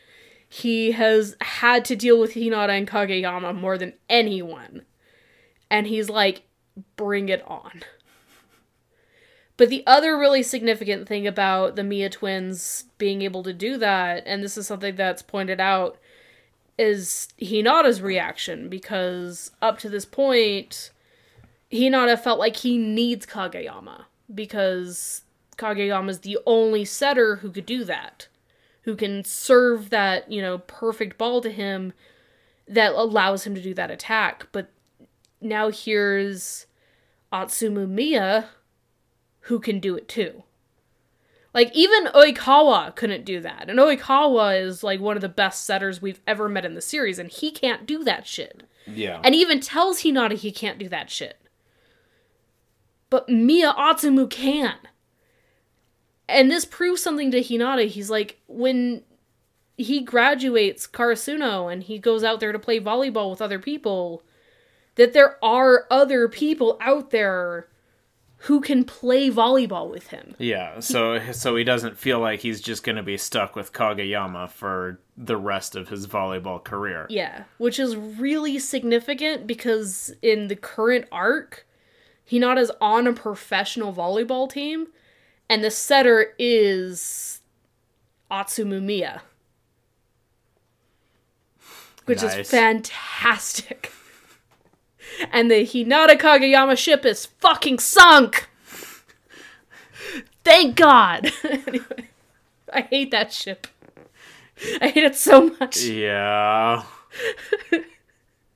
He 0.48 0.92
has 0.92 1.36
had 1.42 1.84
to 1.86 1.96
deal 1.96 2.20
with 2.20 2.34
Hinata 2.34 2.78
and 2.78 2.88
Kageyama 2.88 3.60
more 3.60 3.78
than 3.78 3.94
anyone. 4.08 4.84
And 5.70 5.88
he's 5.88 6.10
like, 6.10 6.44
bring 6.96 7.30
it 7.30 7.44
on. 7.48 7.84
But 9.58 9.70
the 9.70 9.84
other 9.88 10.18
really 10.18 10.44
significant 10.44 11.08
thing 11.08 11.26
about 11.26 11.76
the 11.76 11.84
Miya 11.84 12.10
twins 12.10 12.86
being 12.98 13.22
able 13.22 13.42
to 13.44 13.54
do 13.54 13.78
that, 13.78 14.24
and 14.26 14.44
this 14.44 14.58
is 14.58 14.68
something 14.68 14.96
that's 14.96 15.22
pointed 15.22 15.62
out, 15.62 15.98
is 16.78 17.30
Hinata's 17.40 18.02
reaction 18.02 18.68
because 18.68 19.52
up 19.62 19.80
to 19.80 19.90
this 19.90 20.06
point, 20.06 20.92
Hinata 21.72 22.20
felt 22.20 22.38
like 22.38 22.58
he 22.58 22.78
needs 22.78 23.26
Kageyama 23.26 24.06
because 24.34 25.22
Kageyama 25.58 26.10
is 26.10 26.20
the 26.20 26.38
only 26.46 26.84
setter 26.84 27.38
who 27.38 27.50
could 27.50 27.66
do 27.66 27.86
that, 27.86 28.28
who 28.82 28.96
can 28.96 29.24
serve 29.24 29.90
that, 29.90 30.30
you 30.30 30.42
know, 30.42 30.58
perfect 30.58 31.18
ball 31.18 31.40
to 31.42 31.50
him 31.50 31.94
that 32.68 32.94
allows 32.94 33.46
him 33.46 33.56
to 33.56 33.62
do 33.62 33.74
that 33.74 33.92
attack. 33.92 34.48
But 34.52 34.70
now 35.40 35.70
here's 35.70 36.66
Atsumu 37.32 37.88
Miya 37.88 38.50
who 39.46 39.60
can 39.60 39.80
do 39.80 39.96
it 39.96 40.08
too. 40.08 40.44
Like 41.54 41.72
even 41.74 42.08
Oikawa 42.08 42.96
couldn't 42.96 43.26
do 43.26 43.40
that. 43.42 43.70
And 43.70 43.80
Oikawa 43.80 44.62
is 44.62 44.84
like 44.84 45.00
one 45.00 45.16
of 45.16 45.22
the 45.22 45.30
best 45.30 45.66
setters 45.66 46.02
we've 46.02 46.20
ever 46.28 46.50
met 46.50 46.66
in 46.66 46.74
the 46.74 46.82
series 46.82 47.20
and 47.20 47.30
he 47.30 47.52
can't 47.52 47.86
do 47.86 48.04
that 48.04 48.28
shit. 48.28 48.64
Yeah. 48.88 49.22
And 49.24 49.34
even 49.34 49.60
tells 49.60 50.02
Hinata 50.02 50.34
he 50.34 50.52
can't 50.52 50.80
do 50.80 50.90
that 50.90 51.10
shit. 51.10 51.38
But 53.10 53.30
Miya 53.30 53.74
Atsumu 53.74 54.30
can. 54.30 54.76
And 56.28 56.50
this 56.52 56.66
proves 56.66 57.02
something 57.02 57.30
to 57.32 57.42
Hinata. 57.42 57.88
He's 57.88 58.10
like, 58.10 58.40
when 58.48 59.04
he 59.78 60.02
graduates 60.02 60.88
Karasuno 60.88 61.72
and 61.72 61.84
he 61.84 62.00
goes 62.00 62.24
out 62.24 62.40
there 62.40 62.52
to 62.52 62.60
play 62.60 62.80
volleyball 62.80 63.30
with 63.30 63.42
other 63.42 63.60
people, 63.60 64.24
that 64.96 65.14
there 65.14 65.38
are 65.44 65.86
other 65.92 66.28
people 66.28 66.78
out 66.82 67.12
there 67.12 67.68
who 68.38 68.62
can 68.62 68.84
play 68.84 69.30
volleyball 69.30 69.90
with 69.90 70.08
him. 70.08 70.36
Yeah, 70.38 70.80
so 70.80 71.32
so 71.32 71.56
he 71.56 71.64
doesn't 71.64 71.98
feel 71.98 72.20
like 72.20 72.42
he's 72.42 72.62
just 72.62 72.84
going 72.84 72.98
to 72.98 73.04
be 73.04 73.18
stuck 73.18 73.56
with 73.56 73.74
Kageyama 73.74 74.50
for 74.50 75.00
the 75.18 75.38
rest 75.38 75.76
of 75.76 75.90
his 75.90 76.08
volleyball 76.08 76.64
career. 76.64 77.08
Yeah, 77.10 77.46
which 77.58 77.80
is 77.80 77.96
really 77.96 78.60
significant 78.60 79.48
because 79.48 80.14
in 80.22 80.48
the 80.48 80.56
current 80.56 81.06
arc, 81.12 81.66
Hinata's 82.30 82.72
on 82.82 83.08
a 83.08 83.14
professional 83.14 83.94
volleyball 83.94 84.52
team, 84.52 84.88
and 85.50 85.64
the 85.64 85.72
setter 85.72 86.34
is 86.38 87.42
Atsumu 88.30 88.82
Miya. 88.82 89.22
Which 92.06 92.22
is 92.22 92.48
fantastic. 92.48 93.92
And 95.32 95.50
the 95.50 95.66
Hinata 95.66 96.20
Kageyama 96.20 96.78
ship 96.78 97.06
is 97.06 97.26
fucking 97.26 97.80
sunk! 97.80 98.50
Thank 100.44 100.76
God! 100.76 101.32
anyway, 101.44 102.10
I 102.72 102.82
hate 102.82 103.12
that 103.12 103.32
ship. 103.34 103.68
I 104.82 104.90
hate 104.90 105.04
it 105.04 105.16
so 105.16 105.50
much. 105.60 105.84
Yeah. 105.84 106.84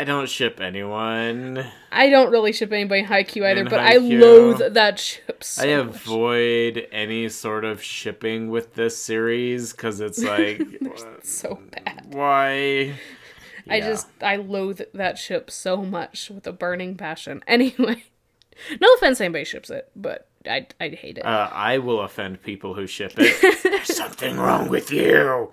I 0.02 0.06
don't 0.06 0.30
ship 0.30 0.62
anyone. 0.62 1.66
I 1.92 2.10
don't 2.10 2.32
really 2.32 2.54
ship 2.54 2.72
anybody 2.72 3.02
in 3.02 3.08
Haikyuu 3.08 3.46
either, 3.46 3.62
In 3.62 3.68
but 3.68 3.82
I 3.82 3.98
loathe 3.98 4.74
that 4.76 4.98
ship 4.98 5.44
so 5.44 5.62
I 5.62 5.84
much. 5.84 5.94
avoid 5.96 6.88
any 6.94 7.28
sort 7.28 7.66
of 7.66 7.84
shipping 7.84 8.50
with 8.50 8.76
this 8.76 8.96
series 8.98 9.74
because 9.74 10.00
it's 10.00 10.24
like, 10.24 10.62
so 11.24 11.60
bad. 11.72 12.06
why? 12.14 12.94
I 13.70 13.80
just 13.80 14.08
I 14.22 14.36
loathe 14.38 14.82
that 14.94 15.18
ship 15.18 15.50
so 15.52 15.78
much 15.78 16.30
with 16.30 16.46
a 16.48 16.52
burning 16.52 16.96
passion. 16.96 17.44
Anyway, 17.48 18.04
no 18.82 18.88
offense, 18.96 19.22
anybody 19.22 19.46
ships 19.46 19.70
it, 19.70 19.90
but 19.96 20.28
I 20.46 20.68
I 20.80 20.90
hate 20.90 21.18
it. 21.18 21.26
Uh, 21.26 21.50
I 21.52 21.78
will 21.78 22.02
offend 22.02 22.42
people 22.44 22.74
who 22.74 22.88
ship 22.88 23.14
it. 23.18 23.64
There's 23.64 23.96
something 23.96 24.38
wrong 24.38 24.70
with 24.70 24.92
you. 24.92 25.52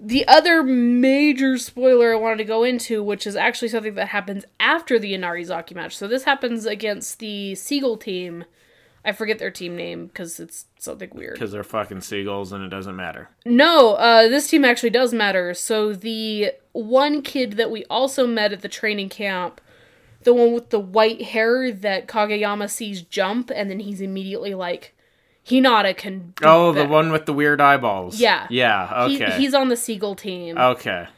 the 0.00 0.26
other 0.26 0.62
major 0.64 1.58
spoiler 1.58 2.12
I 2.12 2.16
wanted 2.16 2.38
to 2.38 2.44
go 2.44 2.64
into, 2.64 3.02
which 3.04 3.26
is 3.26 3.36
actually 3.36 3.68
something 3.68 3.94
that 3.94 4.08
happens 4.08 4.44
after 4.58 4.98
the 4.98 5.12
Inarizaki 5.12 5.74
match. 5.76 5.96
So 5.96 6.08
this 6.08 6.24
happens 6.24 6.66
against 6.66 7.18
the 7.20 7.54
Seagull 7.54 7.96
team 7.96 8.44
I 9.04 9.12
forget 9.12 9.38
their 9.38 9.50
team 9.50 9.74
name 9.76 10.06
because 10.06 10.38
it's 10.38 10.66
something 10.78 11.10
weird. 11.12 11.34
Because 11.34 11.50
they're 11.52 11.64
fucking 11.64 12.02
seagulls 12.02 12.52
and 12.52 12.64
it 12.64 12.68
doesn't 12.68 12.94
matter. 12.94 13.28
No, 13.44 13.94
uh, 13.94 14.28
this 14.28 14.48
team 14.48 14.64
actually 14.64 14.90
does 14.90 15.12
matter. 15.12 15.54
So 15.54 15.92
the 15.92 16.52
one 16.72 17.20
kid 17.22 17.54
that 17.54 17.70
we 17.70 17.84
also 17.86 18.26
met 18.26 18.52
at 18.52 18.60
the 18.62 18.68
training 18.68 19.08
camp, 19.08 19.60
the 20.22 20.32
one 20.32 20.52
with 20.52 20.70
the 20.70 20.78
white 20.78 21.20
hair 21.22 21.72
that 21.72 22.06
Kageyama 22.06 22.70
sees 22.70 23.02
jump, 23.02 23.50
and 23.52 23.68
then 23.68 23.80
he's 23.80 24.00
immediately 24.00 24.54
like, 24.54 24.94
Hinata 25.44 25.96
can. 25.96 26.34
Oh, 26.44 26.70
the 26.70 26.82
that." 26.82 26.88
one 26.88 27.10
with 27.10 27.26
the 27.26 27.32
weird 27.32 27.60
eyeballs. 27.60 28.20
Yeah. 28.20 28.46
Yeah, 28.48 29.08
He- 29.08 29.16
okay. 29.20 29.36
he's 29.36 29.52
on 29.54 29.68
the 29.68 29.76
Seagull 29.76 30.14
team, 30.14 30.56
Okay. 30.56 31.08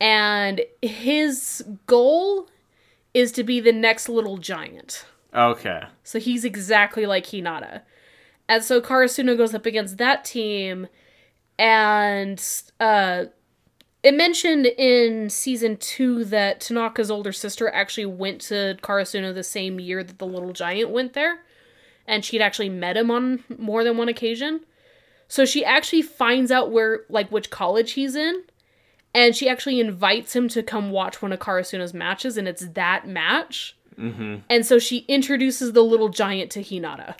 and 0.00 0.62
his 0.80 1.62
goal 1.86 2.48
is 3.12 3.30
to 3.32 3.44
be 3.44 3.60
the 3.60 3.72
next 3.72 4.08
little 4.08 4.38
giant. 4.38 5.04
Okay. 5.36 5.82
So 6.02 6.18
he's 6.18 6.44
exactly 6.44 7.04
like 7.04 7.26
Hinata. 7.26 7.82
And 8.48 8.64
so 8.64 8.80
Karasuno 8.80 9.36
goes 9.36 9.54
up 9.54 9.66
against 9.66 9.98
that 9.98 10.24
team, 10.24 10.86
and 11.58 12.42
uh, 12.78 13.24
it 14.02 14.14
mentioned 14.14 14.66
in 14.66 15.28
season 15.30 15.76
two 15.78 16.24
that 16.26 16.60
Tanaka's 16.60 17.10
older 17.10 17.32
sister 17.32 17.68
actually 17.68 18.06
went 18.06 18.40
to 18.42 18.76
Karasuno 18.82 19.34
the 19.34 19.42
same 19.42 19.80
year 19.80 20.04
that 20.04 20.18
the 20.18 20.26
little 20.26 20.52
giant 20.52 20.90
went 20.90 21.14
there, 21.14 21.40
and 22.06 22.24
she'd 22.24 22.40
actually 22.40 22.68
met 22.68 22.96
him 22.96 23.10
on 23.10 23.42
more 23.58 23.82
than 23.82 23.96
one 23.96 24.08
occasion. 24.08 24.60
So 25.26 25.44
she 25.44 25.64
actually 25.64 26.02
finds 26.02 26.52
out 26.52 26.70
where, 26.70 27.00
like, 27.08 27.32
which 27.32 27.50
college 27.50 27.92
he's 27.92 28.14
in, 28.14 28.44
and 29.12 29.34
she 29.34 29.48
actually 29.48 29.80
invites 29.80 30.36
him 30.36 30.46
to 30.50 30.62
come 30.62 30.92
watch 30.92 31.20
one 31.20 31.32
of 31.32 31.40
Karasuno's 31.40 31.92
matches, 31.92 32.36
and 32.36 32.46
it's 32.46 32.68
that 32.74 33.08
match. 33.08 33.76
Mm-hmm. 33.98 34.36
And 34.50 34.66
so 34.66 34.78
she 34.78 34.98
introduces 35.08 35.72
the 35.72 35.82
little 35.82 36.08
giant 36.08 36.50
to 36.52 36.60
Hinata. 36.60 37.14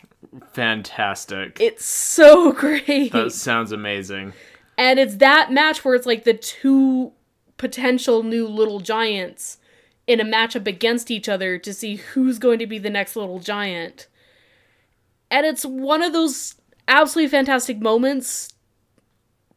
Fantastic. 0.53 1.59
It's 1.59 1.85
so 1.85 2.51
great. 2.53 3.11
that 3.11 3.31
sounds 3.31 3.71
amazing. 3.71 4.33
And 4.77 4.99
it's 4.99 5.15
that 5.17 5.51
match 5.51 5.83
where 5.83 5.95
it's 5.95 6.05
like 6.05 6.23
the 6.23 6.33
two 6.33 7.13
potential 7.57 8.21
new 8.23 8.47
little 8.47 8.79
giants 8.79 9.57
in 10.05 10.19
a 10.19 10.25
matchup 10.25 10.67
against 10.67 11.11
each 11.11 11.27
other 11.27 11.57
to 11.57 11.73
see 11.73 11.95
who's 11.97 12.39
going 12.39 12.59
to 12.59 12.67
be 12.67 12.77
the 12.77 12.89
next 12.89 13.15
little 13.15 13.39
giant. 13.39 14.07
And 15.29 15.45
it's 15.45 15.65
one 15.65 16.01
of 16.01 16.13
those 16.13 16.55
absolutely 16.87 17.29
fantastic 17.29 17.79
moments 17.79 18.53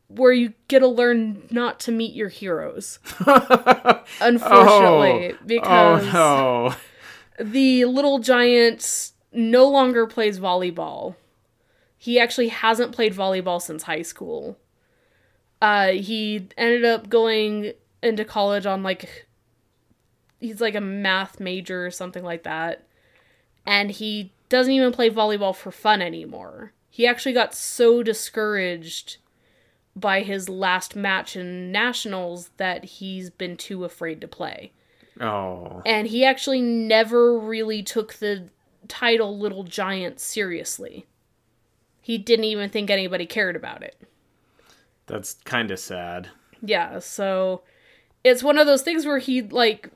where 0.08 0.32
you 0.32 0.52
get 0.66 0.80
to 0.80 0.88
learn 0.88 1.46
not 1.50 1.78
to 1.80 1.92
meet 1.92 2.14
your 2.14 2.28
heroes. 2.28 2.98
Unfortunately, 4.20 5.34
because 5.46 6.02
oh 6.08 6.12
no. 6.12 6.74
The 7.40 7.86
little 7.86 8.18
giant 8.18 9.12
no 9.32 9.68
longer 9.68 10.06
plays 10.06 10.38
volleyball. 10.38 11.16
He 11.96 12.18
actually 12.18 12.48
hasn't 12.48 12.92
played 12.92 13.14
volleyball 13.14 13.60
since 13.60 13.84
high 13.84 14.02
school. 14.02 14.58
Uh, 15.60 15.88
he 15.88 16.48
ended 16.56 16.84
up 16.84 17.08
going 17.08 17.72
into 18.02 18.24
college 18.24 18.64
on 18.66 18.82
like 18.82 19.26
he's 20.38 20.60
like 20.60 20.74
a 20.74 20.80
math 20.80 21.38
major 21.38 21.84
or 21.84 21.90
something 21.90 22.24
like 22.24 22.44
that. 22.44 22.86
And 23.66 23.90
he 23.90 24.32
doesn't 24.48 24.72
even 24.72 24.92
play 24.92 25.10
volleyball 25.10 25.54
for 25.54 25.70
fun 25.70 26.00
anymore. 26.00 26.72
He 26.88 27.06
actually 27.06 27.34
got 27.34 27.54
so 27.54 28.02
discouraged 28.02 29.18
by 29.94 30.22
his 30.22 30.48
last 30.48 30.96
match 30.96 31.36
in 31.36 31.70
nationals 31.70 32.50
that 32.56 32.84
he's 32.84 33.28
been 33.28 33.56
too 33.56 33.84
afraid 33.84 34.20
to 34.20 34.28
play 34.28 34.72
Oh. 35.18 35.82
and 35.84 36.06
he 36.06 36.24
actually 36.24 36.60
never 36.60 37.38
really 37.38 37.82
took 37.82 38.14
the 38.14 38.48
title 38.88 39.38
Little 39.38 39.64
Giant 39.64 40.20
seriously. 40.20 41.06
He 42.00 42.18
didn't 42.18 42.46
even 42.46 42.70
think 42.70 42.90
anybody 42.90 43.26
cared 43.26 43.56
about 43.56 43.82
it. 43.82 44.00
That's 45.06 45.34
kind 45.44 45.70
of 45.70 45.78
sad. 45.78 46.28
Yeah, 46.62 46.98
so 46.98 47.62
it's 48.24 48.42
one 48.42 48.58
of 48.58 48.66
those 48.66 48.82
things 48.82 49.06
where 49.06 49.18
he 49.18 49.42
like 49.42 49.90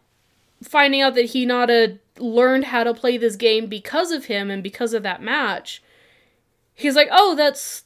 finding 0.62 1.00
out 1.00 1.14
that 1.14 1.26
Hinata 1.30 1.98
learned 2.18 2.64
how 2.64 2.84
to 2.84 2.94
play 2.94 3.16
this 3.16 3.36
game 3.36 3.66
because 3.66 4.10
of 4.10 4.26
him 4.26 4.50
and 4.50 4.62
because 4.62 4.94
of 4.94 5.02
that 5.02 5.22
match. 5.22 5.82
He's 6.74 6.96
like, 6.96 7.08
"Oh, 7.10 7.34
that's 7.34 7.84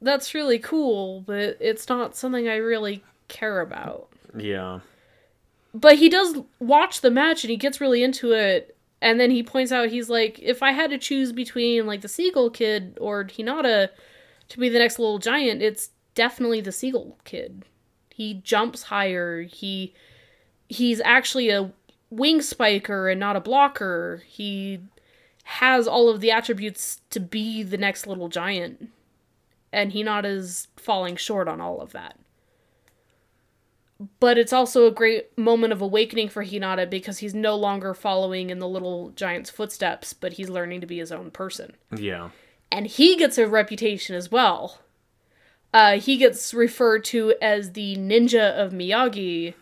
that's 0.00 0.34
really 0.34 0.58
cool, 0.58 1.20
but 1.20 1.56
it's 1.60 1.88
not 1.88 2.16
something 2.16 2.48
I 2.48 2.56
really 2.56 3.04
care 3.28 3.60
about." 3.60 4.08
Yeah. 4.36 4.80
But 5.76 5.96
he 5.96 6.08
does 6.08 6.38
watch 6.58 7.02
the 7.02 7.10
match 7.10 7.44
and 7.44 7.50
he 7.50 7.56
gets 7.56 7.80
really 7.80 8.02
into 8.02 8.32
it. 8.32 8.76
And 9.02 9.20
then 9.20 9.30
he 9.30 9.42
points 9.42 9.72
out 9.72 9.90
he's 9.90 10.08
like 10.08 10.38
if 10.38 10.62
i 10.62 10.72
had 10.72 10.88
to 10.90 10.96
choose 10.96 11.30
between 11.30 11.86
like 11.86 12.00
the 12.00 12.08
seagull 12.08 12.48
kid 12.48 12.96
or 12.98 13.24
hinata 13.24 13.90
to 14.48 14.58
be 14.58 14.70
the 14.70 14.78
next 14.78 14.98
little 14.98 15.18
giant 15.18 15.60
it's 15.60 15.90
definitely 16.14 16.62
the 16.62 16.72
seagull 16.72 17.18
kid. 17.24 17.66
He 18.12 18.34
jumps 18.34 18.84
higher. 18.84 19.42
He 19.42 19.92
he's 20.68 21.00
actually 21.02 21.50
a 21.50 21.70
wing 22.08 22.40
spiker 22.40 23.08
and 23.10 23.20
not 23.20 23.36
a 23.36 23.40
blocker. 23.40 24.22
He 24.26 24.80
has 25.44 25.86
all 25.86 26.08
of 26.08 26.20
the 26.20 26.30
attributes 26.30 27.02
to 27.10 27.20
be 27.20 27.62
the 27.62 27.76
next 27.76 28.06
little 28.06 28.28
giant. 28.28 28.88
And 29.72 29.92
hinata's 29.92 30.68
falling 30.76 31.16
short 31.16 31.48
on 31.48 31.60
all 31.60 31.82
of 31.82 31.92
that 31.92 32.18
but 34.20 34.36
it's 34.36 34.52
also 34.52 34.86
a 34.86 34.90
great 34.90 35.36
moment 35.38 35.72
of 35.72 35.80
awakening 35.80 36.28
for 36.28 36.44
Hinata 36.44 36.88
because 36.88 37.18
he's 37.18 37.34
no 37.34 37.56
longer 37.56 37.94
following 37.94 38.50
in 38.50 38.58
the 38.58 38.68
little 38.68 39.10
giant's 39.10 39.50
footsteps, 39.50 40.12
but 40.12 40.34
he's 40.34 40.50
learning 40.50 40.82
to 40.82 40.86
be 40.86 40.98
his 40.98 41.12
own 41.12 41.30
person. 41.30 41.72
Yeah. 41.94 42.30
And 42.70 42.86
he 42.86 43.16
gets 43.16 43.38
a 43.38 43.46
reputation 43.46 44.14
as 44.14 44.30
well. 44.30 44.80
Uh, 45.72 45.98
he 45.98 46.16
gets 46.16 46.52
referred 46.52 47.04
to 47.04 47.34
as 47.40 47.72
the 47.72 47.96
ninja 47.96 48.52
of 48.52 48.72
Miyagi 48.72 49.54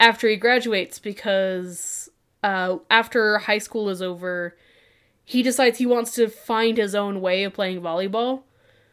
after 0.00 0.28
he 0.28 0.36
graduates 0.36 0.98
because 0.98 2.08
uh, 2.42 2.78
after 2.90 3.38
high 3.38 3.58
school 3.58 3.88
is 3.88 4.00
over, 4.00 4.56
he 5.24 5.42
decides 5.42 5.78
he 5.78 5.86
wants 5.86 6.14
to 6.14 6.28
find 6.28 6.78
his 6.78 6.94
own 6.94 7.20
way 7.20 7.44
of 7.44 7.52
playing 7.52 7.80
volleyball. 7.80 8.42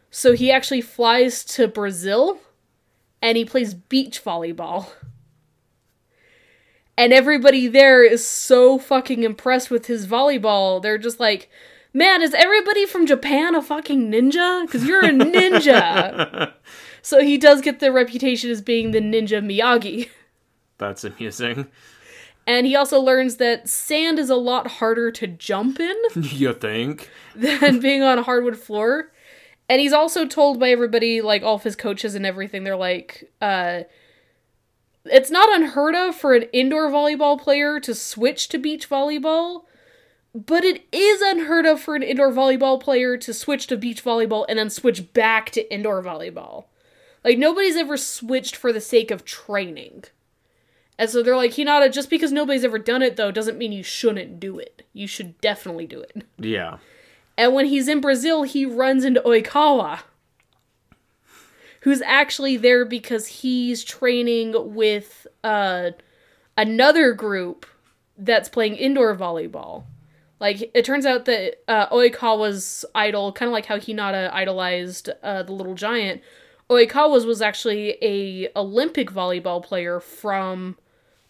So 0.09 0.33
he 0.33 0.51
actually 0.51 0.81
flies 0.81 1.43
to 1.45 1.67
Brazil 1.67 2.39
and 3.21 3.37
he 3.37 3.45
plays 3.45 3.73
beach 3.73 4.23
volleyball. 4.23 4.89
And 6.97 7.13
everybody 7.13 7.67
there 7.67 8.03
is 8.03 8.25
so 8.27 8.77
fucking 8.77 9.23
impressed 9.23 9.71
with 9.71 9.87
his 9.87 10.05
volleyball. 10.05 10.81
They're 10.81 10.97
just 10.97 11.19
like, 11.19 11.49
man, 11.93 12.21
is 12.21 12.33
everybody 12.33 12.85
from 12.85 13.05
Japan 13.05 13.55
a 13.55 13.61
fucking 13.61 14.11
ninja? 14.11 14.65
Because 14.65 14.85
you're 14.85 15.05
a 15.05 15.09
ninja. 15.09 16.53
so 17.01 17.21
he 17.21 17.37
does 17.37 17.61
get 17.61 17.79
the 17.79 17.91
reputation 17.91 18.49
as 18.49 18.61
being 18.61 18.91
the 18.91 18.99
ninja 19.01 19.43
Miyagi. 19.43 20.09
That's 20.77 21.03
amusing. 21.03 21.67
And 22.47 22.65
he 22.65 22.75
also 22.75 22.99
learns 22.99 23.37
that 23.37 23.69
sand 23.69 24.19
is 24.19 24.29
a 24.29 24.35
lot 24.35 24.67
harder 24.67 25.11
to 25.11 25.27
jump 25.27 25.79
in 25.79 25.95
you 26.15 26.53
think? 26.53 27.09
than 27.35 27.79
being 27.79 28.01
on 28.01 28.17
a 28.19 28.23
hardwood 28.23 28.57
floor. 28.57 29.11
And 29.71 29.79
he's 29.79 29.93
also 29.93 30.25
told 30.25 30.59
by 30.59 30.69
everybody, 30.69 31.21
like 31.21 31.43
all 31.43 31.55
of 31.55 31.63
his 31.63 31.77
coaches 31.77 32.13
and 32.13 32.25
everything, 32.25 32.65
they're 32.65 32.75
like, 32.75 33.31
uh, 33.39 33.83
it's 35.05 35.31
not 35.31 35.49
unheard 35.55 35.95
of 35.95 36.13
for 36.13 36.33
an 36.33 36.43
indoor 36.51 36.89
volleyball 36.89 37.39
player 37.39 37.79
to 37.79 37.95
switch 37.95 38.49
to 38.49 38.57
beach 38.57 38.89
volleyball, 38.89 39.63
but 40.35 40.65
it 40.65 40.85
is 40.91 41.21
unheard 41.21 41.65
of 41.65 41.79
for 41.79 41.95
an 41.95 42.03
indoor 42.03 42.33
volleyball 42.33 42.81
player 42.81 43.15
to 43.15 43.33
switch 43.33 43.65
to 43.67 43.77
beach 43.77 44.03
volleyball 44.03 44.45
and 44.49 44.59
then 44.59 44.69
switch 44.69 45.13
back 45.13 45.51
to 45.51 45.73
indoor 45.73 46.03
volleyball. 46.03 46.65
Like, 47.23 47.37
nobody's 47.37 47.77
ever 47.77 47.95
switched 47.95 48.57
for 48.57 48.73
the 48.73 48.81
sake 48.81 49.09
of 49.09 49.23
training. 49.23 50.03
And 50.99 51.09
so 51.09 51.23
they're 51.23 51.37
like, 51.37 51.51
Hinata, 51.51 51.89
just 51.93 52.09
because 52.09 52.33
nobody's 52.33 52.65
ever 52.65 52.77
done 52.77 53.03
it, 53.03 53.15
though, 53.15 53.31
doesn't 53.31 53.57
mean 53.57 53.71
you 53.71 53.83
shouldn't 53.83 54.37
do 54.37 54.59
it. 54.59 54.85
You 54.91 55.07
should 55.07 55.39
definitely 55.39 55.87
do 55.87 56.01
it. 56.01 56.25
Yeah. 56.37 56.79
And 57.41 57.55
when 57.55 57.65
he's 57.65 57.87
in 57.87 58.01
Brazil, 58.01 58.43
he 58.43 58.67
runs 58.67 59.03
into 59.03 59.19
Oikawa, 59.21 60.01
who's 61.79 62.03
actually 62.03 62.55
there 62.55 62.85
because 62.85 63.25
he's 63.25 63.83
training 63.83 64.75
with 64.75 65.25
uh, 65.43 65.89
another 66.55 67.13
group 67.13 67.65
that's 68.15 68.47
playing 68.47 68.75
indoor 68.75 69.15
volleyball. 69.15 69.85
Like, 70.39 70.69
it 70.75 70.85
turns 70.85 71.07
out 71.07 71.25
that 71.25 71.63
uh, 71.67 71.89
Oikawa's 71.89 72.85
idol, 72.93 73.33
kind 73.33 73.47
of 73.49 73.53
like 73.53 73.65
how 73.65 73.79
Hinata 73.79 74.31
idolized 74.31 75.09
uh, 75.23 75.41
the 75.41 75.53
little 75.53 75.73
giant, 75.73 76.21
Oikawa's 76.69 77.25
was 77.25 77.41
actually 77.41 77.97
a 78.03 78.49
Olympic 78.55 79.09
volleyball 79.09 79.63
player 79.63 79.99
from 79.99 80.77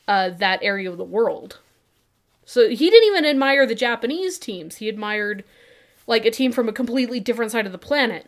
uh, 0.10 0.32
that 0.32 0.60
area 0.62 0.92
of 0.92 0.98
the 0.98 1.06
world. 1.06 1.60
So 2.44 2.68
he 2.68 2.90
didn't 2.90 3.08
even 3.08 3.24
admire 3.24 3.66
the 3.66 3.76
Japanese 3.76 4.38
teams. 4.38 4.76
He 4.76 4.90
admired 4.90 5.46
like 6.08 6.26
a 6.26 6.32
team 6.32 6.52
from 6.52 6.68
a 6.68 6.74
completely 6.74 7.20
different 7.20 7.52
side 7.52 7.66
of 7.66 7.72
the 7.72 7.78
planet. 7.78 8.28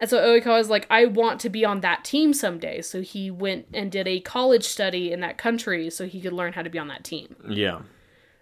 And 0.00 0.10
so 0.10 0.18
Oikawa 0.18 0.58
was 0.58 0.68
like, 0.68 0.86
I 0.90 1.04
want 1.04 1.40
to 1.40 1.48
be 1.48 1.64
on 1.64 1.80
that 1.80 2.04
team 2.04 2.32
someday. 2.34 2.82
So 2.82 3.02
he 3.02 3.30
went 3.30 3.66
and 3.72 3.90
did 3.92 4.08
a 4.08 4.18
college 4.20 4.64
study 4.64 5.12
in 5.12 5.20
that 5.20 5.38
country 5.38 5.90
so 5.90 6.06
he 6.06 6.20
could 6.20 6.32
learn 6.32 6.54
how 6.54 6.62
to 6.62 6.70
be 6.70 6.78
on 6.78 6.88
that 6.88 7.04
team. 7.04 7.36
Yeah. 7.48 7.82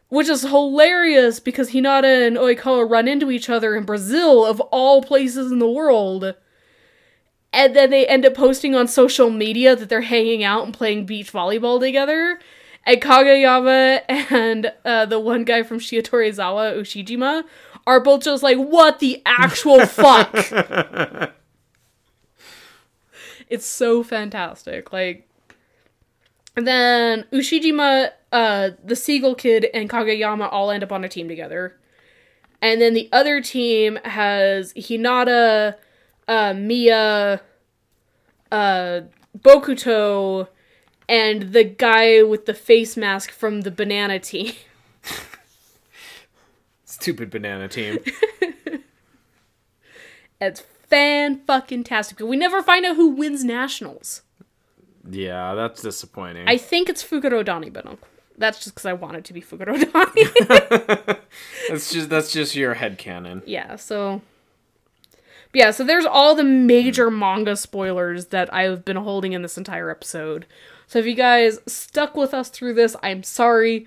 which 0.08 0.28
is 0.28 0.42
hilarious 0.42 1.38
because 1.38 1.70
Hinata 1.70 2.26
and 2.26 2.36
Oikawa 2.36 2.88
run 2.90 3.06
into 3.08 3.30
each 3.30 3.48
other 3.48 3.76
in 3.76 3.84
Brazil, 3.84 4.44
of 4.44 4.60
all 4.60 5.02
places 5.02 5.52
in 5.52 5.58
the 5.58 5.70
world. 5.70 6.34
And 7.52 7.76
then 7.76 7.90
they 7.90 8.06
end 8.06 8.24
up 8.24 8.34
posting 8.34 8.74
on 8.74 8.88
social 8.88 9.30
media 9.30 9.76
that 9.76 9.88
they're 9.88 10.00
hanging 10.02 10.42
out 10.42 10.64
and 10.64 10.72
playing 10.74 11.06
beach 11.06 11.32
volleyball 11.32 11.78
together. 11.80 12.38
And 12.86 13.00
Kageyama 13.02 14.02
and 14.32 14.72
uh, 14.84 15.06
the 15.06 15.20
one 15.20 15.44
guy 15.44 15.62
from 15.62 15.78
Shiratorizawa, 15.78 16.76
Ushijima, 16.76 17.44
are 17.90 17.98
both 17.98 18.22
just 18.22 18.42
like, 18.44 18.56
what 18.56 19.00
the 19.00 19.20
actual 19.26 19.84
fuck? 19.86 20.32
it's 23.48 23.66
so 23.66 24.04
fantastic. 24.04 24.92
Like, 24.92 25.28
and 26.56 26.68
then 26.68 27.24
Ushijima, 27.32 28.12
uh, 28.30 28.70
the 28.84 28.94
Seagull 28.94 29.34
Kid, 29.34 29.66
and 29.74 29.90
Kageyama 29.90 30.48
all 30.52 30.70
end 30.70 30.84
up 30.84 30.92
on 30.92 31.02
a 31.02 31.08
team 31.08 31.26
together. 31.26 31.76
And 32.62 32.80
then 32.80 32.94
the 32.94 33.08
other 33.10 33.40
team 33.40 33.96
has 34.04 34.72
Hinata, 34.74 35.74
uh, 36.28 36.54
Miya, 36.54 37.40
uh, 38.52 39.00
Bokuto, 39.36 40.46
and 41.08 41.52
the 41.52 41.64
guy 41.64 42.22
with 42.22 42.46
the 42.46 42.54
face 42.54 42.96
mask 42.96 43.32
from 43.32 43.62
the 43.62 43.72
banana 43.72 44.20
team. 44.20 44.52
Stupid 47.00 47.30
banana 47.30 47.68
team. 47.68 47.98
It's 50.40 50.60
fan 50.88 51.40
fucking 51.46 51.84
tastic. 51.84 52.20
We 52.20 52.36
never 52.36 52.62
find 52.62 52.86
out 52.86 52.96
who 52.96 53.08
wins 53.08 53.44
nationals. 53.44 54.22
yeah, 55.08 55.54
that's 55.54 55.82
disappointing. 55.82 56.48
I 56.48 56.56
think 56.56 56.88
it's 56.88 57.04
Fukurodani, 57.04 57.72
but 57.72 57.84
no. 57.84 57.98
That's 58.38 58.58
just 58.58 58.74
because 58.74 58.86
I 58.86 58.94
want 58.94 59.16
it 59.16 59.24
to 59.26 59.34
be 59.34 59.42
Fukuro 59.42 59.76
Dani. 59.82 61.18
that's 61.68 61.92
just 61.92 62.08
that's 62.08 62.32
just 62.32 62.56
your 62.56 62.74
headcanon. 62.74 63.42
yeah, 63.46 63.76
so. 63.76 64.22
Yeah, 65.52 65.72
so 65.72 65.82
there's 65.82 66.06
all 66.06 66.36
the 66.36 66.44
major 66.44 67.10
hmm. 67.10 67.18
manga 67.18 67.56
spoilers 67.56 68.26
that 68.26 68.52
I've 68.54 68.84
been 68.84 68.96
holding 68.96 69.32
in 69.32 69.42
this 69.42 69.58
entire 69.58 69.90
episode. 69.90 70.46
So 70.86 71.00
if 71.00 71.06
you 71.06 71.14
guys 71.14 71.58
stuck 71.66 72.16
with 72.16 72.32
us 72.32 72.48
through 72.48 72.74
this, 72.74 72.96
I'm 73.02 73.22
sorry. 73.24 73.86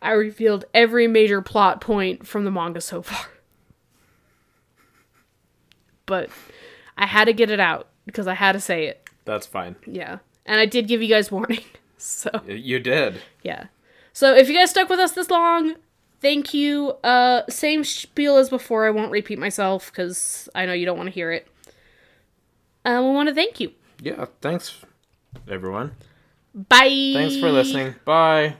I 0.00 0.12
revealed 0.12 0.64
every 0.72 1.06
major 1.08 1.42
plot 1.42 1.80
point 1.80 2.26
from 2.26 2.44
the 2.44 2.50
manga 2.50 2.80
so 2.80 3.02
far. 3.02 3.26
But 6.06 6.30
I 6.96 7.06
had 7.06 7.24
to 7.26 7.32
get 7.32 7.50
it 7.50 7.60
out 7.60 7.88
because 8.06 8.26
I 8.26 8.34
had 8.34 8.52
to 8.52 8.60
say 8.60 8.86
it. 8.86 9.08
That's 9.24 9.46
fine. 9.46 9.76
Yeah. 9.86 10.18
And 10.46 10.58
I 10.58 10.66
did 10.66 10.88
give 10.88 11.02
you 11.02 11.08
guys 11.08 11.30
warning. 11.30 11.60
So, 12.00 12.30
You 12.46 12.78
did. 12.78 13.20
yeah. 13.42 13.66
So 14.12 14.32
if 14.32 14.48
you 14.48 14.54
guys 14.54 14.70
stuck 14.70 14.88
with 14.88 15.00
us 15.00 15.10
this 15.12 15.30
long, 15.30 15.74
thank 16.20 16.54
you. 16.54 16.90
Uh 17.02 17.42
same 17.48 17.82
spiel 17.82 18.36
as 18.36 18.48
before. 18.48 18.86
I 18.86 18.90
won't 18.90 19.10
repeat 19.10 19.36
myself 19.36 19.92
cuz 19.92 20.48
I 20.54 20.64
know 20.64 20.74
you 20.74 20.86
don't 20.86 20.96
want 20.96 21.08
to 21.08 21.12
hear 21.12 21.32
it. 21.32 21.48
Uh, 22.84 23.00
we 23.04 23.10
want 23.10 23.28
to 23.30 23.34
thank 23.34 23.58
you. 23.58 23.72
Yeah, 24.00 24.26
thanks 24.40 24.80
everyone. 25.50 25.96
Bye. 26.54 27.10
Thanks 27.14 27.36
for 27.40 27.50
listening. 27.50 27.96
Bye. 28.04 28.54